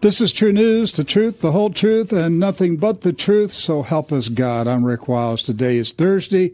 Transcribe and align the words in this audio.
This 0.00 0.20
is 0.20 0.32
TruNews, 0.32 0.94
the 0.94 1.02
truth, 1.02 1.40
the 1.40 1.50
whole 1.50 1.70
truth, 1.70 2.12
and 2.12 2.38
nothing 2.38 2.76
but 2.76 3.00
the 3.00 3.12
truth. 3.12 3.50
So 3.50 3.82
help 3.82 4.12
us 4.12 4.28
God. 4.28 4.68
I'm 4.68 4.84
Rick 4.84 5.08
Wiles. 5.08 5.42
Today 5.42 5.76
is 5.76 5.90
Thursday, 5.90 6.50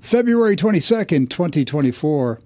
February 0.00 0.56
22nd, 0.56 1.30
2024. 1.30 2.40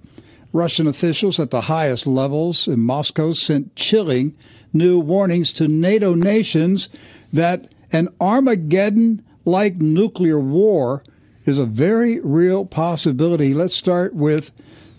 Russian 0.53 0.87
officials 0.87 1.41
at 1.41 1.49
the 1.49 1.63
highest 1.63 2.07
levels 2.07 2.69
in 2.69 2.81
Moscow 2.81 3.33
sent 3.33 3.75
chilling 3.77 4.37
new 4.75 5.01
warnings 5.01 5.55
to 5.55 5.69
NATO 5.69 6.15
nations 6.15 6.91
that 7.33 7.73
an 7.91 8.09
Armageddon 8.21 9.25
like 9.47 9.77
nuclear 9.77 10.39
war 10.39 11.03
is 11.47 11.59
a 11.59 11.65
very 11.65 12.21
real 12.21 12.67
possibility. 12.67 13.55
Let's 13.55 13.75
start 13.75 14.15
with 14.15 14.51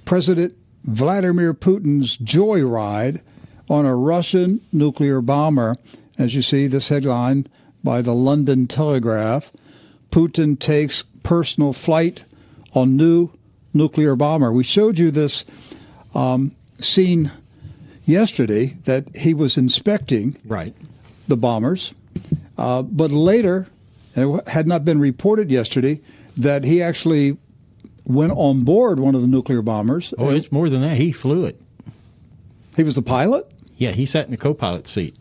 President 0.03 0.55
Vladimir 0.83 1.53
Putin's 1.53 2.17
joyride 2.17 3.21
on 3.69 3.85
a 3.85 3.95
Russian 3.95 4.61
nuclear 4.71 5.21
bomber. 5.21 5.75
As 6.17 6.35
you 6.35 6.41
see, 6.41 6.67
this 6.67 6.89
headline 6.89 7.47
by 7.83 8.01
the 8.01 8.13
London 8.13 8.67
Telegraph 8.67 9.51
Putin 10.13 10.59
takes 10.59 11.03
personal 11.23 11.73
flight 11.73 12.23
on 12.73 12.95
new 12.95 13.31
nuclear 13.73 14.15
bomber. 14.15 14.51
We 14.51 14.63
showed 14.63 14.99
you 14.99 15.09
this 15.09 15.43
um, 16.13 16.55
scene 16.79 17.31
yesterday 18.05 18.75
that 18.85 19.15
he 19.15 19.33
was 19.33 19.57
inspecting 19.57 20.37
right. 20.45 20.75
the 21.27 21.35
bombers, 21.35 21.95
uh, 22.59 22.83
but 22.83 23.09
later, 23.09 23.67
and 24.15 24.39
it 24.39 24.47
had 24.49 24.67
not 24.67 24.85
been 24.85 24.99
reported 24.99 25.49
yesterday, 25.49 25.99
that 26.37 26.63
he 26.63 26.81
actually 26.81 27.37
went 28.05 28.33
on 28.33 28.63
board 28.63 28.99
one 28.99 29.15
of 29.15 29.21
the 29.21 29.27
nuclear 29.27 29.63
bombers. 29.63 30.13
Oh, 30.17 30.29
it's 30.29 30.51
more 30.51 30.69
than 30.69 30.81
that. 30.81 30.97
He 30.97 31.11
flew 31.11 31.45
it. 31.45 31.59
He 32.75 32.83
was 32.83 32.95
the 32.95 33.01
pilot? 33.01 33.49
Yeah, 33.77 33.91
he 33.91 34.05
sat 34.05 34.25
in 34.25 34.31
the 34.31 34.37
co-pilot 34.37 34.87
seat. 34.87 35.15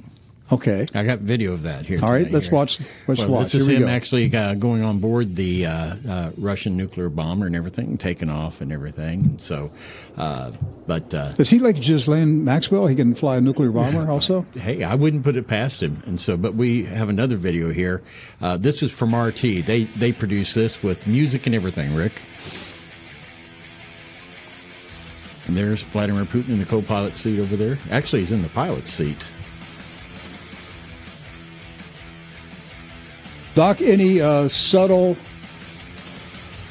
Okay. 0.51 0.87
I 0.95 1.03
got 1.05 1.21
video 1.21 1.55
of 1.55 1.63
that 1.63 1.87
here. 1.87 1.99
All 2.05 2.11
right, 2.11 2.31
let's 2.31 2.49
here. 2.49 2.55
watch. 2.59 2.81
Let's 3.09 3.21
Well, 3.23 3.31
watch. 3.31 3.53
This 3.53 3.55
is 3.55 3.69
him 3.69 3.83
go. 3.83 3.89
actually 3.89 4.35
uh, 4.37 4.53
going 4.55 4.83
on 4.83 4.99
board 4.99 5.35
the 5.35 5.65
uh, 5.65 5.95
uh, 6.07 6.31
Russian 6.37 6.77
nuclear 6.77 7.09
bomber 7.09 7.47
and 7.47 7.57
everything, 7.57 7.97
taking 7.97 8.29
off 8.29 8.61
and 8.61 8.71
everything. 8.71 9.21
And 9.23 9.41
So, 9.41 9.71
uh, 10.19 10.51
but 10.87 11.15
uh, 11.15 11.33
Is 11.39 11.49
he 11.49 11.59
like 11.59 11.77
Ghislaine 11.81 12.45
Maxwell? 12.45 12.87
He 12.87 12.95
can 12.97 13.15
fly 13.15 13.37
a 13.37 13.41
nuclear 13.41 13.71
bomber 13.71 14.11
also? 14.11 14.43
hey, 14.55 14.85
I 14.85 14.95
wouldn't 14.95 15.25
put 15.25 15.37
it 15.37 15.47
past 15.49 15.83
him. 15.83 16.03
And 16.05 16.21
so, 16.21 16.37
but 16.37 16.53
we 16.55 16.85
have 16.85 17.09
another 17.09 17.37
video 17.37 17.71
here. 17.73 18.03
Uh, 18.43 18.59
this 18.59 18.83
is 18.83 18.91
from 18.91 19.15
RT. 19.15 19.41
They 19.41 19.85
they 19.97 20.13
produce 20.13 20.53
this 20.53 20.83
with 20.83 21.07
music 21.07 21.47
and 21.47 21.55
everything. 21.55 21.95
Rick. 21.95 22.21
And 25.53 25.59
there's 25.59 25.83
Vladimir 25.83 26.25
Putin 26.25 26.49
in 26.49 26.59
the 26.61 26.65
co-pilot 26.65 27.15
seat 27.19 27.39
over 27.39 27.57
there. 27.57 27.77
Actually, 27.91 28.21
he's 28.21 28.33
in 28.33 28.41
the 28.41 28.49
pilot 28.49 28.89
seat. 28.89 29.19
Doc, 33.55 33.83
any 33.83 34.19
uh, 34.19 34.49
subtle 34.49 35.15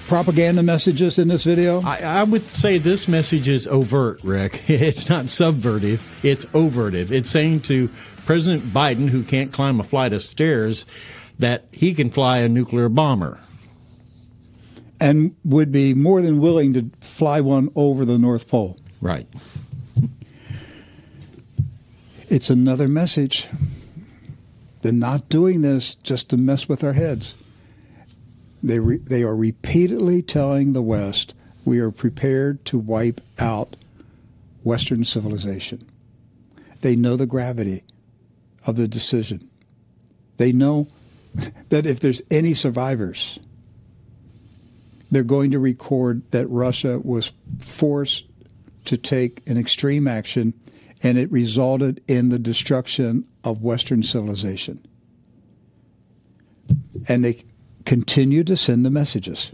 propaganda 0.08 0.64
messages 0.64 1.20
in 1.20 1.28
this 1.28 1.44
video? 1.44 1.84
I, 1.84 1.98
I 1.98 2.24
would 2.24 2.50
say 2.50 2.80
this 2.80 3.08
message 3.08 3.48
is 3.48 3.68
overt, 3.68 4.20
Rick. 4.24 4.64
It's 4.68 5.08
not 5.08 5.26
subvertive, 5.26 6.00
it's 6.24 6.48
overtive. 6.56 7.12
It's 7.12 7.30
saying 7.30 7.60
to 7.62 7.88
President 8.26 8.74
Biden, 8.74 9.10
who 9.10 9.22
can't 9.22 9.52
climb 9.52 9.80
a 9.80 9.84
flight 9.84 10.12
of 10.12 10.24
stairs, 10.24 10.88
that 11.38 11.66
he 11.72 11.94
can 11.94 12.10
fly 12.10 12.40
a 12.40 12.50
nuclear 12.50 12.90
bomber. 12.90 13.38
And 15.02 15.36
would 15.44 15.72
be 15.72 15.96
more 15.96 16.22
than 16.22 16.40
willing 16.40 16.74
to 16.76 16.92
fly 17.02 17.42
one 17.42 17.70
over 17.76 18.06
the 18.06 18.20
North 18.20 18.48
Pole. 18.48 18.78
Right. 19.02 19.28
It's 22.30 22.52
another 22.52 22.88
message. 22.88 23.48
They're 24.84 24.94
not 24.94 25.28
doing 25.28 25.64
this 25.64 25.96
just 25.96 26.30
to 26.30 26.38
mess 26.38 26.70
with 26.70 26.84
our 26.84 26.94
heads. 26.94 27.36
They, 28.62 28.80
re- 28.80 28.98
they 29.00 29.24
are 29.24 29.36
repeatedly 29.36 30.22
telling 30.22 30.74
the 30.74 30.84
West 30.84 31.34
we 31.66 31.80
are 31.80 31.92
prepared 31.92 32.64
to 32.66 32.78
wipe 32.78 33.22
out 33.40 33.76
Western 34.64 35.04
civilization. 35.04 35.82
They 36.82 36.96
know 36.96 37.16
the 37.16 37.26
gravity 37.26 37.84
of 38.68 38.76
the 38.76 38.88
decision. 38.88 39.50
They 40.38 40.52
know 40.52 40.88
that 41.70 41.88
if 41.88 42.00
there's 42.00 42.22
any 42.30 42.54
survivors, 42.54 43.40
they're 45.12 45.24
going 45.24 45.52
to 45.52 45.60
record 45.60 46.30
that 46.32 46.48
Russia 46.48 47.00
was 47.04 47.34
forced 47.60 48.26
to 48.86 48.98
take 48.98 49.48
an 49.48 49.58
extreme 49.58 50.08
action 50.08 50.54
and 51.04 51.18
it 51.18 51.32
resulted 51.32 52.02
in 52.08 52.30
the 52.30 52.40
destruction 52.40 53.28
of 53.44 53.62
Western 53.62 54.04
civilization. 54.04 54.84
And 57.08 57.26
they 57.26 57.44
continue 57.86 58.44
to 58.46 58.56
send 58.56 58.86
the 58.86 58.90
messages. 58.90 59.52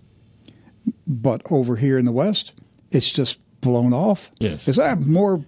But 1.05 1.41
over 1.49 1.77
here 1.77 1.97
in 1.97 2.05
the 2.05 2.11
West, 2.11 2.53
it's 2.91 3.11
just 3.11 3.39
blown 3.61 3.93
off. 3.93 4.29
Yes. 4.39 4.67
It's 4.67 4.77
uh, 4.77 4.95
more 5.05 5.43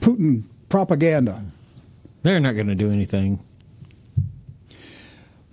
Putin 0.00 0.48
propaganda. 0.68 1.42
They're 2.22 2.40
not 2.40 2.54
going 2.54 2.66
to 2.66 2.74
do 2.74 2.90
anything. 2.90 3.40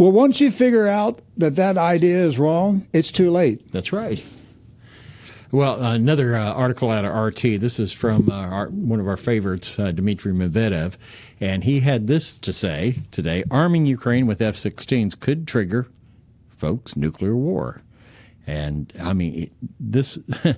Well, 0.02 0.12
once 0.12 0.42
you 0.42 0.50
figure 0.50 0.88
out 0.88 1.22
that 1.38 1.58
that 1.58 1.78
idea 1.78 2.26
is 2.26 2.40
wrong, 2.40 2.88
it's 2.92 3.12
too 3.12 3.30
late. 3.30 3.72
That's 3.72 3.94
right. 3.94 4.20
Well, 5.52 5.80
another 5.80 6.36
uh, 6.36 6.54
article 6.54 6.90
out 6.90 7.06
of 7.06 7.14
RT. 7.14 7.62
This 7.62 7.80
is 7.80 7.94
from 7.94 8.32
uh, 8.32 8.34
our, 8.34 8.70
one 8.70 9.00
of 9.00 9.08
our 9.08 9.16
favorites, 9.16 9.78
uh, 9.78 9.92
Dmitry 9.92 10.34
Medvedev, 10.34 10.98
and 11.40 11.64
he 11.64 11.82
had 11.82 12.08
this 12.08 12.40
to 12.40 12.52
say 12.52 12.96
today: 13.12 13.44
"Arming 13.52 13.86
Ukraine 13.86 14.26
with 14.26 14.42
F-16s 14.42 15.20
could 15.20 15.48
trigger, 15.48 15.86
folks, 16.50 16.96
nuclear 16.96 17.36
war." 17.36 17.84
And 18.48 18.92
I 19.00 19.14
mean, 19.14 19.52
this 19.80 20.18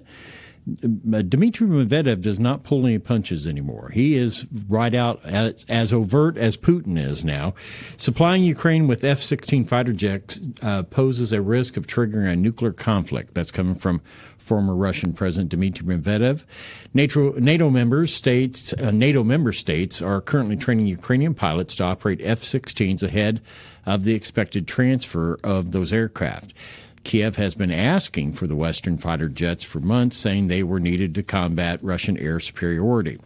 Dmitry 0.66 1.68
Medvedev 1.68 2.22
does 2.22 2.40
not 2.40 2.64
pull 2.64 2.86
any 2.86 2.98
punches 2.98 3.46
anymore. 3.46 3.90
He 3.94 4.16
is 4.16 4.46
right 4.70 4.94
out 4.94 5.24
as, 5.26 5.66
as 5.68 5.92
overt 5.92 6.38
as 6.38 6.56
Putin 6.56 6.98
is 6.98 7.26
now. 7.26 7.54
Supplying 7.98 8.44
Ukraine 8.44 8.88
with 8.88 9.04
F 9.04 9.22
16 9.22 9.66
fighter 9.66 9.92
jets 9.92 10.40
uh, 10.62 10.84
poses 10.84 11.34
a 11.34 11.42
risk 11.42 11.76
of 11.76 11.88
triggering 11.88 12.32
a 12.32 12.36
nuclear 12.36 12.72
conflict. 12.72 13.34
That's 13.34 13.52
coming 13.52 13.76
from 13.76 14.02
former 14.38 14.76
Russian 14.76 15.14
President 15.14 15.50
Dmitry 15.50 15.86
Medvedev. 15.86 16.44
NATO, 16.94 17.34
NATO 17.34 17.70
members 17.70 18.14
states, 18.14 18.74
uh, 18.74 18.92
NATO 18.92 19.24
member 19.24 19.54
states 19.54 20.02
are 20.02 20.22
currently 20.22 20.56
training 20.56 20.88
Ukrainian 20.88 21.34
pilots 21.34 21.76
to 21.78 21.84
operate 21.84 22.20
F 22.22 22.42
16s 22.42 23.04
ahead 23.04 23.42
of 23.86 24.04
the 24.04 24.14
expected 24.14 24.68
transfer 24.68 25.38
of 25.44 25.72
those 25.72 25.92
aircraft. 25.92 26.54
Kiev 27.04 27.36
has 27.36 27.56
been 27.56 27.72
asking 27.72 28.34
for 28.34 28.48
the 28.48 28.56
Western 28.56 28.98
fighter 28.98 29.30
jets 29.30 29.64
for 29.64 29.80
months, 29.80 30.18
saying 30.18 30.48
they 30.48 30.64
were 30.64 30.80
needed 30.80 31.14
to 31.16 31.24
combat 31.24 31.80
Russian 31.84 32.18
air 32.18 32.40
superiority. 32.40 33.20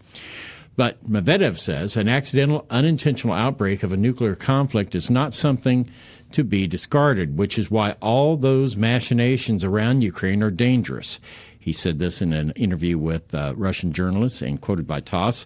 But 0.75 1.03
Medvedev 1.09 1.57
says 1.57 1.97
an 1.97 2.07
accidental, 2.07 2.65
unintentional 2.69 3.33
outbreak 3.33 3.81
of 3.81 3.91
a 3.91 3.97
nuclear 3.97 4.35
conflict 4.35 4.94
is 4.94 5.09
not 5.09 5.33
something 5.33 5.89
to 6.31 6.44
be 6.44 6.68
discarded, 6.68 7.38
which 7.38 7.57
is 7.57 7.71
why 7.71 7.95
all 8.01 8.38
those 8.38 8.77
machinations 8.77 9.63
around 9.63 10.01
Ukraine 10.01 10.44
are 10.44 10.51
dangerous. 10.51 11.19
He 11.67 11.73
said 11.73 11.99
this 11.99 12.21
in 12.21 12.31
an 12.31 12.51
interview 12.51 12.97
with 12.97 13.35
uh, 13.35 13.53
Russian 13.57 13.91
journalists 13.91 14.41
and 14.41 14.61
quoted 14.61 14.87
by 14.87 15.01
TASS. 15.01 15.45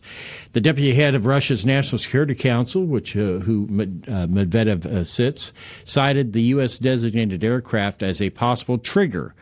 The 0.54 0.62
deputy 0.62 0.94
head 0.94 1.16
of 1.16 1.26
Russia's 1.26 1.66
National 1.66 1.98
Security 1.98 2.36
Council, 2.36 2.86
which 2.86 3.18
uh, 3.18 3.40
who 3.40 3.64
uh, 3.64 4.28
Medvedev 4.28 4.86
uh, 4.86 5.04
sits, 5.04 5.52
cited 5.84 6.34
the 6.34 6.44
U.S. 6.44 6.78
designated 6.78 7.44
aircraft 7.44 8.04
as 8.04 8.22
a 8.22 8.30
possible 8.30 8.78
trigger 8.78 9.34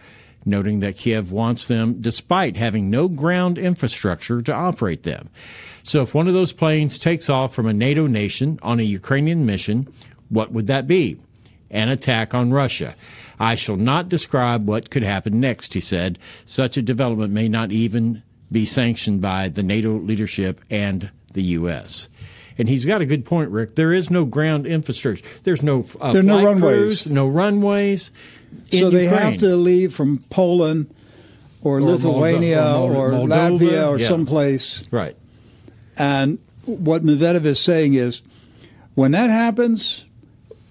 noting 0.46 0.80
that 0.80 0.96
Kiev 0.96 1.34
wants 1.34 1.68
them 1.68 2.00
despite 2.00 2.56
having 2.56 2.90
no 2.90 3.10
ground 3.10 3.58
infrastructure 3.58 4.42
to 4.42 4.54
operate 4.54 5.04
them. 5.04 5.30
So, 5.84 6.04
if 6.04 6.16
one 6.16 6.30
of 6.30 6.34
those 6.34 6.54
planes 6.54 6.98
takes 6.98 7.30
off 7.30 7.54
from 7.54 7.66
a 7.66 7.74
NATO 7.74 8.08
nation 8.08 8.58
on 8.64 8.80
a 8.80 8.84
Ukrainian 8.84 9.46
mission, 9.46 9.94
what 10.30 10.54
would 10.54 10.68
that 10.68 10.88
be? 10.88 11.20
An 11.72 11.90
attack 11.90 12.34
on 12.34 12.54
Russia. 12.54 12.96
I 13.40 13.56
shall 13.56 13.78
not 13.78 14.10
describe 14.10 14.68
what 14.68 14.90
could 14.90 15.04
happen 15.04 15.40
next, 15.40 15.74
he 15.74 15.80
said. 15.80 16.20
Such 16.46 16.76
a 16.78 16.82
development 16.82 17.32
may 17.34 17.48
not 17.48 17.72
even 17.72 18.22
be 18.52 18.66
sanctioned 18.66 19.22
by 19.22 19.48
the 19.50 19.64
NATO 19.64 19.92
leadership 19.94 20.60
and 20.70 21.10
the 21.34 21.44
U.S. 21.44 22.10
And 22.58 22.68
he's 22.68 22.86
got 22.86 23.00
a 23.02 23.06
good 23.06 23.24
point, 23.26 23.52
Rick. 23.52 23.76
There 23.76 23.94
is 23.94 24.10
no 24.12 24.26
ground 24.26 24.66
infrastructure. 24.66 25.24
There's 25.44 25.64
no 25.64 25.86
uh, 26.02 26.12
There 26.12 26.20
are 26.22 26.24
no 26.24 26.44
runways. 26.44 27.04
crews, 27.04 27.08
no 27.08 27.28
runways. 27.30 28.12
so 28.72 28.90
they 28.90 29.06
have 29.06 29.38
to 29.38 29.56
leave 29.56 29.94
from 29.94 30.18
Poland 30.30 30.94
or, 31.62 31.78
Or 31.78 31.82
Lithuania 31.82 32.58
Moldo- 32.58 32.96
or, 32.96 33.14
or 33.14 33.28
Latvia 33.28 33.88
or 33.88 34.00
Yeah. 34.00 34.08
someplace. 34.08 34.84
right. 34.92 35.16
And 35.98 36.40
what 36.66 37.04
Medvedev 37.04 37.46
is 37.46 37.60
saying 37.60 37.94
is 37.94 38.22
when 38.96 39.12
that 39.12 39.30
happens, 39.30 40.06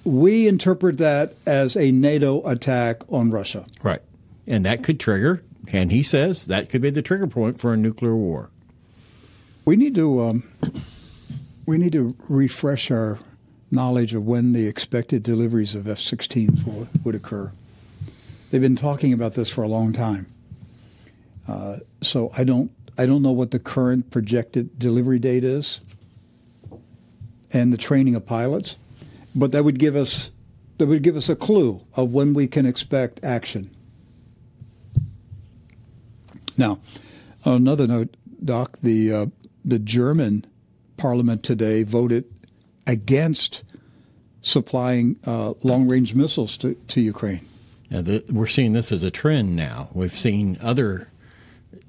we 0.04 0.48
interpret 0.48 0.98
that 0.98 1.34
as 1.46 1.76
a 1.76 1.90
NATO 1.90 2.46
attack 2.46 3.02
on 3.10 3.30
Russia. 3.30 3.64
Right. 3.82 4.00
And 4.46 4.64
that 4.64 4.82
could 4.82 4.98
trigger, 4.98 5.42
and 5.72 5.92
he 5.92 6.02
says 6.02 6.46
that 6.46 6.70
could 6.70 6.80
be 6.80 6.90
the 6.90 7.02
trigger 7.02 7.26
point 7.26 7.60
for 7.60 7.74
a 7.74 7.76
nuclear 7.76 8.16
war. 8.16 8.50
We 9.64 9.76
need 9.76 9.94
to 9.96 10.22
um, 10.22 10.42
we 11.66 11.76
need 11.76 11.92
to 11.92 12.16
refresh 12.28 12.90
our 12.90 13.18
knowledge 13.70 14.14
of 14.14 14.24
when 14.24 14.54
the 14.54 14.66
expected 14.66 15.22
deliveries 15.22 15.74
of 15.74 15.86
F-16s 15.86 16.64
will, 16.64 16.88
would 17.04 17.14
occur. 17.14 17.52
They've 18.50 18.62
been 18.62 18.76
talking 18.76 19.12
about 19.12 19.34
this 19.34 19.50
for 19.50 19.62
a 19.62 19.68
long 19.68 19.92
time, 19.92 20.26
uh, 21.46 21.80
so 22.00 22.30
I 22.38 22.44
don't 22.44 22.70
I 22.96 23.04
don't 23.04 23.20
know 23.20 23.32
what 23.32 23.50
the 23.50 23.58
current 23.58 24.10
projected 24.10 24.78
delivery 24.78 25.18
date 25.18 25.44
is, 25.44 25.82
and 27.52 27.70
the 27.70 27.76
training 27.76 28.14
of 28.14 28.24
pilots, 28.24 28.78
but 29.38 29.52
that 29.52 29.64
would 29.64 29.78
give 29.78 29.96
us 29.96 30.30
that 30.78 30.86
would 30.86 31.02
give 31.02 31.16
us 31.16 31.28
a 31.28 31.36
clue 31.36 31.82
of 31.96 32.12
when 32.12 32.34
we 32.34 32.46
can 32.46 32.66
expect 32.66 33.20
action. 33.24 33.70
Now, 36.56 36.78
on 37.44 37.54
another 37.54 37.86
note, 37.86 38.16
Doc, 38.44 38.78
the 38.78 39.12
uh, 39.12 39.26
the 39.64 39.78
German 39.78 40.44
Parliament 40.96 41.42
today 41.42 41.82
voted 41.82 42.24
against 42.86 43.62
supplying 44.40 45.16
uh, 45.26 45.54
long 45.62 45.88
range 45.88 46.14
missiles 46.14 46.56
to, 46.58 46.74
to 46.74 47.00
Ukraine. 47.00 47.40
Now, 47.90 48.02
the, 48.02 48.24
we're 48.30 48.46
seeing 48.46 48.72
this 48.72 48.92
as 48.92 49.02
a 49.02 49.10
trend 49.10 49.56
now. 49.56 49.88
We've 49.92 50.16
seen 50.16 50.56
other, 50.60 51.10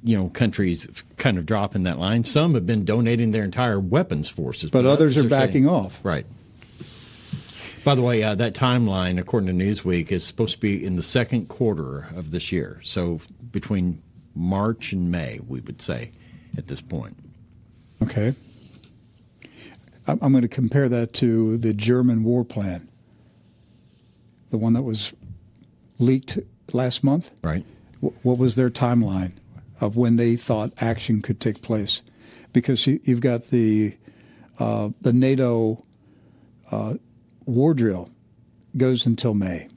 you 0.04 0.18
know, 0.18 0.30
countries 0.30 0.88
kind 1.18 1.38
of 1.38 1.46
drop 1.46 1.76
in 1.76 1.84
that 1.84 1.98
line. 2.00 2.24
Some 2.24 2.54
have 2.54 2.66
been 2.66 2.86
donating 2.86 3.32
their 3.32 3.44
entire 3.44 3.80
weapons 3.80 4.30
forces, 4.30 4.70
But 4.72 4.86
others 4.86 5.16
are 5.18 5.22
saying- 5.22 5.30
backing 5.30 5.68
off. 5.68 6.00
Right. 6.04 6.26
By 7.84 7.96
the 7.96 8.02
way, 8.02 8.24
uh, 8.24 8.36
that 8.36 8.54
timeline, 8.54 9.20
according 9.20 9.58
to 9.58 9.66
Newsweek, 9.66 10.12
is 10.12 10.24
supposed 10.24 10.54
to 10.54 10.60
be 10.60 10.84
in 10.86 10.96
the 10.96 11.04
second 11.04 11.48
quarter 11.48 12.08
of 12.16 12.32
this 12.32 12.52
year. 12.52 12.80
So 12.84 13.22
between 13.52 14.02
March 14.36 14.94
and 14.94 15.12
May, 15.12 15.40
we 15.48 15.60
would 15.62 15.82
say, 15.82 16.12
at 16.58 16.68
this 16.68 16.82
point. 16.82 17.18
Okay. 18.04 18.34
I'm 20.08 20.20
I'm 20.22 20.32
going 20.32 20.42
to 20.42 20.48
compare 20.48 20.90
that 20.90 21.14
to 21.16 21.58
the 21.58 21.74
German 21.74 22.24
war 22.24 22.44
plan, 22.44 22.90
the 24.50 24.58
one 24.58 24.74
that 24.74 24.82
was 24.84 25.14
leaked 26.00 26.40
last 26.74 27.04
month. 27.04 27.32
Right. 27.44 27.66
What 28.00 28.38
was 28.38 28.56
their 28.56 28.70
timeline 28.70 29.34
of 29.82 29.96
when 29.96 30.16
they 30.16 30.36
thought 30.36 30.72
action 30.82 31.22
could 31.22 31.40
take 31.40 31.62
place? 31.62 32.02
Because 32.54 32.88
you, 32.88 33.00
you've 33.04 33.22
got 33.22 33.46
the 33.46 33.96
uh, 34.58 34.90
the 35.02 35.14
NATO 35.14 35.84
uh, 36.72 36.96
war 37.50 37.74
drill 37.74 38.10
goes 38.78 39.06
until 39.06 39.34
May. 39.34 39.68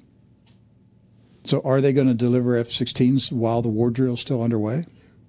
So 1.45 1.61
are 1.65 1.81
they 1.81 1.93
going 1.93 2.07
to 2.07 2.15
deliver 2.15 2.57
F-16s 2.57 3.33
while 3.33 3.63
the 3.63 3.69
war 3.69 3.91
drill 3.91 4.15
is 4.15 4.21
still 4.21 4.43
underway? 4.43 4.85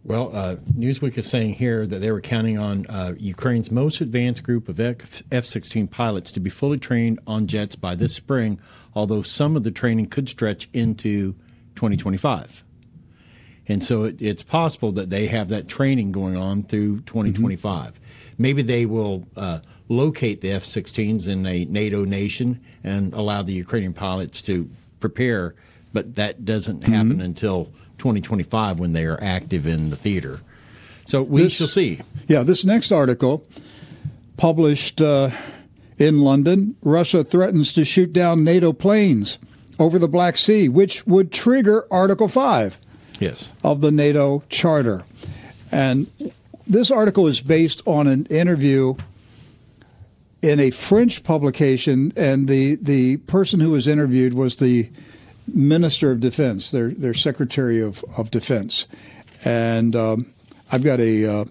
Well, 0.05 0.35
uh, 0.35 0.57
Newsweek 0.77 1.17
is 1.17 1.29
saying 1.29 1.53
here 1.53 1.87
that 1.87 1.99
they 1.99 2.11
were 2.11 2.19
counting 2.19 2.57
on 2.57 2.85
uh, 2.87 3.13
Ukraine's 3.17 3.71
most 3.71 4.01
advanced 4.01 4.43
group 4.43 4.67
of 4.67 4.79
F 4.79 5.45
16 5.45 5.87
pilots 5.87 6.31
to 6.33 6.41
be 6.41 6.49
fully 6.49 6.77
trained 6.77 7.19
on 7.25 7.47
jets 7.47 7.77
by 7.77 7.95
this 7.95 8.13
spring, 8.13 8.59
although 8.93 9.21
some 9.21 9.55
of 9.55 9.63
the 9.63 9.71
training 9.71 10.07
could 10.07 10.27
stretch 10.27 10.69
into 10.73 11.33
2025. 11.75 12.65
And 13.67 13.81
so 13.81 14.03
it, 14.03 14.21
it's 14.21 14.43
possible 14.43 14.91
that 14.91 15.09
they 15.09 15.27
have 15.27 15.47
that 15.49 15.69
training 15.69 16.11
going 16.11 16.35
on 16.35 16.63
through 16.63 16.99
2025. 17.01 17.97
Maybe 18.37 18.61
they 18.61 18.85
will 18.85 19.25
uh, 19.37 19.59
locate 19.89 20.41
the 20.41 20.51
F 20.51 20.63
16s 20.63 21.27
in 21.27 21.45
a 21.45 21.65
NATO 21.65 22.05
nation 22.05 22.59
and 22.83 23.13
allow 23.13 23.41
the 23.43 23.53
Ukrainian 23.53 23.93
pilots 23.93 24.41
to 24.43 24.69
prepare, 24.99 25.55
but 25.91 26.15
that 26.15 26.45
doesn't 26.45 26.83
happen 26.83 27.21
until 27.21 27.65
2025 27.97 28.79
when 28.79 28.93
they 28.93 29.05
are 29.05 29.19
active 29.21 29.67
in 29.67 29.89
the 29.89 29.95
theater. 29.95 30.39
So 31.05 31.21
we 31.21 31.43
This- 31.43 31.53
shall 31.53 31.67
see. 31.67 31.99
Yeah, 32.27 32.43
this 32.43 32.63
next 32.65 32.91
article, 32.91 33.43
published 34.37 35.01
uh, 35.01 35.29
in 35.97 36.19
London, 36.19 36.75
Russia 36.81 37.23
threatens 37.23 37.73
to 37.73 37.85
shoot 37.85 38.11
down 38.13 38.43
NATO 38.43 38.73
planes 38.73 39.37
over 39.79 39.99
the 39.99 40.07
Black 40.07 40.37
Sea, 40.37 40.69
which 40.69 41.05
would 41.05 41.31
trigger 41.31 41.85
Article 41.91 42.27
5 42.27 42.79
Yes. 43.19 43.49
of 43.63 43.81
the 43.81 43.91
NATO 43.91 44.43
Charter. 44.49 45.03
And 45.71 46.07
this 46.65 46.89
article 46.91 47.27
is 47.27 47.41
based 47.41 47.81
on 47.85 48.07
an 48.07 48.25
interview 48.27 48.95
in 50.43 50.59
a 50.59 50.69
French 50.71 51.23
publication, 51.23 52.11
and 52.17 52.49
the, 52.49 52.75
the 52.75 53.15
person 53.17 53.61
who 53.61 53.71
was 53.71 53.87
interviewed 53.87 54.33
was 54.33 54.57
the 54.57 54.89
Minister 55.47 56.11
of 56.11 56.19
Defense, 56.19 56.69
their, 56.69 56.89
their 56.89 57.13
Secretary 57.13 57.81
of, 57.81 58.03
of 58.17 58.29
Defense. 58.29 58.85
And 59.45 59.95
um, 59.95 60.25
I've 60.69 60.83
got 60.83 60.99
a 60.99 61.25
uh, 61.25 61.45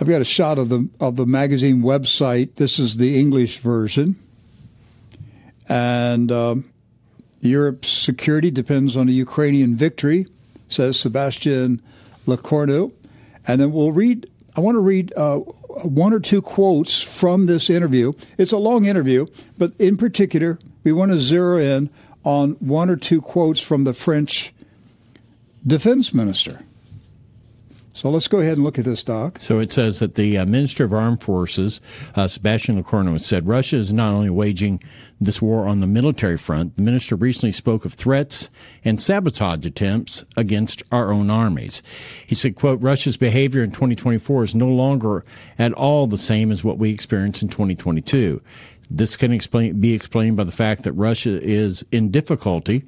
I've 0.00 0.08
got 0.08 0.20
a 0.20 0.24
shot 0.24 0.58
of 0.58 0.68
the 0.70 0.88
of 0.98 1.16
the 1.16 1.26
magazine 1.26 1.82
website. 1.82 2.56
This 2.56 2.78
is 2.78 2.96
the 2.96 3.18
English 3.18 3.58
version, 3.58 4.16
and 5.68 6.32
um, 6.32 6.64
Europe's 7.40 7.88
security 7.88 8.50
depends 8.50 8.96
on 8.96 9.08
a 9.08 9.12
Ukrainian 9.12 9.76
victory, 9.76 10.26
says 10.68 10.98
Sebastian 10.98 11.82
Lecornu. 12.26 12.92
And 13.46 13.60
then 13.60 13.72
we'll 13.72 13.92
read. 13.92 14.28
I 14.56 14.60
want 14.60 14.76
to 14.76 14.80
read 14.80 15.12
uh, 15.16 15.40
one 15.84 16.12
or 16.12 16.20
two 16.20 16.42
quotes 16.42 17.02
from 17.02 17.46
this 17.46 17.70
interview. 17.70 18.12
It's 18.38 18.52
a 18.52 18.58
long 18.58 18.84
interview, 18.84 19.26
but 19.58 19.72
in 19.78 19.96
particular, 19.96 20.58
we 20.84 20.92
want 20.92 21.12
to 21.12 21.18
zero 21.18 21.58
in 21.58 21.90
on 22.24 22.52
one 22.52 22.90
or 22.90 22.96
two 22.96 23.20
quotes 23.20 23.60
from 23.60 23.84
the 23.84 23.94
French 23.94 24.52
defense 25.66 26.14
minister. 26.14 26.60
So 27.92 28.08
let's 28.08 28.28
go 28.28 28.38
ahead 28.38 28.54
and 28.54 28.64
look 28.64 28.78
at 28.78 28.84
this, 28.84 29.02
Doc. 29.02 29.40
So 29.40 29.58
it 29.58 29.72
says 29.72 29.98
that 29.98 30.14
the 30.14 30.38
uh, 30.38 30.46
Minister 30.46 30.84
of 30.84 30.92
Armed 30.92 31.22
Forces, 31.22 31.80
uh, 32.14 32.28
Sebastian 32.28 32.82
Lecornu, 32.82 33.20
said 33.20 33.48
Russia 33.48 33.76
is 33.76 33.92
not 33.92 34.12
only 34.12 34.30
waging 34.30 34.80
this 35.20 35.42
war 35.42 35.66
on 35.66 35.80
the 35.80 35.88
military 35.88 36.38
front, 36.38 36.76
the 36.76 36.82
minister 36.82 37.16
recently 37.16 37.50
spoke 37.50 37.84
of 37.84 37.94
threats 37.94 38.48
and 38.84 39.00
sabotage 39.00 39.66
attempts 39.66 40.24
against 40.36 40.84
our 40.92 41.12
own 41.12 41.30
armies. 41.30 41.82
He 42.24 42.36
said, 42.36 42.54
quote, 42.54 42.80
Russia's 42.80 43.16
behavior 43.16 43.62
in 43.62 43.72
2024 43.72 44.44
is 44.44 44.54
no 44.54 44.68
longer 44.68 45.24
at 45.58 45.72
all 45.72 46.06
the 46.06 46.16
same 46.16 46.52
as 46.52 46.62
what 46.62 46.78
we 46.78 46.90
experienced 46.90 47.42
in 47.42 47.48
2022. 47.48 48.40
This 48.88 49.16
can 49.16 49.32
explain, 49.32 49.80
be 49.80 49.94
explained 49.94 50.36
by 50.36 50.44
the 50.44 50.52
fact 50.52 50.84
that 50.84 50.92
Russia 50.92 51.40
is 51.42 51.84
in 51.90 52.10
difficulty 52.10 52.84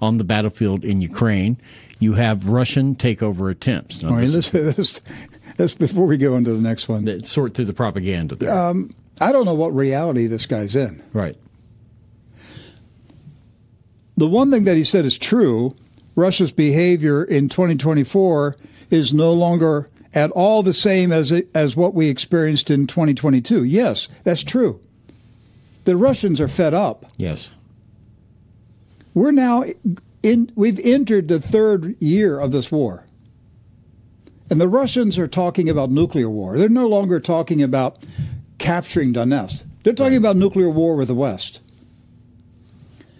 on 0.00 0.18
the 0.18 0.24
battlefield 0.24 0.84
in 0.84 1.00
Ukraine. 1.00 1.58
You 1.98 2.12
have 2.14 2.48
Russian 2.48 2.94
takeover 2.94 3.50
attempts. 3.50 4.02
Now, 4.02 4.10
All 4.10 4.14
right, 4.16 4.28
this- 4.28 4.52
let's, 4.52 5.00
let's 5.58 5.74
before 5.74 6.06
we 6.06 6.16
go 6.18 6.36
into 6.36 6.52
the 6.52 6.60
next 6.60 6.88
one. 6.88 7.20
sort 7.22 7.54
through 7.54 7.64
the 7.66 7.72
propaganda 7.72 8.34
there. 8.36 8.52
Um, 8.54 8.90
I 9.20 9.32
don't 9.32 9.46
know 9.46 9.54
what 9.54 9.74
reality 9.74 10.26
this 10.26 10.46
guy's 10.46 10.76
in. 10.76 11.02
right. 11.12 11.36
The 14.18 14.26
one 14.26 14.50
thing 14.50 14.64
that 14.64 14.76
he 14.78 14.84
said 14.84 15.04
is 15.04 15.18
true 15.18 15.76
Russia's 16.14 16.50
behavior 16.52 17.22
in 17.22 17.48
2024 17.50 18.56
is 18.90 19.12
no 19.12 19.32
longer 19.34 19.90
at 20.14 20.30
all 20.30 20.62
the 20.62 20.72
same 20.72 21.12
as, 21.12 21.30
it, 21.30 21.48
as 21.54 21.76
what 21.76 21.92
we 21.92 22.08
experienced 22.08 22.70
in 22.70 22.86
2022. 22.86 23.64
Yes, 23.64 24.08
that's 24.24 24.42
true. 24.42 24.80
The 25.84 25.96
Russians 25.96 26.40
are 26.40 26.48
fed 26.48 26.72
up. 26.72 27.04
Yes. 27.18 27.50
We're 29.12 29.32
now 29.32 29.64
in, 30.26 30.50
we've 30.56 30.78
entered 30.80 31.28
the 31.28 31.40
third 31.40 31.94
year 32.00 32.38
of 32.40 32.50
this 32.52 32.70
war. 32.72 33.04
And 34.50 34.60
the 34.60 34.68
Russians 34.68 35.18
are 35.18 35.26
talking 35.26 35.68
about 35.68 35.90
nuclear 35.90 36.28
war. 36.30 36.56
They're 36.58 36.68
no 36.68 36.86
longer 36.88 37.20
talking 37.20 37.62
about 37.62 37.98
capturing 38.58 39.12
Donetsk. 39.14 39.64
They're 39.82 39.92
talking 39.92 40.16
about 40.16 40.36
nuclear 40.36 40.70
war 40.70 40.96
with 40.96 41.08
the 41.08 41.14
West. 41.14 41.60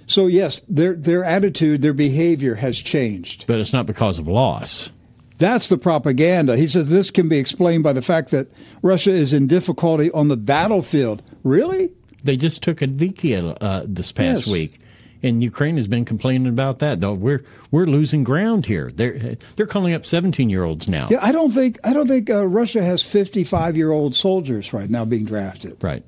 So 0.07 0.27
yes, 0.29 0.61
their 0.69 0.95
their 0.95 1.25
attitude, 1.25 1.83
their 1.83 1.93
behavior 1.93 2.55
has 2.57 2.79
changed. 2.79 3.47
But 3.47 3.59
it's 3.59 3.73
not 3.73 3.87
because 3.87 4.19
of 4.21 4.29
loss. 4.29 4.91
That's 5.39 5.69
the 5.69 5.77
propaganda. 5.79 6.57
He 6.57 6.69
says 6.69 6.91
this 6.91 7.11
can 7.11 7.29
be 7.29 7.39
explained 7.39 7.83
by 7.83 7.93
the 7.93 8.03
fact 8.03 8.31
that 8.31 8.47
Russia 8.83 9.11
is 9.11 9.33
in 9.33 9.49
difficulty 9.49 10.11
on 10.13 10.29
the 10.29 10.37
battlefield. 10.37 11.23
Really? 11.43 11.91
They 12.25 12.37
just 12.37 12.63
took 12.63 12.79
Advikia 12.79 13.57
uh, 13.61 13.83
this 13.87 14.13
past 14.13 14.47
Yes. 14.47 14.49
week, 14.53 14.81
and 15.27 15.43
Ukraine 15.43 15.77
has 15.77 15.89
been 15.89 16.05
complaining 16.05 16.47
about 16.47 16.79
that. 16.79 17.01
Though 17.01 17.13
we're 17.13 17.45
we're 17.71 17.87
losing 17.87 18.25
ground 18.25 18.67
here. 18.67 18.91
They're 18.95 19.37
they're 19.57 19.67
calling 19.67 19.93
up 19.93 20.07
seventeen 20.07 20.49
year 20.49 20.65
olds 20.65 20.89
now. 20.89 21.09
Yeah, 21.11 21.19
I 21.21 21.33
don't 21.33 21.51
think 21.51 21.79
I 21.85 21.93
don't 21.93 22.07
think 22.07 22.31
uh, 22.31 22.47
Russia 22.47 22.83
has 22.83 23.03
55 23.03 23.77
year 23.77 23.91
old 23.91 24.15
soldiers 24.15 24.73
right 24.73 24.89
now 24.89 25.05
being 25.05 25.25
drafted. 25.25 25.83
Right. 25.83 26.05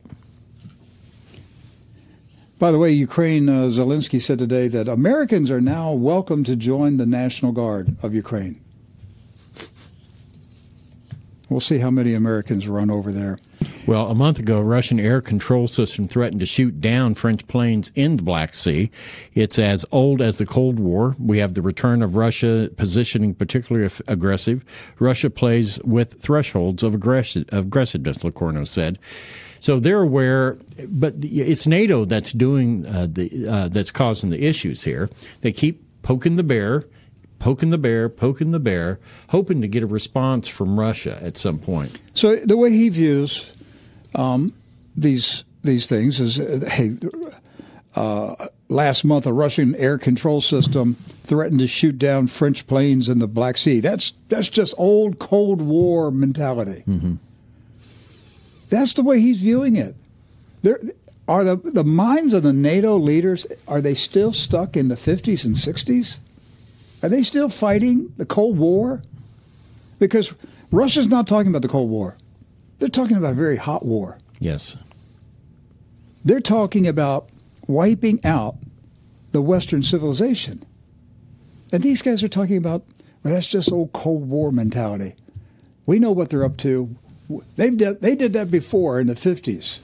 By 2.58 2.72
the 2.72 2.78
way, 2.78 2.90
Ukraine 2.90 3.48
uh, 3.48 3.66
Zelensky 3.66 4.20
said 4.20 4.40
today 4.40 4.66
that 4.66 4.88
Americans 4.88 5.48
are 5.48 5.60
now 5.60 5.92
welcome 5.92 6.42
to 6.42 6.56
join 6.56 6.96
the 6.96 7.06
National 7.06 7.52
Guard 7.52 7.96
of 8.02 8.14
Ukraine. 8.14 8.60
We'll 11.48 11.60
see 11.60 11.78
how 11.78 11.90
many 11.90 12.14
Americans 12.14 12.68
run 12.68 12.90
over 12.90 13.12
there. 13.12 13.38
Well, 13.86 14.08
a 14.08 14.14
month 14.14 14.38
ago, 14.38 14.58
a 14.58 14.62
Russian 14.62 15.00
air 15.00 15.20
control 15.20 15.66
system 15.66 16.08
threatened 16.08 16.40
to 16.40 16.46
shoot 16.46 16.80
down 16.80 17.14
French 17.14 17.46
planes 17.46 17.90
in 17.94 18.16
the 18.16 18.22
Black 18.22 18.54
Sea. 18.54 18.90
It's 19.32 19.58
as 19.58 19.86
old 19.90 20.20
as 20.20 20.38
the 20.38 20.46
Cold 20.46 20.78
War. 20.78 21.16
We 21.18 21.38
have 21.38 21.54
the 21.54 21.62
return 21.62 22.02
of 22.02 22.14
Russia 22.14 22.70
positioning 22.76 23.34
particularly 23.34 23.90
aggressive. 24.06 24.64
Russia 24.98 25.30
plays 25.30 25.82
with 25.84 26.20
thresholds 26.20 26.82
of 26.82 26.94
aggressive, 26.94 27.46
aggressiveness, 27.50 28.18
Lecornu 28.18 28.66
said. 28.66 28.98
So 29.60 29.80
they're 29.80 30.02
aware, 30.02 30.58
but 30.86 31.14
it's 31.20 31.66
NATO 31.66 32.04
that's 32.04 32.32
doing 32.32 32.86
uh, 32.86 33.08
the 33.10 33.48
uh, 33.48 33.68
that's 33.68 33.90
causing 33.90 34.30
the 34.30 34.44
issues 34.44 34.84
here. 34.84 35.10
They 35.40 35.50
keep 35.50 35.82
poking 36.02 36.36
the 36.36 36.44
bear, 36.44 36.84
poking 37.38 37.70
the 37.70 37.78
bear, 37.78 38.08
poking 38.08 38.50
the 38.50 38.60
bear, 38.60 38.98
hoping 39.30 39.60
to 39.62 39.68
get 39.68 39.82
a 39.82 39.86
response 39.86 40.48
from 40.48 40.78
Russia 40.78 41.18
at 41.22 41.36
some 41.36 41.58
point. 41.58 41.98
So 42.14 42.36
the 42.36 42.56
way 42.56 42.72
he 42.72 42.88
views 42.88 43.52
um, 44.14 44.52
these 44.96 45.44
these 45.62 45.86
things 45.86 46.20
is, 46.20 46.38
uh, 46.38 46.68
hey, 46.70 46.96
uh, 47.94 48.34
last 48.68 49.04
month 49.04 49.26
a 49.26 49.32
Russian 49.32 49.74
air 49.74 49.98
control 49.98 50.40
system 50.40 50.94
threatened 50.94 51.60
to 51.60 51.66
shoot 51.66 51.98
down 51.98 52.26
French 52.26 52.66
planes 52.66 53.08
in 53.08 53.18
the 53.18 53.28
Black 53.28 53.56
Sea. 53.56 53.80
That's 53.80 54.12
that's 54.28 54.48
just 54.48 54.74
old 54.78 55.18
Cold 55.18 55.60
War 55.60 56.10
mentality. 56.10 56.82
That's 58.70 58.92
the 58.94 59.02
way 59.02 59.20
he's 59.20 59.40
viewing 59.40 59.76
it. 59.76 59.94
There 60.62 60.80
are 61.26 61.44
the 61.44 61.56
the 61.56 61.84
minds 61.84 62.34
of 62.34 62.42
the 62.42 62.52
NATO 62.52 62.96
leaders. 62.96 63.46
Are 63.66 63.80
they 63.80 63.94
still 63.94 64.32
stuck 64.32 64.76
in 64.76 64.88
the 64.88 64.96
fifties 64.96 65.44
and 65.44 65.56
sixties? 65.56 66.20
Are 67.02 67.08
they 67.08 67.22
still 67.22 67.48
fighting 67.48 68.12
the 68.16 68.26
Cold 68.26 68.58
War? 68.58 69.02
Because 69.98 70.34
Russia's 70.70 71.08
not 71.08 71.26
talking 71.26 71.50
about 71.50 71.62
the 71.62 71.68
Cold 71.68 71.90
War. 71.90 72.16
They're 72.78 72.88
talking 72.88 73.16
about 73.16 73.32
a 73.32 73.36
very 73.36 73.56
hot 73.56 73.84
war. 73.84 74.18
Yes. 74.40 74.84
They're 76.24 76.40
talking 76.40 76.86
about 76.86 77.28
wiping 77.66 78.24
out 78.24 78.56
the 79.32 79.42
Western 79.42 79.82
civilization. 79.82 80.64
And 81.72 81.82
these 81.82 82.02
guys 82.02 82.22
are 82.22 82.28
talking 82.28 82.56
about, 82.56 82.84
well, 83.22 83.34
that's 83.34 83.48
just 83.48 83.72
old 83.72 83.92
Cold 83.92 84.28
War 84.28 84.50
mentality. 84.52 85.14
We 85.86 85.98
know 85.98 86.12
what 86.12 86.30
they're 86.30 86.44
up 86.44 86.56
to. 86.58 86.96
They've 87.56 87.76
did, 87.76 88.00
they 88.00 88.14
did 88.14 88.32
that 88.32 88.50
before 88.50 89.00
in 89.00 89.06
the 89.06 89.14
50s. 89.14 89.80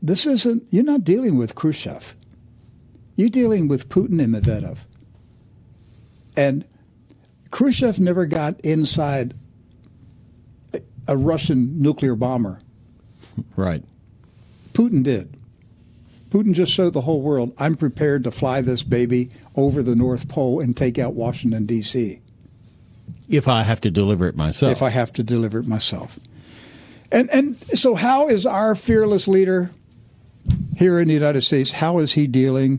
This 0.00 0.26
isn't, 0.26 0.64
you're 0.70 0.84
not 0.84 1.04
dealing 1.04 1.36
with 1.36 1.54
Khrushchev. 1.54 2.14
You're 3.16 3.28
dealing 3.28 3.68
with 3.68 3.88
Putin 3.88 4.22
and 4.22 4.34
Medvedev. 4.34 4.78
And 6.38 6.64
Khrushchev 7.50 7.98
never 7.98 8.24
got 8.24 8.60
inside 8.60 9.34
a- 11.08 11.16
Russian 11.16 11.82
nuclear 11.82 12.14
bomber. 12.14 12.60
Right. 13.56 13.82
Putin 14.72 15.02
did. 15.02 15.34
Putin 16.30 16.52
just 16.52 16.70
showed 16.70 16.92
the 16.92 17.00
whole 17.00 17.22
world, 17.22 17.52
I'm 17.58 17.74
prepared 17.74 18.22
to 18.22 18.30
fly 18.30 18.60
this 18.60 18.84
baby 18.84 19.30
over 19.56 19.82
the 19.82 19.96
North 19.96 20.28
Pole 20.28 20.60
and 20.60 20.76
take 20.76 20.96
out 20.96 21.14
Washington, 21.14 21.66
D.C., 21.66 22.20
If 23.28 23.48
I 23.48 23.64
have 23.64 23.80
to 23.80 23.90
deliver 23.90 24.28
it 24.28 24.36
myself. 24.36 24.70
if 24.70 24.80
I 24.80 24.90
have 24.90 25.12
to 25.14 25.24
deliver 25.24 25.58
it 25.58 25.66
myself. 25.66 26.20
And, 27.10 27.28
and 27.30 27.56
so, 27.56 27.96
how 27.96 28.28
is 28.28 28.46
our 28.46 28.76
fearless 28.76 29.26
leader 29.26 29.72
here 30.76 31.00
in 31.00 31.08
the 31.08 31.14
United 31.14 31.40
States, 31.40 31.72
how 31.72 31.98
is 31.98 32.12
he 32.12 32.28
dealing 32.28 32.78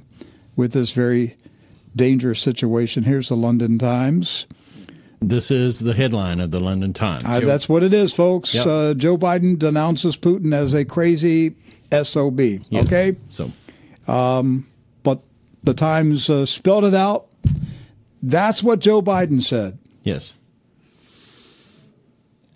with 0.56 0.72
this 0.72 0.92
very 0.94 1.36
dangerous 1.96 2.40
situation? 2.42 3.04
Here's 3.04 3.30
the 3.30 3.36
London 3.36 3.78
Times. 3.80 4.48
this 5.22 5.52
is 5.52 5.80
the 5.80 5.94
headline 5.94 6.40
of 6.40 6.52
the 6.52 6.60
London 6.60 6.94
Times. 6.94 7.26
Uh, 7.26 7.40
that's 7.42 7.68
what 7.68 7.84
it 7.84 7.94
is, 7.94 8.14
folks. 8.14 8.54
Yep. 8.56 8.68
Uh, 8.68 8.94
Joe 8.94 9.18
Biden 9.18 9.58
denounces 9.60 10.18
Putin 10.18 10.54
as 10.54 10.74
a 10.74 10.86
crazy 10.86 11.56
SOB. 11.92 12.40
Yes. 12.40 12.86
Okay? 12.86 13.16
So 13.30 13.52
but 15.04 15.22
the 15.64 15.74
Times 15.74 16.30
uh, 16.30 16.46
spelled 16.46 16.86
it 16.86 16.94
out. 16.94 17.28
That's 18.24 18.62
what 18.64 18.80
Joe 18.80 19.02
Biden 19.02 19.42
said. 19.42 19.78
yes. 20.04 20.36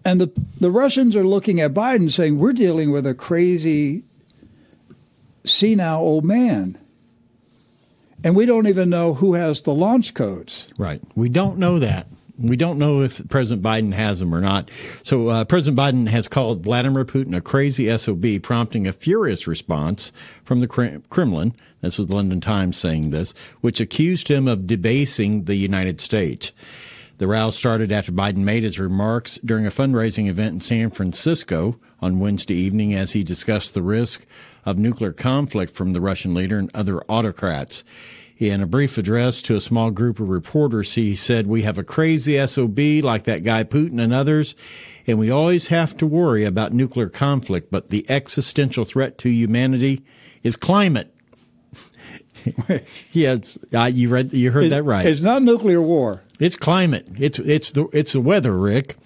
And 0.05 0.19
the, 0.19 0.31
the 0.59 0.69
Russians 0.69 1.15
are 1.15 1.23
looking 1.23 1.61
at 1.61 1.73
Biden 1.73 2.11
saying, 2.11 2.37
we're 2.37 2.51
dealing 2.51 2.91
with 2.91 3.05
a 3.05 3.13
crazy, 3.13 4.03
senile 5.45 6.01
old 6.01 6.25
man. 6.25 6.77
And 8.23 8.35
we 8.35 8.45
don't 8.45 8.67
even 8.67 8.89
know 8.89 9.13
who 9.13 9.33
has 9.33 9.61
the 9.61 9.73
launch 9.73 10.13
codes. 10.13 10.69
Right. 10.77 11.01
We 11.15 11.29
don't 11.29 11.57
know 11.57 11.79
that. 11.79 12.07
We 12.39 12.55
don't 12.55 12.79
know 12.79 13.01
if 13.01 13.27
President 13.29 13.63
Biden 13.63 13.93
has 13.93 14.19
them 14.19 14.33
or 14.33 14.41
not. 14.41 14.71
So 15.03 15.27
uh, 15.27 15.45
President 15.45 15.77
Biden 15.77 16.07
has 16.07 16.27
called 16.27 16.63
Vladimir 16.63 17.05
Putin 17.05 17.35
a 17.35 17.41
crazy 17.41 17.95
SOB, 17.95 18.41
prompting 18.41 18.87
a 18.87 18.93
furious 18.93 19.45
response 19.45 20.11
from 20.43 20.59
the 20.59 20.67
Kremlin. 21.09 21.53
This 21.81 21.99
is 21.99 22.07
the 22.07 22.15
London 22.15 22.41
Times 22.41 22.77
saying 22.77 23.11
this, 23.11 23.33
which 23.61 23.79
accused 23.79 24.29
him 24.29 24.47
of 24.47 24.65
debasing 24.65 25.43
the 25.43 25.55
United 25.55 25.99
States. 25.99 26.51
The 27.19 27.27
row 27.27 27.51
started 27.51 27.91
after 27.91 28.11
Biden 28.11 28.37
made 28.37 28.63
his 28.63 28.79
remarks 28.79 29.37
during 29.45 29.67
a 29.67 29.71
fundraising 29.71 30.27
event 30.27 30.55
in 30.55 30.59
San 30.59 30.89
Francisco 30.89 31.77
on 32.01 32.19
Wednesday 32.19 32.55
evening 32.55 32.95
as 32.95 33.11
he 33.11 33.23
discussed 33.23 33.73
the 33.73 33.83
risk 33.83 34.25
of 34.65 34.77
nuclear 34.77 35.13
conflict 35.13 35.73
from 35.73 35.93
the 35.93 36.01
Russian 36.01 36.33
leader 36.33 36.57
and 36.57 36.69
other 36.73 37.01
autocrats. 37.09 37.83
In 38.37 38.61
a 38.61 38.67
brief 38.67 38.97
address 38.97 39.41
to 39.43 39.55
a 39.55 39.61
small 39.61 39.91
group 39.91 40.19
of 40.19 40.27
reporters, 40.27 40.95
he 40.95 41.15
said, 41.15 41.47
We 41.47 41.61
have 41.61 41.77
a 41.77 41.83
crazy 41.83 42.45
SOB 42.45 42.79
like 43.03 43.23
that 43.23 43.43
guy 43.43 43.63
Putin 43.63 44.01
and 44.01 44.11
others, 44.11 44.55
and 45.05 45.19
we 45.19 45.29
always 45.29 45.67
have 45.67 45.95
to 45.97 46.07
worry 46.07 46.43
about 46.43 46.73
nuclear 46.73 47.09
conflict, 47.09 47.69
but 47.71 47.89
the 47.89 48.05
existential 48.09 48.85
threat 48.85 49.17
to 49.19 49.29
humanity 49.29 50.03
is 50.41 50.55
climate. 50.55 51.13
yes, 53.11 53.57
uh, 53.73 53.85
you 53.85 54.09
read, 54.09 54.33
you 54.33 54.51
heard 54.51 54.71
that 54.71 54.83
right. 54.83 55.05
It's 55.05 55.21
not 55.21 55.43
nuclear 55.43 55.81
war. 55.81 56.23
It's 56.39 56.55
climate. 56.55 57.07
It's 57.17 57.39
it's 57.39 57.71
the 57.71 57.87
it's 57.93 58.13
the 58.13 58.19
weather, 58.19 58.57
Rick. 58.57 58.97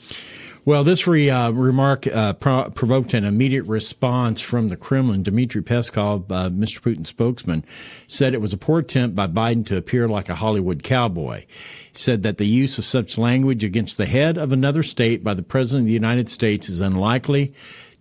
Well, 0.67 0.83
this 0.83 1.07
re, 1.07 1.29
uh, 1.29 1.51
remark 1.51 2.07
uh, 2.07 2.33
pro- 2.33 2.69
provoked 2.71 3.13
an 3.13 3.23
immediate 3.23 3.63
response 3.67 4.41
from 4.41 4.67
the 4.67 4.75
Kremlin. 4.75 5.23
Dmitry 5.23 5.61
Peskov, 5.63 6.29
uh, 6.29 6.49
Mr. 6.49 6.81
Putin's 6.81 7.07
spokesman, 7.07 7.63
said 8.09 8.33
it 8.33 8.41
was 8.41 8.51
a 8.51 8.57
poor 8.57 8.79
attempt 8.79 9.15
by 9.15 9.27
Biden 9.27 9.65
to 9.67 9.77
appear 9.77 10.09
like 10.09 10.27
a 10.27 10.35
Hollywood 10.35 10.83
cowboy. 10.83 11.45
He 11.47 11.97
said 11.97 12.23
that 12.23 12.37
the 12.37 12.45
use 12.45 12.77
of 12.77 12.83
such 12.83 13.17
language 13.17 13.63
against 13.63 13.97
the 13.97 14.07
head 14.07 14.37
of 14.37 14.51
another 14.51 14.83
state 14.83 15.23
by 15.23 15.33
the 15.33 15.41
President 15.41 15.83
of 15.83 15.87
the 15.87 15.93
United 15.93 16.27
States 16.27 16.67
is 16.67 16.81
unlikely 16.81 17.53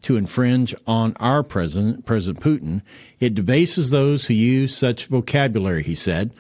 to 0.03 0.17
infringe 0.17 0.75
on 0.89 1.17
our 1.21 1.45
president, 1.45 2.05
President 2.05 2.43
Putin. 2.43 2.83
It 3.21 3.37
debases 3.37 3.91
those 3.91 4.27
who 4.27 4.35
use 4.35 4.77
such 4.77 5.07
vocabulary, 5.07 5.85
he 5.85 5.95
said. 5.95 6.35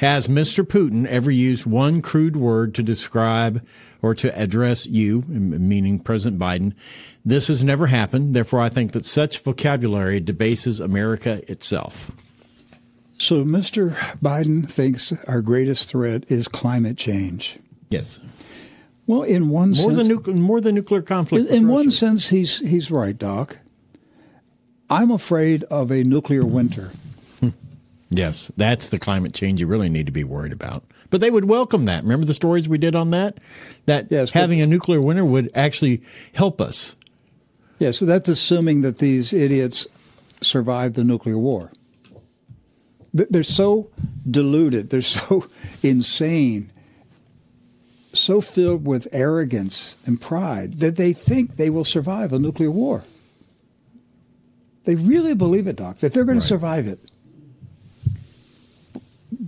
Has 0.00 0.28
Mr. 0.28 0.62
Putin 0.62 1.06
ever 1.06 1.30
used 1.30 1.64
one 1.64 2.02
crude 2.02 2.36
word 2.36 2.74
to 2.74 2.82
describe 2.82 3.62
or 4.02 4.14
to 4.14 4.36
address 4.38 4.86
you, 4.86 5.22
meaning 5.28 5.98
President 5.98 6.40
Biden? 6.40 6.74
This 7.24 7.48
has 7.48 7.62
never 7.62 7.86
happened. 7.88 8.34
Therefore, 8.34 8.60
I 8.60 8.68
think 8.68 8.92
that 8.92 9.04
such 9.04 9.40
vocabulary 9.40 10.20
debases 10.20 10.80
America 10.80 11.42
itself. 11.50 12.10
So 13.18 13.44
Mr. 13.44 13.90
Biden 14.18 14.66
thinks 14.66 15.12
our 15.24 15.42
greatest 15.42 15.90
threat 15.90 16.24
is 16.30 16.48
climate 16.48 16.96
change. 16.96 17.58
Yes. 17.90 18.18
Well, 19.06 19.22
in 19.22 19.48
one 19.50 19.70
More 19.70 19.74
sense, 19.74 19.96
than, 19.96 20.08
nuclear, 20.08 20.36
more 20.36 20.60
than 20.60 20.74
nuclear 20.76 21.02
conflict. 21.02 21.50
in, 21.50 21.56
in 21.64 21.68
one 21.68 21.90
sense, 21.90 22.28
he's 22.28 22.60
he's 22.60 22.90
right, 22.90 23.18
Doc. 23.18 23.58
I'm 24.88 25.10
afraid 25.10 25.64
of 25.64 25.90
a 25.90 26.02
nuclear 26.04 26.44
winter. 26.44 26.90
Yes, 28.12 28.50
that's 28.56 28.88
the 28.88 28.98
climate 28.98 29.32
change 29.34 29.60
you 29.60 29.68
really 29.68 29.88
need 29.88 30.06
to 30.06 30.12
be 30.12 30.24
worried 30.24 30.52
about. 30.52 30.82
But 31.10 31.20
they 31.20 31.30
would 31.30 31.46
welcome 31.46 31.84
that. 31.86 32.02
Remember 32.04 32.24
the 32.26 32.34
stories 32.34 32.68
we 32.68 32.78
did 32.78 32.94
on 32.94 33.10
that? 33.10 33.38
That 33.86 34.06
Yes, 34.10 34.30
but- 34.30 34.40
having 34.40 34.60
a 34.60 34.66
nuclear 34.66 35.00
winter 35.00 35.24
would 35.24 35.50
actually 35.54 36.02
help 36.34 36.60
us. 36.60 36.94
Yeah, 37.78 37.90
so 37.90 38.04
that's 38.06 38.28
assuming 38.28 38.82
that 38.82 38.98
these 38.98 39.32
idiots 39.32 39.86
survived 40.40 40.94
the 40.94 41.04
nuclear 41.04 41.38
war. 41.38 41.72
They're 43.12 43.42
so 43.42 43.90
deluded. 44.30 44.90
They're 44.90 45.00
so 45.02 45.46
insane, 45.82 46.70
so 48.12 48.40
filled 48.40 48.86
with 48.86 49.08
arrogance 49.10 49.96
and 50.06 50.20
pride 50.20 50.74
that 50.74 50.96
they 50.96 51.12
think 51.12 51.56
they 51.56 51.70
will 51.70 51.84
survive 51.84 52.32
a 52.32 52.38
nuclear 52.38 52.70
war. 52.70 53.02
They 54.84 54.94
really 54.94 55.34
believe 55.34 55.66
it, 55.66 55.76
Doc, 55.76 55.98
that 55.98 56.12
they're 56.12 56.24
going 56.24 56.38
right. 56.38 56.42
to 56.42 56.46
survive 56.48 56.86
it. 56.86 56.98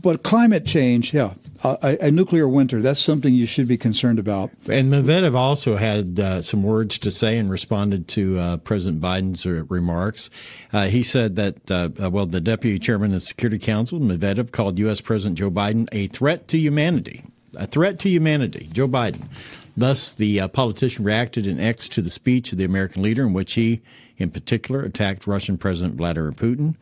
But 0.03 0.25
climate 0.25 0.67
change, 0.67 1.15
yeah, 1.15 1.35
a, 1.63 1.97
a, 2.01 2.11
nuclear 2.11 2.49
winter, 2.49 2.81
that's 2.81 3.01
something 3.01 3.33
you 3.33 3.47
should 3.47 3.69
be 3.69 3.77
concerned 3.77 4.19
about. 4.19 4.51
And 4.69 4.93
Medvedev 4.93 5.37
also 5.37 5.77
had 5.77 6.19
uh, 6.19 6.43
some 6.43 6.65
words 6.65 6.99
to 6.99 7.13
say 7.13 7.39
and 7.39 7.49
responded 7.49 8.09
to 8.09 8.39
uh, 8.39 8.57
President 8.59 9.01
Biden's 9.01 9.47
uh, 9.47 9.65
remarks. 9.69 10.29
Uh, 10.73 10.87
he 10.87 11.05
said 11.05 11.37
that, 11.37 11.71
uh, 11.71 11.91
uh, 12.03 12.11
well, 12.11 12.27
the 12.27 12.41
deputy 12.41 12.81
chairman 12.81 13.11
of 13.11 13.15
the 13.15 13.21
Security 13.21 13.61
Council, 13.61 14.01
Medvedev, 14.01 14.51
called 14.51 14.79
U.S. 14.81 15.01
President 15.01 15.39
Joe 15.39 15.51
Biden 15.51 15.89
a 15.93 16.09
threat 16.09 16.49
to 16.49 16.59
humanity. 16.59 17.23
A 17.55 17.67
threat 17.67 17.99
to 18.01 18.09
humanity, 18.09 18.69
Joe 18.73 18.89
Biden. 18.89 19.29
Thus, 19.77 20.13
the 20.15 20.49
politician 20.49 21.05
reacted 21.05 21.47
in 21.47 21.61
X 21.61 21.89
to 21.91 22.03
the 22.03 22.11
speech 22.11 22.51
of 22.53 22.59
the 22.59 22.65
American 22.65 23.03
leader, 23.03 23.23
in 23.23 23.33
which 23.33 23.55
he, 23.55 23.83
in 24.17 24.31
particular, 24.31 24.83
attacked 24.83 25.27
Russian 25.27 25.59
President 25.59 25.95
Vladimir 25.95 26.33
Putin. 26.33 26.77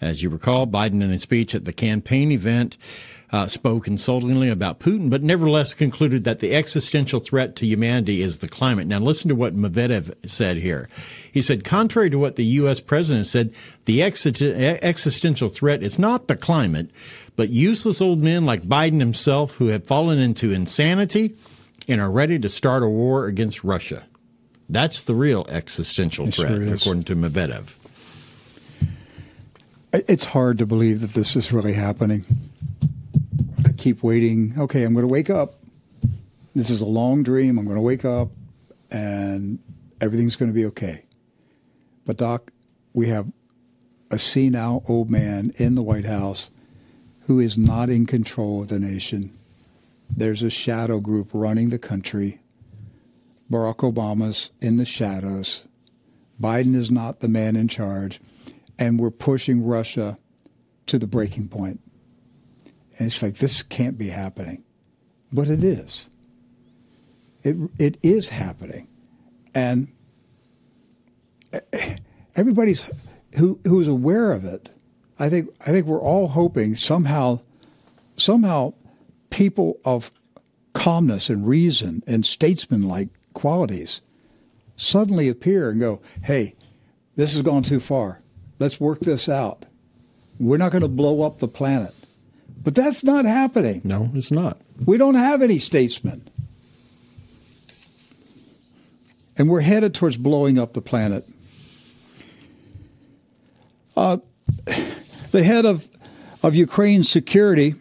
As 0.00 0.22
you 0.22 0.30
recall, 0.30 0.66
Biden, 0.66 1.02
in 1.02 1.10
a 1.10 1.18
speech 1.18 1.54
at 1.54 1.64
the 1.64 1.72
campaign 1.72 2.30
event, 2.30 2.76
uh, 3.32 3.48
spoke 3.48 3.88
insultingly 3.88 4.48
about 4.48 4.78
Putin, 4.78 5.10
but 5.10 5.22
nevertheless 5.22 5.74
concluded 5.74 6.24
that 6.24 6.38
the 6.40 6.54
existential 6.54 7.18
threat 7.18 7.56
to 7.56 7.66
humanity 7.66 8.22
is 8.22 8.38
the 8.38 8.48
climate. 8.48 8.86
Now, 8.86 9.00
listen 9.00 9.28
to 9.28 9.34
what 9.34 9.56
Medvedev 9.56 10.14
said 10.24 10.58
here. 10.58 10.88
He 11.32 11.42
said, 11.42 11.64
contrary 11.64 12.08
to 12.10 12.18
what 12.18 12.36
the 12.36 12.44
U.S. 12.44 12.78
president 12.78 13.26
said, 13.26 13.52
the 13.86 14.02
ex- 14.02 14.26
existential 14.26 15.48
threat 15.48 15.82
is 15.82 15.98
not 15.98 16.28
the 16.28 16.36
climate, 16.36 16.90
but 17.34 17.48
useless 17.48 18.00
old 18.00 18.20
men 18.20 18.46
like 18.46 18.62
Biden 18.62 19.00
himself 19.00 19.56
who 19.56 19.68
have 19.68 19.84
fallen 19.84 20.18
into 20.18 20.52
insanity 20.52 21.34
and 21.88 22.00
are 22.00 22.10
ready 22.10 22.38
to 22.38 22.48
start 22.48 22.82
a 22.82 22.88
war 22.88 23.26
against 23.26 23.64
Russia. 23.64 24.06
That's 24.68 25.04
the 25.04 25.14
real 25.14 25.46
existential 25.48 26.26
threat, 26.28 26.50
sure 26.50 26.74
according 26.74 27.04
to 27.04 27.16
Medvedev. 27.16 27.74
It's 29.92 30.26
hard 30.26 30.58
to 30.58 30.66
believe 30.66 31.00
that 31.00 31.10
this 31.10 31.36
is 31.36 31.52
really 31.52 31.72
happening 31.72 32.24
I 33.64 33.72
keep 33.72 34.02
waiting. 34.02 34.52
Okay, 34.58 34.84
I'm 34.84 34.92
going 34.92 35.06
to 35.06 35.12
wake 35.12 35.30
up. 35.30 35.54
This 36.54 36.70
is 36.70 36.80
a 36.80 36.86
long 36.86 37.22
dream. 37.22 37.58
I'm 37.58 37.64
going 37.64 37.76
to 37.76 37.82
wake 37.82 38.04
up 38.04 38.28
and 38.90 39.58
everything's 40.00 40.36
going 40.36 40.50
to 40.50 40.54
be 40.54 40.66
okay. 40.66 41.04
But, 42.04 42.16
Doc, 42.16 42.52
we 42.92 43.08
have 43.08 43.26
a 44.10 44.18
senile 44.18 44.84
old 44.88 45.10
man 45.10 45.52
in 45.56 45.74
the 45.74 45.82
White 45.82 46.06
House 46.06 46.50
who 47.22 47.40
is 47.40 47.58
not 47.58 47.90
in 47.90 48.06
control 48.06 48.62
of 48.62 48.68
the 48.68 48.78
nation. 48.78 49.36
There's 50.14 50.42
a 50.42 50.50
shadow 50.50 51.00
group 51.00 51.30
running 51.32 51.70
the 51.70 51.78
country. 51.78 52.40
Barack 53.50 53.78
Obama's 53.78 54.50
in 54.60 54.76
the 54.76 54.86
shadows. 54.86 55.64
Biden 56.40 56.74
is 56.74 56.90
not 56.90 57.20
the 57.20 57.28
man 57.28 57.56
in 57.56 57.66
charge. 57.68 58.20
And 58.78 58.98
we're 58.98 59.10
pushing 59.10 59.64
Russia 59.64 60.18
to 60.86 60.98
the 60.98 61.06
breaking 61.06 61.48
point. 61.48 61.80
And 62.98 63.06
it's 63.06 63.22
like, 63.22 63.38
this 63.38 63.62
can't 63.62 63.98
be 63.98 64.08
happening. 64.08 64.64
But 65.32 65.48
it 65.48 65.64
is. 65.64 66.08
It, 67.42 67.56
it 67.78 67.98
is 68.02 68.28
happening. 68.28 68.88
And 69.54 69.88
everybody's 72.34 72.90
who, 73.38 73.60
who's 73.64 73.88
aware 73.88 74.32
of 74.32 74.44
it, 74.44 74.70
I 75.18 75.28
think, 75.28 75.48
I 75.62 75.70
think 75.70 75.86
we're 75.86 76.00
all 76.00 76.28
hoping 76.28 76.76
somehow, 76.76 77.40
somehow 78.16 78.74
people 79.30 79.78
of 79.84 80.10
calmness 80.74 81.30
and 81.30 81.46
reason 81.46 82.02
and 82.06 82.24
statesman-like 82.26 83.08
qualities 83.32 84.02
suddenly 84.76 85.28
appear 85.28 85.70
and 85.70 85.80
go, 85.80 86.02
hey, 86.24 86.54
this 87.14 87.32
has 87.32 87.42
gone 87.42 87.62
too 87.62 87.80
far. 87.80 88.22
Let's 88.58 88.80
work 88.80 89.00
this 89.00 89.28
out. 89.28 89.66
We're 90.38 90.56
not 90.56 90.72
going 90.72 90.82
to 90.82 90.88
blow 90.88 91.22
up 91.22 91.38
the 91.38 91.48
planet. 91.48 91.94
But 92.62 92.74
that's 92.74 93.04
not 93.04 93.24
happening. 93.24 93.82
No, 93.84 94.10
it's 94.14 94.30
not. 94.30 94.58
We 94.84 94.96
don't 94.96 95.14
have 95.14 95.42
any 95.42 95.58
statesmen. 95.58 96.28
And 99.38 99.48
we're 99.48 99.60
headed 99.60 99.94
towards 99.94 100.16
blowing 100.16 100.58
up 100.58 100.72
the 100.72 100.80
planet. 100.80 101.28
Uh, 103.96 104.18
the 105.30 105.44
head 105.44 105.64
of, 105.64 105.88
of 106.42 106.54
Ukraine's 106.54 107.08
security, 107.08 107.74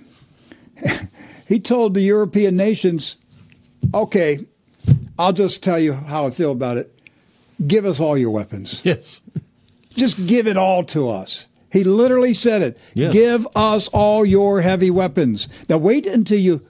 he 1.47 1.59
told 1.59 1.93
the 1.93 2.01
European 2.01 2.55
nations, 2.55 3.17
okay, 3.93 4.45
I'll 5.17 5.33
just 5.33 5.63
tell 5.63 5.79
you 5.79 5.93
how 5.93 6.27
I 6.27 6.29
feel 6.31 6.51
about 6.51 6.77
it. 6.77 6.91
Give 7.65 7.85
us 7.85 7.99
all 7.99 8.17
your 8.17 8.31
weapons. 8.31 8.81
Yes. 8.83 9.21
Just 9.95 10.27
give 10.27 10.47
it 10.47 10.57
all 10.57 10.83
to 10.85 11.09
us. 11.09 11.47
He 11.71 11.83
literally 11.83 12.33
said 12.33 12.61
it. 12.61 12.77
Give 13.11 13.47
us 13.55 13.89
all 13.89 14.25
your 14.25 14.61
heavy 14.61 14.89
weapons. 14.89 15.49
Now 15.67 15.77
wait 15.77 16.05
until 16.05 16.39
you 16.39 16.65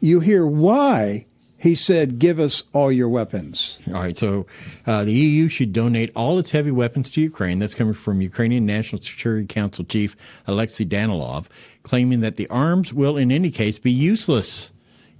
you 0.00 0.20
hear 0.20 0.46
why 0.46 1.24
he 1.58 1.74
said, 1.74 2.18
"Give 2.18 2.38
us 2.38 2.62
all 2.74 2.92
your 2.92 3.08
weapons." 3.08 3.78
All 3.88 3.94
right. 3.94 4.18
So 4.18 4.46
uh, 4.86 5.04
the 5.04 5.14
EU 5.14 5.48
should 5.48 5.72
donate 5.72 6.10
all 6.14 6.38
its 6.38 6.50
heavy 6.50 6.70
weapons 6.70 7.10
to 7.12 7.22
Ukraine. 7.22 7.58
That's 7.58 7.74
coming 7.74 7.94
from 7.94 8.20
Ukrainian 8.20 8.66
National 8.66 9.00
Security 9.00 9.46
Council 9.46 9.82
Chief 9.82 10.14
Alexei 10.46 10.84
Danilov, 10.84 11.46
claiming 11.82 12.20
that 12.20 12.36
the 12.36 12.46
arms 12.48 12.92
will, 12.92 13.16
in 13.16 13.32
any 13.32 13.50
case, 13.50 13.78
be 13.78 13.90
useless 13.90 14.72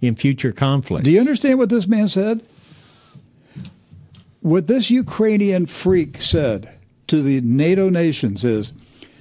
in 0.02 0.16
future 0.16 0.52
conflict. 0.52 1.06
Do 1.06 1.10
you 1.10 1.20
understand 1.20 1.58
what 1.58 1.70
this 1.70 1.86
man 1.86 2.08
said? 2.08 2.42
What 4.40 4.66
this 4.66 4.90
Ukrainian 4.90 5.64
freak 5.64 6.20
said 6.20 6.73
to 7.08 7.22
the 7.22 7.40
NATO 7.40 7.88
nations 7.88 8.44
is 8.44 8.72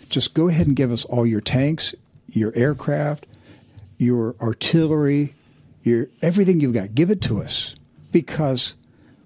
just 0.10 0.34
go 0.34 0.48
ahead 0.48 0.68
and 0.68 0.76
give 0.76 0.92
us 0.92 1.06
all 1.06 1.26
your 1.26 1.42
tanks, 1.42 1.96
your 2.30 2.52
aircraft, 2.56 3.26
your 3.98 4.36
artillery, 4.42 5.34
your 5.84 6.08
everything 6.22 6.60
you've 6.60 6.74
got. 6.74 6.96
Give 6.96 7.10
it 7.10 7.22
to 7.24 7.42
us 7.42 7.76
because 8.12 8.76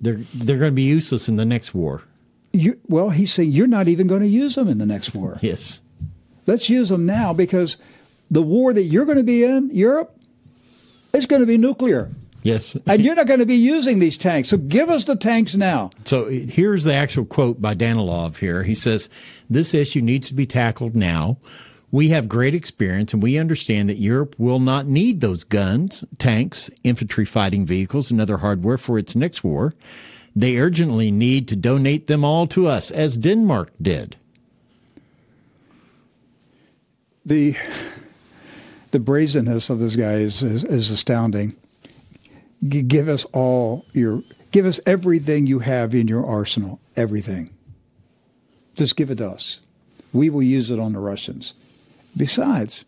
they're 0.01 0.21
they're 0.33 0.57
going 0.57 0.71
to 0.71 0.75
be 0.75 0.83
useless 0.83 1.27
in 1.27 1.35
the 1.35 1.45
next 1.45 1.73
war. 1.73 2.03
You, 2.51 2.79
well, 2.87 3.09
he's 3.09 3.33
saying 3.33 3.51
you're 3.51 3.67
not 3.67 3.87
even 3.87 4.07
going 4.07 4.21
to 4.21 4.27
use 4.27 4.55
them 4.55 4.69
in 4.69 4.77
the 4.77 4.85
next 4.85 5.13
war. 5.13 5.39
Yes. 5.41 5.81
Let's 6.45 6.69
use 6.69 6.87
them 6.87 7.05
now 7.05 7.33
because 7.33 7.75
the 8.31 8.41
war 8.41 8.73
that 8.73 8.83
you're 8.83 9.03
going 9.03 9.17
to 9.17 9.23
be 9.23 9.43
in, 9.43 9.69
Europe, 9.73 10.17
is 11.13 11.25
going 11.25 11.41
to 11.41 11.45
be 11.45 11.57
nuclear. 11.57 12.09
Yes. 12.47 12.77
and 12.87 13.03
you're 13.03 13.15
not 13.15 13.27
going 13.27 13.41
to 13.41 13.45
be 13.45 13.55
using 13.55 13.99
these 13.99 14.17
tanks. 14.17 14.47
So 14.49 14.57
give 14.57 14.89
us 14.89 15.03
the 15.03 15.17
tanks 15.17 15.55
now. 15.55 15.89
So 16.05 16.27
here's 16.27 16.85
the 16.85 16.93
actual 16.93 17.25
quote 17.25 17.61
by 17.61 17.75
Danilov 17.75 18.37
here. 18.37 18.63
He 18.63 18.73
says, 18.73 19.09
This 19.49 19.73
issue 19.73 20.01
needs 20.01 20.29
to 20.29 20.33
be 20.33 20.45
tackled 20.45 20.95
now. 20.95 21.37
We 21.91 22.09
have 22.09 22.29
great 22.29 22.55
experience 22.55 23.13
and 23.13 23.21
we 23.21 23.37
understand 23.37 23.89
that 23.89 23.97
Europe 23.97 24.35
will 24.37 24.59
not 24.59 24.87
need 24.87 25.19
those 25.19 25.43
guns, 25.43 26.05
tanks, 26.17 26.69
infantry 26.83 27.25
fighting 27.25 27.65
vehicles, 27.65 28.11
and 28.11 28.21
other 28.21 28.37
hardware 28.37 28.77
for 28.77 28.97
its 28.97 29.15
next 29.15 29.43
war. 29.43 29.73
They 30.35 30.57
urgently 30.57 31.11
need 31.11 31.47
to 31.49 31.55
donate 31.55 32.07
them 32.07 32.23
all 32.23 32.45
to 32.47 32.67
us, 32.67 32.91
as 32.91 33.17
Denmark 33.17 33.71
did. 33.81 34.15
The 37.25 37.57
the 38.91 38.99
brazenness 38.99 39.69
of 39.69 39.79
this 39.79 39.97
guy 39.97 40.13
is, 40.13 40.41
is, 40.43 40.63
is 40.63 40.91
astounding 40.91 41.57
give 42.65 43.07
us 43.07 43.25
all 43.33 43.85
your 43.93 44.23
give 44.51 44.65
us 44.65 44.79
everything 44.85 45.47
you 45.47 45.59
have 45.59 45.93
in 45.93 46.07
your 46.07 46.25
arsenal 46.25 46.79
everything. 46.95 47.51
Just 48.75 48.95
give 48.95 49.09
it 49.09 49.17
to 49.17 49.29
us. 49.29 49.59
We 50.13 50.29
will 50.29 50.43
use 50.43 50.71
it 50.71 50.79
on 50.79 50.93
the 50.93 50.99
russians. 50.99 51.53
Besides 52.15 52.85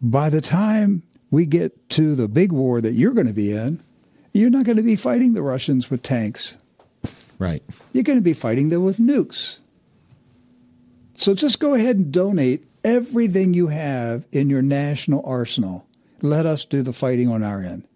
by 0.00 0.30
the 0.30 0.40
time 0.40 1.02
we 1.30 1.44
get 1.46 1.88
to 1.90 2.14
the 2.14 2.28
big 2.28 2.52
war 2.52 2.80
that 2.80 2.92
you're 2.92 3.12
going 3.12 3.26
to 3.26 3.32
be 3.32 3.52
in 3.52 3.80
you're 4.32 4.50
not 4.50 4.66
going 4.66 4.76
to 4.76 4.82
be 4.82 4.96
fighting 4.96 5.32
the 5.34 5.42
russians 5.42 5.90
with 5.90 6.02
tanks. 6.02 6.56
Right. 7.38 7.62
You're 7.92 8.04
going 8.04 8.18
to 8.18 8.24
be 8.24 8.34
fighting 8.34 8.68
them 8.68 8.84
with 8.84 8.98
nukes. 8.98 9.58
So 11.14 11.34
just 11.34 11.60
go 11.60 11.74
ahead 11.74 11.96
and 11.96 12.12
donate 12.12 12.66
everything 12.84 13.54
you 13.54 13.68
have 13.68 14.26
in 14.32 14.50
your 14.50 14.62
national 14.62 15.22
arsenal. 15.24 15.86
Let 16.22 16.46
us 16.46 16.64
do 16.64 16.82
the 16.82 16.92
fighting 16.92 17.28
on 17.28 17.42
our 17.42 17.62
end 17.62 17.86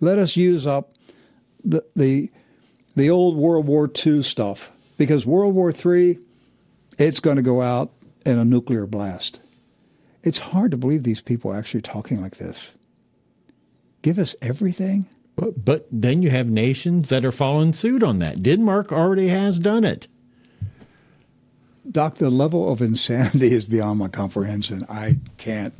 let 0.00 0.18
us 0.18 0.36
use 0.36 0.66
up 0.66 0.92
the 1.64 1.84
the, 1.94 2.30
the 2.94 3.10
old 3.10 3.36
World 3.36 3.66
War 3.66 3.90
II 4.06 4.22
stuff 4.22 4.70
because 4.98 5.26
World 5.26 5.54
War 5.54 5.70
III, 5.72 6.18
it's 6.98 7.20
going 7.20 7.36
to 7.36 7.42
go 7.42 7.62
out 7.62 7.92
in 8.24 8.38
a 8.38 8.44
nuclear 8.44 8.86
blast. 8.86 9.40
It's 10.22 10.38
hard 10.38 10.72
to 10.72 10.76
believe 10.76 11.02
these 11.02 11.22
people 11.22 11.52
are 11.52 11.58
actually 11.58 11.82
talking 11.82 12.20
like 12.20 12.36
this. 12.36 12.74
Give 14.02 14.18
us 14.18 14.34
everything. 14.42 15.08
But, 15.36 15.64
but 15.64 15.86
then 15.92 16.22
you 16.22 16.30
have 16.30 16.48
nations 16.48 17.10
that 17.10 17.24
are 17.24 17.32
following 17.32 17.74
suit 17.74 18.02
on 18.02 18.18
that. 18.20 18.42
Denmark 18.42 18.90
already 18.90 19.28
has 19.28 19.58
done 19.58 19.84
it. 19.84 20.08
Doc, 21.88 22.16
the 22.16 22.30
level 22.30 22.72
of 22.72 22.80
insanity 22.80 23.46
is 23.52 23.66
beyond 23.66 23.98
my 23.98 24.08
comprehension. 24.08 24.84
I 24.88 25.18
can't. 25.36 25.74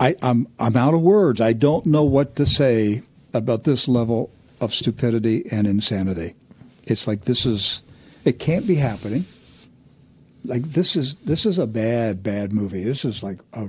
I, 0.00 0.16
I'm 0.20 0.48
I'm 0.58 0.76
out 0.76 0.94
of 0.94 1.00
words. 1.00 1.40
I 1.40 1.52
don't 1.52 1.86
know 1.86 2.02
what 2.02 2.34
to 2.36 2.44
say 2.46 3.02
about 3.34 3.64
this 3.64 3.88
level 3.88 4.30
of 4.60 4.72
stupidity 4.74 5.44
and 5.50 5.66
insanity. 5.66 6.34
It's 6.84 7.06
like 7.06 7.24
this 7.24 7.46
is. 7.46 7.82
It 8.24 8.38
can't 8.38 8.66
be 8.66 8.76
happening. 8.76 9.24
Like 10.44 10.62
this 10.62 10.96
is 10.96 11.14
this 11.16 11.46
is 11.46 11.58
a 11.58 11.66
bad 11.66 12.22
bad 12.22 12.52
movie. 12.52 12.82
This 12.82 13.04
is 13.04 13.22
like 13.22 13.38
a 13.52 13.68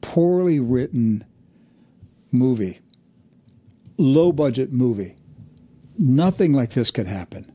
poorly 0.00 0.60
written 0.60 1.24
movie, 2.32 2.78
low 3.98 4.32
budget 4.32 4.72
movie. 4.72 5.16
Nothing 5.98 6.52
like 6.52 6.70
this 6.70 6.90
could 6.90 7.06
happen, 7.06 7.50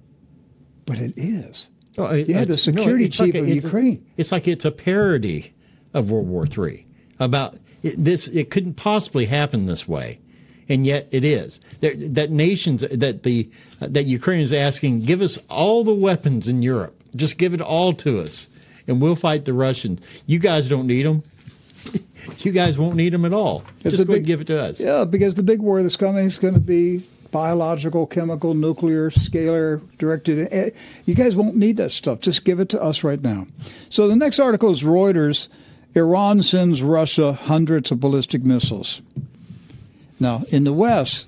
but 0.85 0.99
it 0.99 1.13
is. 1.15 1.69
Oh, 1.97 2.05
it- 2.05 2.27
Yeah, 2.29 2.37
the 2.45 2.53
it's- 2.53 2.67
no, 2.67 2.73
security 2.81 3.05
it's 3.05 3.19
like 3.19 3.27
chief 3.27 3.35
a- 3.35 3.39
of 3.43 3.49
it's 3.49 3.63
a- 3.63 3.67
Ukraine. 3.67 4.05
it's 4.17 4.31
like 4.31 4.47
it's 4.47 4.65
a 4.65 4.71
parody 4.71 5.53
of 5.93 6.09
World 6.09 6.27
War 6.27 6.45
III. 6.47 6.85
About 7.19 7.57
it, 7.83 8.03
this, 8.03 8.27
it 8.29 8.49
couldn't 8.49 8.75
possibly 8.75 9.25
happen 9.25 9.65
this 9.67 9.87
way, 9.87 10.19
and 10.71 10.85
yet 10.85 11.07
it 11.11 11.23
is. 11.23 11.59
There, 11.81 11.93
that 11.95 12.31
nations 12.31 12.81
that 12.89 13.23
the 13.23 13.49
that 13.79 14.05
Ukraine 14.05 14.39
is 14.41 14.53
asking, 14.53 15.01
give 15.01 15.21
us 15.21 15.37
all 15.49 15.83
the 15.83 15.93
weapons 15.93 16.47
in 16.47 16.61
Europe. 16.61 16.95
Just 17.15 17.37
give 17.37 17.53
it 17.53 17.61
all 17.61 17.93
to 17.93 18.19
us, 18.19 18.47
and 18.87 19.01
we'll 19.01 19.15
fight 19.17 19.45
the 19.45 19.53
Russians. 19.53 19.99
You 20.25 20.39
guys 20.39 20.69
don't 20.69 20.87
need 20.87 21.03
them. 21.05 21.23
you 22.39 22.51
guys 22.51 22.77
won't 22.77 22.95
need 22.95 23.11
them 23.13 23.25
at 23.25 23.33
all. 23.33 23.63
It's 23.83 23.95
Just 23.95 24.07
go 24.07 24.13
big- 24.13 24.25
give 24.25 24.39
it 24.41 24.47
to 24.47 24.59
us. 24.61 24.79
Yeah, 24.79 25.03
because 25.05 25.35
the 25.35 25.43
big 25.43 25.59
war 25.61 25.81
that's 25.81 25.97
coming 25.97 26.25
is 26.25 26.37
going 26.37 26.53
to 26.53 26.59
be 26.59 27.01
biological, 27.31 28.05
chemical, 28.07 28.53
nuclear, 28.53 29.09
scalar, 29.09 29.81
directed. 29.97 30.47
eh, 30.51 30.69
You 31.05 31.15
guys 31.15 31.35
won't 31.35 31.55
need 31.55 31.77
that 31.77 31.91
stuff. 31.91 32.19
Just 32.19 32.43
give 32.45 32.59
it 32.59 32.69
to 32.69 32.81
us 32.81 33.03
right 33.03 33.21
now. 33.21 33.47
So 33.89 34.07
the 34.07 34.15
next 34.15 34.39
article 34.39 34.69
is 34.71 34.83
Reuters. 34.83 35.47
Iran 35.95 36.43
sends 36.43 36.81
Russia 36.83 37.33
hundreds 37.33 37.91
of 37.91 37.99
ballistic 37.99 38.43
missiles. 38.43 39.01
Now, 40.21 40.43
in 40.49 40.65
the 40.65 40.71
West, 40.71 41.27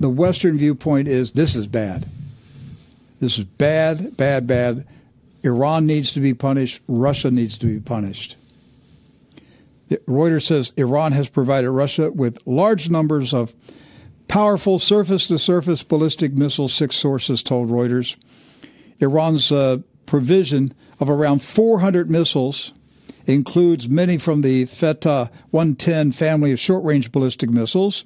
the 0.00 0.10
Western 0.10 0.58
viewpoint 0.58 1.06
is 1.06 1.30
this 1.30 1.54
is 1.54 1.68
bad. 1.68 2.04
This 3.20 3.38
is 3.38 3.44
bad, 3.44 4.16
bad, 4.16 4.48
bad. 4.48 4.84
Iran 5.44 5.86
needs 5.86 6.12
to 6.14 6.20
be 6.20 6.34
punished. 6.34 6.82
Russia 6.88 7.30
needs 7.30 7.56
to 7.58 7.66
be 7.66 7.78
punished. 7.78 8.36
Reuters 10.08 10.42
says 10.42 10.72
Iran 10.76 11.12
has 11.12 11.28
provided 11.28 11.70
Russia 11.70 12.10
with 12.10 12.44
large 12.46 12.90
numbers 12.90 13.32
of 13.32 13.54
powerful 14.26 14.80
surface 14.80 15.28
to 15.28 15.38
surface 15.38 15.84
ballistic 15.84 16.32
missiles, 16.32 16.74
six 16.74 16.96
sources 16.96 17.44
told 17.44 17.70
Reuters. 17.70 18.16
Iran's 18.98 19.52
uh, 19.52 19.78
provision 20.04 20.74
of 20.98 21.08
around 21.08 21.42
400 21.42 22.10
missiles 22.10 22.72
includes 23.26 23.88
many 23.88 24.18
from 24.18 24.42
the 24.42 24.64
Fateh 24.66 25.30
110 25.50 26.12
family 26.12 26.52
of 26.52 26.60
short 26.60 26.84
range 26.84 27.12
ballistic 27.12 27.50
missiles. 27.50 28.04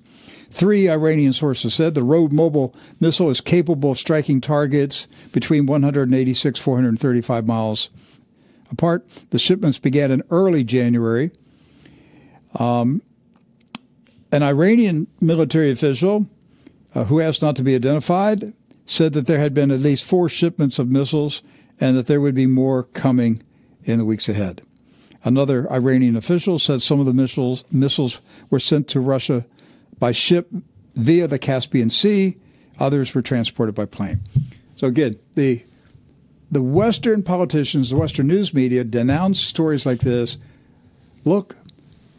Three 0.51 0.89
Iranian 0.89 1.33
sources 1.33 1.75
said 1.75 1.95
the 1.95 2.03
Road 2.03 2.33
Mobile 2.33 2.75
missile 3.01 3.31
is 3.31 3.41
capable 3.41 3.93
of 3.93 3.99
striking 3.99 4.41
targets 4.41 5.07
between 5.33 5.67
186 5.67 6.59
435 6.59 7.47
miles 7.47 7.91
apart. 8.71 9.07
The 9.31 9.39
shipments 9.39 9.79
began 9.79 10.11
in 10.11 10.23
early 10.31 10.65
January. 10.65 11.31
Um, 12.55 13.03
an 14.33 14.43
Iranian 14.43 15.07
military 15.21 15.71
official, 15.71 16.29
uh, 16.95 17.05
who 17.05 17.21
asked 17.21 17.43
not 17.43 17.57
to 17.57 17.63
be 17.63 17.75
identified, 17.75 18.53
said 18.87 19.13
that 19.13 19.27
there 19.27 19.39
had 19.39 19.53
been 19.53 19.71
at 19.71 19.81
least 19.81 20.05
four 20.05 20.29
shipments 20.29 20.79
of 20.79 20.91
missiles 20.91 21.43
and 21.79 21.97
that 21.97 22.07
there 22.07 22.21
would 22.21 22.35
be 22.35 22.47
more 22.47 22.85
coming 22.85 23.43
in 23.85 23.99
the 23.99 24.05
weeks 24.05 24.29
ahead. 24.29 24.63
Another 25.29 25.71
Iranian 25.71 26.17
official 26.17 26.59
said 26.59 26.81
some 26.81 27.01
of 27.01 27.05
the 27.05 27.13
missiles, 27.13 27.63
missiles 27.71 28.23
were 28.49 28.59
sent 28.59 28.89
to 28.89 28.99
Russia 28.99 29.45
by 29.99 30.11
ship 30.11 30.49
via 30.95 31.29
the 31.29 31.39
Caspian 31.39 31.91
Sea. 31.91 32.39
Others 32.79 33.15
were 33.15 33.21
transported 33.21 33.75
by 33.75 33.85
plane. 33.85 34.21
So 34.75 34.87
again, 34.87 35.19
the 35.35 35.63
the 36.51 36.63
Western 36.63 37.23
politicians, 37.23 37.91
the 37.91 37.97
Western 37.97 38.27
news 38.27 38.55
media 38.55 38.85
denounce 38.85 39.39
stories 39.39 39.85
like 39.85 40.01
this. 40.01 40.39
Look, 41.27 41.57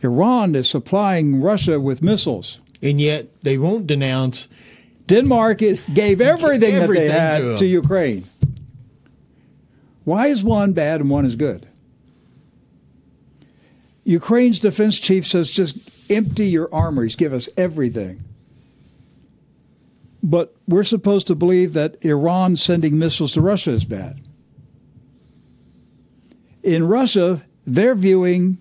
Iran 0.04 0.54
is 0.54 0.70
supplying 0.70 1.42
Russia 1.42 1.80
with 1.80 2.04
missiles. 2.04 2.60
And 2.80 3.02
yet 3.02 3.42
they 3.42 3.58
won't 3.58 3.88
denounce 3.88 4.48
Denmark 5.08 5.64
it 5.64 5.80
gave 5.96 6.22
everything, 6.22 6.76
that 6.76 6.88
they 6.88 7.10
had 7.10 7.40
to 7.40 7.58
to. 7.58 7.66
Ukraine. 7.66 8.26
Why 10.04 10.28
is 10.28 10.44
one 10.44 10.74
bad 10.74 11.02
and 11.02 11.10
one 11.10 11.26
is 11.26 11.36
good? 11.36 11.69
Ukraine's 14.10 14.60
defense 14.60 15.00
chief 15.00 15.28
says 15.28 15.52
just 15.52 15.78
empty 16.12 16.48
your 16.48 16.68
armories, 16.74 17.16
give 17.16 17.32
us 17.32 17.48
everything. 17.56 18.24
But 20.24 20.56
we're 20.68 20.84
supposed 20.84 21.28
to 21.28 21.36
believe 21.36 21.74
that 21.74 22.04
Iran 22.04 22.56
sending 22.56 22.98
missiles 22.98 23.34
to 23.34 23.42
Russia 23.42 23.70
is 23.70 23.86
bad. 23.86 24.20
In 26.64 26.88
Russia, 26.88 27.46
they're 27.68 27.94
viewing 27.94 28.58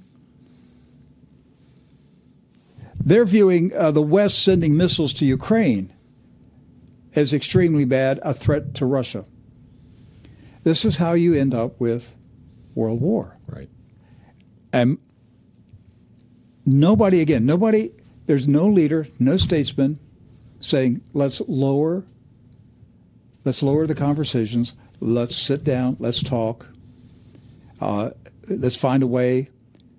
they're 3.00 3.24
viewing 3.24 3.72
uh, 3.74 3.90
the 3.90 4.02
West 4.02 4.44
sending 4.44 4.76
missiles 4.76 5.14
to 5.14 5.24
Ukraine 5.24 5.90
as 7.14 7.32
extremely 7.32 7.86
bad, 7.86 8.20
a 8.22 8.34
threat 8.34 8.74
to 8.74 8.84
Russia. 8.84 9.24
This 10.62 10.84
is 10.84 10.98
how 10.98 11.14
you 11.14 11.32
end 11.32 11.54
up 11.54 11.80
with 11.80 12.14
World 12.74 13.00
War. 13.00 13.38
right. 13.46 13.70
And 14.74 14.98
nobody, 16.68 17.20
again, 17.20 17.46
nobody, 17.46 17.90
there's 18.26 18.46
no 18.46 18.66
leader, 18.66 19.06
no 19.18 19.36
statesman 19.36 19.98
saying, 20.60 21.00
let's 21.12 21.40
lower, 21.48 22.04
let's 23.44 23.62
lower 23.62 23.86
the 23.86 23.94
conversations, 23.94 24.74
let's 25.00 25.36
sit 25.36 25.64
down, 25.64 25.96
let's 25.98 26.22
talk, 26.22 26.66
uh, 27.80 28.10
let's 28.48 28.76
find 28.76 29.02
a 29.02 29.06
way 29.06 29.48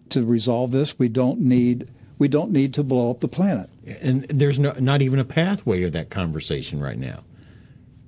to 0.09 0.23
resolve 0.23 0.71
this. 0.71 0.97
We 0.99 1.09
don't 1.09 1.39
need, 1.39 1.89
we 2.17 2.27
don't 2.27 2.51
need 2.51 2.73
to 2.75 2.83
blow 2.83 3.11
up 3.11 3.19
the 3.19 3.27
planet. 3.27 3.69
And 4.01 4.23
there's 4.25 4.59
no, 4.59 4.73
not 4.73 5.01
even 5.01 5.19
a 5.19 5.25
pathway 5.25 5.81
to 5.81 5.89
that 5.91 6.09
conversation 6.09 6.79
right 6.79 6.97
now. 6.97 7.23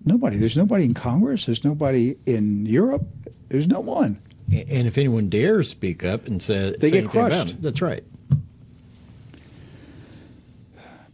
Nobody. 0.03 0.37
There's 0.37 0.57
nobody 0.57 0.85
in 0.85 0.93
Congress. 0.93 1.45
There's 1.45 1.63
nobody 1.63 2.15
in 2.25 2.65
Europe. 2.65 3.05
There's 3.49 3.67
no 3.67 3.79
one. 3.79 4.19
And 4.51 4.87
if 4.87 4.97
anyone 4.97 5.29
dares 5.29 5.69
speak 5.69 6.03
up 6.03 6.27
and 6.27 6.41
say 6.41 6.75
They 6.77 6.91
get 6.91 7.07
crushed. 7.07 7.61
that's 7.61 7.81
right. 7.81 8.03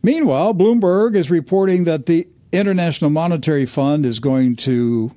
Meanwhile, 0.04 0.54
Bloomberg 0.54 1.16
is 1.16 1.30
reporting 1.30 1.84
that 1.86 2.06
the 2.06 2.28
International 2.52 3.10
Monetary 3.10 3.66
Fund 3.66 4.06
is 4.06 4.20
going 4.20 4.56
to 4.58 5.12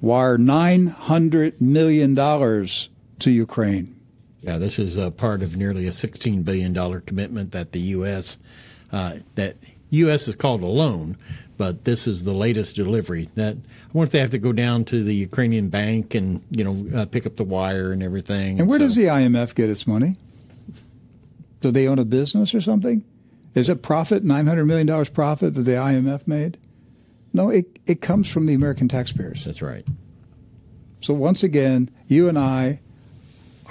wire 0.00 0.38
$900 0.38 1.60
million 1.60 2.14
to 2.14 3.30
Ukraine. 3.30 3.96
Yeah, 4.42 4.58
this 4.58 4.78
is 4.78 4.96
a 4.96 5.10
part 5.10 5.42
of 5.42 5.56
nearly 5.56 5.86
a 5.86 5.90
$16 5.90 6.44
billion 6.44 7.00
commitment 7.02 7.52
that 7.52 7.72
the 7.72 7.80
U.S. 7.80 8.38
Uh, 8.92 9.16
that 9.34 9.56
U.S. 9.90 10.28
is 10.28 10.34
called 10.34 10.62
a 10.62 10.66
loan, 10.66 11.16
but 11.58 11.84
this 11.84 12.06
is 12.06 12.24
the 12.24 12.32
latest 12.32 12.76
delivery. 12.76 13.28
That 13.34 13.56
I 13.56 13.88
wonder 13.92 14.06
if 14.06 14.12
they 14.12 14.20
have 14.20 14.30
to 14.30 14.38
go 14.38 14.52
down 14.52 14.84
to 14.86 15.04
the 15.04 15.14
Ukrainian 15.14 15.68
bank 15.68 16.14
and 16.14 16.42
you 16.50 16.64
know 16.64 17.00
uh, 17.00 17.04
pick 17.04 17.26
up 17.26 17.36
the 17.36 17.44
wire 17.44 17.92
and 17.92 18.02
everything. 18.02 18.60
And 18.60 18.68
where 18.68 18.78
so- 18.78 18.84
does 18.84 18.96
the 18.96 19.04
IMF 19.04 19.54
get 19.54 19.68
its 19.68 19.86
money? 19.86 20.14
Do 21.60 21.70
they 21.70 21.86
own 21.86 21.98
a 21.98 22.06
business 22.06 22.54
or 22.54 22.62
something? 22.62 23.04
Is 23.54 23.68
it 23.68 23.82
profit, 23.82 24.24
$900 24.24 24.66
million 24.66 25.06
profit 25.06 25.54
that 25.54 25.62
the 25.62 25.72
IMF 25.72 26.26
made? 26.28 26.58
No, 27.32 27.50
it, 27.50 27.78
it 27.86 28.00
comes 28.00 28.30
from 28.30 28.46
the 28.46 28.54
American 28.54 28.88
taxpayers. 28.88 29.44
That's 29.44 29.62
right. 29.62 29.86
So 31.00 31.14
once 31.14 31.42
again, 31.42 31.90
you 32.06 32.28
and 32.28 32.38
I 32.38 32.80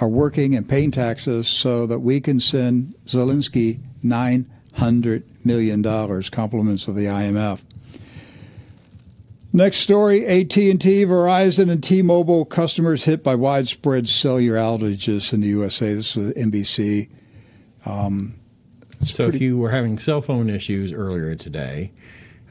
are 0.00 0.08
working 0.08 0.54
and 0.54 0.68
paying 0.68 0.90
taxes 0.90 1.46
so 1.48 1.86
that 1.86 2.00
we 2.00 2.20
can 2.20 2.40
send 2.40 2.94
Zelensky 3.06 3.80
$900 4.04 5.22
million, 5.44 5.82
compliments 6.30 6.88
of 6.88 6.94
the 6.94 7.06
IMF. 7.06 7.60
Next 9.52 9.78
story, 9.78 10.24
AT&T, 10.26 10.78
Verizon, 11.06 11.70
and 11.70 11.82
T-Mobile 11.82 12.44
customers 12.44 13.04
hit 13.04 13.24
by 13.24 13.34
widespread 13.34 14.08
cellular 14.08 14.56
outages 14.56 15.32
in 15.32 15.40
the 15.40 15.48
USA. 15.48 15.92
This 15.92 16.16
is 16.16 16.32
NBC. 16.34 17.08
Um, 17.84 18.39
So 19.00 19.24
if 19.24 19.40
you 19.40 19.58
were 19.58 19.70
having 19.70 19.98
cell 19.98 20.20
phone 20.20 20.50
issues 20.50 20.92
earlier 20.92 21.34
today, 21.34 21.92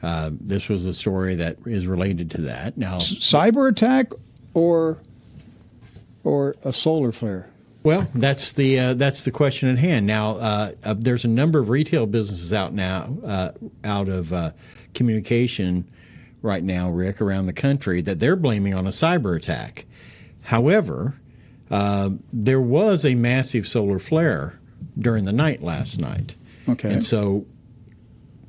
uh, 0.02 0.30
this 0.32 0.68
was 0.68 0.84
a 0.84 0.94
story 0.94 1.36
that 1.36 1.58
is 1.66 1.86
related 1.86 2.30
to 2.32 2.40
that. 2.42 2.76
Now, 2.76 2.96
Cyber 2.96 3.70
attack 3.70 4.12
or 4.54 5.00
or 6.24 6.56
a 6.64 6.72
solar 6.72 7.12
flare? 7.12 7.48
Well, 7.82 8.06
that's 8.14 8.52
the 8.52 8.78
uh, 8.78 8.94
that's 8.94 9.24
the 9.24 9.30
question 9.30 9.68
at 9.70 9.78
hand. 9.78 10.06
Now, 10.06 10.36
uh, 10.36 10.72
uh, 10.84 10.94
there's 10.98 11.24
a 11.24 11.28
number 11.28 11.58
of 11.60 11.70
retail 11.70 12.06
businesses 12.06 12.52
out 12.52 12.74
now, 12.74 13.16
uh, 13.24 13.52
out 13.84 14.08
of 14.08 14.32
uh, 14.32 14.50
communication 14.92 15.88
right 16.42 16.62
now, 16.62 16.90
Rick, 16.90 17.20
around 17.20 17.46
the 17.46 17.52
country 17.54 18.02
that 18.02 18.20
they're 18.20 18.36
blaming 18.36 18.74
on 18.74 18.86
a 18.86 18.90
cyber 18.90 19.34
attack. 19.36 19.86
However, 20.42 21.14
uh, 21.70 22.10
there 22.32 22.60
was 22.60 23.04
a 23.04 23.14
massive 23.14 23.66
solar 23.66 23.98
flare 23.98 24.58
during 24.98 25.24
the 25.24 25.32
night 25.32 25.62
last 25.62 25.98
night. 25.98 26.34
Okay. 26.68 26.92
And 26.92 27.04
so 27.04 27.46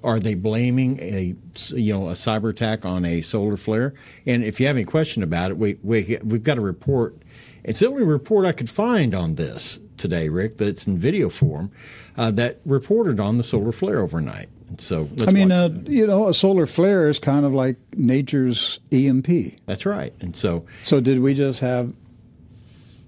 are 0.03 0.19
they 0.19 0.35
blaming 0.35 0.99
a 0.99 1.35
you 1.69 1.93
know 1.93 2.09
a 2.09 2.13
cyber 2.13 2.49
attack 2.49 2.85
on 2.85 3.05
a 3.05 3.21
solar 3.21 3.57
flare? 3.57 3.93
And 4.25 4.43
if 4.43 4.59
you 4.59 4.67
have 4.67 4.75
any 4.75 4.85
question 4.85 5.23
about 5.23 5.51
it, 5.51 5.57
we, 5.57 5.77
we 5.83 6.17
we've 6.23 6.43
got 6.43 6.57
a 6.57 6.61
report. 6.61 7.15
It's 7.63 7.79
the 7.79 7.87
only 7.87 8.03
report 8.03 8.45
I 8.45 8.51
could 8.51 8.69
find 8.69 9.13
on 9.13 9.35
this 9.35 9.79
today, 9.97 10.29
Rick. 10.29 10.57
That's 10.57 10.87
in 10.87 10.97
video 10.97 11.29
form 11.29 11.71
uh, 12.17 12.31
that 12.31 12.59
reported 12.65 13.19
on 13.19 13.37
the 13.37 13.43
solar 13.43 13.71
flare 13.71 13.99
overnight. 13.99 14.49
So 14.77 15.09
let's 15.15 15.29
I 15.29 15.31
mean, 15.33 15.51
uh, 15.51 15.69
you 15.85 16.07
know, 16.07 16.29
a 16.29 16.33
solar 16.33 16.65
flare 16.65 17.09
is 17.09 17.19
kind 17.19 17.45
of 17.45 17.53
like 17.53 17.77
nature's 17.93 18.79
EMP. 18.91 19.27
that's 19.65 19.85
right. 19.85 20.13
And 20.21 20.35
so 20.35 20.65
So 20.83 21.01
did 21.01 21.19
we 21.19 21.33
just 21.33 21.59
have 21.59 21.93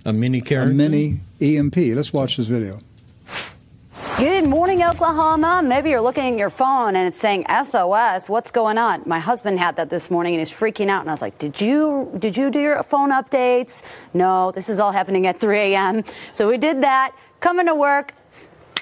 a 0.06 0.14
mini 0.14 0.44
a 0.52 0.66
mini 0.68 1.22
EMP? 1.40 1.76
Let's 1.76 2.12
watch 2.12 2.38
this 2.38 2.48
video. 2.48 2.82
Good 4.18 4.48
morning, 4.48 4.84
Oklahoma. 4.84 5.64
Maybe 5.64 5.90
you're 5.90 6.00
looking 6.00 6.34
at 6.34 6.38
your 6.38 6.52
phone 6.52 6.96
and 6.96 7.08
it's 7.08 7.20
saying 7.20 7.46
SOS. 7.50 8.30
What's 8.30 8.52
going 8.52 8.78
on? 8.78 9.02
My 9.08 9.20
husband 9.20 9.58
had 9.58 9.76
that 9.78 9.90
this 9.90 10.12
morning 10.12 10.36
and 10.36 10.40
he's 10.40 10.54
freaking 10.54 10.88
out. 10.88 11.02
And 11.02 11.10
I 11.10 11.14
was 11.14 11.22
like, 11.22 11.40
"Did 11.40 11.60
you 11.60 12.12
did 12.20 12.38
you 12.38 12.52
do 12.52 12.60
your 12.60 12.82
phone 12.84 13.10
updates?" 13.10 13.82
No, 14.14 14.52
this 14.52 14.70
is 14.70 14.80
all 14.80 14.92
happening 14.92 15.26
at 15.26 15.40
3 15.40 15.58
a.m. 15.74 16.04
So 16.34 16.48
we 16.48 16.60
did 16.60 16.84
that. 16.84 17.16
Coming 17.40 17.66
to 17.66 17.74
work. 17.74 18.14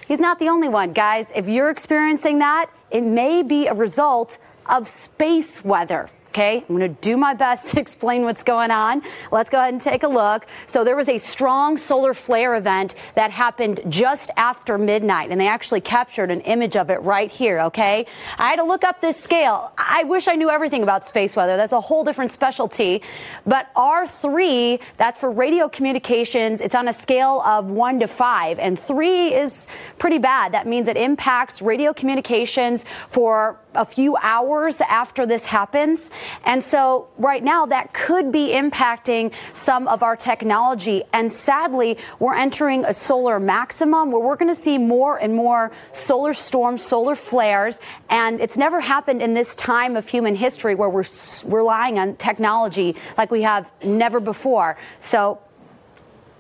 He's 0.06 0.20
not 0.20 0.38
the 0.38 0.50
only 0.50 0.68
one, 0.68 0.92
guys. 0.92 1.32
If 1.34 1.48
you're 1.48 1.70
experiencing 1.70 2.40
that, 2.40 2.70
it 2.90 3.02
may 3.02 3.42
be 3.42 3.68
a 3.68 3.74
result 3.74 4.38
of 4.66 4.90
space 4.90 5.64
weather. 5.64 6.10
Okay, 6.32 6.64
I'm 6.70 6.78
going 6.78 6.96
to 6.96 7.02
do 7.02 7.18
my 7.18 7.34
best 7.34 7.72
to 7.72 7.80
explain 7.82 8.24
what's 8.24 8.42
going 8.42 8.72
on. 8.72 9.02
Let's 9.34 9.50
go 9.50 9.60
ahead 9.60 9.74
and 9.74 9.82
take 9.82 10.04
a 10.04 10.08
look. 10.08 10.48
So, 10.66 10.86
there 10.86 10.96
was 10.96 11.10
a 11.10 11.18
strong 11.18 11.76
solar 11.76 12.14
flare 12.14 12.56
event 12.56 12.96
that 13.16 13.32
happened 13.32 13.82
just 13.90 14.32
after 14.38 14.78
midnight, 14.78 15.30
and 15.32 15.42
they 15.42 15.48
actually 15.50 15.82
captured 15.82 16.32
an 16.32 16.40
image 16.42 16.78
of 16.78 16.90
it 16.90 17.02
right 17.02 17.30
here. 17.30 17.60
Okay, 17.60 18.06
I 18.38 18.48
had 18.48 18.56
to 18.56 18.64
look 18.64 18.86
up 18.86 19.02
this 19.02 19.20
scale. 19.20 19.74
I 19.78 20.06
wish 20.06 20.30
I 20.30 20.36
knew 20.36 20.50
everything 20.50 20.84
about 20.84 21.04
space 21.04 21.36
weather. 21.36 21.58
That's 21.58 21.74
a 21.74 21.82
whole 21.82 22.06
different 22.06 22.32
specialty. 22.32 23.02
But 23.46 23.74
R3, 23.76 24.80
that's 24.96 25.20
for 25.20 25.30
radio 25.30 25.68
communications, 25.68 26.62
it's 26.62 26.76
on 26.76 26.88
a 26.88 26.94
scale 26.94 27.42
of 27.42 27.70
one 27.70 28.00
to 28.00 28.08
five, 28.08 28.58
and 28.58 28.80
three 28.80 29.34
is 29.34 29.68
pretty 29.98 30.18
bad. 30.18 30.54
That 30.54 30.66
means 30.66 30.88
it 30.88 30.96
impacts 30.96 31.62
radio 31.62 31.92
communications 31.92 32.86
for 33.10 33.60
a 33.76 33.86
few 33.86 34.16
hours 34.18 34.82
after 34.82 35.26
this 35.26 35.46
happens. 35.46 36.12
And 36.46 36.64
so 36.64 37.08
right 37.18 37.44
now 37.44 37.66
that 37.68 37.94
could 37.94 38.32
be 38.32 38.50
impacting 38.50 39.34
some 39.54 39.88
of 39.88 40.04
our 40.04 40.16
technology. 40.16 41.04
And 41.14 41.32
sadly, 41.32 41.98
we're 42.20 42.36
entering 42.36 42.86
a 42.86 42.94
solar 42.94 43.40
maximum 43.40 44.12
where 44.12 44.22
we're 44.22 44.36
going 44.36 44.54
to 44.54 44.62
see 44.62 44.78
more 44.78 45.18
and 45.18 45.34
more 45.34 45.72
solar 45.94 46.34
storms, 46.34 46.84
solar 46.84 47.16
flares. 47.16 47.80
And 48.10 48.42
it's 48.42 48.58
never 48.58 48.82
happened 48.82 49.22
in 49.22 49.34
this 49.34 49.56
time 49.56 49.96
of 49.96 50.08
human 50.08 50.36
history 50.36 50.76
where 50.76 50.90
we're 50.90 51.06
relying 51.46 52.00
on 52.00 52.16
technology 52.18 52.96
like 53.18 53.32
we 53.32 53.44
have 53.44 53.72
never 53.84 54.20
before. 54.20 54.78
So 55.00 55.40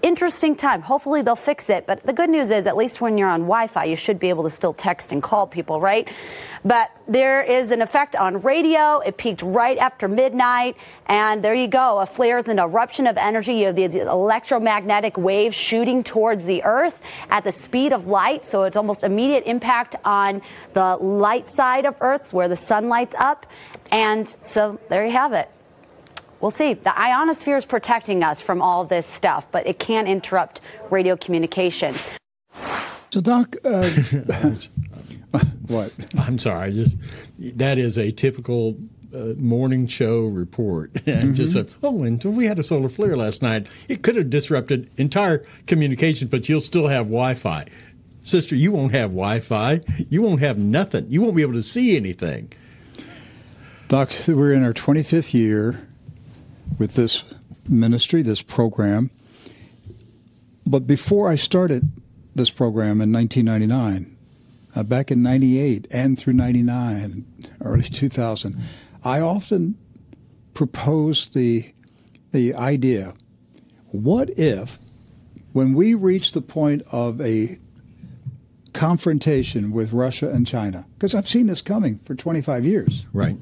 interesting 0.01 0.55
time. 0.55 0.81
Hopefully 0.81 1.21
they'll 1.21 1.35
fix 1.35 1.69
it. 1.69 1.85
But 1.85 2.05
the 2.05 2.13
good 2.13 2.29
news 2.29 2.49
is, 2.49 2.65
at 2.67 2.75
least 2.75 3.01
when 3.01 3.17
you're 3.17 3.29
on 3.29 3.41
Wi 3.41 3.67
Fi, 3.67 3.85
you 3.85 3.95
should 3.95 4.19
be 4.19 4.29
able 4.29 4.43
to 4.43 4.49
still 4.49 4.73
text 4.73 5.11
and 5.11 5.21
call 5.21 5.47
people, 5.47 5.79
right? 5.79 6.07
But 6.63 6.91
there 7.07 7.41
is 7.41 7.71
an 7.71 7.81
effect 7.81 8.15
on 8.15 8.41
radio. 8.41 8.99
It 8.99 9.17
peaked 9.17 9.41
right 9.41 9.77
after 9.77 10.07
midnight. 10.07 10.77
And 11.07 11.43
there 11.43 11.53
you 11.53 11.67
go. 11.67 11.99
A 11.99 12.05
flare 12.05 12.37
is 12.37 12.47
an 12.47 12.59
eruption 12.59 13.07
of 13.07 13.17
energy. 13.17 13.55
You 13.55 13.67
have 13.67 13.75
these 13.75 13.95
electromagnetic 13.95 15.17
waves 15.17 15.55
shooting 15.55 16.03
towards 16.03 16.43
the 16.43 16.63
Earth 16.63 16.99
at 17.29 17.43
the 17.43 17.51
speed 17.51 17.93
of 17.93 18.07
light. 18.07 18.45
So 18.45 18.63
it's 18.63 18.77
almost 18.77 19.03
immediate 19.03 19.43
impact 19.45 19.95
on 20.05 20.41
the 20.73 20.97
light 20.97 21.49
side 21.49 21.85
of 21.85 21.95
Earth 22.01 22.33
where 22.33 22.47
the 22.47 22.57
sun 22.57 22.89
lights 22.89 23.15
up. 23.17 23.45
And 23.91 24.27
so 24.27 24.79
there 24.89 25.05
you 25.05 25.11
have 25.11 25.33
it. 25.33 25.49
We'll 26.41 26.51
see. 26.51 26.73
The 26.73 26.99
ionosphere 26.99 27.57
is 27.57 27.65
protecting 27.65 28.23
us 28.23 28.41
from 28.41 28.61
all 28.61 28.83
this 28.83 29.05
stuff, 29.05 29.45
but 29.51 29.67
it 29.67 29.77
can 29.77 30.07
interrupt 30.07 30.59
radio 30.89 31.15
communications. 31.15 32.03
So, 33.11 33.21
Doc, 33.21 33.55
uh, 33.63 33.89
what? 35.67 35.93
I'm 36.17 36.39
sorry. 36.39 36.67
I 36.67 36.71
just 36.71 36.97
that 37.57 37.77
is 37.77 37.97
a 37.97 38.11
typical 38.11 38.77
uh, 39.13 39.33
morning 39.37 39.85
show 39.85 40.25
report. 40.25 40.91
And 41.05 41.35
Just 41.35 41.55
a, 41.55 41.67
oh, 41.83 42.03
and 42.03 42.23
we 42.23 42.45
had 42.45 42.57
a 42.57 42.63
solar 42.63 42.89
flare 42.89 43.17
last 43.17 43.41
night. 43.41 43.67
It 43.89 44.01
could 44.01 44.15
have 44.15 44.29
disrupted 44.29 44.89
entire 44.97 45.45
communication, 45.67 46.27
but 46.27 46.49
you'll 46.49 46.61
still 46.61 46.87
have 46.87 47.05
Wi-Fi. 47.07 47.67
Sister, 48.23 48.55
you 48.55 48.71
won't 48.71 48.93
have 48.93 49.09
Wi-Fi. 49.11 49.81
You 50.09 50.21
won't 50.21 50.39
have 50.39 50.57
nothing. 50.57 51.05
You 51.09 51.21
won't 51.21 51.35
be 51.35 51.41
able 51.41 51.53
to 51.53 51.63
see 51.63 51.97
anything. 51.97 52.53
Doc, 53.89 54.13
we're 54.27 54.53
in 54.53 54.63
our 54.63 54.73
25th 54.73 55.33
year 55.33 55.85
with 56.77 56.95
this 56.95 57.23
ministry, 57.67 58.21
this 58.21 58.41
program. 58.41 59.09
But 60.65 60.87
before 60.87 61.29
I 61.29 61.35
started 61.35 61.91
this 62.35 62.49
program 62.49 63.01
in 63.01 63.11
1999, 63.11 64.17
uh, 64.75 64.83
back 64.83 65.11
in 65.11 65.21
98 65.21 65.87
and 65.91 66.17
through 66.17 66.33
99, 66.33 67.25
early 67.61 67.83
2000, 67.83 68.55
I 69.03 69.19
often 69.19 69.77
proposed 70.53 71.33
the, 71.33 71.73
the 72.31 72.55
idea 72.55 73.13
what 73.87 74.29
if, 74.37 74.77
when 75.51 75.73
we 75.73 75.93
reach 75.93 76.31
the 76.31 76.41
point 76.41 76.81
of 76.91 77.19
a 77.19 77.57
confrontation 78.73 79.71
with 79.71 79.91
Russia 79.91 80.29
and 80.29 80.47
China, 80.47 80.85
because 80.93 81.13
I've 81.13 81.27
seen 81.27 81.47
this 81.47 81.61
coming 81.61 81.99
for 81.99 82.15
25 82.15 82.65
years. 82.65 83.05
Right. 83.11 83.35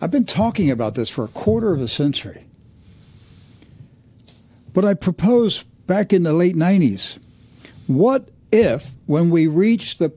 I've 0.00 0.10
been 0.10 0.24
talking 0.24 0.70
about 0.70 0.94
this 0.94 1.10
for 1.10 1.24
a 1.24 1.28
quarter 1.28 1.72
of 1.72 1.80
a 1.80 1.88
century. 1.88 2.46
But 4.72 4.84
I 4.84 4.94
proposed 4.94 5.66
back 5.86 6.12
in 6.12 6.22
the 6.22 6.32
late 6.32 6.56
90s 6.56 7.18
what 7.86 8.28
if, 8.52 8.92
when 9.06 9.30
we 9.30 9.46
reach 9.48 9.98
the 9.98 10.12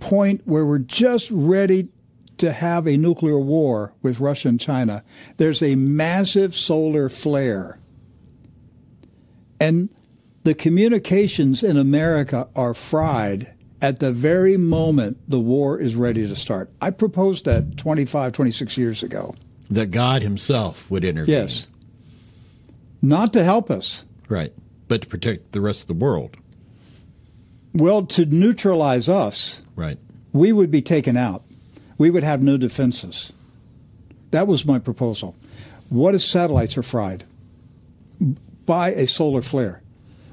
point 0.00 0.42
where 0.46 0.64
we're 0.64 0.78
just 0.78 1.30
ready 1.30 1.88
to 2.38 2.52
have 2.52 2.86
a 2.86 2.96
nuclear 2.96 3.38
war 3.38 3.92
with 4.02 4.18
Russia 4.18 4.48
and 4.48 4.58
China, 4.58 5.04
there's 5.36 5.62
a 5.62 5.74
massive 5.74 6.54
solar 6.54 7.08
flare? 7.08 7.78
And 9.60 9.90
the 10.44 10.54
communications 10.54 11.62
in 11.62 11.76
America 11.76 12.48
are 12.56 12.72
fried 12.72 13.52
at 13.80 14.00
the 14.00 14.12
very 14.12 14.56
moment 14.56 15.18
the 15.28 15.38
war 15.38 15.78
is 15.78 15.94
ready 15.94 16.26
to 16.26 16.34
start. 16.36 16.70
I 16.80 16.90
proposed 16.90 17.44
that 17.44 17.76
25, 17.76 18.32
26 18.32 18.76
years 18.76 19.02
ago. 19.02 19.34
That 19.70 19.90
God 19.90 20.22
Himself 20.22 20.90
would 20.90 21.04
intervene. 21.04 21.34
Yes. 21.34 21.66
Not 23.02 23.32
to 23.34 23.44
help 23.44 23.70
us. 23.70 24.04
Right. 24.28 24.52
But 24.88 25.02
to 25.02 25.06
protect 25.06 25.52
the 25.52 25.60
rest 25.60 25.82
of 25.82 25.86
the 25.88 26.04
world. 26.04 26.36
Well, 27.74 28.06
to 28.06 28.24
neutralize 28.26 29.08
us, 29.08 29.62
Right. 29.76 29.98
we 30.32 30.52
would 30.52 30.70
be 30.70 30.82
taken 30.82 31.16
out. 31.16 31.44
We 31.98 32.10
would 32.10 32.22
have 32.24 32.42
no 32.42 32.56
defenses. 32.56 33.32
That 34.30 34.46
was 34.46 34.66
my 34.66 34.78
proposal. 34.78 35.36
What 35.88 36.14
if 36.14 36.22
satellites 36.22 36.76
are 36.76 36.82
fried 36.82 37.24
by 38.66 38.90
a 38.92 39.06
solar 39.06 39.42
flare? 39.42 39.82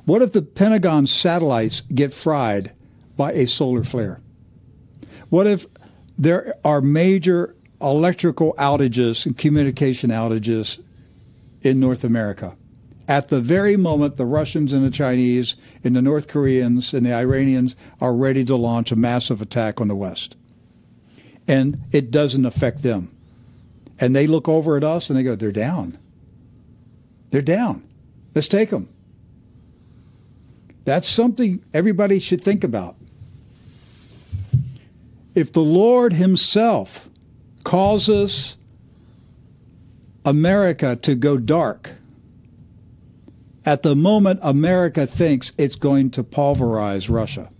What 0.05 0.21
if 0.21 0.31
the 0.31 0.41
Pentagon 0.41 1.08
satellites 1.08 1.81
get 1.93 2.13
fried 2.13 2.71
by 3.15 3.34
a 3.34 3.47
solar 3.47 3.84
flare? 3.84 4.21
What 5.30 5.47
if 5.47 5.65
there 6.17 6.56
are 6.63 6.82
major 6.82 7.56
electrical 7.82 8.54
outages 8.58 9.25
and 9.25 9.38
communication 9.38 10.10
outages 10.10 10.82
in 11.62 11.80
North 11.80 12.04
America? 12.04 12.58
At 13.08 13.30
the 13.30 13.41
very 13.41 13.78
moment 13.78 14.17
the 14.17 14.25
Russians 14.25 14.73
and 14.73 14.84
the 14.84 14.89
Chinese 14.89 15.56
and 15.84 15.95
the 15.95 16.01
North 16.01 16.28
Koreans 16.28 16.93
and 16.93 17.06
the 17.06 17.13
Iranians 17.13 17.75
are 18.01 18.15
ready 18.15 18.43
to 18.45 18.56
launch 18.56 18.91
a 18.91 18.95
massive 18.95 19.41
attack 19.41 19.80
on 19.80 19.88
the 19.88 19.95
West. 19.95 20.36
And 21.47 21.84
it 21.91 22.10
doesn't 22.10 22.45
affect 22.45 22.82
them. 22.82 23.15
And 23.99 24.15
they 24.15 24.25
look 24.25 24.49
over 24.49 24.75
at 24.75 24.84
us 24.84 25.10
and 25.10 25.17
they 25.17 25.23
go, 25.23 25.36
they're 25.36 25.51
down. 25.51 25.97
They're 27.30 27.41
down. 27.41 27.88
Let's 28.34 28.47
take 28.47 28.71
them. 28.71 28.89
That's 30.84 31.08
something 31.08 31.63
everybody 31.73 32.19
should 32.19 32.41
think 32.41 32.63
about. 32.63 32.95
If 35.36 35.52
the 35.52 35.62
Lord 35.62 36.13
Himself 36.13 37.10
causes 37.63 38.58
America 40.24 40.95
to 40.95 41.15
go 41.15 41.38
dark, 41.38 41.91
at 43.65 43.84
the 43.84 43.95
moment 43.95 44.39
America 44.41 45.06
thinks 45.06 45.52
it's 45.58 45.76
going 45.76 46.12
to 46.12 46.24
pulverize 46.24 47.10
Russia, 47.10 47.52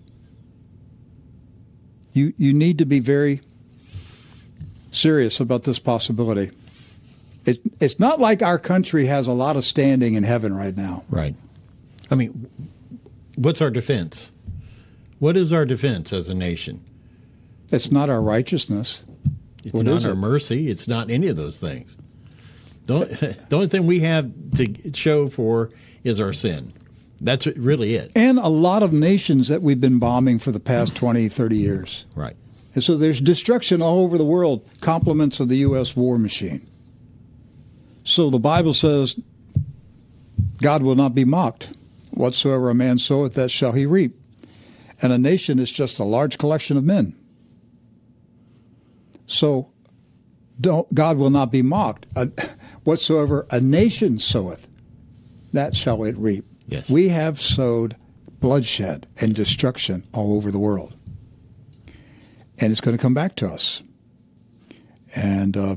you, 2.14 2.34
you 2.38 2.54
need 2.54 2.78
to 2.78 2.86
be 2.86 3.00
very 3.00 3.42
serious 4.92 5.42
about 5.42 5.64
this 5.64 5.78
possibility. 5.78 6.52
It, 7.46 7.60
it's 7.82 8.00
not 8.00 8.20
like 8.20 8.42
our 8.42 8.58
country 8.58 9.06
has 9.08 9.28
a 9.28 9.34
lot 9.34 9.58
of 9.58 9.66
standing 9.66 10.14
in 10.14 10.24
heaven 10.24 10.56
right 10.56 10.76
now. 10.76 11.04
Right. 11.10 11.36
I 12.10 12.16
mean, 12.16 12.50
what's 13.36 13.62
our 13.62 13.70
defense? 13.70 14.32
What 15.20 15.36
is 15.36 15.52
our 15.52 15.66
defense 15.66 16.14
as 16.14 16.30
a 16.30 16.36
nation? 16.36 16.82
It's 17.72 17.92
not 17.92 18.10
our 18.10 18.22
righteousness. 18.22 19.04
It's 19.64 19.74
What 19.74 19.86
not 19.86 20.06
our 20.06 20.12
it? 20.12 20.16
mercy. 20.16 20.70
It's 20.70 20.88
not 20.88 21.10
any 21.10 21.28
of 21.28 21.36
those 21.36 21.60
things. 21.60 21.98
The 22.86 22.94
only, 22.94 23.06
the 23.50 23.56
only 23.56 23.68
thing 23.68 23.88
we 23.88 24.02
have 24.02 24.32
to 24.56 24.94
show 24.94 25.28
for 25.28 25.72
is 26.04 26.22
our 26.22 26.34
sin. 26.34 26.72
That's 27.22 27.48
really 27.48 27.96
it. 27.96 28.12
And 28.16 28.38
a 28.38 28.48
lot 28.48 28.84
of 28.84 28.94
nations 28.94 29.48
that 29.48 29.62
we've 29.62 29.80
been 29.82 30.00
bombing 30.00 30.38
for 30.38 30.52
the 30.52 30.60
past 30.60 30.96
20, 30.98 31.30
30 31.30 31.58
years. 31.58 32.06
Right. 32.16 32.36
And 32.76 32.84
so 32.84 32.98
there's 32.98 33.22
destruction 33.22 33.82
all 33.82 34.00
over 34.00 34.18
the 34.18 34.26
world, 34.26 34.70
compliments 34.82 35.40
of 35.40 35.48
the 35.48 35.58
U.S. 35.58 35.96
war 35.96 36.18
machine. 36.20 36.60
So 38.04 38.30
the 38.30 38.38
Bible 38.38 38.74
says 38.74 39.18
God 40.62 40.84
will 40.84 40.96
not 40.96 41.16
be 41.16 41.26
mocked. 41.26 41.74
Whatsoever 42.12 42.70
a 42.70 42.76
man 42.76 42.98
soweth, 43.00 43.34
that 43.34 43.50
shall 43.50 43.72
he 43.72 43.86
reap. 43.86 44.16
And 45.02 45.12
a 45.12 45.18
nation 45.18 45.58
is 45.58 45.72
just 45.72 46.00
a 46.00 46.04
large 46.04 46.38
collection 46.38 46.78
of 46.78 46.84
men. 46.84 47.16
So 49.26 49.72
don't, 50.60 50.94
God 50.94 51.18
will 51.18 51.30
not 51.30 51.52
be 51.52 51.62
mocked. 51.62 52.08
Uh, 52.16 52.28
whatsoever 52.84 53.46
a 53.52 53.60
nation 53.60 54.20
soweth, 54.20 54.68
that 55.54 55.76
shall 55.76 56.04
it 56.04 56.18
reap. 56.18 56.46
Yes. 56.68 56.90
We 56.90 57.10
have 57.10 57.40
sowed 57.40 57.96
bloodshed 58.40 59.08
and 59.20 59.34
destruction 59.34 60.04
all 60.14 60.36
over 60.36 60.52
the 60.52 60.60
world 60.60 60.96
and 62.60 62.72
it's 62.72 62.82
going 62.82 62.96
to 62.96 63.02
come 63.02 63.14
back 63.14 63.36
to 63.38 63.48
us. 63.48 63.84
And 65.16 65.56
uh, 65.56 65.76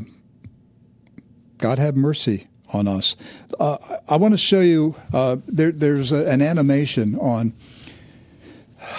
God 1.58 1.78
have 1.78 1.96
mercy 1.96 2.48
on 2.72 2.88
us. 2.88 3.16
Uh, 3.58 3.78
I 4.08 4.16
want 4.16 4.34
to 4.34 4.38
show 4.38 4.60
you. 4.60 4.96
Uh, 5.12 5.36
there, 5.46 5.72
there's 5.72 6.12
a, 6.12 6.26
an 6.26 6.42
animation 6.42 7.14
on. 7.16 7.52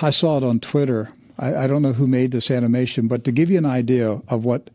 I 0.02 0.10
saw 0.10 0.38
it 0.38 0.44
on 0.44 0.60
Twitter. 0.60 1.10
I, 1.40 1.64
I 1.64 1.68
don't 1.68 1.82
know 1.82 1.94
who 1.94 2.06
made 2.06 2.32
this 2.32 2.52
animation, 2.52 3.08
but 3.08 3.24
to 3.24 3.32
give 3.32 3.50
you 3.50 3.58
an 3.58 3.66
idea 3.66 4.22
of 4.28 4.46
what 4.46 4.70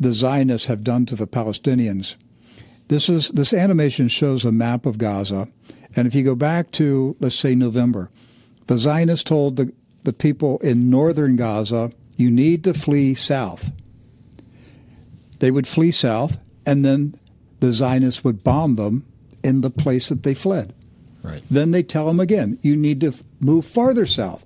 the 0.00 0.12
Zionists 0.12 0.66
have 0.66 0.82
done 0.82 1.06
to 1.06 1.14
the 1.14 1.26
Palestinians, 1.26 2.16
this 2.88 3.08
is 3.08 3.28
this 3.30 3.52
animation 3.52 4.08
shows 4.08 4.44
a 4.44 4.52
map 4.52 4.86
of 4.86 4.98
Gaza, 4.98 5.48
and 5.94 6.08
if 6.08 6.14
you 6.14 6.24
go 6.24 6.34
back 6.34 6.70
to 6.72 7.16
let's 7.20 7.34
say 7.34 7.54
November, 7.54 8.10
the 8.66 8.78
Zionists 8.78 9.24
told 9.24 9.56
the 9.56 9.72
the 10.04 10.12
people 10.12 10.58
in 10.60 10.88
northern 10.88 11.36
Gaza, 11.36 11.92
you 12.16 12.30
need 12.30 12.64
to 12.64 12.72
flee 12.72 13.14
south. 13.14 13.72
They 15.40 15.50
would 15.50 15.66
flee 15.66 15.90
south, 15.90 16.40
and 16.64 16.84
then 16.84 17.14
the 17.60 17.72
Zionists 17.72 18.24
would 18.24 18.42
bomb 18.42 18.76
them 18.76 19.04
in 19.44 19.60
the 19.60 19.70
place 19.70 20.08
that 20.08 20.22
they 20.22 20.34
fled. 20.34 20.74
Right. 21.22 21.42
Then 21.50 21.72
they 21.72 21.82
tell 21.82 22.06
them 22.06 22.20
again, 22.20 22.58
you 22.62 22.76
need 22.76 23.00
to 23.02 23.12
move 23.40 23.66
farther 23.66 24.06
south. 24.06 24.44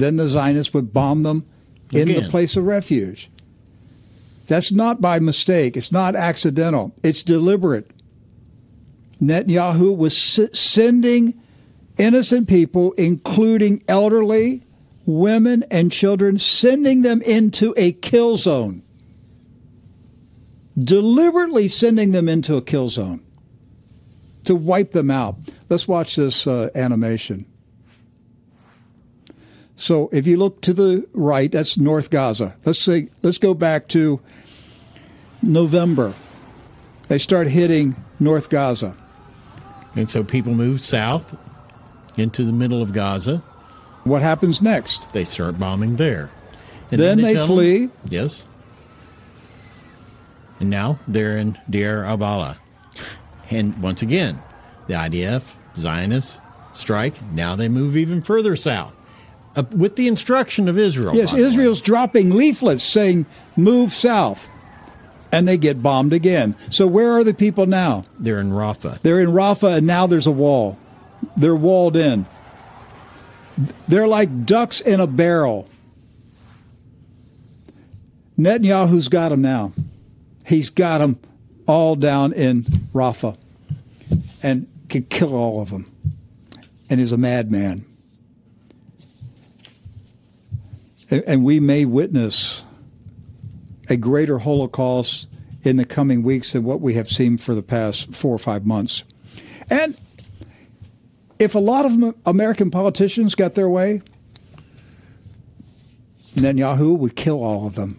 Then 0.00 0.16
the 0.16 0.28
Zionists 0.28 0.72
would 0.74 0.92
bomb 0.92 1.22
them 1.22 1.44
in 1.92 2.08
the 2.08 2.28
place 2.30 2.56
of 2.56 2.64
refuge. 2.64 3.30
That's 4.48 4.72
not 4.72 5.00
by 5.00 5.18
mistake. 5.20 5.76
It's 5.76 5.92
not 5.92 6.16
accidental. 6.16 6.94
It's 7.04 7.22
deliberate. 7.22 7.90
Netanyahu 9.22 9.96
was 9.96 10.14
s- 10.14 10.58
sending 10.58 11.34
innocent 11.98 12.48
people, 12.48 12.92
including 12.92 13.82
elderly, 13.86 14.62
women, 15.06 15.64
and 15.70 15.92
children, 15.92 16.38
sending 16.38 17.02
them 17.02 17.20
into 17.22 17.74
a 17.76 17.92
kill 17.92 18.36
zone. 18.36 18.82
Deliberately 20.78 21.68
sending 21.68 22.12
them 22.12 22.28
into 22.28 22.56
a 22.56 22.62
kill 22.62 22.88
zone 22.88 23.22
to 24.44 24.54
wipe 24.54 24.92
them 24.92 25.10
out. 25.10 25.36
Let's 25.68 25.86
watch 25.86 26.16
this 26.16 26.46
uh, 26.46 26.70
animation. 26.74 27.44
So 29.80 30.10
if 30.12 30.26
you 30.26 30.36
look 30.36 30.60
to 30.62 30.74
the 30.74 31.08
right, 31.14 31.50
that's 31.50 31.78
North 31.78 32.10
Gaza. 32.10 32.54
Let's 32.66 32.78
say 32.78 33.08
let's 33.22 33.38
go 33.38 33.54
back 33.54 33.88
to 33.88 34.20
November. 35.40 36.12
They 37.08 37.16
start 37.16 37.48
hitting 37.48 37.96
North 38.20 38.50
Gaza. 38.50 38.94
And 39.96 40.08
so 40.08 40.22
people 40.22 40.52
move 40.52 40.82
south 40.82 41.34
into 42.18 42.44
the 42.44 42.52
middle 42.52 42.82
of 42.82 42.92
Gaza. 42.92 43.38
What 44.04 44.20
happens 44.20 44.60
next? 44.60 45.10
They 45.14 45.24
start 45.24 45.58
bombing 45.58 45.96
there. 45.96 46.30
And 46.90 47.00
Then 47.00 47.16
they 47.22 47.32
tell 47.34 47.46
them- 47.46 47.56
flee. 47.56 47.88
yes. 48.10 48.46
And 50.60 50.68
now 50.68 50.98
they're 51.08 51.38
in 51.38 51.56
Deir 51.70 52.04
al-Balah. 52.04 52.56
And 53.48 53.80
once 53.82 54.02
again, 54.02 54.42
the 54.88 54.94
IDF, 54.94 55.56
Zionists, 55.74 56.38
strike. 56.74 57.14
Now 57.32 57.56
they 57.56 57.70
move 57.70 57.96
even 57.96 58.20
further 58.20 58.56
south. 58.56 58.92
Uh, 59.56 59.64
with 59.76 59.96
the 59.96 60.06
instruction 60.06 60.68
of 60.68 60.78
Israel. 60.78 61.14
Yes, 61.14 61.32
by 61.32 61.38
the 61.38 61.42
way. 61.42 61.48
Israel's 61.48 61.80
dropping 61.80 62.30
leaflets 62.30 62.84
saying 62.84 63.26
move 63.56 63.92
south. 63.92 64.48
And 65.32 65.46
they 65.46 65.58
get 65.58 65.80
bombed 65.80 66.12
again. 66.12 66.56
So 66.70 66.88
where 66.88 67.12
are 67.12 67.22
the 67.22 67.34
people 67.34 67.66
now? 67.66 68.04
They're 68.18 68.40
in 68.40 68.50
Rafah. 68.50 69.00
They're 69.02 69.20
in 69.20 69.28
Rafah 69.28 69.78
and 69.78 69.86
now 69.86 70.08
there's 70.08 70.26
a 70.26 70.32
wall. 70.32 70.76
They're 71.36 71.54
walled 71.54 71.96
in. 71.96 72.26
They're 73.86 74.08
like 74.08 74.44
ducks 74.44 74.80
in 74.80 75.00
a 75.00 75.06
barrel. 75.06 75.68
Netanyahu's 78.38 79.08
got 79.08 79.28
them 79.28 79.42
now. 79.42 79.72
He's 80.46 80.70
got 80.70 80.98
them 80.98 81.18
all 81.66 81.94
down 81.94 82.32
in 82.32 82.62
Rafah 82.92 83.36
and 84.42 84.66
can 84.88 85.04
kill 85.04 85.34
all 85.34 85.60
of 85.60 85.70
them. 85.70 85.86
And 86.88 87.00
is 87.00 87.12
a 87.12 87.16
madman. 87.16 87.84
And- 91.10 91.24
And 91.26 91.44
we 91.44 91.60
may 91.60 91.84
witness 91.84 92.62
a 93.88 93.96
greater 93.96 94.38
Holocaust 94.38 95.26
in 95.62 95.76
the 95.76 95.84
coming 95.84 96.22
weeks 96.22 96.52
than 96.52 96.62
what 96.64 96.80
we 96.80 96.94
have 96.94 97.08
seen 97.10 97.36
for 97.36 97.54
the 97.54 97.62
past 97.62 98.14
four 98.14 98.34
or 98.34 98.38
five 98.38 98.64
months. 98.64 99.04
And 99.68 99.94
if 101.38 101.54
a 101.54 101.58
lot 101.58 101.84
of 101.86 102.14
American 102.24 102.70
politicians 102.70 103.34
got 103.34 103.54
their 103.54 103.68
way, 103.68 104.02
Netanyahu 106.36 106.96
would 106.98 107.16
kill 107.16 107.42
all 107.42 107.66
of 107.66 107.74
them. 107.74 107.98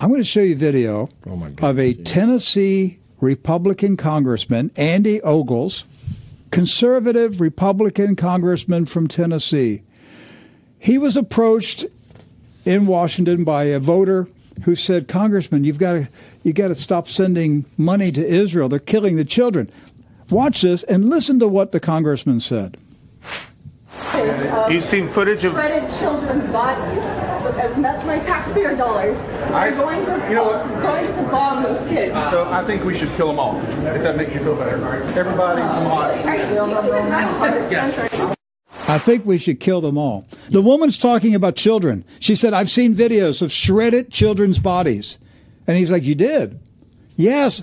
I'm 0.00 0.10
going 0.10 0.20
to 0.20 0.24
show 0.24 0.40
you 0.42 0.52
a 0.52 0.56
video 0.58 1.08
Oh, 1.28 1.42
of 1.62 1.78
a. 1.78 1.94
Tennessee 1.94 2.98
Republican 3.20 3.96
congressman, 3.96 4.70
Andy 4.76 5.20
Ogles, 5.22 5.84
conservative 6.50 7.40
Republican 7.40 8.14
congressman 8.14 8.84
from 8.84 9.08
Tennessee. 9.08 9.82
He 10.78 10.98
was 10.98 11.16
approached 11.16 11.84
in 12.64 12.86
Washington 12.86 13.44
by 13.44 13.64
a 13.64 13.78
voter 13.80 14.28
who 14.64 14.74
said, 14.74 15.08
"Congressman, 15.08 15.64
you've 15.64 15.78
got 15.78 15.92
to 15.92 16.08
you 16.42 16.52
got 16.52 16.68
to 16.68 16.74
stop 16.74 17.08
sending 17.08 17.64
money 17.76 18.10
to 18.12 18.24
Israel. 18.26 18.68
They're 18.68 18.78
killing 18.78 19.16
the 19.16 19.24
children." 19.24 19.68
Watch 20.30 20.60
this 20.60 20.82
and 20.82 21.08
listen 21.08 21.38
to 21.38 21.48
what 21.48 21.72
the 21.72 21.80
congressman 21.80 22.40
said. 22.40 22.76
You've 24.70 24.84
seen 24.84 25.08
footage 25.08 25.42
of. 25.44 25.52
shredded 25.52 25.88
children's 25.98 26.52
bodies. 26.52 27.02
That's 27.82 28.04
my 28.04 28.18
taxpayer 28.18 28.76
dollars. 28.76 29.18
I- 29.52 29.68
I'm 29.68 29.76
going 29.76 30.04
to 30.04 30.28
you 30.28 30.34
know 30.34 30.44
what? 30.44 30.82
going 30.82 31.06
to 31.06 31.22
bomb 31.30 31.62
those 31.62 31.88
kids. 31.88 32.12
So 32.30 32.48
I 32.50 32.62
think 32.64 32.84
we 32.84 32.94
should 32.96 33.10
kill 33.16 33.28
them 33.28 33.38
all. 33.38 33.58
If 33.58 34.02
that 34.02 34.16
makes 34.16 34.34
you 34.34 34.40
feel 34.40 34.56
better. 34.56 34.74
Everybody, 35.18 35.62
come 35.62 35.86
on. 35.86 36.04
Are 36.28 36.36
you 36.36 36.42
keeping 36.44 37.10
that 37.10 37.72
Yes. 37.72 38.34
I 38.88 38.98
think 38.98 39.26
we 39.26 39.36
should 39.36 39.60
kill 39.60 39.82
them 39.82 39.98
all. 39.98 40.26
The 40.48 40.62
woman's 40.62 40.98
talking 40.98 41.34
about 41.34 41.56
children. 41.56 42.04
She 42.20 42.34
said, 42.34 42.54
I've 42.54 42.70
seen 42.70 42.94
videos 42.94 43.42
of 43.42 43.52
shredded 43.52 44.10
children's 44.10 44.58
bodies. 44.58 45.18
And 45.66 45.76
he's 45.76 45.90
like, 45.90 46.02
You 46.02 46.14
did? 46.14 46.58
Yes. 47.14 47.62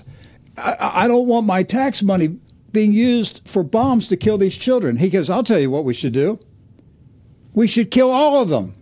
I, 0.56 0.92
I 0.94 1.08
don't 1.08 1.26
want 1.26 1.46
my 1.46 1.64
tax 1.64 2.02
money 2.02 2.38
being 2.72 2.92
used 2.92 3.40
for 3.44 3.62
bombs 3.64 4.06
to 4.08 4.16
kill 4.16 4.38
these 4.38 4.56
children. 4.56 4.96
He 4.98 5.10
goes, 5.10 5.28
I'll 5.28 5.42
tell 5.42 5.58
you 5.58 5.70
what 5.70 5.84
we 5.84 5.94
should 5.94 6.12
do. 6.12 6.38
We 7.54 7.66
should 7.66 7.90
kill 7.90 8.10
all 8.10 8.40
of 8.40 8.48
them. 8.48 8.74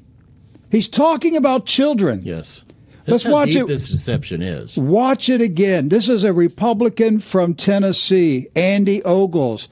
He's 0.70 0.88
talking 0.88 1.36
about 1.36 1.64
children. 1.64 2.20
Yes. 2.24 2.64
Let's 3.06 3.24
how 3.24 3.32
watch 3.32 3.54
it. 3.54 3.66
This 3.66 3.90
deception 3.90 4.42
is. 4.42 4.76
Watch 4.76 5.28
it 5.28 5.40
again. 5.40 5.88
This 5.88 6.08
is 6.08 6.24
a 6.24 6.32
Republican 6.32 7.20
from 7.20 7.54
Tennessee, 7.54 8.48
Andy 8.56 9.02
Ogles, 9.04 9.68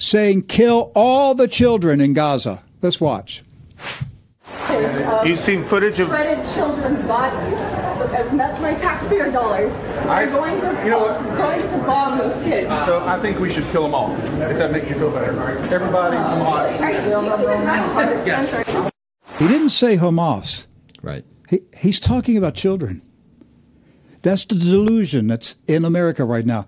saying, 0.00 0.42
Kill 0.42 0.90
all 0.94 1.34
the 1.34 1.46
children 1.46 2.00
in 2.00 2.14
Gaza. 2.14 2.62
Let's 2.82 3.00
watch. 3.00 3.44
You've 5.24 5.38
seen 5.38 5.64
footage 5.64 6.00
of. 6.00 6.08
shredded 6.08 6.44
children's 6.54 7.04
bodies. 7.06 7.58
And 8.30 8.40
that's 8.40 8.60
my 8.60 8.74
taxpayer 8.74 9.30
dollars. 9.30 9.72
I- 10.06 10.22
I'm 10.22 10.30
going 10.30 10.60
to 10.60 10.82
you 10.84 10.90
know 10.90 11.00
what? 11.00 11.36
going 11.36 11.60
to 11.60 11.86
bomb 11.86 12.18
those 12.18 12.42
kids. 12.44 12.68
So 12.86 13.04
I 13.06 13.20
think 13.20 13.38
we 13.38 13.50
should 13.50 13.64
kill 13.70 13.82
them 13.82 13.94
all. 13.94 14.14
If 14.16 14.56
that 14.58 14.72
makes 14.72 14.88
you 14.88 14.94
feel 14.94 15.10
better. 15.10 15.32
Everybody, 15.72 16.16
come 16.16 16.42
on. 16.42 16.60
Are 16.60 16.90
you 16.90 16.96
keeping 16.96 17.10
that 17.10 18.26
Yes. 18.26 18.90
He 19.38 19.48
didn't 19.48 19.68
say 19.70 19.96
Hamas. 19.96 20.66
Right. 21.02 21.24
He, 21.48 21.60
he's 21.76 22.00
talking 22.00 22.36
about 22.36 22.54
children. 22.54 23.02
That's 24.22 24.44
the 24.44 24.54
delusion 24.54 25.26
that's 25.26 25.56
in 25.66 25.84
America 25.84 26.24
right 26.24 26.44
now. 26.46 26.66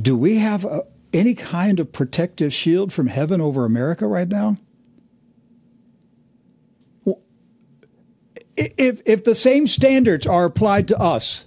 Do 0.00 0.16
we 0.16 0.38
have 0.38 0.64
a, 0.64 0.82
any 1.18 1.34
kind 1.34 1.80
of 1.80 1.92
protective 1.92 2.52
shield 2.52 2.92
from 2.92 3.08
heaven 3.08 3.40
over 3.40 3.64
America 3.64 4.06
right 4.06 4.28
now? 4.28 4.56
If, 8.56 9.02
if 9.06 9.24
the 9.24 9.34
same 9.34 9.66
standards 9.66 10.26
are 10.26 10.44
applied 10.44 10.88
to 10.88 10.98
us, 10.98 11.46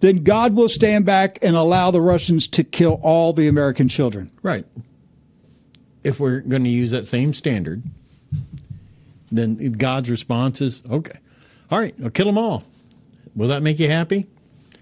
then 0.00 0.24
God 0.24 0.54
will 0.54 0.68
stand 0.68 1.06
back 1.06 1.38
and 1.42 1.54
allow 1.54 1.90
the 1.92 2.00
Russians 2.00 2.48
to 2.48 2.64
kill 2.64 2.98
all 3.02 3.32
the 3.32 3.46
American 3.46 3.88
children. 3.88 4.32
Right. 4.42 4.66
If 6.02 6.18
we're 6.18 6.40
going 6.40 6.64
to 6.64 6.70
use 6.70 6.90
that 6.90 7.06
same 7.06 7.32
standard, 7.32 7.84
then 9.30 9.72
God's 9.72 10.10
response 10.10 10.60
is 10.60 10.82
okay. 10.90 11.18
All 11.70 11.78
right, 11.78 11.94
I'll 12.02 12.10
kill 12.10 12.26
them 12.26 12.38
all. 12.38 12.64
Will 13.34 13.48
that 13.48 13.62
make 13.62 13.78
you 13.78 13.88
happy? 13.88 14.26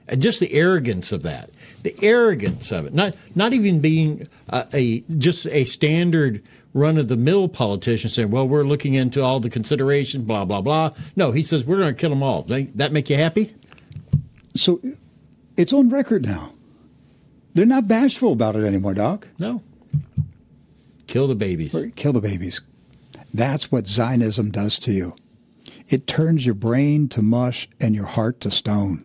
And 0.08 0.20
just 0.20 0.40
the 0.40 0.52
arrogance 0.54 1.12
of 1.12 1.22
that, 1.22 1.50
the 1.82 1.94
arrogance 2.02 2.70
of 2.72 2.86
it, 2.86 2.94
not 2.94 3.16
not 3.34 3.52
even 3.52 3.80
being 3.80 4.28
a, 4.48 4.66
a 4.72 5.00
just 5.18 5.46
a 5.46 5.64
standard 5.64 6.42
run 6.72 6.98
of 6.98 7.08
the 7.08 7.16
mill 7.16 7.48
politician 7.48 8.10
saying, 8.10 8.30
"Well, 8.30 8.46
we're 8.46 8.64
looking 8.64 8.94
into 8.94 9.22
all 9.22 9.40
the 9.40 9.50
considerations, 9.50 10.24
blah 10.24 10.44
blah 10.44 10.60
blah." 10.60 10.92
No, 11.16 11.32
he 11.32 11.42
says 11.42 11.64
we're 11.64 11.78
going 11.78 11.94
to 11.94 12.00
kill 12.00 12.10
them 12.10 12.22
all. 12.22 12.42
That 12.42 12.92
make 12.92 13.10
you 13.10 13.16
happy? 13.16 13.54
So 14.54 14.80
it's 15.56 15.72
on 15.72 15.88
record 15.88 16.24
now. 16.24 16.52
They're 17.54 17.66
not 17.66 17.88
bashful 17.88 18.32
about 18.32 18.56
it 18.56 18.64
anymore, 18.64 18.94
Doc. 18.94 19.26
No. 19.38 19.62
Kill 21.06 21.26
the 21.26 21.34
babies. 21.34 21.74
Or 21.74 21.88
Kill 21.90 22.12
the 22.12 22.20
babies. 22.20 22.60
That's 23.34 23.72
what 23.72 23.86
Zionism 23.86 24.50
does 24.50 24.78
to 24.80 24.92
you. 24.92 25.14
It 25.88 26.06
turns 26.06 26.46
your 26.46 26.54
brain 26.54 27.08
to 27.08 27.22
mush 27.22 27.68
and 27.80 27.94
your 27.94 28.06
heart 28.06 28.40
to 28.42 28.50
stone. 28.50 29.04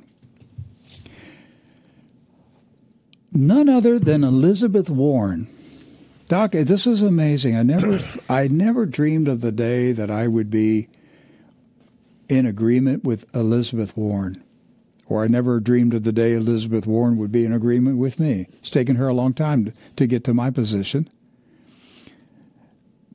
None 3.35 3.67
other 3.67 3.99
than 3.99 4.23
Elizabeth 4.23 4.89
Warren. 4.89 5.49
Doc, 6.29 6.53
this 6.53 6.87
is 6.87 7.03
amazing. 7.03 7.53
I 7.53 7.63
never, 7.63 7.99
I 8.29 8.47
never 8.47 8.85
dreamed 8.85 9.27
of 9.27 9.41
the 9.41 9.51
day 9.51 9.91
that 9.91 10.09
I 10.09 10.29
would 10.29 10.49
be 10.49 10.87
in 12.29 12.45
agreement 12.45 13.03
with 13.03 13.25
Elizabeth 13.35 13.95
Warren, 13.97 14.41
or 15.05 15.21
I 15.21 15.27
never 15.27 15.59
dreamed 15.59 15.93
of 15.93 16.03
the 16.03 16.13
day 16.13 16.31
Elizabeth 16.31 16.87
Warren 16.87 17.17
would 17.17 17.33
be 17.33 17.43
in 17.43 17.51
agreement 17.51 17.97
with 17.97 18.21
me. 18.21 18.47
It's 18.59 18.69
taken 18.69 18.95
her 18.95 19.09
a 19.09 19.13
long 19.13 19.33
time 19.33 19.73
to, 19.97 20.07
get 20.07 20.23
to 20.23 20.33
my 20.33 20.49
position. 20.49 21.09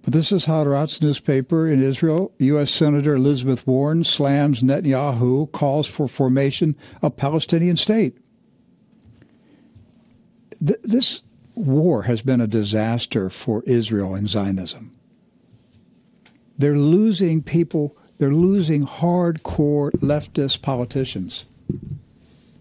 But 0.02 0.12
this 0.12 0.32
is 0.32 0.44
Haaretz 0.44 1.00
newspaper 1.00 1.66
in 1.66 1.82
Israel. 1.82 2.32
U.S. 2.38 2.70
Senator 2.70 3.14
Elizabeth 3.14 3.66
Warren 3.66 4.04
slams 4.04 4.62
Netanyahu, 4.62 5.50
calls 5.50 5.86
for 5.86 6.06
formation 6.06 6.76
of 7.00 7.16
Palestinian 7.16 7.76
state. 7.76 8.18
Th- 10.64 10.78
this 10.82 11.22
war 11.54 12.02
has 12.02 12.22
been 12.22 12.40
a 12.40 12.46
disaster 12.46 13.30
for 13.30 13.62
Israel 13.66 14.14
and 14.14 14.28
Zionism. 14.28 14.92
They're 16.58 16.76
losing 16.76 17.42
people, 17.42 17.96
they're 18.18 18.34
losing 18.34 18.86
hardcore 18.86 19.90
leftist 19.92 20.62
politicians 20.62 21.46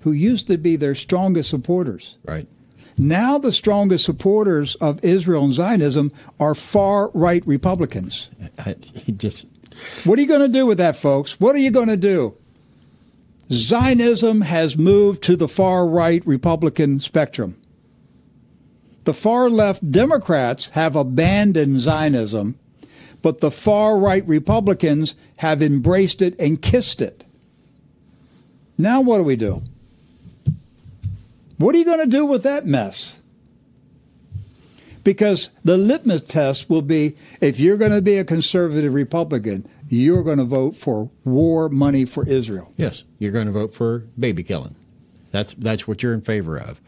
who 0.02 0.12
used 0.12 0.48
to 0.48 0.58
be 0.58 0.76
their 0.76 0.96
strongest 0.96 1.50
supporters. 1.50 2.18
Right. 2.26 2.48
Now, 2.98 3.38
the 3.38 3.52
strongest 3.52 4.06
supporters 4.06 4.76
of 4.76 5.04
Israel 5.04 5.46
and 5.46 5.54
Zionism 5.54 6.12
are 6.40 6.56
far 6.56 7.12
right 7.14 7.46
Republicans. 7.46 8.30
I, 8.60 8.76
he 8.94 9.12
just 9.12 9.48
What 10.06 10.18
are 10.18 10.22
you 10.22 10.28
going 10.28 10.42
to 10.42 10.48
do 10.58 10.66
with 10.66 10.78
that, 10.78 10.96
folks? 10.96 11.40
What 11.40 11.56
are 11.56 11.60
you 11.60 11.72
going 11.72 11.88
to 11.88 11.98
do? 11.98 12.38
Zionism 13.52 14.42
has 14.42 14.78
moved 14.78 15.24
to 15.24 15.36
the 15.36 15.48
far 15.48 15.88
right 15.88 16.26
Republican 16.26 17.00
spectrum. 17.00 17.58
The 19.10 19.14
far 19.16 19.50
left 19.50 19.92
Democrats 19.92 20.70
have 20.74 20.96
abandoned 20.96 21.82
Zionism, 21.82 22.60
but 23.24 23.40
the 23.40 23.50
far 23.50 23.98
right 23.98 24.24
Republicans 24.28 25.16
have 25.38 25.64
embraced 25.64 26.22
it 26.22 26.40
and 26.40 26.62
kissed 26.62 27.02
it. 27.02 27.24
Now, 28.78 29.02
what 29.02 29.18
do 29.18 29.24
we 29.24 29.36
do? 29.36 29.64
What 31.58 31.74
are 31.74 31.80
you 31.80 31.86
going 31.86 32.02
to 32.02 32.06
do 32.06 32.24
with 32.24 32.44
that 32.44 32.68
mess? 32.68 33.20
Because 35.04 35.50
the 35.64 35.76
litmus 35.76 36.22
test 36.22 36.70
will 36.70 36.84
be 36.84 37.16
if 37.42 37.60
you're 37.60 37.78
going 37.78 37.94
to 37.94 38.04
be 38.04 38.20
a 38.20 38.24
conservative 38.24 38.94
Republican, 38.94 39.68
you're 39.88 40.22
going 40.22 40.38
to 40.38 40.46
vote 40.46 40.76
for 40.76 41.10
war 41.26 41.68
money 41.68 42.06
for 42.06 42.30
Israel. 42.30 42.72
Yes, 42.78 43.06
you're 43.18 43.32
going 43.32 43.48
to 43.48 43.52
vote 43.52 43.74
for 43.74 44.06
baby 44.20 44.44
killing. 44.44 44.76
That's 45.32 45.56
that's 45.56 45.88
what 45.88 46.04
you're 46.04 46.14
in 46.14 46.22
favor 46.22 46.60
of. 46.60 46.80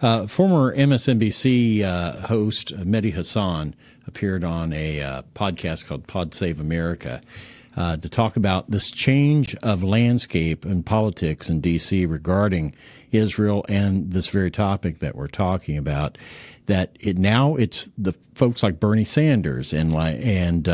Uh, 0.00 0.26
former 0.28 0.74
MSNBC 0.76 1.82
uh, 1.82 2.12
host 2.26 2.72
Mehdi 2.76 3.12
Hasan 3.12 3.74
appeared 4.06 4.44
on 4.44 4.72
a 4.72 5.02
uh, 5.02 5.22
podcast 5.34 5.86
called 5.86 6.06
Pod 6.06 6.34
Save 6.34 6.60
America 6.60 7.20
uh, 7.76 7.96
to 7.96 8.08
talk 8.08 8.36
about 8.36 8.70
this 8.70 8.90
change 8.92 9.56
of 9.56 9.82
landscape 9.82 10.64
in 10.64 10.84
politics 10.84 11.50
in 11.50 11.60
D.C. 11.60 12.06
regarding 12.06 12.74
Israel 13.10 13.64
and 13.68 14.12
this 14.12 14.28
very 14.28 14.52
topic 14.52 15.00
that 15.00 15.16
we're 15.16 15.26
talking 15.26 15.76
about. 15.76 16.16
That 16.66 16.96
it 17.00 17.18
now 17.18 17.56
it's 17.56 17.90
the 17.98 18.12
folks 18.34 18.62
like 18.62 18.78
Bernie 18.78 19.04
Sanders 19.04 19.72
and 19.72 19.92
and 19.94 20.68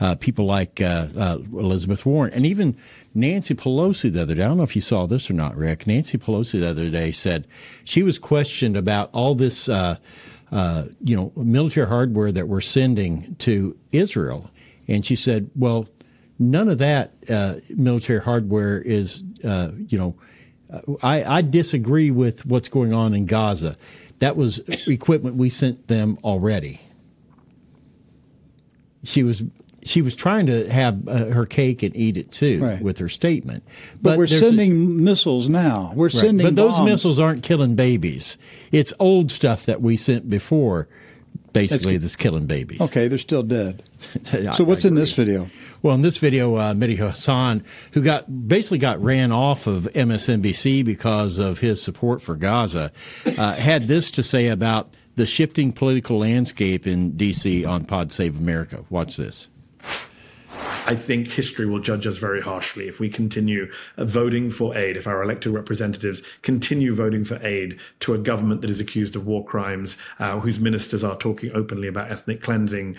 uh, 0.00 0.14
people 0.14 0.46
like 0.46 0.80
uh, 0.80 1.08
uh, 1.16 1.38
Elizabeth 1.52 2.06
Warren 2.06 2.32
and 2.32 2.46
even 2.46 2.76
Nancy 3.14 3.54
Pelosi 3.54 4.10
the 4.10 4.22
other 4.22 4.34
day. 4.34 4.42
I 4.42 4.46
don't 4.46 4.56
know 4.56 4.62
if 4.62 4.74
you 4.74 4.82
saw 4.82 5.06
this 5.06 5.30
or 5.30 5.34
not, 5.34 5.56
Rick. 5.56 5.86
Nancy 5.86 6.16
Pelosi 6.16 6.60
the 6.60 6.70
other 6.70 6.88
day 6.88 7.10
said 7.10 7.46
she 7.84 8.02
was 8.02 8.18
questioned 8.18 8.76
about 8.76 9.10
all 9.12 9.34
this, 9.34 9.68
uh, 9.68 9.96
you 10.50 11.16
know, 11.16 11.32
military 11.36 11.86
hardware 11.86 12.32
that 12.32 12.48
we're 12.48 12.60
sending 12.60 13.34
to 13.36 13.76
Israel, 13.92 14.50
and 14.88 15.04
she 15.04 15.16
said, 15.16 15.50
"Well, 15.54 15.86
none 16.38 16.68
of 16.68 16.78
that 16.78 17.14
military 17.70 18.20
hardware 18.20 18.80
is, 18.80 19.22
you 19.42 19.98
know." 19.98 20.16
I, 21.02 21.24
I 21.24 21.42
disagree 21.42 22.12
with 22.12 22.46
what's 22.46 22.68
going 22.68 22.92
on 22.92 23.12
in 23.12 23.26
Gaza. 23.26 23.76
That 24.20 24.36
was 24.36 24.60
equipment 24.86 25.34
we 25.34 25.48
sent 25.48 25.88
them 25.88 26.16
already. 26.22 26.80
She 29.02 29.24
was 29.24 29.42
she 29.82 30.02
was 30.02 30.14
trying 30.14 30.46
to 30.46 30.70
have 30.70 31.08
uh, 31.08 31.26
her 31.26 31.46
cake 31.46 31.82
and 31.82 31.94
eat 31.96 32.16
it 32.16 32.30
too 32.30 32.62
Right. 32.62 32.82
with 32.82 32.98
her 32.98 33.08
statement. 33.08 33.62
But, 34.02 34.18
we're 34.18 34.26
there's 34.26 34.42
a- 34.42 34.46
sending 34.46 35.02
missiles 35.04 35.48
now. 35.48 35.92
We're 35.96 36.06
right. 36.06 36.12
sending 36.12 36.46
But 36.46 36.56
those 36.56 36.72
bombs. 36.72 36.90
missiles 36.90 37.18
aren't 37.18 37.42
killing 37.42 37.74
babies. 37.76 38.36
It's 38.72 38.92
old 38.98 39.30
stuff 39.30 39.66
that 39.66 39.80
we 39.80 39.96
sent 39.96 40.28
before, 40.28 40.88
basically, 41.52 41.92
That's- 41.94 42.02
that's 42.02 42.16
killing 42.16 42.46
babies. 42.46 42.80
Okay, 42.80 43.08
they're 43.08 43.18
still 43.18 43.42
dead. 43.42 43.82
I- 44.32 44.54
So 44.54 44.64
what's 44.64 44.84
in 44.84 44.94
this 44.94 45.14
video? 45.14 45.48
Well, 45.82 45.94
in 45.94 46.02
this 46.02 46.18
video, 46.18 46.56
uh, 46.56 46.74
Mehdi 46.74 46.98
Hasan, 46.98 47.64
who 47.94 48.02
got 48.02 48.48
basically 48.48 48.76
got 48.78 49.02
ran 49.02 49.32
off 49.32 49.66
of 49.66 49.84
MSNBC 49.94 50.84
because 50.84 51.38
of 51.38 51.58
his 51.60 51.82
support 51.82 52.20
for 52.20 52.36
Gaza, 52.36 52.92
uh, 53.38 53.54
had 53.54 53.84
this 53.84 54.10
to 54.10 54.22
say 54.22 54.48
about 54.48 54.92
the 55.16 55.24
shifting 55.24 55.72
political 55.72 56.18
landscape 56.18 56.86
in 56.86 57.12
D.C. 57.12 57.64
on 57.64 57.84
Pod 57.86 58.12
Save 58.12 58.38
America. 58.38 58.84
Watch 58.90 59.16
this. 59.16 59.48
I 60.86 60.96
think 60.96 61.28
history 61.28 61.66
will 61.66 61.78
judge 61.78 62.06
us 62.06 62.16
very 62.16 62.40
harshly 62.40 62.88
if 62.88 62.98
we 62.98 63.08
continue 63.08 63.70
uh, 63.96 64.04
voting 64.04 64.50
for 64.50 64.76
aid, 64.76 64.96
if 64.96 65.06
our 65.06 65.22
elected 65.22 65.52
representatives 65.52 66.22
continue 66.42 66.94
voting 66.94 67.24
for 67.24 67.38
aid 67.46 67.78
to 68.00 68.14
a 68.14 68.18
government 68.18 68.60
that 68.62 68.70
is 68.70 68.80
accused 68.80 69.14
of 69.14 69.26
war 69.26 69.44
crimes, 69.44 69.96
uh, 70.18 70.40
whose 70.40 70.58
ministers 70.58 71.04
are 71.04 71.16
talking 71.16 71.50
openly 71.54 71.86
about 71.86 72.10
ethnic 72.10 72.42
cleansing. 72.42 72.96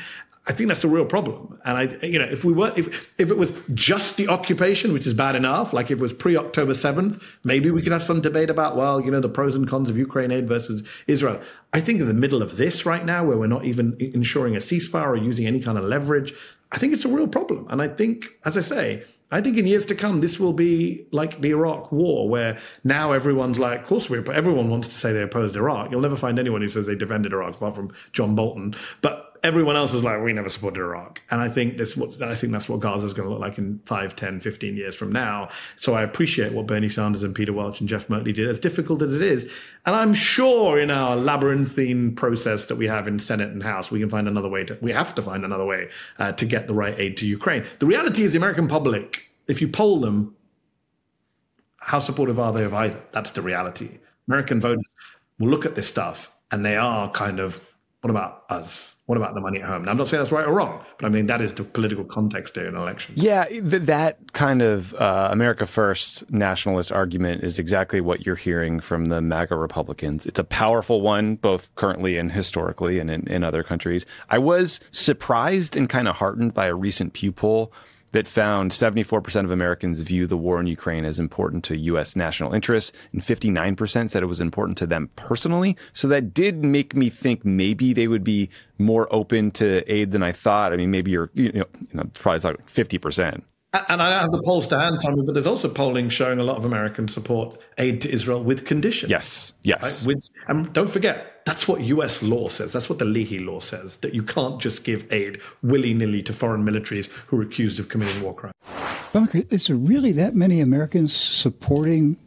I 0.48 0.54
think 0.54 0.70
that's 0.70 0.84
a 0.84 0.88
real 0.88 1.06
problem. 1.06 1.60
And 1.66 1.78
I, 1.78 2.06
you 2.06 2.18
know, 2.18 2.26
if 2.26 2.44
we 2.44 2.54
were, 2.54 2.74
if, 2.76 3.10
if 3.20 3.30
it 3.30 3.38
was 3.38 3.52
just 3.74 4.18
the 4.18 4.28
occupation, 4.28 4.92
which 4.94 5.06
is 5.06 5.14
bad 5.14 5.36
enough, 5.36 5.72
like 5.74 5.92
if 5.92 6.00
it 6.00 6.02
was 6.02 6.14
pre 6.14 6.36
October 6.36 6.74
7th, 6.74 7.22
maybe 7.44 7.70
we 7.70 7.82
could 7.82 7.92
have 7.92 8.02
some 8.02 8.22
debate 8.22 8.50
about, 8.50 8.76
well, 8.76 9.02
you 9.02 9.12
know, 9.12 9.20
the 9.20 9.30
pros 9.30 9.56
and 9.56 9.68
cons 9.68 9.90
of 9.90 9.98
Ukraine 9.98 10.32
aid 10.32 10.48
versus 10.48 10.82
Israel. 11.08 11.40
I 11.74 11.82
think 11.82 12.00
in 12.00 12.08
the 12.08 12.14
middle 12.14 12.42
of 12.42 12.58
this 12.58 12.86
right 12.86 13.06
now, 13.06 13.24
where 13.24 13.38
we're 13.38 13.48
not 13.48 13.66
even 13.66 13.98
ensuring 14.00 14.56
a 14.56 14.60
ceasefire 14.60 15.10
or 15.10 15.18
using 15.18 15.46
any 15.46 15.60
kind 15.60 15.78
of 15.78 15.84
leverage, 15.84 16.34
I 16.72 16.78
think 16.78 16.94
it's 16.94 17.06
a 17.06 17.10
real 17.10 17.28
problem. 17.28 17.68
And 17.70 17.82
I 17.82 17.88
think, 17.88 18.30
as 18.46 18.58
I 18.58 18.62
say, 18.62 19.04
I 19.32 19.42
think 19.42 19.58
in 19.58 19.66
years 19.66 19.86
to 19.88 19.96
come, 19.96 20.20
this 20.20 20.40
will 20.40 20.54
be 20.54 21.06
like 21.12 21.42
the 21.42 21.52
Iraq 21.52 21.92
war, 21.92 22.28
where 22.28 22.58
now 22.84 23.14
everyone's 23.14 23.60
like, 23.60 23.82
of 23.82 23.88
course, 23.88 24.10
we, 24.10 24.20
everyone 24.20 24.70
wants 24.70 24.90
to 24.90 24.96
say 24.96 25.14
they 25.14 25.22
opposed 25.22 25.56
Iraq. 25.56 25.92
You'll 25.92 26.02
never 26.02 26.18
find 26.18 26.38
anyone 26.38 26.62
who 26.62 26.70
says 26.70 26.86
they 26.86 26.96
defended 26.96 27.34
Iraq, 27.34 27.56
apart 27.56 27.76
from 27.76 27.94
John 28.12 28.36
Bolton. 28.36 28.76
But 29.02 29.31
everyone 29.44 29.76
else 29.76 29.94
is 29.94 30.04
like, 30.04 30.22
we 30.22 30.34
never 30.34 30.50
supported 30.50 30.82
Iraq. 30.82 31.22
And 31.32 31.42
I 31.42 31.50
think 31.50 31.78
this, 31.78 32.00
I 32.22 32.36
think 32.36 32.54
that's 32.54 32.70
what 32.70 32.80
Gaza 32.80 33.06
is 33.06 33.14
going 33.14 33.28
to 33.28 33.34
look 33.34 33.42
like 33.42 33.58
in 33.58 33.80
5, 33.86 34.16
10, 34.16 34.40
15 34.40 34.78
years 34.78 34.96
from 34.96 35.12
now. 35.12 35.50
So 35.78 35.94
I 35.96 36.04
appreciate 36.04 36.54
what 36.54 36.68
Bernie 36.68 36.90
Sanders 36.90 37.24
and 37.24 37.34
Peter 37.34 37.52
Welch 37.52 37.80
and 37.80 37.90
Jeff 37.90 38.08
Merkley 38.08 38.34
did, 38.34 38.48
as 38.48 38.60
difficult 38.60 39.02
as 39.02 39.16
it 39.16 39.22
is. 39.22 39.52
And 39.86 39.96
I'm 39.96 40.14
sure 40.14 40.80
in 40.80 40.92
our 40.92 41.16
labyrinthine 41.16 42.16
process 42.16 42.66
that 42.66 42.76
we 42.76 42.88
have 42.88 43.08
in 43.08 43.18
Senate 43.18 43.50
and 43.50 43.64
House, 43.64 43.90
we 43.90 44.00
can 44.00 44.10
find 44.10 44.28
another 44.28 44.50
way 44.50 44.64
to, 44.66 44.78
we 44.82 44.92
have 44.92 45.16
to 45.16 45.22
find 45.22 45.44
another 45.44 45.66
way 45.66 45.90
uh, 46.20 46.34
to 46.34 46.46
get 46.46 46.68
the 46.68 46.74
right 46.74 47.00
aid 47.00 47.18
to 47.18 47.26
Ukraine. 47.26 47.66
The 47.80 47.88
reality 47.88 48.24
is 48.24 48.34
the 48.34 48.38
American 48.38 48.68
public, 48.68 49.30
if 49.48 49.60
you 49.60 49.68
poll 49.68 50.00
them, 50.00 50.36
How 51.78 52.00
supportive 52.00 52.40
are 52.40 52.54
they 52.54 52.64
of 52.64 52.74
either? 52.76 53.02
That's 53.12 53.32
the 53.32 53.42
reality. 53.42 53.98
American 54.28 54.62
voters 54.62 54.86
will 55.40 55.50
look 55.50 55.66
at 55.66 55.74
this 55.74 55.88
stuff 55.88 56.32
and 56.52 56.64
they 56.64 56.78
are 56.78 57.10
kind 57.12 57.40
of, 57.40 57.60
what 58.02 58.12
about 58.12 58.44
us? 58.50 58.94
What 59.12 59.18
about 59.18 59.34
the 59.34 59.42
money 59.42 59.60
at 59.62 59.68
home? 59.68 59.84
Now, 59.84 59.92
I'm 59.92 59.98
not 59.98 60.08
saying 60.08 60.24
that's 60.24 60.32
right 60.32 60.46
or 60.46 60.54
wrong, 60.54 60.86
but 60.98 61.06
I 61.06 61.10
mean, 61.10 61.26
that 61.26 61.42
is 61.42 61.54
the 61.54 61.66
political 61.66 62.06
context 62.06 62.54
during 62.54 62.76
an 62.76 62.82
election. 62.82 63.14
Yeah, 63.18 63.44
th- 63.44 63.64
that 63.64 64.32
kind 64.32 64.62
of 64.62 64.94
uh, 64.94 65.28
America 65.30 65.66
First 65.66 66.32
nationalist 66.32 66.94
argument 66.94 67.44
is 67.44 67.60
exactly 67.60 68.00
what 68.00 68.26
you're 68.26 68.38
hearing 68.38 68.80
from 68.80 69.08
the 69.08 69.20
MAGA 69.20 69.58
Republicans. 69.58 70.26
It's 70.26 70.40
a 70.40 70.46
powerful 70.46 71.02
one, 71.02 71.36
both 71.36 71.76
currently 71.76 72.16
and 72.16 72.32
historically, 72.32 73.00
and 73.00 73.12
in, 73.12 73.28
in 73.28 73.44
other 73.44 73.64
countries. 73.64 74.06
I 74.30 74.38
was 74.38 74.80
surprised 74.92 75.76
and 75.76 75.90
kind 75.90 76.08
of 76.08 76.16
heartened 76.16 76.54
by 76.54 76.68
a 76.68 76.74
recent 76.74 77.12
Pew 77.12 77.34
poll 77.34 77.74
that 78.12 78.28
found 78.28 78.72
74% 78.72 79.46
of 79.46 79.52
Americans 79.52 80.02
view 80.02 80.28
the 80.28 80.38
war 80.38 80.60
in 80.60 80.68
Ukraine 80.68 81.06
as 81.06 81.20
important 81.20 81.64
to 81.66 81.78
U.S. 81.78 82.16
national 82.16 82.54
interests, 82.54 82.92
and 83.14 83.22
59% 83.22 84.10
said 84.10 84.24
it 84.24 84.26
was 84.26 84.40
important 84.40 84.78
to 84.80 84.88
them 84.88 85.10
personally. 85.16 85.78
So 85.94 86.08
that 86.10 86.34
did 86.34 86.64
make 86.64 86.96
me 86.96 87.10
think 87.10 87.46
maybe 87.46 87.94
they 87.94 88.08
would 88.08 88.24
be 88.24 88.50
more 88.78 89.14
open 89.14 89.52
to 89.52 89.90
aid 89.92 90.12
than 90.12 90.24
I 90.24 90.32
thought. 90.32 90.74
I 90.74 90.78
mean, 90.78 90.92
maybe 90.92 91.12
you're, 91.12 91.30
you 91.34 91.52
know, 91.52 91.66
you 91.80 91.90
know 91.94 92.04
probably 92.14 92.50
like 92.50 92.66
50%. 92.72 93.44
And 93.74 94.02
I 94.02 94.10
don't 94.10 94.20
have 94.20 94.32
the 94.32 94.42
polls 94.44 94.68
to 94.68 94.78
hand, 94.78 95.00
Tommy, 95.02 95.24
but 95.26 95.34
there's 95.34 95.48
also 95.48 95.70
polling 95.70 96.10
showing 96.10 96.40
a 96.40 96.44
lot 96.44 96.58
of 96.58 96.66
Americans 96.66 97.14
support 97.14 97.58
aid 97.78 98.02
to 98.02 98.12
Israel 98.12 98.44
with 98.44 98.66
conditions. 98.66 99.10
Yes, 99.10 99.54
yes. 99.64 99.82
Right? 99.82 100.08
With, 100.08 100.28
and 100.48 100.74
don't 100.74 100.90
forget, 100.90 101.46
that's 101.46 101.70
what 101.70 101.80
US 101.80 102.22
law 102.22 102.50
says. 102.50 102.74
That's 102.74 102.90
what 102.90 103.00
the 103.00 103.06
Leahy 103.06 103.40
law 103.40 103.62
says, 103.62 103.96
that 103.98 104.14
you 104.14 104.24
can't 104.24 104.60
just 104.60 104.84
give 104.84 105.10
aid 105.14 105.40
willy 105.64 105.94
nilly 105.94 106.22
to 106.24 106.34
foreign 106.34 106.66
militaries 106.66 107.08
who 107.28 107.40
are 107.40 107.44
accused 107.44 107.80
of 107.80 107.88
committing 107.88 108.22
war 108.22 108.34
crimes. 108.34 108.54
Bunker, 109.14 109.44
is 109.50 109.68
there 109.68 109.78
really 109.78 110.12
that 110.14 110.36
many 110.36 110.60
Americans 110.60 111.16
supporting 111.16 112.18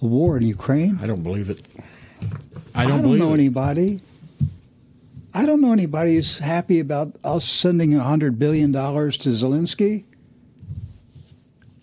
the 0.00 0.08
war 0.08 0.36
in 0.36 0.42
Ukraine? 0.42 0.98
I 1.00 1.06
don't 1.06 1.22
believe 1.22 1.48
it. 1.48 1.62
I 2.74 2.86
don't, 2.86 2.98
I 2.98 3.02
don't 3.02 3.18
know 3.18 3.30
it. 3.30 3.34
anybody. 3.34 4.00
I 5.32 5.46
don't 5.46 5.60
know 5.60 5.72
anybody 5.72 6.16
who's 6.16 6.40
happy 6.40 6.80
about 6.80 7.14
us 7.22 7.44
sending 7.44 7.90
$100 7.90 8.36
billion 8.36 8.72
to 8.72 8.78
Zelensky. 8.78 10.04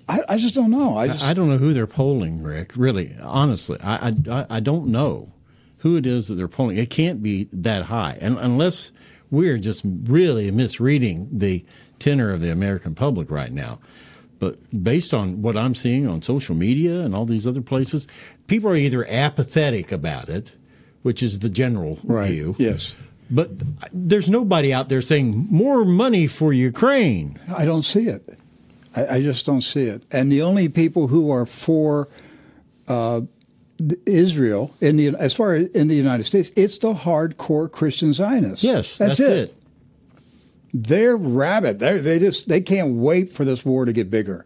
I, 0.08 0.22
I 0.30 0.38
just 0.38 0.56
don't 0.56 0.72
know. 0.72 0.98
I, 0.98 1.08
just, 1.08 1.24
I, 1.24 1.32
I 1.32 1.34
don't 1.34 1.50
know 1.50 1.58
who 1.58 1.74
they're 1.74 1.88
polling, 1.88 2.44
Rick. 2.44 2.74
Really, 2.76 3.16
honestly, 3.22 3.78
I, 3.84 4.14
I 4.30 4.46
I 4.50 4.60
don't 4.60 4.88
know 4.88 5.32
who 5.80 5.96
it 5.96 6.06
is 6.06 6.28
that 6.28 6.36
they're 6.36 6.48
polling. 6.48 6.78
It 6.78 6.90
can't 6.90 7.24
be 7.24 7.48
that 7.54 7.86
high, 7.86 8.18
and 8.20 8.38
unless 8.38 8.92
we're 9.32 9.58
just 9.58 9.82
really 9.86 10.52
misreading 10.52 11.28
the 11.32 11.66
tenor 12.00 12.32
of 12.32 12.42
the 12.42 12.52
American 12.52 12.96
public 12.96 13.32
right 13.32 13.52
now. 13.52 13.80
But 14.40 14.58
based 14.84 15.14
on 15.14 15.42
what 15.42 15.56
I'm 15.56 15.74
seeing 15.74 16.08
on 16.08 16.22
social 16.22 16.54
media 16.54 17.00
and 17.00 17.16
all 17.16 17.26
these 17.26 17.48
other 17.48 17.62
places, 17.62 18.08
people 18.48 18.70
are 18.70 18.76
either 18.76 19.06
apathetic 19.08 19.92
about 19.92 20.28
it, 20.28 20.52
which 21.02 21.24
is 21.24 21.40
the 21.40 21.50
general 21.50 21.98
right. 22.04 22.30
view. 22.30 22.56
Yes. 22.60 22.94
But 23.32 23.52
there's 23.92 24.30
nobody 24.30 24.74
out 24.74 24.90
there 24.90 25.02
saying 25.02 25.48
more 25.50 25.86
money 25.86 26.28
for 26.28 26.52
Ukraine. 26.52 27.40
I 27.56 27.66
don't 27.66 27.84
see 27.84 28.08
it. 28.08 28.38
I, 28.96 29.16
I, 29.16 29.22
just 29.22 29.46
don't 29.46 29.62
see 29.62 29.86
it. 29.86 30.04
And 30.12 30.32
the 30.32 30.42
only 30.42 30.70
people 30.70 31.08
who 31.08 31.32
are 31.32 31.46
for 31.46 32.08
uh, 32.88 33.22
Israel 34.06 34.74
in 34.82 34.98
the 34.98 35.16
as 35.20 35.34
far 35.34 35.56
as 35.56 35.68
in 35.70 35.88
the 35.88 35.96
United 35.96 36.24
States, 36.24 36.52
it's 36.56 36.78
the 36.78 36.94
hardcore 36.94 37.72
Christian 37.72 38.14
Zionists. 38.14 38.64
Yes, 38.64 38.98
that's, 38.98 39.18
that's 39.18 39.30
it. 39.30 39.50
it. 39.50 39.56
They're 40.74 41.18
rabid. 41.18 41.80
They 41.80 41.98
they 41.98 42.20
just 42.20 42.48
they 42.48 42.62
can't 42.62 42.96
wait 42.96 43.32
for 43.32 43.46
this 43.46 43.66
war 43.66 43.86
to 43.86 43.94
get 43.94 44.10
bigger. 44.10 44.46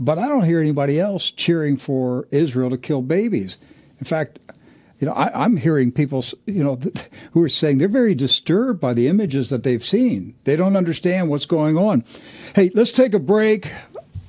But 0.00 0.18
I 0.18 0.28
don't 0.28 0.44
hear 0.44 0.60
anybody 0.60 0.98
else 0.98 1.30
cheering 1.30 1.76
for 1.76 2.26
Israel 2.30 2.70
to 2.70 2.78
kill 2.78 3.02
babies. 3.02 3.58
In 3.98 4.04
fact, 4.04 4.38
you 4.98 5.06
know, 5.06 5.12
I, 5.12 5.44
am 5.44 5.56
hearing 5.56 5.92
people, 5.92 6.24
you 6.46 6.64
know, 6.64 6.78
who 7.32 7.42
are 7.42 7.48
saying 7.48 7.78
they're 7.78 7.88
very 7.88 8.14
disturbed 8.14 8.80
by 8.80 8.94
the 8.94 9.08
images 9.08 9.50
that 9.50 9.62
they've 9.62 9.84
seen. 9.84 10.34
They 10.44 10.56
don't 10.56 10.76
understand 10.76 11.28
what's 11.28 11.46
going 11.46 11.76
on. 11.76 12.04
Hey, 12.54 12.70
let's 12.74 12.92
take 12.92 13.14
a 13.14 13.20
break. 13.20 13.70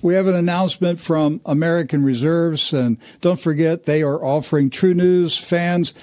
We 0.02 0.14
have 0.14 0.28
an 0.28 0.36
announcement 0.36 1.00
from 1.00 1.42
American 1.46 2.04
Reserves, 2.04 2.74
and 2.74 2.98
don't 3.22 3.40
forget 3.40 3.86
they 3.86 4.04
are 4.04 4.24
offering 4.24 4.70
TruNews 4.70 5.40
fans 5.40 5.94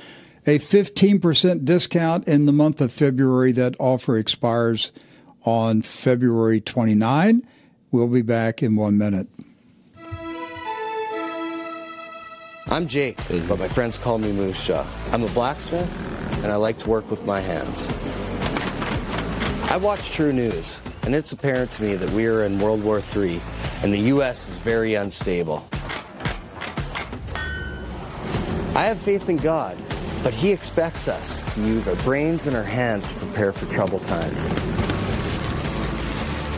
a 0.47 0.59
15% 0.59 1.65
discount 1.65 2.29
in 2.29 2.47
the 2.47 2.53
month 2.53 2.81
of 2.81 2.93
February. 2.93 3.53
That 3.53 3.77
offer 3.79 4.19
expires 4.19 4.93
on 5.45 5.83
February 5.83 6.61
29. 6.61 7.43
We'll 7.91 8.09
be 8.09 8.23
back 8.23 8.63
in 8.63 8.77
one 8.77 8.99
minute. 8.99 9.29
I'm 12.69 12.89
Jake, 12.89 13.19
but 13.47 13.59
my 13.59 13.69
friends 13.69 13.99
call 13.99 14.19
me 14.19 14.53
Jaw. 14.53 14.87
I'm 15.13 15.23
a 15.23 15.29
blacksmith, 15.29 16.43
and 16.43 16.47
I 16.47 16.57
like 16.57 16.79
to 16.81 16.89
work 16.89 17.09
with 17.11 17.25
my 17.27 17.39
hands. 17.39 17.87
I 19.71 19.77
watch 19.77 20.11
TruNews, 20.11 20.81
and 21.05 21.15
it's 21.15 21.33
apparent 21.33 21.71
to 21.73 21.83
me 21.83 21.95
that 21.97 22.11
we 22.11 22.27
are 22.27 22.45
in 22.45 22.59
World 22.59 22.83
War 22.83 23.03
III, 23.15 23.39
and 23.83 23.93
the 23.93 23.99
U.S. 24.15 24.49
is 24.49 24.59
very 24.61 24.95
unstable. 24.95 25.69
I 28.75 28.87
have 28.87 28.99
faith 28.99 29.29
in 29.29 29.37
God, 29.37 29.77
but 30.23 30.33
He 30.33 30.51
expects 30.51 31.07
us 31.07 31.55
to 31.55 31.61
use 31.61 31.87
our 31.87 31.97
brains 31.97 32.47
and 32.47 32.57
our 32.57 32.65
hands 32.65 33.13
to 33.13 33.19
prepare 33.19 33.53
for 33.53 33.71
trouble 33.73 34.01
times. 34.01 34.49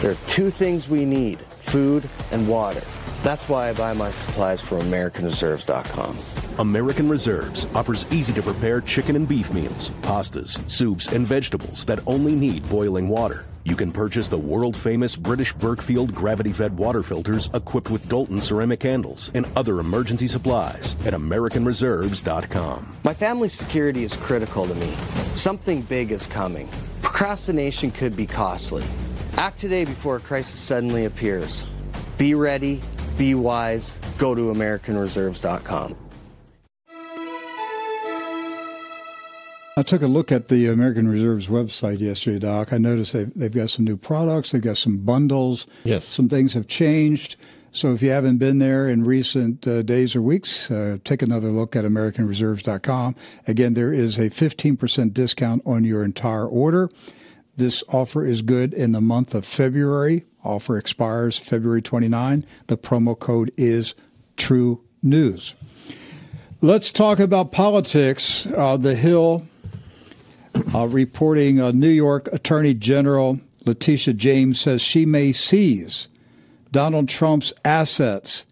There 0.03 0.13
are 0.13 0.29
two 0.29 0.51
things 0.51 0.89
we 0.89 1.05
need 1.05 1.41
food 1.41 2.09
and 2.31 2.47
water. 2.47 2.83
That's 3.27 3.49
why 3.49 3.71
I 3.71 3.73
buy 3.73 3.93
my 3.93 4.13
supplies 4.13 4.61
from 4.61 4.83
AmericanReserves.com. 4.83 6.17
American 6.61 7.09
Reserves 7.09 7.67
offers 7.75 8.07
easy 8.13 8.33
to 8.33 8.41
prepare 8.41 8.81
chicken 8.81 9.17
and 9.17 9.27
beef 9.27 9.53
meals, 9.53 9.91
pastas, 10.03 10.61
soups, 10.71 11.09
and 11.09 11.27
vegetables 11.27 11.85
that 11.87 11.99
only 12.07 12.37
need 12.37 12.63
boiling 12.69 13.09
water. 13.09 13.45
You 13.65 13.75
can 13.75 13.91
purchase 13.91 14.29
the 14.29 14.39
world 14.39 14.77
famous 14.77 15.17
British 15.17 15.53
Berkefeld 15.57 16.15
gravity 16.15 16.53
fed 16.53 16.79
water 16.79 17.03
filters 17.03 17.51
equipped 17.53 17.91
with 17.91 18.09
Doulton 18.09 18.41
ceramic 18.41 18.81
handles 18.81 19.33
and 19.35 19.49
other 19.57 19.81
emergency 19.81 20.29
supplies 20.29 20.95
at 21.05 21.13
AmericanReserves.com. 21.13 22.97
My 23.03 23.15
family's 23.15 23.55
security 23.55 24.05
is 24.05 24.15
critical 24.15 24.69
to 24.69 24.75
me. 24.77 24.95
Something 25.35 25.83
big 25.83 26.13
is 26.13 26.27
coming. 26.27 26.69
Procrastination 27.03 27.91
could 27.91 28.15
be 28.15 28.27
costly. 28.27 28.85
Act 29.37 29.59
today 29.59 29.85
before 29.85 30.15
a 30.15 30.21
crisis 30.21 30.61
suddenly 30.61 31.07
appears. 31.07 31.67
Be 32.19 32.35
ready, 32.35 32.81
be 33.17 33.35
wise, 33.35 33.99
go 34.19 34.35
to 34.35 34.43
AmericanReserves.com. 34.53 35.97
I 39.79 39.83
took 39.83 40.01
a 40.01 40.07
look 40.07 40.33
at 40.33 40.49
the 40.49 40.69
American 40.69 41.07
Reserves 41.07 41.49
website 41.49 42.01
yesterday, 42.01 42.39
Doc. 42.39 42.73
I 42.73 42.79
noticed 42.79 43.13
they've, 43.13 43.31
they've 43.35 43.53
got 43.55 43.69
some 43.69 43.85
new 43.85 43.99
products, 43.99 44.53
they've 44.53 44.63
got 44.63 44.79
some 44.79 45.01
bundles. 45.01 45.67
Yes. 45.85 46.07
Some 46.07 46.31
things 46.31 46.55
have 46.55 46.67
changed. 46.67 47.37
So 47.73 47.93
if 47.93 48.01
you 48.01 48.09
haven't 48.09 48.39
been 48.39 48.59
there 48.59 48.89
in 48.89 49.05
recent 49.05 49.69
uh, 49.69 49.83
days 49.83 50.17
or 50.17 50.23
weeks, 50.23 50.71
uh, 50.71 50.97
take 51.05 51.21
another 51.21 51.51
look 51.51 51.77
at 51.77 51.85
AmericanReserves.com. 51.85 53.17
Again, 53.47 53.75
there 53.75 53.93
is 53.93 54.17
a 54.17 54.31
15% 54.31 55.13
discount 55.13 55.61
on 55.67 55.85
your 55.85 56.03
entire 56.03 56.47
order. 56.47 56.89
This 57.57 57.85
offer 57.93 58.25
is 58.25 58.41
good 58.41 58.73
in 58.73 58.93
the 58.93 59.03
month 59.03 59.35
of 59.35 59.45
February. 59.45 60.25
Offer 60.47 60.79
expires 60.79 61.39
February 61.39 61.83
29. 61.83 62.45
The 62.69 62.79
promo 62.79 63.19
code 63.19 63.53
is 63.57 63.95
True 64.37 64.83
News. 65.03 65.55
Let's 66.63 66.91
talk 66.91 67.19
about 67.19 67.53
politics. 67.53 68.47
Uh, 68.47 68.77
the 68.77 68.95
Hill 68.95 69.47
uh, 70.75 70.87
reporting 70.87 71.61
uh, 71.61 71.71
New 71.73 71.89
York 71.89 72.29
Attorney 72.33 72.75
General 72.75 73.41
Letitia 73.67 74.15
James 74.15 74.61
says 74.61 74.81
she 74.81 75.05
may 75.05 75.33
seize 75.33 76.09
Donald 76.71 77.09
Trump's 77.09 77.53
assets 77.65 78.47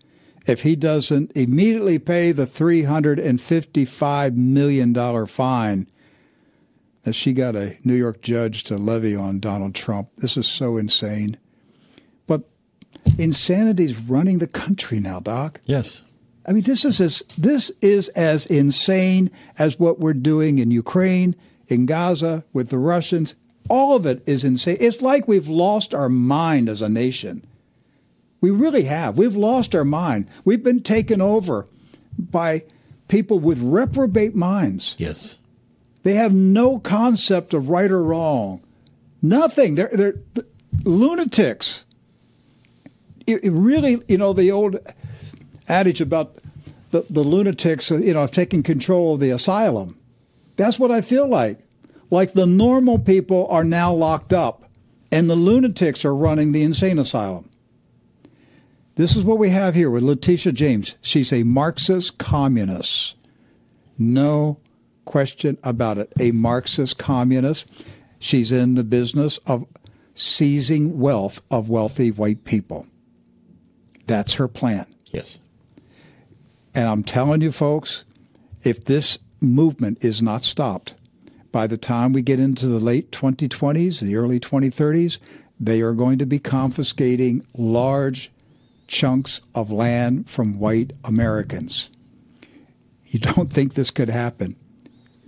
if 0.47 0.63
he 0.63 0.77
doesn't 0.77 1.33
immediately 1.35 1.99
pay 1.99 2.33
the 2.33 2.47
$355 2.47 4.37
million 4.37 5.27
fine 5.27 5.87
that 7.03 7.15
she 7.15 7.33
got 7.33 7.55
a 7.55 7.77
New 7.85 7.95
York 7.95 8.21
judge 8.23 8.65
to 8.65 8.77
levy 8.77 9.15
on 9.15 9.39
Donald 9.39 9.75
Trump. 9.75 10.09
This 10.17 10.37
is 10.37 10.47
so 10.47 10.77
insane. 10.77 11.39
Insanity 13.19 13.85
is 13.85 13.99
running 13.99 14.39
the 14.39 14.47
country 14.47 15.01
now, 15.01 15.21
Doc. 15.21 15.61
Yes. 15.67 16.03
I 16.47 16.53
mean, 16.53 16.65
this 16.65 16.85
is 16.85 17.01
as 17.01 17.23
this 17.39 17.71
is 17.81 18.09
as 18.11 18.47
insane 18.47 19.31
as 19.59 19.79
what 19.79 20.01
we're 20.01 20.15
doing 20.15 20.59
in 20.59 20.71
Ukraine, 20.71 21.35
in 21.69 21.87
Gaza, 21.87 22.45
with 22.53 22.69
the 22.69 22.79
Russians. 22.79 23.35
All 23.71 23.97
of 23.97 24.05
it 24.05 24.23
is 24.27 24.45
insane. 24.45 24.77
It's 24.81 25.01
like 25.01 25.27
we've 25.27 25.49
lost 25.49 25.95
our 25.95 26.11
mind 26.11 26.69
as 26.69 26.83
a 26.83 26.89
nation. 26.89 27.43
We 28.43 28.51
really 28.51 28.85
have. 28.85 29.17
We've 29.17 29.37
lost 29.37 29.75
our 29.75 29.87
mind. 29.87 30.29
We've 30.45 30.63
been 30.63 30.83
taken 30.83 31.23
over 31.23 31.67
by 32.19 32.65
people 33.09 33.39
with 33.39 33.59
reprobate 33.61 34.35
minds. 34.35 34.97
Yes. 34.99 35.39
They 36.03 36.15
have 36.15 36.35
no 36.35 36.79
concept 36.79 37.55
of 37.55 37.71
right 37.71 37.91
or 37.91 38.05
wrong. 38.05 38.63
Nothing. 39.23 39.77
They're, 39.77 39.89
they're, 39.91 40.15
lunatics. 40.85 41.87
It, 43.27 43.45
it 43.45 43.51
really, 43.51 44.03
you 44.09 44.19
know, 44.19 44.33
the 44.33 44.51
old 44.51 44.77
adage 45.69 46.01
about 46.01 46.37
the, 46.91 47.07
the 47.11 47.23
lunatics, 47.23 47.91
you 47.91 48.15
know, 48.15 48.27
taking 48.27 48.63
control 48.63 49.15
of 49.15 49.21
the 49.21 49.31
asylum. 49.31 49.97
That's 50.57 50.79
what 50.79 50.91
I 50.91 51.01
feel 51.01 51.27
like. 51.27 51.59
Like 52.11 52.33
the 52.33 52.47
normal 52.47 52.99
people 52.99 53.47
are 53.49 53.65
now 53.65 53.93
locked 53.93 54.33
up, 54.33 54.71
and 55.11 55.29
the 55.29 55.35
lunatics 55.35 56.05
are 56.05 56.15
running 56.15 56.53
the 56.53 56.63
insane 56.63 56.99
asylum. 56.99 57.49
This 58.97 59.17
is 59.17 59.25
what 59.25 59.39
we 59.39 59.51
have 59.51 59.75
here 59.75 59.91
with 59.91 60.05
Letitia 60.05 60.53
James. 60.53 60.95
She's 61.03 61.33
a 61.33 61.43
Marxist 61.43 62.19
communist. 62.19 63.17
No 63.99 64.61
question 65.05 65.59
about 65.65 65.99
it. 65.99 66.13
A 66.21 66.31
Marxist 66.31 66.97
communist. 66.97 67.67
She's 68.21 68.53
in 68.53 68.77
the 68.77 68.85
business 68.85 69.39
of 69.47 69.67
seizing 70.15 71.01
wealth 71.01 71.43
of 71.51 71.69
wealthy 71.69 72.13
white 72.13 72.45
people. 72.45 72.87
That's 74.07 74.35
her 74.35 74.49
plan. 74.49 74.87
Yes. 75.13 75.41
And 76.75 76.89
I'm 76.89 77.03
telling 77.03 77.41
you, 77.41 77.53
folks, 77.53 78.05
if 78.63 78.85
this 78.85 79.19
movement 79.41 80.05
is 80.05 80.21
not 80.21 80.43
stopped, 80.43 80.95
by 81.53 81.67
the 81.67 81.77
time 81.77 82.13
we 82.13 82.23
get 82.23 82.41
into 82.41 82.67
the 82.67 82.81
late 82.81 83.13
2020s, 83.13 84.01
the 84.01 84.17
early 84.17 84.41
2030s, 84.41 85.19
they 85.61 85.83
are 85.83 85.93
going 85.93 86.19
to 86.19 86.27
be 86.27 86.41
confiscating 86.41 87.47
large 87.57 88.33
chunks 88.89 89.41
of 89.55 89.71
land 89.71 90.29
from 90.29 90.59
white 90.59 90.93
Americans. 91.05 91.91
You 93.07 93.21
don't 93.21 93.53
think 93.53 93.75
this 93.75 93.93
could 93.93 94.09
happen, 94.09 94.57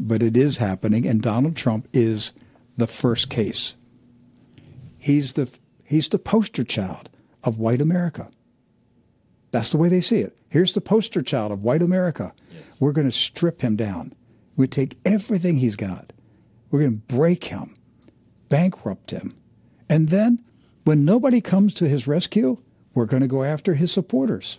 but 0.01 0.23
it 0.23 0.37
is 0.37 0.57
happening, 0.57 1.07
and 1.07 1.23
Donald 1.23 1.55
Trump 1.55 1.87
is 1.93 2.33
the 2.77 2.89
first 2.89 3.31
case. 3.31 3.75
He's 4.99 5.35
the 5.35 5.49
he's 5.85 6.09
the 6.09 6.19
poster 6.19 6.65
child 6.65 7.09
of 7.45 7.59
white 7.59 7.81
America. 7.81 8.29
That's 9.57 9.73
the 9.73 9.79
way 9.79 9.89
they 9.89 10.01
see 10.01 10.21
it. 10.21 10.37
Here's 10.49 10.75
the 10.75 10.81
poster 10.81 11.23
child 11.23 11.51
of 11.51 11.63
white 11.63 11.83
America. 11.83 12.33
Yes. 12.53 12.77
We're 12.79 12.93
going 12.93 13.09
to 13.09 13.13
strip 13.13 13.63
him 13.63 13.77
down. 13.77 14.13
We 14.57 14.67
take 14.67 14.99
everything 15.05 15.57
he's 15.57 15.77
got. 15.77 16.13
We're 16.71 16.81
going 16.81 17.01
to 17.01 17.15
break 17.15 17.45
him, 17.45 17.75
bankrupt 18.49 19.11
him. 19.13 19.35
And 19.89 20.09
then 20.11 20.45
when 20.85 21.05
nobody 21.05 21.41
comes 21.41 21.75
to 21.75 21.89
his 21.89 22.07
rescue, 22.07 22.59
we're 22.95 23.07
going 23.07 23.23
to 23.23 23.29
go 23.29 23.43
after 23.43 23.75
his 23.75 23.93
supporters. 23.93 24.59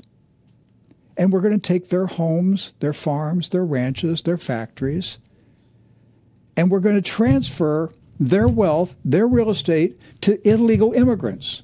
And 1.15 1.31
we're 1.31 1.41
going 1.41 1.59
to 1.59 1.59
take 1.59 1.89
their 1.89 2.05
homes, 2.05 2.73
their 2.79 2.93
farms, 2.93 3.49
their 3.49 3.65
ranches, 3.65 4.21
their 4.23 4.37
factories, 4.37 5.19
and 6.55 6.71
we're 6.71 6.79
going 6.79 6.95
to 6.95 7.01
transfer 7.01 7.91
their 8.19 8.47
wealth, 8.47 8.95
their 9.05 9.27
real 9.27 9.51
estate 9.51 9.99
to 10.21 10.47
illegal 10.47 10.93
immigrants. 10.93 11.61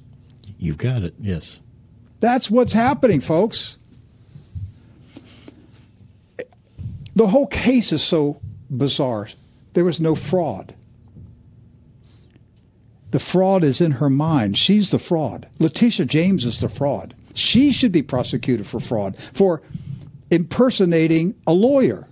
You've 0.60 0.78
got 0.78 1.02
it, 1.02 1.16
yes. 1.20 1.60
That's 2.24 2.50
what's 2.50 2.72
happening, 2.72 3.20
folks. 3.20 3.78
The 7.18 7.28
whole 7.28 7.48
case 7.48 7.92
is 7.92 8.02
so 8.02 8.40
bizarre. 8.70 9.28
There 9.74 9.84
was 9.84 10.00
no 10.00 10.16
fraud. 10.16 10.74
The 13.12 13.20
fraud 13.20 13.66
is 13.66 13.82
in 13.82 13.92
her 13.92 14.10
mind. 14.10 14.58
She's 14.58 14.90
the 14.90 15.00
fraud. 15.00 15.50
Letitia 15.60 16.06
James 16.06 16.46
is 16.46 16.62
the 16.62 16.70
fraud. 16.70 17.14
She 17.34 17.74
should 17.74 17.92
be 17.92 18.02
prosecuted 18.02 18.68
for 18.68 18.80
fraud, 18.80 19.18
for 19.18 19.62
impersonating 20.32 21.36
a 21.46 21.52
lawyer. 21.52 22.08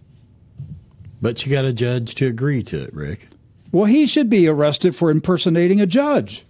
But 1.21 1.45
you 1.45 1.53
got 1.53 1.63
a 1.63 1.71
judge 1.71 2.15
to 2.15 2.27
agree 2.27 2.63
to 2.63 2.83
it, 2.83 2.93
Rick. 2.93 3.29
Well, 3.71 3.85
he 3.85 4.05
should 4.07 4.29
be 4.29 4.45
arrested 4.49 4.93
for 4.93 5.09
impersonating 5.09 5.79
a 5.79 5.87
judge. 5.87 6.43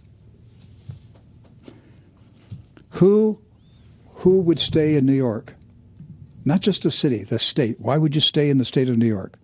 Who 2.93 3.39
who 4.21 4.39
would 4.39 4.59
stay 4.59 4.95
in 4.95 5.05
New 5.05 5.13
York? 5.13 5.55
Not 6.45 6.61
just 6.61 6.83
the 6.83 6.91
city, 6.91 7.23
the 7.23 7.39
state. 7.39 7.77
Why 7.79 7.97
would 7.97 8.13
you 8.13 8.21
stay 8.21 8.51
in 8.51 8.59
the 8.59 8.65
state 8.65 8.87
of 8.87 8.97
New 8.97 9.07
York? 9.07 9.37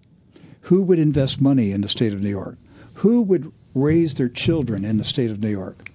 Who 0.61 0.83
would 0.83 0.99
invest 0.99 1.41
money 1.41 1.71
in 1.71 1.81
the 1.81 1.87
state 1.87 2.13
of 2.13 2.21
New 2.21 2.29
York? 2.29 2.57
Who 2.95 3.23
would 3.23 3.51
raise 3.73 4.13
their 4.13 4.29
children 4.29 4.85
in 4.85 4.97
the 4.97 5.03
state 5.03 5.31
of 5.31 5.41
New 5.41 5.49
York? 5.49 5.89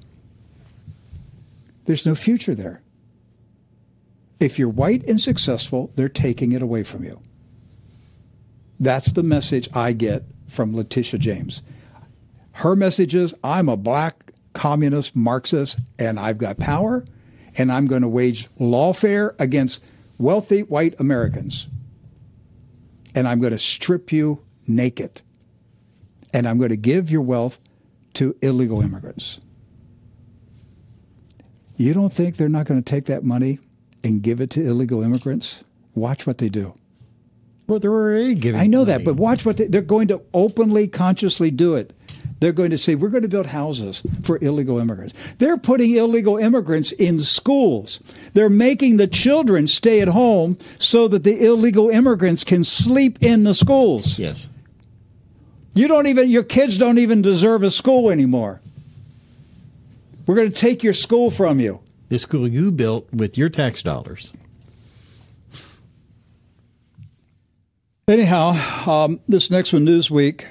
There's 1.84 2.04
no 2.04 2.16
future 2.16 2.56
there. 2.56 2.82
If 4.40 4.58
you're 4.58 4.68
white 4.68 5.04
and 5.04 5.20
successful, 5.20 5.92
they're 5.94 6.08
taking 6.08 6.50
it 6.50 6.62
away 6.62 6.82
from 6.82 7.04
you. 7.04 7.20
That's 8.80 9.12
the 9.12 9.22
message 9.22 9.68
I 9.72 9.92
get 9.92 10.24
from 10.48 10.74
Letitia 10.74 11.20
James. 11.20 11.62
Her 12.52 12.74
message 12.74 13.14
is 13.14 13.32
I'm 13.44 13.68
a 13.68 13.76
black 13.76 14.32
communist 14.54 15.14
Marxist 15.14 15.78
and 16.00 16.18
I've 16.18 16.38
got 16.38 16.58
power 16.58 17.04
and 17.56 17.70
I'm 17.70 17.86
going 17.86 18.02
to 18.02 18.08
wage 18.08 18.48
lawfare 18.58 19.34
against 19.38 19.82
wealthy 20.18 20.62
white 20.62 20.98
Americans. 20.98 21.68
And 23.14 23.28
I'm 23.28 23.40
going 23.40 23.52
to 23.52 23.58
strip 23.58 24.12
you 24.12 24.42
naked. 24.66 25.22
And 26.32 26.46
I'm 26.46 26.58
going 26.58 26.70
to 26.70 26.76
give 26.76 27.10
your 27.10 27.22
wealth 27.22 27.58
to 28.14 28.34
illegal 28.40 28.80
immigrants. 28.80 29.40
You 31.76 31.92
don't 31.94 32.12
think 32.12 32.36
they're 32.36 32.48
not 32.48 32.66
going 32.66 32.82
to 32.82 32.90
take 32.90 33.06
that 33.06 33.24
money 33.24 33.58
and 34.04 34.22
give 34.22 34.40
it 34.40 34.50
to 34.50 34.66
illegal 34.66 35.02
immigrants? 35.02 35.64
Watch 35.94 36.26
what 36.26 36.38
they 36.38 36.48
do. 36.48 36.78
Well, 37.66 37.78
they're 37.78 37.90
already 37.90 38.34
giving. 38.34 38.60
I 38.60 38.66
know 38.66 38.84
money. 38.84 38.92
that, 38.92 39.04
but 39.04 39.16
watch 39.16 39.46
what 39.46 39.56
they, 39.56 39.66
they're 39.66 39.82
going 39.82 40.08
to 40.08 40.22
openly, 40.34 40.88
consciously 40.88 41.50
do 41.50 41.74
it. 41.74 41.92
They're 42.42 42.50
going 42.50 42.72
to 42.72 42.78
say, 42.78 42.96
we're 42.96 43.10
going 43.10 43.22
to 43.22 43.28
build 43.28 43.46
houses 43.46 44.02
for 44.24 44.36
illegal 44.42 44.80
immigrants. 44.80 45.14
They're 45.34 45.56
putting 45.56 45.94
illegal 45.94 46.38
immigrants 46.38 46.90
in 46.90 47.20
schools. 47.20 48.00
They're 48.34 48.50
making 48.50 48.96
the 48.96 49.06
children 49.06 49.68
stay 49.68 50.00
at 50.00 50.08
home 50.08 50.58
so 50.76 51.06
that 51.06 51.22
the 51.22 51.46
illegal 51.46 51.88
immigrants 51.88 52.42
can 52.42 52.64
sleep 52.64 53.18
in 53.20 53.44
the 53.44 53.54
schools. 53.54 54.18
Yes. 54.18 54.48
You 55.74 55.86
don't 55.86 56.08
even, 56.08 56.30
your 56.30 56.42
kids 56.42 56.78
don't 56.78 56.98
even 56.98 57.22
deserve 57.22 57.62
a 57.62 57.70
school 57.70 58.10
anymore. 58.10 58.60
We're 60.26 60.34
going 60.34 60.50
to 60.50 60.56
take 60.56 60.82
your 60.82 60.94
school 60.94 61.30
from 61.30 61.60
you. 61.60 61.80
The 62.08 62.18
school 62.18 62.48
you 62.48 62.72
built 62.72 63.06
with 63.14 63.38
your 63.38 63.50
tax 63.50 63.84
dollars. 63.84 64.32
Anyhow, 68.08 68.56
um, 68.90 69.20
this 69.28 69.48
next 69.48 69.72
one, 69.72 69.86
Newsweek. 69.86 70.44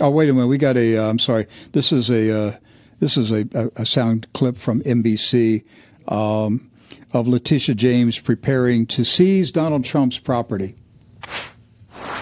Oh, 0.00 0.10
wait 0.10 0.28
a 0.28 0.32
minute. 0.32 0.46
We 0.46 0.58
got 0.58 0.76
a. 0.76 0.96
am 0.96 1.16
uh, 1.16 1.18
sorry. 1.18 1.46
This 1.72 1.92
is 1.92 2.10
a. 2.10 2.48
Uh, 2.48 2.56
this 2.98 3.16
is 3.16 3.32
a, 3.32 3.48
a, 3.74 3.84
sound 3.84 4.32
clip 4.32 4.56
from 4.56 4.80
NBC 4.82 5.64
um, 6.06 6.70
of 7.12 7.26
Letitia 7.26 7.74
James 7.74 8.20
preparing 8.20 8.86
to 8.86 9.04
seize 9.04 9.50
Donald 9.50 9.84
Trump's 9.84 10.20
property. 10.20 10.76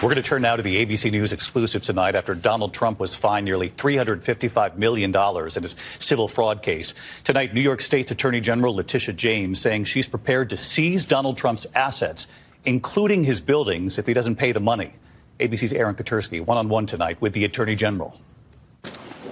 We're 0.01 0.09
going 0.09 0.15
to 0.15 0.23
turn 0.23 0.41
now 0.41 0.55
to 0.55 0.63
the 0.63 0.83
ABC 0.83 1.11
News 1.11 1.31
exclusive 1.31 1.83
tonight 1.83 2.15
after 2.15 2.33
Donald 2.33 2.73
Trump 2.73 2.99
was 2.99 3.13
fined 3.13 3.45
nearly 3.45 3.69
$355 3.69 4.75
million 4.77 5.15
in 5.15 5.61
his 5.61 5.75
civil 5.99 6.27
fraud 6.27 6.63
case. 6.63 6.95
Tonight, 7.23 7.53
New 7.53 7.61
York 7.61 7.81
State's 7.81 8.09
Attorney 8.09 8.41
General 8.41 8.73
Letitia 8.73 9.13
James 9.13 9.61
saying 9.61 9.83
she's 9.83 10.07
prepared 10.07 10.49
to 10.49 10.57
seize 10.57 11.05
Donald 11.05 11.37
Trump's 11.37 11.67
assets, 11.75 12.25
including 12.65 13.23
his 13.23 13.39
buildings, 13.39 13.99
if 13.99 14.07
he 14.07 14.13
doesn't 14.13 14.37
pay 14.37 14.51
the 14.51 14.59
money. 14.59 14.93
ABC's 15.41 15.73
Aaron 15.73 15.95
Katersky, 15.95 16.45
one 16.45 16.57
on 16.57 16.69
one 16.69 16.85
tonight 16.85 17.19
with 17.21 17.33
the 17.33 17.43
Attorney 17.43 17.75
General. 17.75 18.17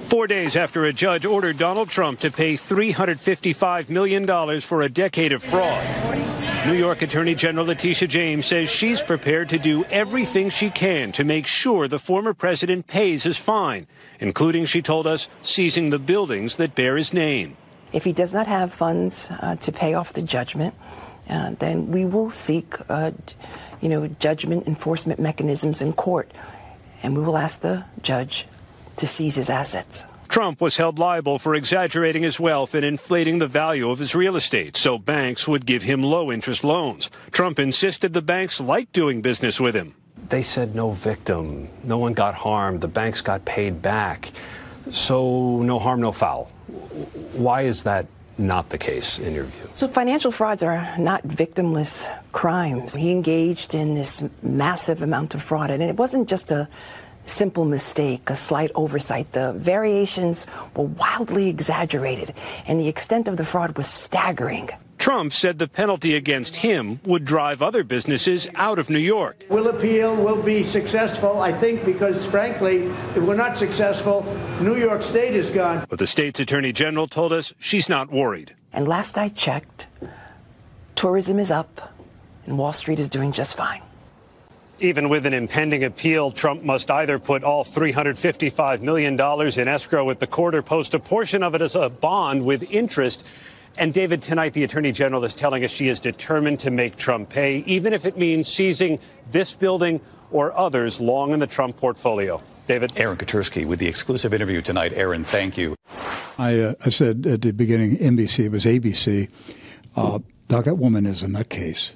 Four 0.10 0.26
days 0.26 0.55
after 0.55 0.86
a 0.86 0.91
judge 0.91 1.24
ordered 1.24 1.60
Donald 1.60 1.89
Trump 1.89 2.20
to 2.22 2.32
pay 2.32 2.55
$355 2.55 3.89
million 3.89 4.60
for 4.60 4.82
a 4.82 4.89
decade 4.89 5.32
of 5.32 5.43
fraud. 5.43 5.86
New 6.66 6.74
York 6.74 7.01
Attorney 7.01 7.36
General 7.36 7.68
Letitia 7.68 8.07
James 8.07 8.45
says 8.45 8.70
she's 8.70 9.01
prepared 9.01 9.49
to 9.49 9.57
do 9.57 9.86
everything 9.86 10.49
she 10.49 10.70
can 10.70 11.12
to 11.14 11.24
make 11.24 11.47
sure 11.47 11.88
the 11.88 11.99
former 11.99 12.34
president 12.34 12.88
pays 12.88 13.24
his 13.24 13.38
fine, 13.38 13.88
including, 14.20 14.66
she 14.66 14.82
told 14.82 15.07
us, 15.07 15.30
seizing 15.41 15.89
the 15.89 15.99
buildings 15.99 16.57
that 16.57 16.76
bear 16.76 16.97
his 16.97 17.14
name. 17.14 17.55
If 17.93 18.03
he 18.03 18.12
does 18.12 18.34
not 18.34 18.45
have 18.47 18.74
funds 18.74 19.30
uh, 19.32 19.55
to 19.57 19.72
pay 19.72 19.93
off 19.93 20.14
the 20.14 20.22
judgment, 20.22 20.76
uh, 21.30 21.51
then 21.60 21.91
we 21.91 22.05
will 22.05 22.30
seek, 22.30 22.76
uh, 22.89 23.12
you 23.82 23.89
know, 23.89 24.07
judgment 24.07 24.67
enforcement 24.67 25.19
mechanisms 25.19 25.82
in 25.82 25.93
court, 25.93 26.32
and 27.03 27.15
we 27.15 27.23
will 27.23 27.38
ask 27.38 27.61
the 27.61 27.86
judge 28.01 28.45
to 28.97 29.07
seize 29.07 29.36
his 29.36 29.49
assets. 29.49 30.03
Trump 30.27 30.61
was 30.61 30.77
held 30.77 30.99
liable 30.99 31.39
for 31.39 31.55
exaggerating 31.55 32.21
his 32.21 32.39
wealth 32.39 32.75
and 32.75 32.86
inflating 32.86 33.39
the 33.39 33.47
value 33.47 33.89
of 33.89 33.97
his 33.97 34.13
real 34.13 34.36
estate 34.36 34.75
so 34.75 34.99
banks 34.99 35.47
would 35.47 35.65
give 35.65 35.82
him 35.82 36.03
low 36.03 36.32
interest 36.32 36.63
loans. 36.63 37.09
Trump 37.32 37.57
insisted 37.57 38.13
the 38.13 38.21
banks 38.21 38.61
liked 38.61 38.93
doing 38.93 39.21
business 39.23 39.59
with 39.59 39.75
him. 39.75 39.95
They 40.30 40.43
said 40.43 40.75
no 40.75 40.91
victim, 40.91 41.67
no 41.84 41.97
one 41.97 42.13
got 42.13 42.36
harmed, 42.36 42.82
the 42.82 42.88
banks 42.88 43.21
got 43.21 43.43
paid 43.45 43.82
back. 43.82 44.32
So 44.91 45.63
no 45.63 45.80
harm, 45.80 46.01
no 46.01 46.11
foul. 46.11 46.45
Why 47.34 47.63
is 47.63 47.84
that 47.84 48.05
not 48.39 48.69
the 48.69 48.77
case 48.77 49.19
in 49.19 49.35
your 49.35 49.43
view? 49.43 49.69
So 49.73 49.87
financial 49.87 50.31
frauds 50.31 50.63
are 50.63 50.97
not 50.97 51.23
victimless 51.23 52.09
crimes. 52.31 52.95
He 52.95 53.11
engaged 53.11 53.75
in 53.75 53.93
this 53.93 54.23
massive 54.41 55.01
amount 55.01 55.35
of 55.35 55.43
fraud, 55.43 55.69
and 55.69 55.83
it 55.83 55.97
wasn't 55.97 56.27
just 56.29 56.51
a 56.51 56.67
simple 57.25 57.65
mistake, 57.65 58.29
a 58.29 58.35
slight 58.35 58.71
oversight. 58.73 59.31
The 59.33 59.53
variations 59.53 60.47
were 60.75 60.85
wildly 60.85 61.49
exaggerated, 61.49 62.33
and 62.65 62.79
the 62.79 62.87
extent 62.87 63.27
of 63.27 63.37
the 63.37 63.45
fraud 63.45 63.77
was 63.77 63.87
staggering. 63.87 64.69
Trump 65.00 65.32
said 65.32 65.60
the 65.60 65.68
penalty 65.68 66.14
against 66.14 66.58
him 66.58 67.00
would 67.06 67.24
drive 67.24 67.62
other 67.62 67.86
businesses 67.86 68.50
out 68.56 68.78
of 68.78 68.89
New 68.89 69.00
York. 69.00 69.45
We'll 69.50 69.70
appeal, 69.70 70.14
we'll 70.14 70.43
be 70.43 70.62
successful, 70.62 71.39
I 71.41 71.54
think, 71.54 71.86
because 71.86 72.28
frankly, 72.28 72.84
if 73.16 73.20
we're 73.20 73.36
not 73.36 73.58
successful, 73.58 74.24
New 74.60 74.76
York 74.76 75.02
State 75.02 75.34
is 75.34 75.50
gone. 75.50 75.86
But 75.89 76.00
the 76.00 76.06
state's 76.06 76.41
attorney 76.41 76.74
general 76.74 77.08
told 77.08 77.32
us 77.32 77.54
she's 77.60 77.88
not 77.88 78.12
worried. 78.12 78.54
And 78.74 78.89
last 78.89 79.18
I 79.18 79.30
checked, 79.30 79.88
tourism 80.95 81.39
is 81.39 81.50
up 81.50 81.93
and 82.45 82.58
Wall 82.58 82.74
Street 82.74 83.00
is 83.00 83.08
doing 83.08 83.32
just 83.32 83.56
fine. 83.56 83.82
Even 84.82 85.08
with 85.08 85.26
an 85.26 85.34
impending 85.34 85.86
appeal, 85.86 86.30
Trump 86.32 86.64
must 86.64 86.91
either 86.91 87.20
put 87.20 87.43
all 87.43 87.64
$355 87.64 88.82
million 88.82 89.20
in 89.60 89.68
escrow 89.68 90.04
with 90.04 90.20
the 90.20 90.28
court 90.28 90.56
or 90.56 90.62
post 90.62 90.93
a 90.93 91.00
portion 91.00 91.41
of 91.41 91.56
it 91.56 91.62
as 91.62 91.76
a 91.76 91.89
bond 91.89 92.45
with 92.45 92.64
interest. 92.64 93.24
And 93.80 93.93
David, 93.93 94.21
tonight 94.21 94.51
the 94.51 94.65
Attorney 94.65 94.91
General 94.91 95.23
is 95.23 95.34
telling 95.34 95.63
us 95.63 95.71
she 95.71 95.88
is 95.88 96.01
determined 96.01 96.59
to 96.59 96.69
make 96.69 96.97
Trump 96.97 97.30
pay, 97.30 97.59
even 97.59 97.93
if 97.93 98.03
it 98.03 98.17
means 98.17 98.45
seizing 98.45 98.99
this 99.32 99.53
building 99.53 100.01
or 100.32 100.55
others 100.57 100.99
long 100.99 101.32
in 101.32 101.39
the 101.39 101.47
Trump 101.47 101.77
portfolio. 101.77 102.43
David? 102.67 102.91
Aaron 102.97 103.15
Katersky 103.15 103.65
with 103.65 103.80
the 103.80 103.88
exclusive 103.88 104.34
interview 104.34 104.61
tonight. 104.61 104.91
Aaron, 104.93 105.23
thank 105.23 105.57
you. 105.57 105.75
I, 106.38 106.59
uh, 106.59 106.73
I 106.86 106.89
said 106.89 107.25
at 107.25 107.41
the 107.41 107.53
beginning, 107.53 107.95
NBC, 107.95 108.47
it 108.47 108.51
was 108.51 108.65
ABC. 108.65 109.30
Uh, 109.95 110.19
Doc, 110.49 110.65
that 110.65 110.75
woman 110.75 111.05
is 111.05 111.23
a 111.23 111.27
nutcase. 111.27 111.95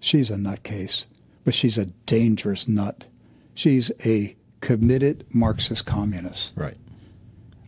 She's 0.00 0.32
a 0.32 0.36
nutcase, 0.36 1.06
but 1.44 1.54
she's 1.54 1.78
a 1.78 1.86
dangerous 1.86 2.66
nut. 2.66 3.06
She's 3.54 3.92
a 4.04 4.36
committed 4.60 5.26
Marxist 5.32 5.86
communist. 5.86 6.54
Right. 6.56 6.76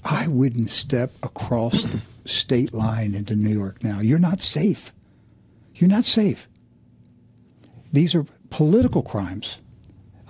I 0.04 0.26
wouldn't 0.26 0.70
step 0.70 1.12
across 1.22 1.84
the 1.84 1.98
state 2.30 2.72
line 2.72 3.14
into 3.14 3.34
New 3.34 3.50
York 3.50 3.82
now. 3.84 4.00
You're 4.00 4.18
not 4.18 4.40
safe. 4.40 4.92
You're 5.74 5.90
not 5.90 6.04
safe. 6.04 6.48
These 7.92 8.14
are 8.14 8.24
political 8.50 9.02
crimes. 9.02 9.58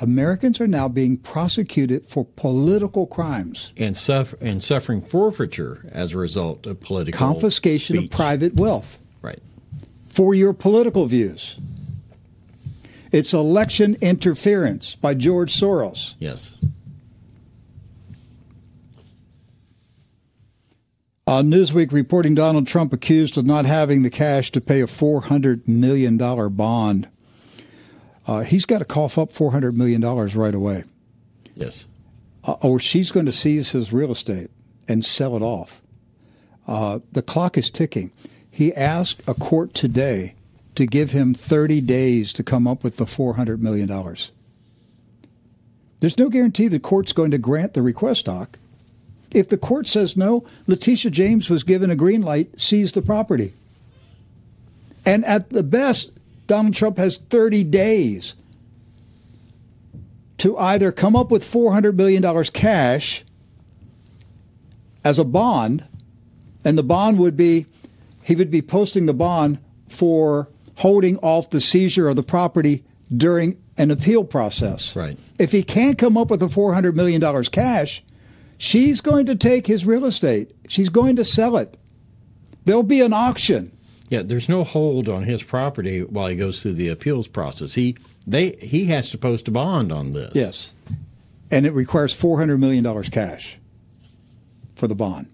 Americans 0.01 0.61
are 0.61 0.67
now 0.67 0.89
being 0.89 1.19
prosecuted 1.19 2.07
for 2.07 2.25
political 2.25 3.07
crimes. 3.07 3.73
And, 3.77 3.97
suffer- 3.97 4.39
and 4.41 4.63
suffering 4.63 5.03
forfeiture 5.03 5.85
as 5.93 6.15
a 6.15 6.19
result 6.19 6.67
of 6.67 6.81
political 6.81 7.19
confiscation 7.19 7.97
speech. 7.97 8.11
of 8.11 8.17
private 8.17 8.55
wealth. 8.55 8.99
Right. 9.23 9.41
For 10.09 10.35
your 10.35 10.55
political 10.55 11.07
views. 11.07 11.59
It's 13.13 13.35
election 13.35 13.97
interference 14.01 14.95
by 14.95 15.15
George 15.15 15.53
Soros. 15.53 16.15
Yes. 16.19 16.57
Uh, 21.31 21.43
Newsweek 21.43 21.93
reporting 21.93 22.35
Donald 22.35 22.67
Trump 22.67 22.93
accused 22.93 23.39
of 23.39 23.47
not 23.47 23.65
having 23.65 24.03
the 24.03 24.11
cash 24.11 24.51
to 24.51 24.61
pay 24.61 24.81
a 24.81 24.87
$400 24.87 25.69
million 25.69 26.17
bond. 26.17 27.09
Uh, 28.27 28.41
he's 28.41 28.67
got 28.67 28.79
to 28.79 28.85
cough 28.85 29.17
up 29.17 29.31
$400 29.31 29.75
million 29.75 30.01
right 30.03 30.55
away. 30.57 30.83
Yes. 31.55 31.87
Uh, 32.43 32.57
or 32.63 32.81
she's 32.81 33.13
going 33.13 33.27
to 33.27 33.33
seize 33.33 33.71
his 33.71 33.93
real 33.93 34.11
estate 34.11 34.51
and 34.89 35.05
sell 35.05 35.37
it 35.37 35.43
off. 35.43 35.81
Uh, 36.67 36.99
the 37.13 37.23
clock 37.23 37.57
is 37.57 37.71
ticking. 37.71 38.11
He 38.51 38.75
asked 38.75 39.23
a 39.29 39.35
court 39.35 39.73
today 39.73 40.35
to 40.75 40.85
give 40.85 41.13
him 41.13 41.33
30 41.33 41.81
days 41.83 42.33
to 42.33 42.43
come 42.43 42.67
up 42.67 42.83
with 42.83 42.97
the 42.97 43.05
$400 43.05 43.61
million. 43.61 43.87
There's 46.01 46.19
no 46.19 46.29
guarantee 46.29 46.67
the 46.67 46.81
court's 46.81 47.13
going 47.13 47.31
to 47.31 47.39
grant 47.39 47.75
the 47.75 47.83
request, 47.83 48.27
Doc. 48.27 48.59
If 49.33 49.49
the 49.49 49.59
court 49.59 49.87
says 49.87 50.17
no, 50.17 50.45
Letitia 50.67 51.11
James 51.11 51.49
was 51.49 51.63
given 51.63 51.91
a 51.91 51.97
green 51.97 52.23
light, 52.23 52.59
seize 52.59 52.93
the 52.93 53.03
property. 53.03 53.53
And 55.07 55.25
at 55.25 55.51
the 55.51 55.63
best, 55.63 56.11
Donald 56.47 56.75
Trump 56.75 56.99
has 56.99 57.19
30 57.19 57.65
days 57.65 58.35
to 60.39 60.57
either 60.59 60.91
come 60.91 61.15
up 61.15 61.31
with 61.31 61.45
$400 61.45 61.95
million 61.95 62.45
cash 62.53 63.25
as 65.05 65.19
a 65.19 65.25
bond, 65.25 65.87
and 66.65 66.77
the 66.77 66.83
bond 66.83 67.19
would 67.19 67.37
be, 67.37 67.67
he 68.25 68.35
would 68.35 68.51
be 68.51 68.63
posting 68.63 69.07
the 69.07 69.15
bond 69.15 69.61
for 69.89 70.49
holding 70.77 71.19
off 71.19 71.51
the 71.51 71.61
seizure 71.61 72.09
of 72.09 72.17
the 72.17 72.23
property 72.23 72.85
during 73.15 73.63
an 73.77 73.91
appeal 73.91 74.25
process. 74.25 74.95
Right. 74.97 75.19
If 75.39 75.53
he 75.53 75.63
can't 75.63 75.99
come 75.99 76.17
up 76.17 76.31
with 76.31 76.41
the 76.41 76.49
$400 76.49 76.95
million 76.95 77.45
cash, 77.45 78.03
she's 78.61 79.01
going 79.01 79.27
to 79.27 79.35
take 79.35 79.67
his 79.67 79.87
real 79.87 80.05
estate. 80.05 80.53
She's 80.69 80.91
going 80.91 81.17
to 81.17 81.25
sell 81.25 81.57
it. 81.57 81.77
There'll 82.65 82.83
be 82.85 83.01
an 83.01 83.13
auction. 83.13 83.73
Yeah, 84.11 84.23
there's 84.23 84.49
no 84.49 84.65
hold 84.65 85.09
on 85.09 85.23
his 85.23 85.43
property 85.43 86.03
while 86.03 86.29
he 86.29 86.37
goes 86.37 86.63
through 86.63 86.75
the 86.75 86.89
appeals 86.89 87.27
process. 87.27 87.75
He 87.75 87.97
they 88.27 88.51
he 88.61 88.85
has 88.87 89.11
to 89.11 89.19
post 89.19 89.49
a 89.49 89.51
bond 89.51 89.91
on 89.91 90.13
this. 90.13 90.35
Yes. 90.35 90.73
And 91.51 91.67
it 91.67 91.73
requires 91.73 92.15
$400 92.15 92.59
million 92.61 93.03
cash 93.05 93.59
for 94.77 94.87
the 94.87 94.95
bond. 94.95 95.29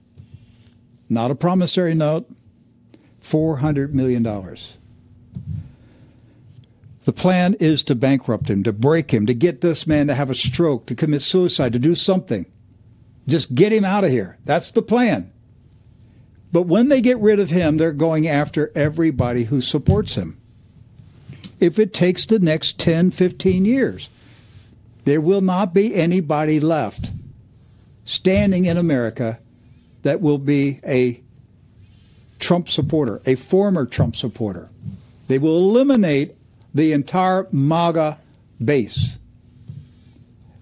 Not 1.09 1.31
a 1.31 1.35
promissory 1.35 1.95
note, 1.95 2.31
$400 3.23 3.93
million. 3.93 4.23
The 7.05 7.13
plan 7.13 7.55
is 7.61 7.83
to 7.85 7.95
bankrupt 7.95 8.49
him, 8.49 8.63
to 8.63 8.73
break 8.73 9.13
him, 9.13 9.27
to 9.27 9.35
get 9.35 9.61
this 9.61 9.87
man 9.87 10.07
to 10.07 10.15
have 10.15 10.31
a 10.31 10.35
stroke, 10.35 10.87
to 10.87 10.95
commit 10.95 11.23
suicide, 11.23 11.73
to 11.75 11.79
do 11.79 11.95
something. 11.95 12.47
Just 13.27 13.55
get 13.55 13.73
him 13.73 13.85
out 13.85 14.05
of 14.05 14.11
here. 14.11 14.39
That's 14.45 14.71
the 14.71 14.83
plan. 14.83 15.33
But 16.53 16.63
when 16.63 16.89
they 16.89 17.01
get 17.01 17.19
rid 17.19 17.41
of 17.41 17.51
him, 17.51 17.77
they're 17.77 17.93
going 17.93 18.27
after 18.29 18.71
everybody 18.75 19.45
who 19.45 19.61
supports 19.61 20.15
him. 20.15 20.39
If 21.59 21.79
it 21.79 21.93
takes 21.93 22.25
the 22.27 22.39
next 22.39 22.79
10, 22.79 23.11
15 23.11 23.65
years, 23.65 24.09
there 25.05 25.21
will 25.21 25.41
not 25.41 25.75
be 25.75 25.95
anybody 25.95 26.61
left 26.61 27.11
standing 28.05 28.65
in 28.65 28.77
America 28.77 29.41
that 30.03 30.21
will 30.21 30.39
be 30.39 30.81
a 30.87 31.23
Trump 32.39 32.69
supporter, 32.69 33.21
a 33.27 33.35
former 33.35 33.87
Trump 33.87 34.15
supporter. 34.15 34.69
They 35.29 35.39
will 35.39 35.59
eliminate 35.59 36.35
the 36.75 36.93
entire 36.93 37.49
MAGA 37.51 38.19
base. 38.65 39.19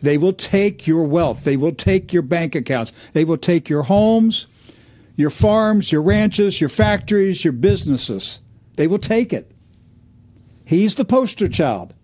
They 0.04 0.18
will 0.18 0.34
take 0.34 0.86
your 0.86 1.04
wealth. 1.04 1.44
They 1.44 1.56
will 1.56 1.72
take 1.72 2.12
your 2.12 2.22
bank 2.22 2.54
accounts. 2.54 2.92
They 3.14 3.24
will 3.24 3.38
take 3.38 3.70
your 3.70 3.84
homes, 3.84 4.46
your 5.16 5.30
farms, 5.30 5.90
your 5.90 6.02
ranches, 6.02 6.60
your 6.60 6.68
factories, 6.68 7.42
your 7.42 7.54
businesses. 7.54 8.38
They 8.74 8.86
will 8.86 8.98
take 8.98 9.32
it. 9.32 9.50
He's 10.66 10.94
the 10.96 11.06
poster 11.06 11.48
child. 11.48 11.94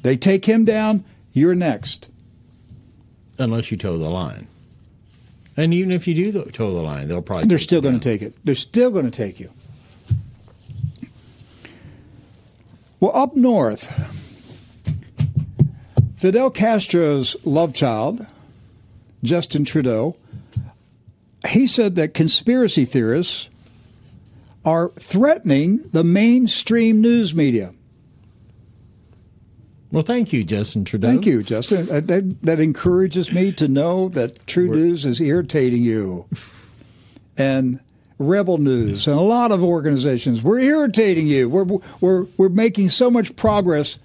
They 0.00 0.16
take 0.16 0.46
him 0.46 0.64
down, 0.64 1.04
you're 1.32 1.54
next. 1.54 2.08
Unless 3.36 3.70
you 3.70 3.76
toe 3.76 3.98
the 3.98 4.08
line. 4.08 4.48
And 5.58 5.74
even 5.74 5.90
if 5.90 6.08
you 6.08 6.14
do 6.14 6.44
toe 6.44 6.72
the 6.72 6.82
line, 6.82 7.08
they'll 7.08 7.20
probably. 7.20 7.48
They're 7.48 7.58
still 7.58 7.82
going 7.82 8.00
to 8.00 8.02
take 8.02 8.22
it. 8.22 8.34
They're 8.44 8.54
still 8.54 8.90
going 8.90 9.04
to 9.04 9.10
take 9.10 9.38
you. 9.38 9.50
Well, 12.98 13.14
up 13.14 13.36
north, 13.36 14.29
Fidel 16.20 16.50
Castro's 16.50 17.34
love 17.46 17.72
child, 17.72 18.26
Justin 19.22 19.64
Trudeau, 19.64 20.18
he 21.48 21.66
said 21.66 21.94
that 21.94 22.12
conspiracy 22.12 22.84
theorists 22.84 23.48
are 24.62 24.90
threatening 24.90 25.78
the 25.92 26.04
mainstream 26.04 27.00
news 27.00 27.34
media. 27.34 27.72
Well, 29.90 30.02
thank 30.02 30.30
you, 30.30 30.44
Justin 30.44 30.84
Trudeau. 30.84 31.06
Thank 31.06 31.24
you, 31.24 31.42
Justin. 31.42 31.86
That, 31.86 32.06
that, 32.08 32.42
that 32.42 32.60
encourages 32.60 33.32
me 33.32 33.50
to 33.52 33.66
know 33.66 34.10
that 34.10 34.44
TruNews 34.44 35.06
is 35.06 35.22
irritating 35.22 35.82
you. 35.82 36.28
And 37.38 37.80
Rebel 38.18 38.58
News 38.58 39.06
and 39.06 39.18
a 39.18 39.22
lot 39.22 39.52
of 39.52 39.64
organizations, 39.64 40.42
we're 40.42 40.60
irritating 40.60 41.26
you. 41.26 41.48
We're, 41.48 41.78
we're, 42.02 42.26
we're 42.36 42.50
making 42.50 42.90
so 42.90 43.10
much 43.10 43.34
progress 43.36 43.98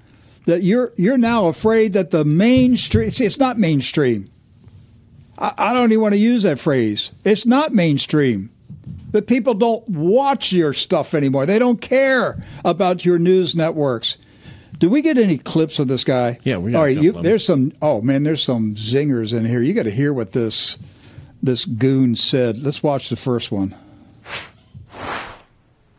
that 0.46 0.64
you're, 0.64 0.92
you're 0.96 1.18
now 1.18 1.48
afraid 1.48 1.94
that 1.94 2.12
the 2.12 2.26
mainstream, 2.26 3.10
see, 3.10 3.26
it's 3.26 3.40
not 3.40 3.58
mainstream. 3.58 4.30
I, 5.38 5.54
I 5.58 5.74
don't 5.74 5.92
even 5.92 6.02
want 6.02 6.14
to 6.14 6.20
use 6.20 6.44
that 6.44 6.60
phrase. 6.60 7.12
It's 7.24 7.46
not 7.46 7.74
mainstream. 7.74 8.52
That 9.12 9.28
people 9.28 9.54
don't 9.54 9.88
watch 9.88 10.52
your 10.52 10.74
stuff 10.74 11.14
anymore. 11.14 11.46
They 11.46 11.58
don't 11.58 11.80
care 11.80 12.36
about 12.66 13.06
your 13.06 13.18
news 13.18 13.56
networks. 13.56 14.18
Do 14.78 14.90
we 14.90 15.02
get 15.02 15.18
any 15.18 15.38
clips 15.38 15.80
of 15.80 15.88
this 15.88 16.04
guy? 16.04 16.38
Yeah, 16.44 16.58
we 16.58 16.74
got 16.74 16.80
All 16.80 16.84
right, 16.84 16.98
you, 16.98 17.14
there's 17.14 17.46
some. 17.46 17.72
Oh 17.82 18.02
man, 18.02 18.24
there's 18.24 18.44
some 18.44 18.76
zingers 18.76 19.36
in 19.36 19.46
here. 19.46 19.62
You 19.62 19.74
got 19.74 19.84
to 19.84 19.92
hear 19.92 20.14
what 20.14 20.34
this 20.34 20.78
this 21.42 21.64
goon 21.64 22.18
said. 22.18 22.62
Let's 22.62 22.84
watch 22.84 23.08
the 23.08 23.16
first 23.16 23.54
one. 23.54 23.74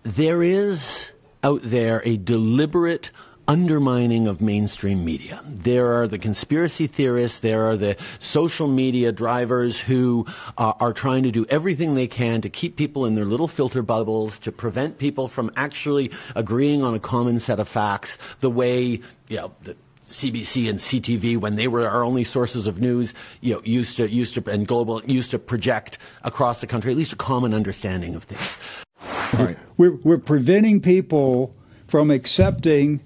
There 0.02 0.42
is 0.42 1.10
out 1.42 1.62
there 1.64 2.02
a 2.04 2.16
deliberate, 2.16 3.10
undermining 3.48 4.26
of 4.26 4.40
mainstream 4.40 5.04
media. 5.04 5.40
There 5.44 6.00
are 6.00 6.06
the 6.06 6.18
conspiracy 6.18 6.86
theorists, 6.86 7.40
there 7.40 7.64
are 7.68 7.76
the 7.76 7.96
social 8.18 8.68
media 8.68 9.12
drivers 9.12 9.78
who 9.78 10.26
uh, 10.58 10.72
are 10.80 10.92
trying 10.92 11.22
to 11.24 11.30
do 11.30 11.46
everything 11.48 11.94
they 11.94 12.06
can 12.06 12.40
to 12.40 12.48
keep 12.48 12.76
people 12.76 13.06
in 13.06 13.14
their 13.14 13.24
little 13.24 13.48
filter 13.48 13.82
bubbles, 13.82 14.38
to 14.40 14.52
prevent 14.52 14.98
people 14.98 15.28
from 15.28 15.50
actually 15.56 16.10
agreeing 16.34 16.82
on 16.82 16.94
a 16.94 17.00
common 17.00 17.40
set 17.40 17.60
of 17.60 17.68
facts 17.68 18.18
the 18.40 18.50
way, 18.50 19.00
you 19.28 19.36
know, 19.36 19.52
the, 19.62 19.76
CBC 20.08 20.70
and 20.70 20.78
CTV, 20.78 21.36
when 21.36 21.56
they 21.56 21.66
were 21.66 21.88
our 21.88 22.04
only 22.04 22.22
sources 22.22 22.68
of 22.68 22.80
news, 22.80 23.12
you 23.40 23.54
know, 23.54 23.60
used 23.64 23.96
to 23.96 24.08
used 24.08 24.34
to 24.34 24.50
and 24.50 24.66
global 24.66 25.02
used 25.04 25.32
to 25.32 25.38
project 25.38 25.98
across 26.22 26.60
the 26.60 26.66
country 26.66 26.92
at 26.92 26.96
least 26.96 27.12
a 27.12 27.16
common 27.16 27.52
understanding 27.52 28.14
of 28.14 28.22
things. 28.22 28.56
We're 29.76 29.96
we're 30.04 30.18
preventing 30.18 30.80
people 30.80 31.56
from 31.88 32.10
accepting 32.10 33.00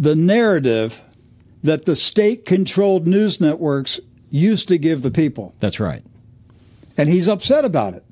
the 0.00 0.16
narrative 0.16 1.02
that 1.62 1.84
the 1.84 1.94
state-controlled 1.94 3.06
news 3.06 3.38
networks 3.38 4.00
used 4.30 4.66
to 4.68 4.78
give 4.78 5.02
the 5.02 5.10
people. 5.10 5.54
That's 5.58 5.78
right. 5.78 6.02
And 6.96 7.10
he's 7.10 7.28
upset 7.28 7.66
about 7.66 7.92
it 7.92 8.02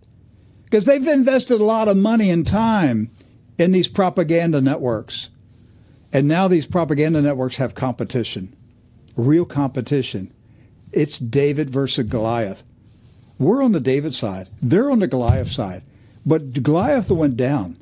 because 0.64 0.84
they've 0.84 1.07
invested 1.07 1.61
a 1.61 1.64
lot 1.64 1.89
of 1.89 1.97
money 1.97 2.30
and 2.30 2.47
time 2.47 3.11
in 3.57 3.72
these 3.72 3.89
propaganda 3.89 4.61
networks. 4.61 5.30
And 6.12 6.28
now 6.28 6.47
these 6.47 6.66
propaganda 6.66 7.22
networks 7.22 7.57
have 7.57 7.74
competition, 7.74 8.55
real 9.16 9.47
competition. 9.47 10.30
It's 10.93 11.18
David 11.18 11.70
versus 11.70 12.07
Goliath. 12.07 12.64
We're 13.39 13.62
on 13.62 13.72
the 13.72 13.80
David 13.80 14.12
side. 14.12 14.51
They're 14.61 14.91
on 14.91 14.99
the 14.99 15.07
Goliath 15.07 15.51
side. 15.51 15.84
But 16.26 16.62
Goliath 16.62 17.11
went 17.11 17.39
down. 17.39 17.78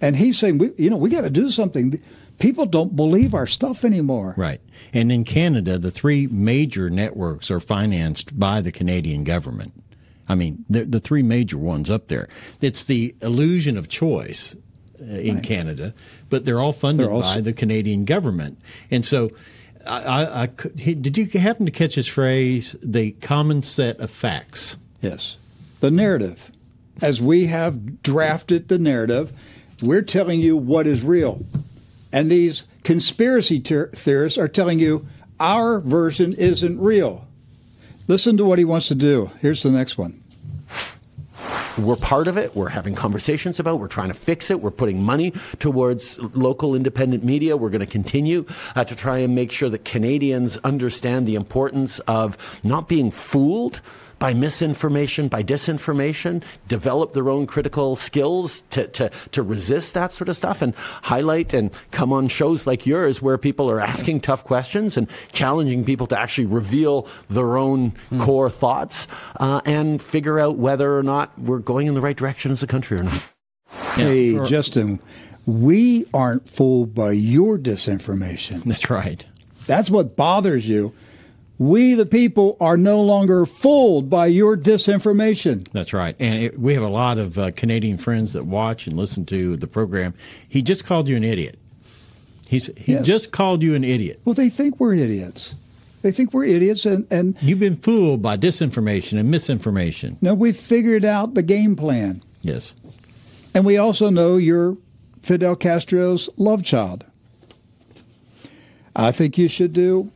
And 0.00 0.16
he's 0.16 0.38
saying, 0.38 0.58
we, 0.58 0.70
you 0.76 0.90
know, 0.90 0.96
we 0.96 1.10
got 1.10 1.22
to 1.22 1.30
do 1.30 1.50
something. 1.50 2.00
People 2.42 2.66
don't 2.66 2.96
believe 2.96 3.34
our 3.34 3.46
stuff 3.46 3.84
anymore. 3.84 4.34
Right. 4.36 4.60
And 4.92 5.12
in 5.12 5.22
Canada, 5.22 5.78
the 5.78 5.92
three 5.92 6.26
major 6.26 6.90
networks 6.90 7.52
are 7.52 7.60
financed 7.60 8.36
by 8.36 8.60
the 8.60 8.72
Canadian 8.72 9.22
government. 9.22 9.72
I 10.28 10.34
mean, 10.34 10.64
the, 10.68 10.82
the 10.82 10.98
three 10.98 11.22
major 11.22 11.56
ones 11.56 11.88
up 11.88 12.08
there. 12.08 12.28
It's 12.60 12.82
the 12.82 13.14
illusion 13.22 13.78
of 13.78 13.88
choice 13.88 14.56
uh, 15.00 15.04
in 15.04 15.36
right. 15.36 15.44
Canada, 15.44 15.94
but 16.30 16.44
they're 16.44 16.58
all 16.58 16.72
funded 16.72 17.06
they're 17.06 17.20
by 17.20 17.40
the 17.40 17.52
Canadian 17.52 18.04
government. 18.04 18.60
And 18.90 19.06
so, 19.06 19.30
I, 19.86 20.02
I, 20.02 20.42
I, 20.42 20.46
did 20.46 21.16
you 21.16 21.26
happen 21.38 21.66
to 21.66 21.72
catch 21.72 21.94
his 21.94 22.08
phrase, 22.08 22.74
the 22.82 23.12
common 23.12 23.62
set 23.62 24.00
of 24.00 24.10
facts? 24.10 24.76
Yes. 25.00 25.36
The 25.78 25.92
narrative. 25.92 26.50
As 27.00 27.22
we 27.22 27.46
have 27.46 28.02
drafted 28.02 28.66
the 28.66 28.78
narrative, 28.78 29.32
we're 29.80 30.02
telling 30.02 30.40
you 30.40 30.56
what 30.56 30.88
is 30.88 31.04
real. 31.04 31.46
And 32.12 32.30
these 32.30 32.66
conspiracy 32.84 33.60
ter- 33.60 33.88
theorists 33.88 34.38
are 34.38 34.48
telling 34.48 34.78
you 34.78 35.06
our 35.40 35.80
version 35.80 36.34
isn't 36.34 36.80
real. 36.80 37.26
Listen 38.06 38.36
to 38.36 38.44
what 38.44 38.58
he 38.58 38.64
wants 38.64 38.88
to 38.88 38.94
do. 38.94 39.30
Here's 39.40 39.62
the 39.62 39.70
next 39.70 39.96
one 39.96 40.22
we're 41.78 41.96
part 41.96 42.28
of 42.28 42.36
it. 42.36 42.54
We're 42.54 42.68
having 42.68 42.94
conversations 42.94 43.58
about. 43.58 43.76
It. 43.76 43.80
We're 43.80 43.88
trying 43.88 44.08
to 44.08 44.14
fix 44.14 44.50
it. 44.50 44.60
We're 44.60 44.70
putting 44.70 45.02
money 45.02 45.32
towards 45.58 46.18
local 46.18 46.74
independent 46.74 47.24
media. 47.24 47.56
We're 47.56 47.70
going 47.70 47.80
to 47.80 47.86
continue 47.86 48.44
uh, 48.76 48.84
to 48.84 48.94
try 48.94 49.18
and 49.18 49.34
make 49.34 49.50
sure 49.52 49.68
that 49.70 49.84
Canadians 49.84 50.58
understand 50.58 51.26
the 51.26 51.34
importance 51.34 51.98
of 52.00 52.36
not 52.62 52.88
being 52.88 53.10
fooled 53.10 53.80
by 54.22 54.32
misinformation, 54.32 55.26
by 55.26 55.42
disinformation, 55.42 56.44
develop 56.68 57.12
their 57.12 57.28
own 57.28 57.44
critical 57.44 57.96
skills 57.96 58.62
to, 58.70 58.86
to, 58.86 59.10
to 59.32 59.42
resist 59.42 59.94
that 59.94 60.12
sort 60.12 60.28
of 60.28 60.36
stuff 60.36 60.62
and 60.62 60.76
highlight 61.02 61.52
and 61.52 61.72
come 61.90 62.12
on 62.12 62.28
shows 62.28 62.64
like 62.64 62.86
yours 62.86 63.20
where 63.20 63.36
people 63.36 63.68
are 63.68 63.80
asking 63.80 64.20
tough 64.20 64.44
questions 64.44 64.96
and 64.96 65.10
challenging 65.32 65.84
people 65.84 66.06
to 66.06 66.16
actually 66.16 66.46
reveal 66.46 67.08
their 67.30 67.56
own 67.56 67.92
mm. 68.12 68.24
core 68.24 68.48
thoughts 68.48 69.08
uh, 69.40 69.60
and 69.64 70.00
figure 70.00 70.38
out 70.38 70.56
whether 70.56 70.96
or 70.96 71.02
not 71.02 71.36
we're 71.36 71.58
going 71.58 71.88
in 71.88 71.94
the 71.94 72.00
right 72.00 72.16
direction 72.16 72.52
as 72.52 72.62
a 72.62 72.66
country 72.68 73.00
or 73.00 73.02
not. 73.02 73.24
Hey, 73.94 74.34
yeah. 74.34 74.44
Justin, 74.44 75.00
we 75.48 76.06
aren't 76.14 76.48
fooled 76.48 76.94
by 76.94 77.10
your 77.10 77.58
disinformation. 77.58 78.62
That's 78.62 78.88
right. 78.88 79.26
That's 79.66 79.90
what 79.90 80.14
bothers 80.14 80.68
you 80.68 80.94
we, 81.62 81.94
the 81.94 82.06
people, 82.06 82.56
are 82.60 82.76
no 82.76 83.00
longer 83.00 83.46
fooled 83.46 84.10
by 84.10 84.26
your 84.26 84.56
disinformation. 84.56 85.68
That's 85.70 85.92
right. 85.92 86.16
And 86.18 86.44
it, 86.44 86.58
we 86.58 86.74
have 86.74 86.82
a 86.82 86.88
lot 86.88 87.18
of 87.18 87.38
uh, 87.38 87.50
Canadian 87.54 87.98
friends 87.98 88.32
that 88.32 88.44
watch 88.44 88.86
and 88.86 88.96
listen 88.96 89.24
to 89.26 89.56
the 89.56 89.68
program. 89.68 90.14
He 90.48 90.62
just 90.62 90.84
called 90.84 91.08
you 91.08 91.16
an 91.16 91.24
idiot. 91.24 91.58
He's, 92.48 92.66
he 92.76 92.94
yes. 92.94 93.06
just 93.06 93.30
called 93.30 93.62
you 93.62 93.74
an 93.74 93.84
idiot. 93.84 94.20
Well, 94.24 94.34
they 94.34 94.48
think 94.48 94.80
we're 94.80 94.94
idiots. 94.94 95.54
They 96.02 96.10
think 96.10 96.34
we're 96.34 96.44
idiots, 96.44 96.84
and, 96.84 97.06
and 97.12 97.36
you've 97.40 97.60
been 97.60 97.76
fooled 97.76 98.22
by 98.22 98.36
disinformation 98.36 99.20
and 99.20 99.30
misinformation. 99.30 100.18
No, 100.20 100.34
we've 100.34 100.56
figured 100.56 101.04
out 101.04 101.34
the 101.34 101.44
game 101.44 101.76
plan. 101.76 102.22
Yes, 102.42 102.74
and 103.54 103.64
we 103.64 103.78
also 103.78 104.10
know 104.10 104.36
you're 104.36 104.76
Fidel 105.22 105.54
Castro's 105.54 106.28
love 106.36 106.64
child. 106.64 107.04
I 108.96 109.12
think 109.12 109.38
you 109.38 109.46
should 109.46 109.72
do 109.72 110.10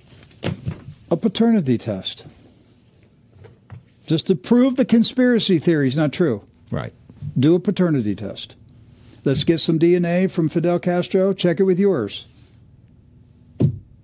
a 1.11 1.17
paternity 1.17 1.79
test 1.79 2.27
just 4.07 4.27
to 4.29 4.37
prove 4.37 4.77
the 4.77 4.85
conspiracy 4.85 5.59
theory 5.59 5.89
is 5.89 5.97
not 5.97 6.13
true. 6.13 6.45
Right. 6.71 6.93
Do 7.39 7.55
a 7.55 7.61
paternity 7.61 8.15
test. 8.15 8.57
Let's 9.25 9.45
get 9.45 9.59
some 9.59 9.79
DNA 9.79 10.31
from 10.31 10.49
Fidel 10.49 10.79
Castro, 10.79 11.33
check 11.33 11.59
it 11.59 11.65
with 11.65 11.81
yours, 11.81 12.27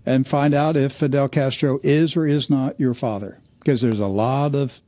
and 0.04 0.26
find 0.26 0.52
out 0.52 0.76
if 0.76 0.92
Fidel 0.92 1.28
Castro 1.28 1.78
is 1.84 2.16
or 2.16 2.26
is 2.26 2.50
not 2.50 2.78
your 2.80 2.94
father. 2.94 3.38
Because 3.60 3.80
there's 3.80 4.00
a 4.00 4.08
lot 4.08 4.56
of 4.56 4.80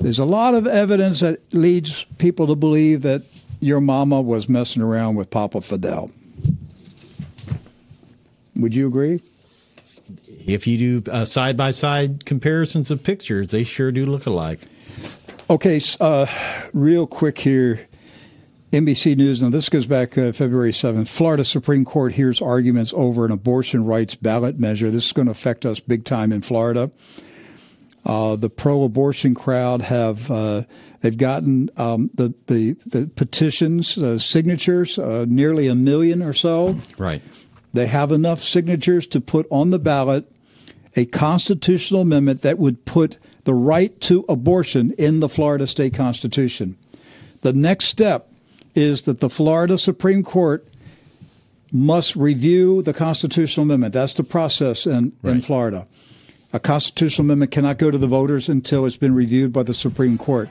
there's 0.00 0.18
a 0.18 0.24
lot 0.24 0.54
of 0.54 0.66
evidence 0.66 1.20
that 1.20 1.40
leads 1.52 2.04
people 2.16 2.46
to 2.46 2.54
believe 2.54 3.02
that 3.02 3.22
your 3.60 3.82
mama 3.82 4.22
was 4.22 4.48
messing 4.48 4.80
around 4.80 5.16
with 5.16 5.28
Papa 5.30 5.60
Fidel. 5.60 6.10
Would 8.56 8.74
you 8.74 8.86
agree? 8.86 9.20
If 10.54 10.66
you 10.66 11.00
do 11.00 11.24
side 11.26 11.56
by 11.56 11.70
side 11.70 12.24
comparisons 12.24 12.90
of 12.90 13.02
pictures, 13.02 13.48
they 13.48 13.64
sure 13.64 13.92
do 13.92 14.06
look 14.06 14.26
alike. 14.26 14.60
Okay, 15.48 15.80
uh, 16.00 16.26
real 16.72 17.06
quick 17.06 17.38
here. 17.38 17.86
NBC 18.72 19.16
News. 19.16 19.42
Now, 19.42 19.50
this 19.50 19.68
goes 19.68 19.86
back 19.86 20.16
uh, 20.16 20.30
February 20.30 20.70
7th. 20.70 21.08
Florida 21.08 21.44
Supreme 21.44 21.84
Court 21.84 22.12
hears 22.12 22.40
arguments 22.40 22.94
over 22.96 23.24
an 23.24 23.32
abortion 23.32 23.84
rights 23.84 24.14
ballot 24.14 24.60
measure. 24.60 24.92
This 24.92 25.06
is 25.06 25.12
going 25.12 25.26
to 25.26 25.32
affect 25.32 25.66
us 25.66 25.80
big 25.80 26.04
time 26.04 26.30
in 26.30 26.40
Florida. 26.40 26.90
Uh, 28.06 28.36
the 28.36 28.48
pro-abortion 28.48 29.34
crowd 29.34 29.82
have 29.82 30.30
uh, 30.30 30.62
they've 31.00 31.18
gotten 31.18 31.68
um, 31.76 32.10
the, 32.14 32.32
the, 32.46 32.72
the 32.86 33.06
petitions 33.08 33.98
uh, 33.98 34.18
signatures 34.18 34.98
uh, 34.98 35.26
nearly 35.28 35.66
a 35.66 35.74
million 35.74 36.22
or 36.22 36.32
so. 36.32 36.76
Right. 36.96 37.22
They 37.72 37.86
have 37.86 38.12
enough 38.12 38.38
signatures 38.38 39.06
to 39.08 39.20
put 39.20 39.46
on 39.50 39.70
the 39.70 39.78
ballot 39.78 40.30
a 40.96 41.06
constitutional 41.06 42.02
amendment 42.02 42.42
that 42.42 42.58
would 42.58 42.84
put 42.84 43.18
the 43.44 43.54
right 43.54 43.98
to 44.02 44.24
abortion 44.28 44.92
in 44.98 45.20
the 45.20 45.28
Florida 45.28 45.66
state 45.66 45.94
constitution. 45.94 46.76
The 47.42 47.52
next 47.52 47.86
step 47.86 48.30
is 48.74 49.02
that 49.02 49.20
the 49.20 49.30
Florida 49.30 49.78
Supreme 49.78 50.22
Court 50.22 50.66
must 51.72 52.16
review 52.16 52.82
the 52.82 52.92
constitutional 52.92 53.64
amendment. 53.64 53.94
That's 53.94 54.14
the 54.14 54.24
process 54.24 54.86
in, 54.86 55.12
right. 55.22 55.36
in 55.36 55.40
Florida. 55.40 55.86
A 56.52 56.58
constitutional 56.58 57.26
amendment 57.26 57.52
cannot 57.52 57.78
go 57.78 57.90
to 57.90 57.98
the 57.98 58.08
voters 58.08 58.48
until 58.48 58.84
it's 58.84 58.96
been 58.96 59.14
reviewed 59.14 59.52
by 59.52 59.62
the 59.62 59.74
Supreme 59.74 60.18
Court. 60.18 60.48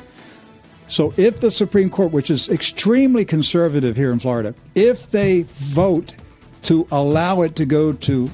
So 0.87 1.13
if 1.17 1.39
the 1.39 1.51
Supreme 1.51 1.89
Court, 1.89 2.11
which 2.11 2.31
is 2.31 2.49
extremely 2.49 3.25
conservative 3.25 3.95
here 3.95 4.11
in 4.11 4.19
Florida, 4.19 4.55
if 4.75 5.11
they 5.11 5.43
vote 5.43 6.13
to 6.63 6.87
allow 6.91 7.41
it 7.41 7.55
to 7.57 7.65
go 7.65 7.93
to 7.93 8.31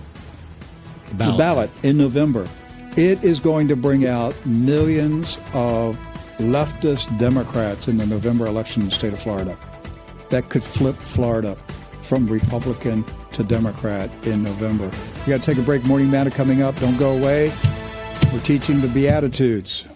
ballot. 1.13 1.33
the 1.33 1.37
ballot 1.37 1.69
in 1.83 1.97
November, 1.97 2.47
it 2.97 3.23
is 3.23 3.39
going 3.39 3.67
to 3.67 3.75
bring 3.75 4.05
out 4.05 4.33
millions 4.45 5.37
of 5.53 5.99
leftist 6.37 7.17
Democrats 7.17 7.87
in 7.87 7.97
the 7.97 8.05
November 8.05 8.45
election 8.45 8.83
in 8.83 8.89
the 8.89 8.95
state 8.95 9.13
of 9.13 9.19
Florida. 9.21 9.57
That 10.29 10.49
could 10.49 10.63
flip 10.63 10.95
Florida 10.95 11.55
from 12.01 12.27
Republican 12.27 13.05
to 13.33 13.43
Democrat 13.43 14.09
in 14.25 14.43
November. 14.43 14.91
We 15.25 15.31
got 15.31 15.41
to 15.41 15.45
take 15.45 15.57
a 15.57 15.61
break. 15.61 15.83
Morning 15.83 16.09
Matter 16.09 16.29
coming 16.29 16.61
up. 16.61 16.75
Don't 16.79 16.97
go 16.97 17.17
away. 17.17 17.51
We're 18.33 18.39
teaching 18.41 18.81
the 18.81 18.87
Beatitudes. 18.87 19.94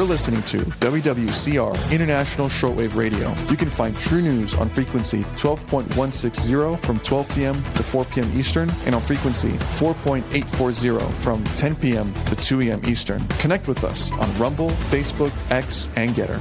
You're 0.00 0.08
listening 0.08 0.40
to 0.44 0.56
WWCR 0.56 1.92
International 1.92 2.48
Shortwave 2.48 2.94
Radio. 2.94 3.34
You 3.50 3.56
can 3.58 3.68
find 3.68 3.94
TruNews 3.96 4.58
on 4.58 4.66
frequency 4.66 5.24
12.160 5.36 6.86
from 6.86 7.00
12 7.00 7.28
p.m. 7.28 7.54
to 7.62 7.82
4 7.82 8.06
p.m. 8.06 8.38
Eastern 8.38 8.70
and 8.86 8.94
on 8.94 9.02
frequency 9.02 9.50
4.840 9.50 11.12
from 11.16 11.44
10 11.44 11.76
p.m. 11.76 12.14
to 12.14 12.34
2 12.34 12.62
a.m. 12.62 12.80
Eastern. 12.86 13.28
Connect 13.40 13.68
with 13.68 13.84
us 13.84 14.10
on 14.12 14.34
Rumble, 14.38 14.70
Facebook, 14.70 15.32
X, 15.50 15.90
and 15.96 16.12
Gettr. 16.12 16.38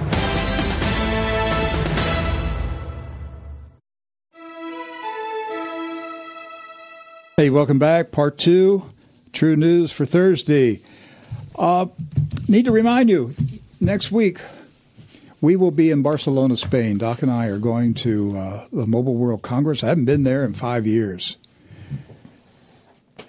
Hey, 7.35 7.49
welcome 7.49 7.77
back. 7.77 8.11
Part 8.13 8.37
two, 8.37 8.89
TruNews 9.33 9.91
for 9.91 10.05
Thursday. 10.05 10.79
Uh, 11.57 11.87
need 12.47 12.65
to 12.65 12.71
remind 12.71 13.09
you, 13.09 13.31
next 13.79 14.11
week 14.11 14.39
we 15.41 15.55
will 15.55 15.71
be 15.71 15.91
in 15.91 16.01
Barcelona, 16.01 16.55
Spain. 16.55 16.97
Doc 16.97 17.21
and 17.21 17.31
I 17.31 17.47
are 17.47 17.59
going 17.59 17.93
to 17.95 18.35
uh, 18.37 18.65
the 18.71 18.87
Mobile 18.87 19.15
World 19.15 19.41
Congress. 19.41 19.83
I 19.83 19.87
haven't 19.87 20.05
been 20.05 20.23
there 20.23 20.43
in 20.43 20.53
five 20.53 20.85
years. 20.85 21.37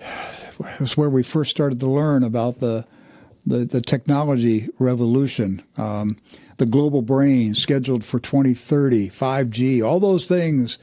It 0.00 0.80
was 0.80 0.96
where 0.96 1.10
we 1.10 1.22
first 1.22 1.50
started 1.50 1.80
to 1.80 1.86
learn 1.86 2.22
about 2.22 2.60
the 2.60 2.84
the, 3.46 3.64
the 3.64 3.80
technology 3.80 4.68
revolution, 4.78 5.62
um, 5.76 6.16
the 6.58 6.66
global 6.66 7.00
brain 7.00 7.54
scheduled 7.54 8.04
for 8.04 8.20
2030, 8.20 9.08
5G, 9.08 9.82
all 9.82 9.98
those 9.98 10.26
things 10.26 10.78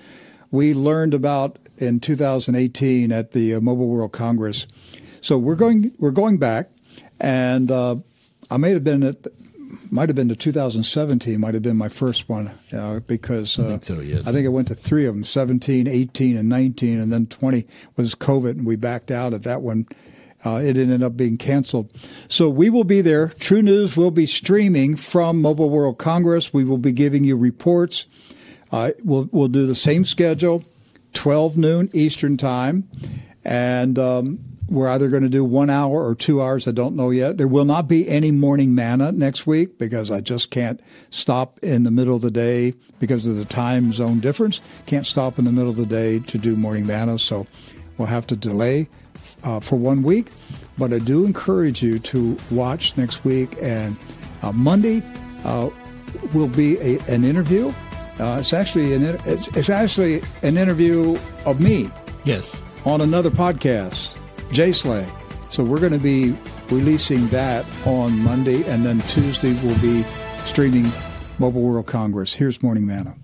we 0.49 0.73
learned 0.73 1.13
about 1.13 1.57
in 1.77 1.99
2018 1.99 3.11
at 3.11 3.31
the 3.31 3.55
uh, 3.55 3.61
Mobile 3.61 3.87
World 3.87 4.11
Congress. 4.11 4.65
So 5.21 5.37
we're 5.37 5.55
going 5.55 5.93
we're 5.99 6.11
going 6.11 6.37
back, 6.37 6.69
and 7.19 7.71
uh, 7.71 7.95
I 8.49 8.57
may 8.57 8.71
have 8.71 8.83
been 8.83 9.03
at 9.03 9.27
might 9.91 10.07
have 10.07 10.15
been 10.15 10.29
to 10.29 10.35
2017 10.35 11.39
might 11.39 11.53
have 11.53 11.63
been 11.63 11.77
my 11.77 11.89
first 11.89 12.29
one 12.29 12.51
uh, 12.71 12.99
because 13.01 13.59
uh, 13.59 13.63
I 13.63 13.67
think 13.67 13.85
so 13.85 13.99
yes 13.99 14.27
I 14.27 14.31
think 14.31 14.45
I 14.45 14.49
went 14.49 14.69
to 14.69 14.75
three 14.75 15.05
of 15.05 15.13
them 15.13 15.23
17 15.23 15.87
18 15.87 16.37
and 16.37 16.47
19 16.47 16.99
and 16.99 17.11
then 17.11 17.25
20 17.25 17.65
was 17.95 18.15
COVID 18.15 18.51
and 18.51 18.65
we 18.65 18.75
backed 18.75 19.11
out 19.11 19.33
at 19.33 19.43
that 19.43 19.61
one 19.61 19.85
uh, 20.45 20.61
it 20.63 20.77
ended 20.77 21.01
up 21.01 21.17
being 21.17 21.37
canceled. 21.37 21.91
So 22.27 22.49
we 22.49 22.69
will 22.69 22.83
be 22.83 23.01
there. 23.01 23.29
TruNews 23.29 23.97
will 23.97 24.11
be 24.11 24.25
streaming 24.25 24.95
from 24.95 25.41
Mobile 25.41 25.69
World 25.69 25.97
Congress. 25.97 26.53
We 26.53 26.63
will 26.63 26.77
be 26.77 26.91
giving 26.91 27.23
you 27.23 27.35
reports. 27.35 28.05
Uh, 28.71 28.91
we'll, 29.03 29.27
we'll 29.31 29.47
do 29.47 29.65
the 29.65 29.75
same 29.75 30.05
schedule, 30.05 30.63
12 31.13 31.57
noon 31.57 31.89
Eastern 31.93 32.37
Time. 32.37 32.87
And 33.43 33.97
um, 33.97 34.39
we're 34.69 34.89
either 34.89 35.07
going 35.09 35.23
to 35.23 35.29
do 35.29 35.43
one 35.43 35.69
hour 35.69 36.05
or 36.05 36.13
two 36.15 36.41
hours. 36.41 36.67
I 36.67 36.71
don't 36.71 36.95
know 36.95 37.09
yet. 37.09 37.37
There 37.37 37.47
will 37.47 37.65
not 37.65 37.87
be 37.87 38.07
any 38.07 38.31
morning 38.31 38.75
manna 38.75 39.11
next 39.11 39.47
week 39.47 39.77
because 39.77 40.11
I 40.11 40.19
just 40.19 40.51
can't 40.51 40.81
stop 41.09 41.59
in 41.59 41.83
the 41.83 41.91
middle 41.91 42.15
of 42.15 42.21
the 42.21 42.31
day 42.31 42.73
because 42.99 43.27
of 43.27 43.37
the 43.37 43.45
time 43.45 43.91
zone 43.93 44.19
difference. 44.19 44.61
Can't 44.85 45.05
stop 45.05 45.39
in 45.39 45.45
the 45.45 45.51
middle 45.51 45.69
of 45.69 45.77
the 45.77 45.85
day 45.85 46.19
to 46.19 46.37
do 46.37 46.55
morning 46.55 46.85
manna. 46.85 47.17
So 47.17 47.47
we'll 47.97 48.07
have 48.07 48.27
to 48.27 48.35
delay 48.35 48.89
uh, 49.43 49.59
for 49.59 49.77
one 49.77 50.03
week. 50.03 50.27
But 50.77 50.93
I 50.93 50.99
do 50.99 51.25
encourage 51.25 51.81
you 51.81 51.99
to 51.99 52.37
watch 52.51 52.95
next 52.97 53.23
week. 53.23 53.55
And 53.61 53.97
uh, 54.41 54.51
Monday 54.51 55.01
uh, 55.43 55.69
will 56.33 56.49
be 56.49 56.77
a, 56.79 56.99
an 57.07 57.23
interview. 57.23 57.73
Uh, 58.19 58.37
it's 58.39 58.51
actually 58.51 58.93
an 58.93 59.03
it's, 59.25 59.47
it's 59.49 59.69
actually 59.69 60.21
an 60.43 60.57
interview 60.57 61.17
of 61.45 61.61
me. 61.61 61.89
Yes. 62.25 62.61
On 62.83 63.01
another 63.01 63.29
podcast, 63.29 64.16
J 64.51 64.71
Slang. 64.71 65.11
So 65.49 65.63
we're 65.63 65.79
going 65.79 65.93
to 65.93 65.99
be 65.99 66.35
releasing 66.69 67.27
that 67.29 67.65
on 67.85 68.17
Monday, 68.19 68.63
and 68.65 68.85
then 68.85 68.99
Tuesday 69.01 69.53
we'll 69.63 69.79
be 69.79 70.03
streaming 70.45 70.91
Mobile 71.39 71.61
World 71.61 71.87
Congress. 71.87 72.33
Here's 72.33 72.61
Morning 72.61 72.85
Manna. 72.85 73.15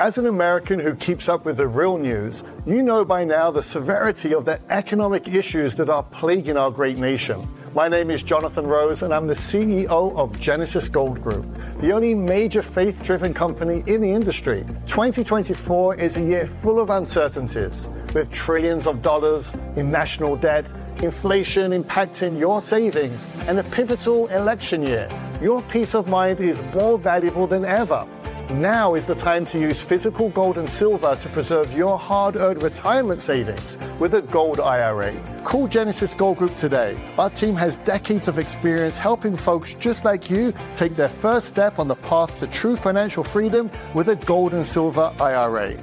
As 0.00 0.18
an 0.18 0.26
American 0.26 0.80
who 0.80 0.94
keeps 0.96 1.28
up 1.28 1.44
with 1.44 1.56
the 1.56 1.68
real 1.68 1.98
news, 1.98 2.42
you 2.66 2.82
know 2.82 3.04
by 3.04 3.24
now 3.24 3.50
the 3.50 3.62
severity 3.62 4.34
of 4.34 4.44
the 4.44 4.60
economic 4.68 5.28
issues 5.28 5.76
that 5.76 5.88
are 5.88 6.02
plaguing 6.02 6.56
our 6.56 6.70
great 6.70 6.98
nation. 6.98 7.48
My 7.74 7.88
name 7.88 8.08
is 8.08 8.22
Jonathan 8.22 8.68
Rose, 8.68 9.02
and 9.02 9.12
I'm 9.12 9.26
the 9.26 9.34
CEO 9.34 9.88
of 10.16 10.38
Genesis 10.38 10.88
Gold 10.88 11.20
Group, 11.20 11.44
the 11.80 11.90
only 11.90 12.14
major 12.14 12.62
faith 12.62 13.02
driven 13.02 13.34
company 13.34 13.82
in 13.92 14.00
the 14.00 14.12
industry. 14.12 14.64
2024 14.86 15.96
is 15.96 16.16
a 16.16 16.20
year 16.20 16.46
full 16.62 16.78
of 16.78 16.90
uncertainties, 16.90 17.88
with 18.14 18.30
trillions 18.30 18.86
of 18.86 19.02
dollars 19.02 19.52
in 19.74 19.90
national 19.90 20.36
debt, 20.36 20.64
inflation 20.98 21.72
impacting 21.72 22.38
your 22.38 22.60
savings, 22.60 23.26
and 23.48 23.58
a 23.58 23.64
pivotal 23.64 24.28
election 24.28 24.80
year. 24.80 25.08
Your 25.42 25.60
peace 25.62 25.96
of 25.96 26.06
mind 26.06 26.38
is 26.38 26.62
more 26.72 26.96
valuable 26.96 27.48
than 27.48 27.64
ever. 27.64 28.06
Now 28.50 28.94
is 28.94 29.06
the 29.06 29.14
time 29.14 29.46
to 29.46 29.58
use 29.58 29.82
physical 29.82 30.28
gold 30.28 30.58
and 30.58 30.68
silver 30.68 31.16
to 31.16 31.28
preserve 31.30 31.72
your 31.72 31.98
hard 31.98 32.36
earned 32.36 32.62
retirement 32.62 33.22
savings 33.22 33.78
with 33.98 34.12
a 34.14 34.20
gold 34.20 34.60
IRA. 34.60 35.14
Call 35.44 35.66
Genesis 35.66 36.12
Gold 36.12 36.36
Group 36.36 36.54
today. 36.58 36.94
Our 37.16 37.30
team 37.30 37.56
has 37.56 37.78
decades 37.78 38.28
of 38.28 38.38
experience 38.38 38.98
helping 38.98 39.34
folks 39.34 39.74
just 39.74 40.04
like 40.04 40.28
you 40.28 40.52
take 40.76 40.94
their 40.94 41.08
first 41.08 41.48
step 41.48 41.78
on 41.78 41.88
the 41.88 41.96
path 41.96 42.38
to 42.40 42.46
true 42.46 42.76
financial 42.76 43.24
freedom 43.24 43.70
with 43.94 44.10
a 44.10 44.16
gold 44.16 44.52
and 44.52 44.66
silver 44.66 45.14
IRA. 45.18 45.78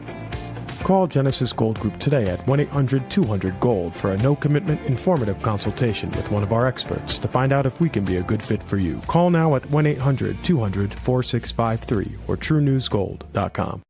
Call 0.84 1.06
Genesis 1.06 1.54
Gold 1.54 1.80
Group 1.80 2.00
today 2.00 2.28
at 2.28 2.46
1 2.48 2.60
800 2.60 3.10
200 3.10 3.60
Gold 3.60 3.96
for 3.96 4.12
a 4.12 4.18
no 4.18 4.36
commitment 4.36 4.84
informative 4.88 5.42
consultation 5.42 6.10
with 6.12 6.32
one 6.32 6.42
of 6.44 6.52
our 6.52 6.66
experts 6.66 7.20
to 7.20 7.28
find 7.28 7.52
out 7.54 7.66
if 7.66 7.80
we 7.80 7.88
can 7.88 8.04
be 8.04 8.18
a 8.18 8.24
good 8.24 8.42
fit 8.42 8.64
for 8.64 8.78
you. 8.78 8.98
Call 9.08 9.30
now 9.30 9.56
at 9.56 9.66
1 9.70 9.86
800 9.86 10.44
200 10.44 10.94
4653 10.94 12.16
or 12.28 12.36
trunewsgold.com. 12.36 13.84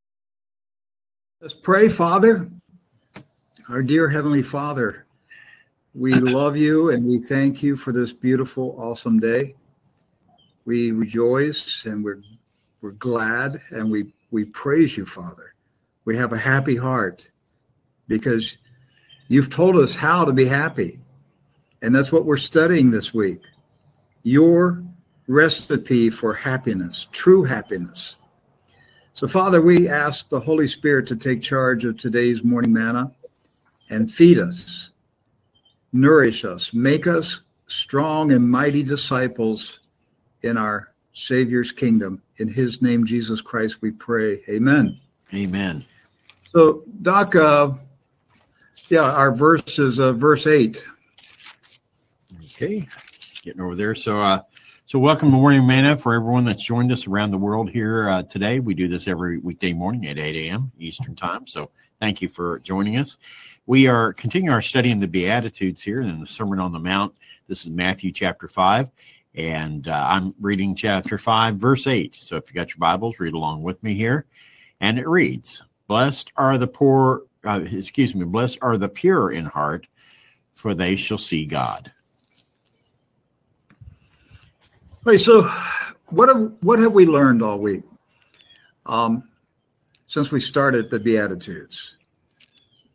Let's 1.39 1.53
pray, 1.53 1.89
Father. 1.89 2.49
Our 3.69 3.81
dear 3.81 4.09
Heavenly 4.09 4.43
Father, 4.43 5.05
we 5.95 6.13
love 6.13 6.57
you 6.57 6.91
and 6.91 7.05
we 7.05 7.19
thank 7.19 7.63
you 7.63 7.77
for 7.77 7.93
this 7.93 8.11
beautiful, 8.11 8.75
awesome 8.77 9.17
day. 9.17 9.55
We 10.65 10.91
rejoice 10.91 11.85
and 11.85 12.03
we're, 12.03 12.21
we're 12.81 12.91
glad 12.91 13.61
and 13.71 13.89
we, 13.89 14.13
we 14.29 14.45
praise 14.45 14.97
you, 14.97 15.05
Father. 15.05 15.50
We 16.11 16.17
have 16.17 16.33
a 16.33 16.37
happy 16.37 16.75
heart 16.75 17.25
because 18.09 18.57
you've 19.29 19.49
told 19.49 19.77
us 19.77 19.95
how 19.95 20.25
to 20.25 20.33
be 20.33 20.43
happy. 20.43 20.99
And 21.81 21.95
that's 21.95 22.11
what 22.11 22.25
we're 22.25 22.35
studying 22.35 22.91
this 22.91 23.13
week. 23.13 23.39
Your 24.23 24.83
recipe 25.27 26.09
for 26.09 26.33
happiness, 26.33 27.07
true 27.13 27.43
happiness. 27.45 28.17
So, 29.13 29.25
Father, 29.25 29.61
we 29.61 29.87
ask 29.87 30.27
the 30.27 30.41
Holy 30.41 30.67
Spirit 30.67 31.07
to 31.07 31.15
take 31.15 31.41
charge 31.41 31.85
of 31.85 31.97
today's 31.97 32.43
morning 32.43 32.73
manna 32.73 33.13
and 33.89 34.11
feed 34.11 34.37
us, 34.37 34.89
nourish 35.93 36.43
us, 36.43 36.73
make 36.73 37.07
us 37.07 37.39
strong 37.67 38.33
and 38.33 38.51
mighty 38.51 38.83
disciples 38.83 39.79
in 40.43 40.57
our 40.57 40.91
Savior's 41.13 41.71
kingdom. 41.71 42.21
In 42.35 42.49
His 42.49 42.81
name, 42.81 43.05
Jesus 43.05 43.39
Christ, 43.39 43.81
we 43.81 43.91
pray. 43.91 44.41
Amen. 44.49 44.99
Amen. 45.33 45.85
So, 46.51 46.83
Doc, 47.01 47.33
uh, 47.33 47.71
yeah, 48.89 49.09
our 49.09 49.33
verse 49.33 49.79
is 49.79 50.01
uh, 50.01 50.11
verse 50.11 50.45
8. 50.45 50.83
Okay, 52.43 52.85
getting 53.41 53.61
over 53.61 53.73
there. 53.73 53.95
So, 53.95 54.21
uh, 54.21 54.41
so 54.85 54.99
welcome 54.99 55.31
to 55.31 55.37
Morning 55.37 55.65
Manna 55.65 55.95
for 55.95 56.13
everyone 56.13 56.43
that's 56.43 56.61
joined 56.61 56.91
us 56.91 57.07
around 57.07 57.31
the 57.31 57.37
world 57.37 57.69
here 57.69 58.09
uh, 58.09 58.23
today. 58.23 58.59
We 58.59 58.73
do 58.73 58.89
this 58.89 59.07
every 59.07 59.37
weekday 59.37 59.71
morning 59.71 60.07
at 60.07 60.19
8 60.19 60.49
a.m. 60.49 60.73
Eastern 60.77 61.15
Time. 61.15 61.47
So, 61.47 61.71
thank 62.01 62.21
you 62.21 62.27
for 62.27 62.59
joining 62.59 62.97
us. 62.97 63.15
We 63.65 63.87
are 63.87 64.11
continuing 64.11 64.53
our 64.53 64.61
study 64.61 64.91
in 64.91 64.99
the 64.99 65.07
Beatitudes 65.07 65.81
here 65.81 66.01
in 66.01 66.19
the 66.19 66.27
Sermon 66.27 66.59
on 66.59 66.73
the 66.73 66.79
Mount. 66.79 67.15
This 67.47 67.61
is 67.61 67.69
Matthew 67.69 68.11
chapter 68.11 68.49
5, 68.49 68.89
and 69.35 69.87
uh, 69.87 70.05
I'm 70.05 70.35
reading 70.41 70.75
chapter 70.75 71.17
5, 71.17 71.55
verse 71.55 71.87
8. 71.87 72.13
So, 72.13 72.35
if 72.35 72.49
you 72.49 72.55
got 72.55 72.71
your 72.71 72.79
Bibles, 72.79 73.21
read 73.21 73.35
along 73.35 73.63
with 73.63 73.81
me 73.81 73.93
here. 73.93 74.25
And 74.81 74.99
it 74.99 75.07
reads, 75.07 75.63
Blessed 75.91 76.31
are 76.37 76.57
the 76.57 76.67
poor, 76.67 77.23
uh, 77.43 77.65
excuse 77.69 78.15
me, 78.15 78.23
blessed 78.23 78.59
are 78.61 78.77
the 78.77 78.87
pure 78.87 79.29
in 79.29 79.43
heart, 79.43 79.87
for 80.53 80.73
they 80.73 80.95
shall 80.95 81.17
see 81.17 81.45
God. 81.45 81.91
Okay, 85.05 85.17
so 85.17 85.41
what 86.05 86.29
have 86.29 86.53
what 86.61 86.79
have 86.79 86.93
we 86.93 87.05
learned 87.05 87.43
all 87.43 87.59
week 87.59 87.83
um, 88.85 89.27
since 90.07 90.31
we 90.31 90.39
started 90.39 90.89
the 90.89 90.97
Beatitudes? 90.97 91.95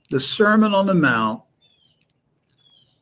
The 0.08 0.18
Sermon 0.18 0.72
on 0.72 0.86
the 0.86 0.94
Mount 0.94 1.42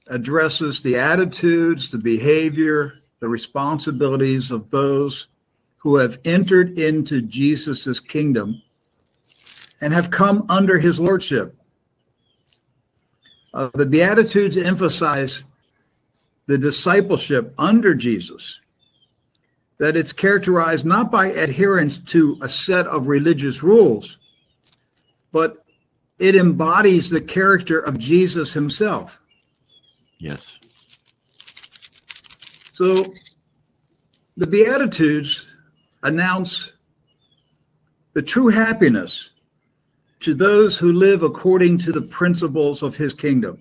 addresses 0.09 0.83
the 0.83 0.99
attitudes, 0.99 1.89
the 1.89 1.99
behavior, 1.99 2.95
the 3.21 3.29
responsibilities 3.29 4.51
of 4.51 4.71
those 4.71 5.29
who 5.77 5.95
have 5.99 6.19
entered 6.25 6.81
into 6.81 7.23
Jesus' 7.23 8.01
kingdom 8.01 8.61
and 9.85 9.93
have 9.93 10.11
come 10.11 10.47
under 10.49 10.79
his 10.79 10.99
lordship. 10.99 11.55
Uh, 13.53 13.69
the 13.75 13.85
Beatitudes 13.85 14.57
emphasize 14.57 15.43
the 16.47 16.57
discipleship 16.57 17.53
under 17.59 17.95
Jesus 17.95 18.61
that 19.77 19.95
it's 19.95 20.11
characterized 20.11 20.87
not 20.87 21.11
by 21.11 21.27
adherence 21.27 21.99
to 21.99 22.39
a 22.41 22.49
set 22.49 22.87
of 22.87 23.09
religious 23.09 23.63
rules, 23.63 24.17
but 25.33 25.67
it 26.19 26.35
embodies 26.35 27.11
the 27.11 27.21
character 27.21 27.79
of 27.79 27.99
Jesus 27.99 28.55
himself. 28.55 29.21
Yes. 30.19 30.59
So 32.73 33.05
the 34.39 34.47
Beatitudes 34.47 35.45
announce 36.03 36.73
the 38.15 38.23
true 38.23 38.49
happiness, 38.49 39.29
to 40.25 40.33
those 40.33 40.79
who 40.79 40.91
live 40.91 41.23
according 41.23 41.77
to 41.77 41.93
the 41.93 42.01
principles 42.01 42.83
of 42.83 42.97
his 42.97 43.13
kingdom. 43.13 43.59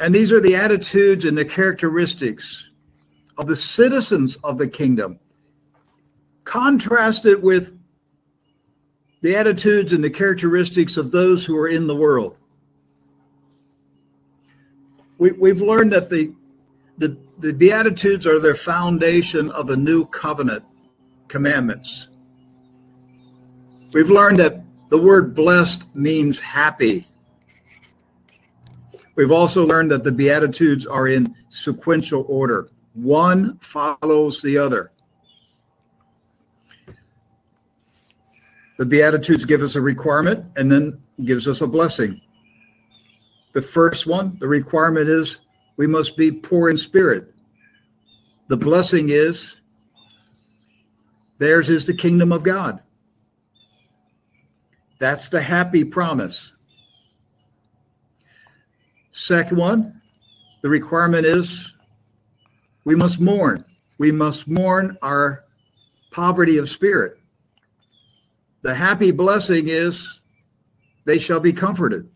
And 0.00 0.14
these 0.14 0.32
are 0.32 0.40
the 0.40 0.56
attitudes 0.56 1.26
and 1.26 1.36
the 1.36 1.44
characteristics 1.44 2.70
of 3.36 3.48
the 3.48 3.54
citizens 3.54 4.38
of 4.44 4.56
the 4.56 4.66
kingdom, 4.66 5.18
contrasted 6.44 7.42
with 7.42 7.78
the 9.20 9.36
attitudes 9.36 9.92
and 9.92 10.02
the 10.02 10.08
characteristics 10.08 10.96
of 10.96 11.10
those 11.10 11.44
who 11.44 11.54
are 11.54 11.68
in 11.68 11.86
the 11.86 11.96
world. 11.96 12.34
We, 15.18 15.32
we've 15.32 15.60
learned 15.60 15.92
that 15.92 16.08
the, 16.08 16.32
the, 16.96 17.14
the 17.40 17.52
Beatitudes 17.52 18.26
are 18.26 18.38
the 18.38 18.54
foundation 18.54 19.50
of 19.50 19.66
the 19.66 19.76
new 19.76 20.06
covenant 20.06 20.64
commandments. 21.28 22.08
We've 23.92 24.10
learned 24.10 24.38
that 24.38 24.62
the 24.90 24.98
word 24.98 25.34
blessed 25.34 25.94
means 25.94 26.38
happy. 26.38 27.08
We've 29.14 29.32
also 29.32 29.66
learned 29.66 29.90
that 29.90 30.04
the 30.04 30.12
Beatitudes 30.12 30.86
are 30.86 31.08
in 31.08 31.34
sequential 31.48 32.24
order, 32.28 32.68
one 32.92 33.58
follows 33.58 34.42
the 34.42 34.58
other. 34.58 34.92
The 38.76 38.86
Beatitudes 38.86 39.44
give 39.44 39.62
us 39.62 39.74
a 39.74 39.80
requirement 39.80 40.44
and 40.56 40.70
then 40.70 41.00
gives 41.24 41.48
us 41.48 41.62
a 41.62 41.66
blessing. 41.66 42.20
The 43.54 43.62
first 43.62 44.06
one, 44.06 44.36
the 44.38 44.46
requirement 44.46 45.08
is 45.08 45.38
we 45.76 45.86
must 45.86 46.16
be 46.16 46.30
poor 46.30 46.68
in 46.68 46.76
spirit. 46.76 47.34
The 48.48 48.56
blessing 48.56 49.08
is 49.08 49.56
theirs 51.38 51.68
is 51.68 51.86
the 51.86 51.94
kingdom 51.94 52.32
of 52.32 52.42
God. 52.42 52.80
That's 54.98 55.28
the 55.28 55.40
happy 55.40 55.84
promise. 55.84 56.52
Second 59.12 59.56
one, 59.56 60.00
the 60.62 60.68
requirement 60.68 61.26
is 61.26 61.72
we 62.84 62.94
must 62.94 63.20
mourn. 63.20 63.64
We 63.98 64.12
must 64.12 64.48
mourn 64.48 64.96
our 65.02 65.44
poverty 66.10 66.56
of 66.58 66.68
spirit. 66.68 67.18
The 68.62 68.74
happy 68.74 69.10
blessing 69.10 69.68
is 69.68 70.20
they 71.04 71.18
shall 71.18 71.40
be 71.40 71.52
comforted. 71.52 72.08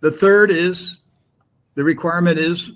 The 0.00 0.10
third 0.10 0.50
is 0.50 0.98
the 1.74 1.82
requirement 1.82 2.38
is 2.38 2.72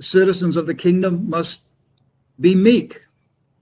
citizens 0.00 0.56
of 0.56 0.66
the 0.66 0.74
kingdom 0.74 1.28
must 1.28 1.60
be 2.40 2.54
meek. 2.54 3.00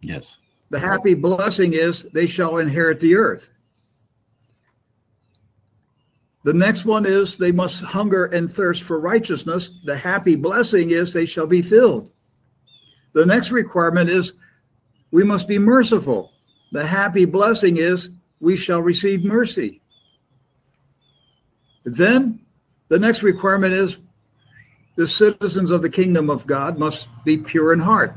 Yes. 0.00 0.38
The 0.72 0.80
happy 0.80 1.12
blessing 1.12 1.74
is 1.74 2.04
they 2.14 2.26
shall 2.26 2.56
inherit 2.56 2.98
the 2.98 3.14
earth. 3.14 3.50
The 6.44 6.54
next 6.54 6.86
one 6.86 7.04
is 7.04 7.36
they 7.36 7.52
must 7.52 7.82
hunger 7.82 8.24
and 8.24 8.50
thirst 8.50 8.82
for 8.82 8.98
righteousness. 8.98 9.70
The 9.84 9.98
happy 9.98 10.34
blessing 10.34 10.90
is 10.90 11.12
they 11.12 11.26
shall 11.26 11.46
be 11.46 11.60
filled. 11.60 12.10
The 13.12 13.26
next 13.26 13.50
requirement 13.50 14.08
is 14.08 14.32
we 15.10 15.24
must 15.24 15.46
be 15.46 15.58
merciful. 15.58 16.32
The 16.72 16.86
happy 16.86 17.26
blessing 17.26 17.76
is 17.76 18.08
we 18.40 18.56
shall 18.56 18.80
receive 18.80 19.24
mercy. 19.24 19.82
Then 21.84 22.40
the 22.88 22.98
next 22.98 23.22
requirement 23.22 23.74
is 23.74 23.98
the 24.96 25.06
citizens 25.06 25.70
of 25.70 25.82
the 25.82 25.90
kingdom 25.90 26.30
of 26.30 26.46
God 26.46 26.78
must 26.78 27.08
be 27.26 27.36
pure 27.36 27.74
in 27.74 27.80
heart. 27.80 28.16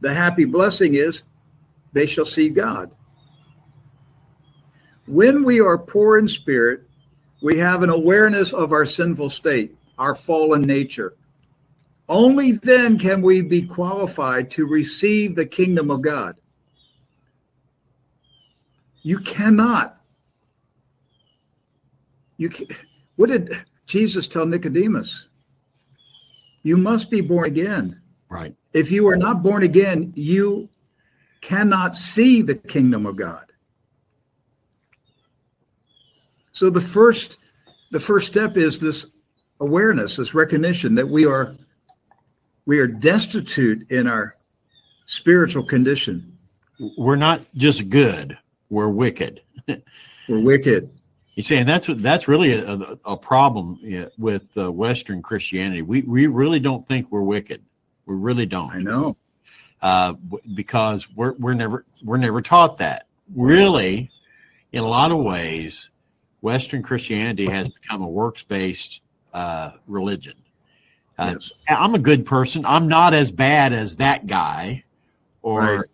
The 0.00 0.14
happy 0.14 0.44
blessing 0.44 0.94
is 0.94 1.24
they 1.92 2.06
shall 2.06 2.24
see 2.24 2.48
God. 2.48 2.90
When 5.06 5.42
we 5.42 5.60
are 5.60 5.78
poor 5.78 6.18
in 6.18 6.28
spirit, 6.28 6.82
we 7.40 7.58
have 7.58 7.82
an 7.82 7.90
awareness 7.90 8.52
of 8.52 8.72
our 8.72 8.84
sinful 8.84 9.30
state, 9.30 9.76
our 9.98 10.14
fallen 10.14 10.62
nature. 10.62 11.14
Only 12.08 12.52
then 12.52 12.98
can 12.98 13.22
we 13.22 13.42
be 13.42 13.62
qualified 13.62 14.50
to 14.52 14.66
receive 14.66 15.34
the 15.34 15.46
kingdom 15.46 15.90
of 15.90 16.02
God. 16.02 16.36
You 19.02 19.18
cannot. 19.20 20.00
You 22.36 22.48
can, 22.48 22.66
what 23.16 23.30
did 23.30 23.64
Jesus 23.86 24.28
tell 24.28 24.46
Nicodemus? 24.46 25.28
You 26.62 26.76
must 26.76 27.10
be 27.10 27.20
born 27.20 27.46
again. 27.46 28.00
Right. 28.28 28.54
If 28.72 28.90
you 28.90 29.08
are 29.08 29.16
not 29.16 29.42
born 29.42 29.62
again, 29.62 30.12
you 30.14 30.68
cannot 31.40 31.96
see 31.96 32.42
the 32.42 32.54
kingdom 32.54 33.06
of 33.06 33.16
God. 33.16 33.44
So 36.52 36.70
the 36.70 36.80
first 36.80 37.38
the 37.90 38.00
first 38.00 38.28
step 38.28 38.56
is 38.56 38.78
this 38.78 39.06
awareness, 39.60 40.16
this 40.16 40.34
recognition 40.34 40.94
that 40.96 41.08
we 41.08 41.24
are 41.24 41.56
we 42.66 42.78
are 42.80 42.86
destitute 42.86 43.90
in 43.90 44.06
our 44.06 44.36
spiritual 45.06 45.64
condition. 45.64 46.36
We're 46.96 47.16
not 47.16 47.42
just 47.54 47.88
good, 47.88 48.36
we're 48.70 48.88
wicked. 48.88 49.40
we're 50.28 50.40
wicked. 50.40 50.90
You 51.34 51.42
see, 51.42 51.56
and 51.56 51.68
that's 51.68 51.86
that's 51.86 52.26
really 52.26 52.52
a, 52.54 52.98
a 53.04 53.16
problem 53.16 53.78
with 54.18 54.44
uh, 54.56 54.72
Western 54.72 55.22
Christianity. 55.22 55.82
We 55.82 56.02
we 56.02 56.26
really 56.26 56.58
don't 56.58 56.86
think 56.88 57.06
we're 57.10 57.22
wicked. 57.22 57.62
We 58.06 58.16
really 58.16 58.46
don't. 58.46 58.74
I 58.74 58.80
know. 58.80 59.16
Uh, 59.80 60.14
because 60.54 61.08
we're 61.14 61.32
we're 61.34 61.54
never 61.54 61.84
we're 62.02 62.16
never 62.16 62.42
taught 62.42 62.78
that. 62.78 63.06
Really, 63.34 64.10
in 64.72 64.82
a 64.82 64.88
lot 64.88 65.12
of 65.12 65.18
ways, 65.18 65.90
Western 66.40 66.82
Christianity 66.82 67.46
has 67.46 67.68
become 67.68 68.02
a 68.02 68.08
works 68.08 68.42
based 68.42 69.02
uh, 69.32 69.72
religion. 69.86 70.34
Uh, 71.16 71.34
yes. 71.34 71.52
I'm 71.68 71.94
a 71.94 71.98
good 71.98 72.26
person. 72.26 72.64
I'm 72.64 72.88
not 72.88 73.14
as 73.14 73.30
bad 73.30 73.72
as 73.72 73.96
that 73.96 74.26
guy, 74.26 74.84
or 75.42 75.60
right. 75.60 75.84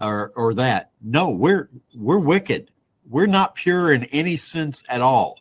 or 0.00 0.32
or 0.36 0.54
that. 0.54 0.90
No, 1.02 1.30
we're 1.30 1.70
we're 1.94 2.18
wicked 2.18 2.70
we're 3.10 3.26
not 3.26 3.56
pure 3.56 3.92
in 3.92 4.04
any 4.04 4.36
sense 4.36 4.82
at 4.88 5.02
all. 5.02 5.40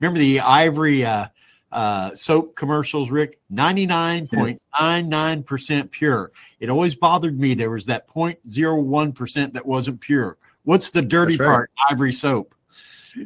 Remember 0.00 0.18
the 0.18 0.40
ivory 0.40 1.06
uh, 1.06 1.28
uh, 1.76 2.12
soap 2.16 2.56
commercials, 2.56 3.10
Rick? 3.10 3.38
99.99% 3.52 5.90
pure. 5.90 6.32
It 6.58 6.70
always 6.70 6.94
bothered 6.94 7.38
me. 7.38 7.52
There 7.52 7.70
was 7.70 7.84
that 7.84 8.08
0.01% 8.08 9.52
that 9.52 9.66
wasn't 9.66 10.00
pure. 10.00 10.38
What's 10.64 10.88
the 10.90 11.02
dirty 11.02 11.36
right. 11.36 11.46
part? 11.46 11.70
Ivory 11.90 12.14
soap. 12.14 12.54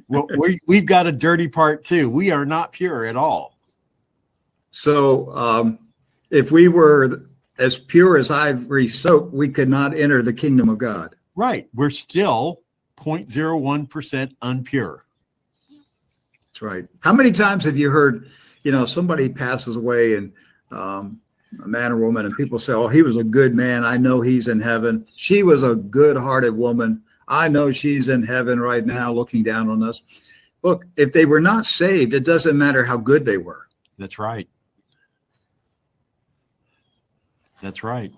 Well, 0.09 0.26
we, 0.36 0.59
we've 0.66 0.84
got 0.84 1.07
a 1.07 1.12
dirty 1.12 1.46
part 1.46 1.84
too. 1.84 2.11
We 2.11 2.32
are 2.32 2.44
not 2.44 2.72
pure 2.72 3.07
at 3.07 3.16
all. 3.16 3.57
So, 4.72 5.32
um, 5.36 5.78
if 6.30 6.51
we 6.51 6.66
were 6.66 7.28
as 7.59 7.78
pure 7.78 8.18
as 8.18 8.32
ivory 8.32 8.88
soap, 8.88 9.32
we 9.32 9.48
could 9.48 9.68
not 9.68 9.96
enter 9.96 10.22
the 10.22 10.32
kingdom 10.32 10.68
of 10.68 10.78
God. 10.78 11.14
Right. 11.36 11.68
We're 11.72 11.90
still 11.90 12.62
0.01% 12.96 14.35
unpure. 14.43 15.02
That's 16.52 16.62
right. 16.62 16.86
How 17.01 17.12
many 17.12 17.32
times 17.32 17.64
have 17.64 17.77
you 17.77 17.90
heard, 17.90 18.31
you 18.62 18.73
know, 18.73 18.85
somebody 18.85 19.28
passes 19.28 19.77
away 19.77 20.16
and 20.16 20.32
um, 20.70 21.20
a 21.62 21.69
man 21.69 21.93
or 21.93 21.97
woman, 21.97 22.27
and 22.27 22.37
people 22.37 22.59
say, 22.59 22.73
oh, 22.73 22.89
he 22.89 23.03
was 23.03 23.16
a 23.16 23.24
good 23.24 23.55
man. 23.55 23.85
I 23.85 23.97
know 23.97 24.20
he's 24.20 24.49
in 24.49 24.61
heaven. 24.61 25.07
She 25.16 25.43
was 25.43 25.62
a 25.62 25.74
good 25.74 26.16
hearted 26.16 26.57
woman. 26.57 27.03
I 27.27 27.49
know 27.49 27.70
she's 27.73 28.09
in 28.09 28.23
heaven 28.23 28.61
right 28.61 28.85
now 28.85 29.12
looking 29.12 29.43
down 29.43 29.69
on 29.69 29.82
us. 29.82 30.01
Look, 30.62 30.85
if 30.97 31.12
they 31.12 31.24
were 31.24 31.41
not 31.41 31.65
saved, 31.65 32.15
it 32.15 32.24
doesn't 32.24 32.57
matter 32.57 32.85
how 32.85 32.99
good 32.99 33.24
they 33.24 33.39
were. 33.39 33.69
That's 33.99 34.19
right. 34.19 34.49
That's 37.61 37.82
right. 37.82 38.12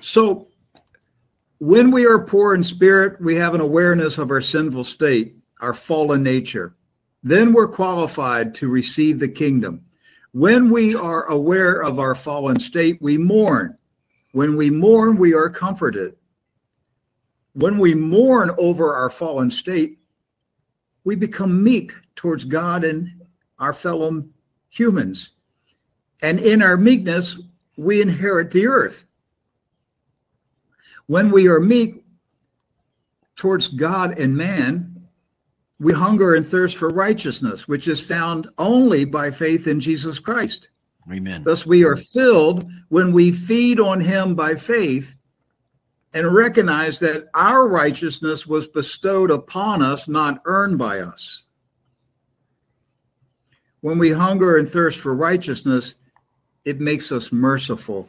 So 0.00 0.48
when 1.58 1.90
we 1.90 2.06
are 2.06 2.18
poor 2.18 2.54
in 2.54 2.62
spirit, 2.62 3.20
we 3.20 3.36
have 3.36 3.54
an 3.54 3.60
awareness 3.60 4.18
of 4.18 4.30
our 4.30 4.40
sinful 4.40 4.84
state, 4.84 5.36
our 5.60 5.74
fallen 5.74 6.22
nature. 6.22 6.74
Then 7.28 7.52
we're 7.52 7.68
qualified 7.68 8.54
to 8.54 8.68
receive 8.68 9.18
the 9.18 9.28
kingdom. 9.28 9.84
When 10.32 10.70
we 10.70 10.94
are 10.94 11.24
aware 11.24 11.82
of 11.82 11.98
our 11.98 12.14
fallen 12.14 12.58
state, 12.58 12.96
we 13.02 13.18
mourn. 13.18 13.76
When 14.32 14.56
we 14.56 14.70
mourn, 14.70 15.18
we 15.18 15.34
are 15.34 15.50
comforted. 15.50 16.16
When 17.52 17.76
we 17.76 17.94
mourn 17.94 18.50
over 18.56 18.96
our 18.96 19.10
fallen 19.10 19.50
state, 19.50 19.98
we 21.04 21.16
become 21.16 21.62
meek 21.62 21.92
towards 22.16 22.46
God 22.46 22.82
and 22.82 23.10
our 23.58 23.74
fellow 23.74 24.24
humans. 24.70 25.32
And 26.22 26.40
in 26.40 26.62
our 26.62 26.78
meekness, 26.78 27.38
we 27.76 28.00
inherit 28.00 28.52
the 28.52 28.68
earth. 28.68 29.04
When 31.04 31.30
we 31.30 31.48
are 31.48 31.60
meek 31.60 32.06
towards 33.36 33.68
God 33.68 34.18
and 34.18 34.34
man, 34.34 34.97
we 35.80 35.92
hunger 35.92 36.34
and 36.34 36.46
thirst 36.46 36.76
for 36.76 36.88
righteousness, 36.88 37.68
which 37.68 37.86
is 37.88 38.00
found 38.00 38.48
only 38.58 39.04
by 39.04 39.30
faith 39.30 39.66
in 39.66 39.80
Jesus 39.80 40.18
Christ. 40.18 40.68
Amen. 41.10 41.44
Thus, 41.44 41.64
we 41.64 41.84
are 41.84 41.96
filled 41.96 42.70
when 42.88 43.12
we 43.12 43.32
feed 43.32 43.80
on 43.80 44.00
Him 44.00 44.34
by 44.34 44.56
faith 44.56 45.14
and 46.12 46.34
recognize 46.34 46.98
that 46.98 47.28
our 47.34 47.68
righteousness 47.68 48.46
was 48.46 48.66
bestowed 48.66 49.30
upon 49.30 49.82
us, 49.82 50.08
not 50.08 50.40
earned 50.44 50.78
by 50.78 51.00
us. 51.00 51.44
When 53.80 53.98
we 53.98 54.10
hunger 54.10 54.56
and 54.56 54.68
thirst 54.68 54.98
for 54.98 55.14
righteousness, 55.14 55.94
it 56.64 56.80
makes 56.80 57.12
us 57.12 57.30
merciful 57.30 58.08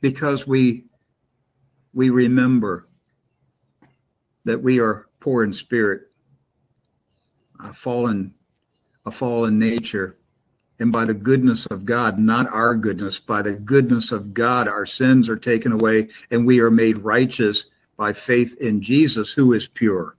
because 0.00 0.46
we 0.46 0.84
we 1.94 2.10
remember 2.10 2.86
that 4.44 4.62
we 4.62 4.78
are 4.78 5.06
poor 5.18 5.42
in 5.42 5.52
spirit, 5.52 6.02
a 7.66 7.74
fallen, 7.74 8.34
a 9.04 9.10
fallen 9.10 9.58
nature, 9.58 10.16
and 10.78 10.92
by 10.92 11.04
the 11.04 11.14
goodness 11.14 11.66
of 11.66 11.84
God, 11.84 12.18
not 12.18 12.52
our 12.52 12.74
goodness, 12.74 13.18
by 13.18 13.42
the 13.42 13.54
goodness 13.54 14.12
of 14.12 14.34
God, 14.34 14.68
our 14.68 14.86
sins 14.86 15.28
are 15.28 15.36
taken 15.36 15.72
away, 15.72 16.08
and 16.30 16.46
we 16.46 16.60
are 16.60 16.70
made 16.70 16.98
righteous 16.98 17.66
by 17.96 18.12
faith 18.12 18.56
in 18.58 18.82
Jesus, 18.82 19.32
who 19.32 19.54
is 19.54 19.68
pure. 19.68 20.16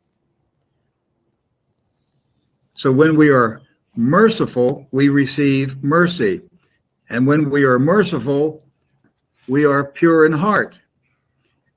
So 2.74 2.92
when 2.92 3.16
we 3.16 3.30
are 3.30 3.62
merciful, 3.96 4.88
we 4.92 5.10
receive 5.10 5.84
mercy. 5.84 6.42
And 7.10 7.26
when 7.26 7.50
we 7.50 7.64
are 7.64 7.80
merciful, 7.80 8.64
we 9.48 9.66
are 9.66 9.84
pure 9.84 10.26
in 10.26 10.34
heart 10.34 10.76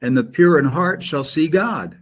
and 0.02 0.16
the 0.16 0.24
pure 0.24 0.58
in 0.58 0.64
heart 0.64 1.02
shall 1.02 1.24
see 1.24 1.48
God. 1.48 1.98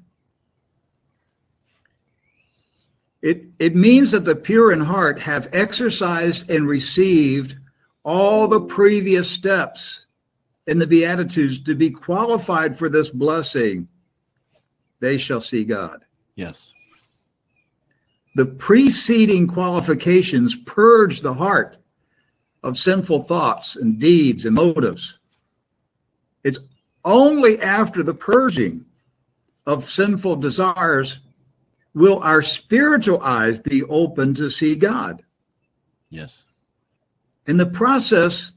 It, 3.21 3.47
it 3.59 3.75
means 3.75 4.13
that 4.13 4.25
the 4.25 4.37
pure 4.37 4.73
in 4.73 4.81
heart 4.81 5.19
have 5.21 5.49
exercised 5.53 6.49
and 6.51 6.69
received 6.69 7.57
all 8.05 8.47
the 8.47 8.61
previous 8.61 9.31
steps 9.31 10.07
in 10.67 10.79
the 10.79 10.87
Beatitudes 10.87 11.61
to 11.65 11.75
be 11.75 11.91
qualified 11.91 12.79
for 12.79 12.89
this 12.89 13.11
blessing. 13.11 13.89
They 15.01 15.17
shall 15.17 15.41
see 15.41 15.65
God. 15.65 16.05
Yes. 16.37 16.73
The 18.37 18.47
preceding 18.47 19.49
qualifications 19.49 20.55
purge 20.55 21.21
the 21.21 21.35
heart 21.35 21.77
of 22.63 22.79
sinful 22.79 23.23
thoughts 23.23 23.75
and 23.77 23.99
deeds 23.99 24.45
and 24.45 24.55
motives. 24.55 25.19
It's 26.45 26.61
only 27.05 27.61
after 27.61 28.03
the 28.03 28.15
purging 28.15 28.85
of 29.67 29.91
sinful 29.91 30.37
desires 30.37 31.19
will 31.99 32.21
our 32.21 32.43
spiritual 32.43 33.21
eyes 33.23 33.59
be 33.59 33.83
open 33.85 34.35
to 34.35 34.51
see 34.51 34.75
God. 34.75 35.23
Yes. 36.11 36.45
And 37.47 37.59
the 37.59 37.67
process 37.67 38.53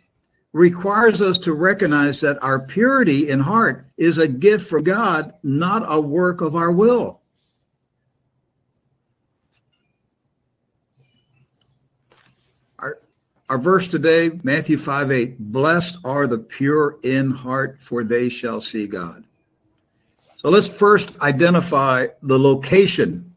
requires 0.54 1.22
us 1.22 1.38
to 1.40 1.54
recognize 1.54 2.20
that 2.22 2.42
our 2.44 2.60
purity 2.60 3.30
in 3.30 3.40
heart 3.40 3.88
is 3.98 4.18
a 4.18 4.28
gift 4.28 4.70
from 4.70 4.84
God, 4.84 5.34
not 5.44 5.84
a 5.88 6.00
work 6.00 6.42
of 6.42 6.56
our 6.56 6.72
will. 6.72 7.22
Our 13.52 13.58
verse 13.58 13.90
today, 13.90 14.32
Matthew 14.44 14.78
5 14.78 15.12
8, 15.12 15.52
blessed 15.52 15.98
are 16.06 16.26
the 16.26 16.38
pure 16.38 16.98
in 17.04 17.32
heart, 17.32 17.80
for 17.82 18.02
they 18.02 18.30
shall 18.30 18.62
see 18.62 18.88
God. 18.88 19.26
So 20.38 20.48
let's 20.48 20.70
first 20.70 21.12
identify 21.20 22.08
the 22.24 22.40
location 22.40 23.31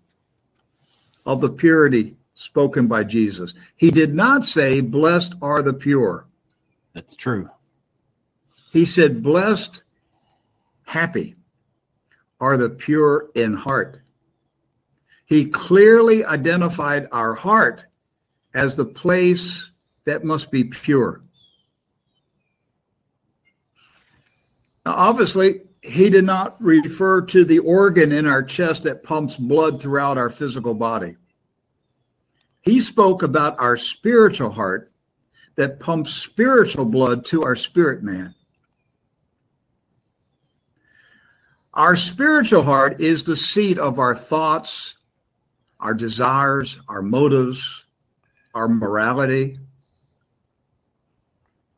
of 1.27 1.41
the 1.41 1.49
purity 1.49 2.17
spoken 2.35 2.87
by 2.87 3.05
Jesus. 3.05 3.55
He 3.77 3.91
did 3.91 4.15
not 4.15 4.45
say, 4.45 4.81
blessed 4.81 5.35
are 5.41 5.63
the 5.63 5.73
pure. 5.73 6.27
That's 6.93 7.17
true. 7.17 7.51
He 8.73 8.85
said, 8.85 9.23
blessed, 9.23 9.83
happy 10.85 11.37
are 12.41 12.57
the 12.57 12.69
pure 12.69 13.29
in 13.35 13.55
heart. 13.55 14.01
He 15.27 15.47
clearly 15.47 16.25
identified 16.25 17.09
our 17.13 17.35
heart 17.35 17.85
as 18.53 18.77
the 18.77 18.85
place 18.85 19.71
that 20.05 20.25
must 20.25 20.51
be 20.51 20.65
pure. 20.65 21.23
Now, 24.85 24.95
obviously, 24.95 25.63
he 25.85 26.09
did 26.09 26.25
not 26.25 26.61
refer 26.63 27.21
to 27.21 27.45
the 27.45 27.59
organ 27.59 28.11
in 28.11 28.27
our 28.27 28.43
chest 28.43 28.85
that 28.85 29.03
pumps 29.03 29.37
blood 29.37 29.83
throughout 29.83 30.17
our 30.17 30.31
physical 30.31 30.75
body. 30.75 31.17
He 32.63 32.81
spoke 32.81 33.23
about 33.23 33.61
our 33.61 33.77
spiritual 33.77 34.51
heart 34.51 34.91
that 35.57 35.81
pumps 35.81 36.13
spiritual 36.13 36.87
blood 36.87 37.27
to 37.27 37.43
our 37.43 37.55
spirit 37.55 38.03
man. 38.03 38.35
Our 41.75 41.97
spiritual 41.97 42.63
heart 42.63 43.01
is 43.01 43.25
the 43.25 43.37
seat 43.37 43.79
of 43.79 43.99
our 43.99 44.15
thoughts, 44.15 44.95
our 45.79 45.93
desires, 45.93 46.79
our 46.89 47.03
motives, 47.03 47.85
our 48.55 48.69
morality, 48.69 49.59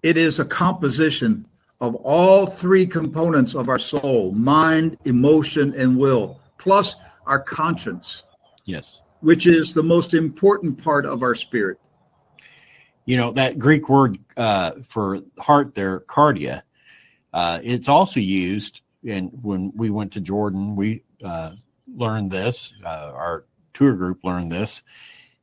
it 0.06 0.16
is 0.16 0.38
a 0.38 0.44
composition 0.44 1.46
of 1.80 1.94
all 1.96 2.46
three 2.46 2.86
components 2.86 3.54
of 3.54 3.68
our 3.68 3.78
soul 3.78 4.32
mind, 4.32 4.96
emotion, 5.04 5.74
and 5.74 5.96
will, 5.96 6.40
plus 6.58 6.96
our 7.26 7.40
conscience. 7.40 8.22
Yes. 8.64 9.02
Which 9.20 9.46
is 9.46 9.72
the 9.72 9.82
most 9.82 10.14
important 10.14 10.82
part 10.82 11.06
of 11.06 11.22
our 11.22 11.34
spirit. 11.34 11.78
You 13.04 13.16
know, 13.16 13.32
that 13.32 13.58
Greek 13.58 13.88
word 13.88 14.18
uh, 14.36 14.72
for 14.84 15.20
heart 15.38 15.74
there, 15.74 16.00
cardia, 16.00 16.62
uh, 17.32 17.60
it's 17.62 17.88
also 17.88 18.20
used. 18.20 18.80
And 19.06 19.30
when 19.42 19.72
we 19.76 19.90
went 19.90 20.12
to 20.12 20.20
Jordan, 20.20 20.74
we 20.74 21.02
uh, 21.22 21.52
learned 21.94 22.30
this, 22.30 22.74
uh, 22.84 23.12
our 23.14 23.44
tour 23.74 23.92
group 23.94 24.24
learned 24.24 24.50
this 24.50 24.82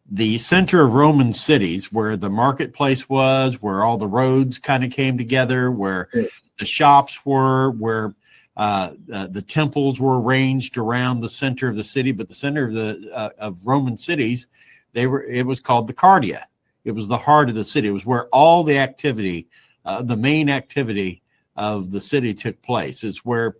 the 0.09 0.37
center 0.37 0.85
of 0.85 0.93
Roman 0.93 1.33
cities, 1.33 1.91
where 1.91 2.17
the 2.17 2.29
marketplace 2.29 3.07
was, 3.07 3.61
where 3.61 3.83
all 3.83 3.97
the 3.97 4.07
roads 4.07 4.59
kind 4.59 4.83
of 4.83 4.91
came 4.91 5.17
together, 5.17 5.71
where 5.71 6.09
the 6.59 6.65
shops 6.65 7.25
were, 7.25 7.71
where 7.71 8.13
uh, 8.55 8.93
uh, 9.11 9.27
the 9.27 9.41
temples 9.41 9.99
were 9.99 10.21
arranged 10.21 10.77
around 10.77 11.21
the 11.21 11.29
center 11.29 11.67
of 11.67 11.75
the 11.75 11.83
city. 11.83 12.11
But 12.11 12.27
the 12.27 12.33
center 12.33 12.67
of 12.67 12.73
the 12.73 13.11
uh, 13.13 13.29
of 13.39 13.65
Roman 13.65 13.97
cities, 13.97 14.47
they 14.93 15.07
were 15.07 15.23
it 15.23 15.45
was 15.45 15.59
called 15.59 15.87
the 15.87 15.93
Cardia. 15.93 16.43
It 16.83 16.91
was 16.91 17.07
the 17.07 17.17
heart 17.17 17.49
of 17.49 17.55
the 17.55 17.65
city. 17.65 17.87
It 17.87 17.91
was 17.91 18.05
where 18.05 18.27
all 18.27 18.63
the 18.63 18.77
activity, 18.77 19.47
uh, 19.85 20.03
the 20.03 20.17
main 20.17 20.49
activity 20.49 21.23
of 21.55 21.91
the 21.91 22.01
city 22.01 22.33
took 22.33 22.61
place. 22.61 23.03
It's 23.03 23.23
where 23.23 23.55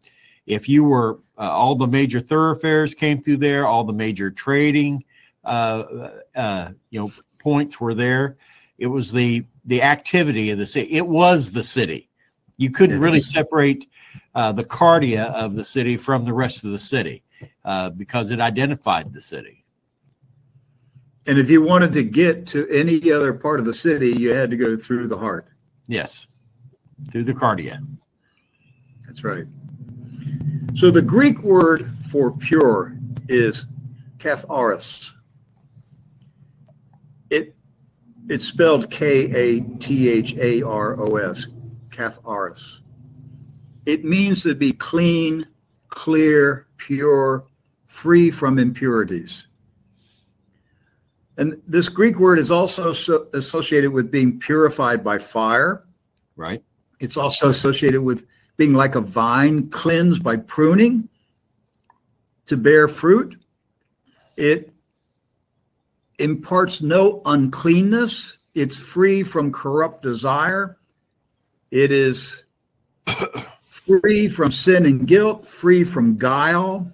if 0.46 0.68
you 0.68 0.84
were 0.84 1.20
uh, 1.38 1.50
all 1.50 1.76
the 1.76 1.88
major 1.88 2.20
thoroughfares 2.20 2.94
came 2.94 3.22
through 3.22 3.38
there, 3.38 3.66
all 3.66 3.86
the 3.86 3.94
major 3.94 4.30
trading 4.30 5.04
you 5.46 7.00
know 7.00 7.12
points 7.40 7.80
were 7.80 7.94
there. 7.94 8.38
It 8.78 8.88
was 8.88 9.12
the 9.12 9.46
the 9.66 9.82
activity 9.82 10.52
of 10.52 10.58
the 10.58 10.68
city. 10.68 10.94
It 10.94 11.08
was 11.08 11.52
the 11.52 11.64
city. 11.64 12.10
You 12.58 12.70
couldn't 12.70 13.00
really 13.00 13.22
separate 13.22 13.88
uh, 14.36 14.52
the 14.52 14.64
cardia 14.64 15.32
of 15.34 15.56
the 15.56 15.66
city 15.66 15.98
from 15.98 16.26
the 16.26 16.34
rest 16.34 16.64
of 16.64 16.72
the 16.72 16.80
city 16.80 17.24
uh, 17.66 17.90
because 17.90 18.32
it 18.32 18.40
identified 18.40 19.14
the 19.14 19.22
city. 19.22 19.64
And 21.26 21.40
if 21.40 21.50
you 21.50 21.62
wanted 21.62 21.94
to 21.94 22.04
get 22.04 22.46
to 22.48 22.68
any 22.70 23.12
other 23.12 23.34
part 23.34 23.60
of 23.60 23.66
the 23.66 23.74
city, 23.74 24.12
you 24.12 24.32
had 24.32 24.52
to 24.52 24.58
go 24.58 24.76
through 24.76 25.08
the 25.08 25.18
heart. 25.18 25.48
Yes, 25.88 26.28
through 27.12 27.24
the 27.24 27.34
cardia. 27.34 27.86
That's 29.06 29.24
right. 29.24 29.46
So 30.76 30.92
the 30.92 31.02
Greek 31.02 31.42
word 31.44 31.96
for 32.12 32.32
pure 32.32 32.98
is 33.30 33.66
katharos. 34.18 35.12
It 37.30 37.56
it's 38.30 38.46
spelled 38.46 38.90
K 38.90 39.32
A 39.32 39.62
T 39.80 40.10
H 40.10 40.36
A 40.36 40.62
R 40.64 41.00
O 41.00 41.16
S, 41.18 41.48
katharos. 41.90 42.80
It 43.86 44.06
means 44.06 44.44
to 44.44 44.56
be 44.56 44.72
clean, 44.72 45.48
clear, 45.90 46.68
pure, 46.78 47.46
free 47.86 48.32
from 48.32 48.60
impurities. 48.60 49.46
And 51.38 51.62
this 51.68 51.90
Greek 51.90 52.20
word 52.20 52.40
is 52.40 52.52
also 52.52 52.94
so 52.94 53.28
associated 53.34 53.92
with 53.92 54.12
being 54.12 54.40
purified 54.40 55.04
by 55.04 55.18
fire. 55.18 55.86
Right. 56.36 56.64
It's 57.00 57.18
also 57.18 57.50
associated 57.50 58.02
with 58.02 58.26
being 58.56 58.74
like 58.74 58.96
a 58.96 59.02
vine 59.02 59.70
cleansed 59.70 60.24
by 60.24 60.38
pruning 60.38 61.10
to 62.46 62.56
bear 62.56 62.88
fruit. 62.88 63.40
It 64.38 64.73
imparts 66.24 66.82
no 66.82 67.22
uncleanness. 67.26 68.38
It's 68.56 68.78
free 68.78 69.24
from 69.24 69.52
corrupt 69.52 70.02
desire. 70.02 70.78
It 71.70 71.92
is 71.92 72.44
free 73.70 74.30
from 74.30 74.52
sin 74.52 74.86
and 74.86 75.06
guilt, 75.06 75.48
free 75.48 75.84
from 75.84 76.18
guile. 76.18 76.90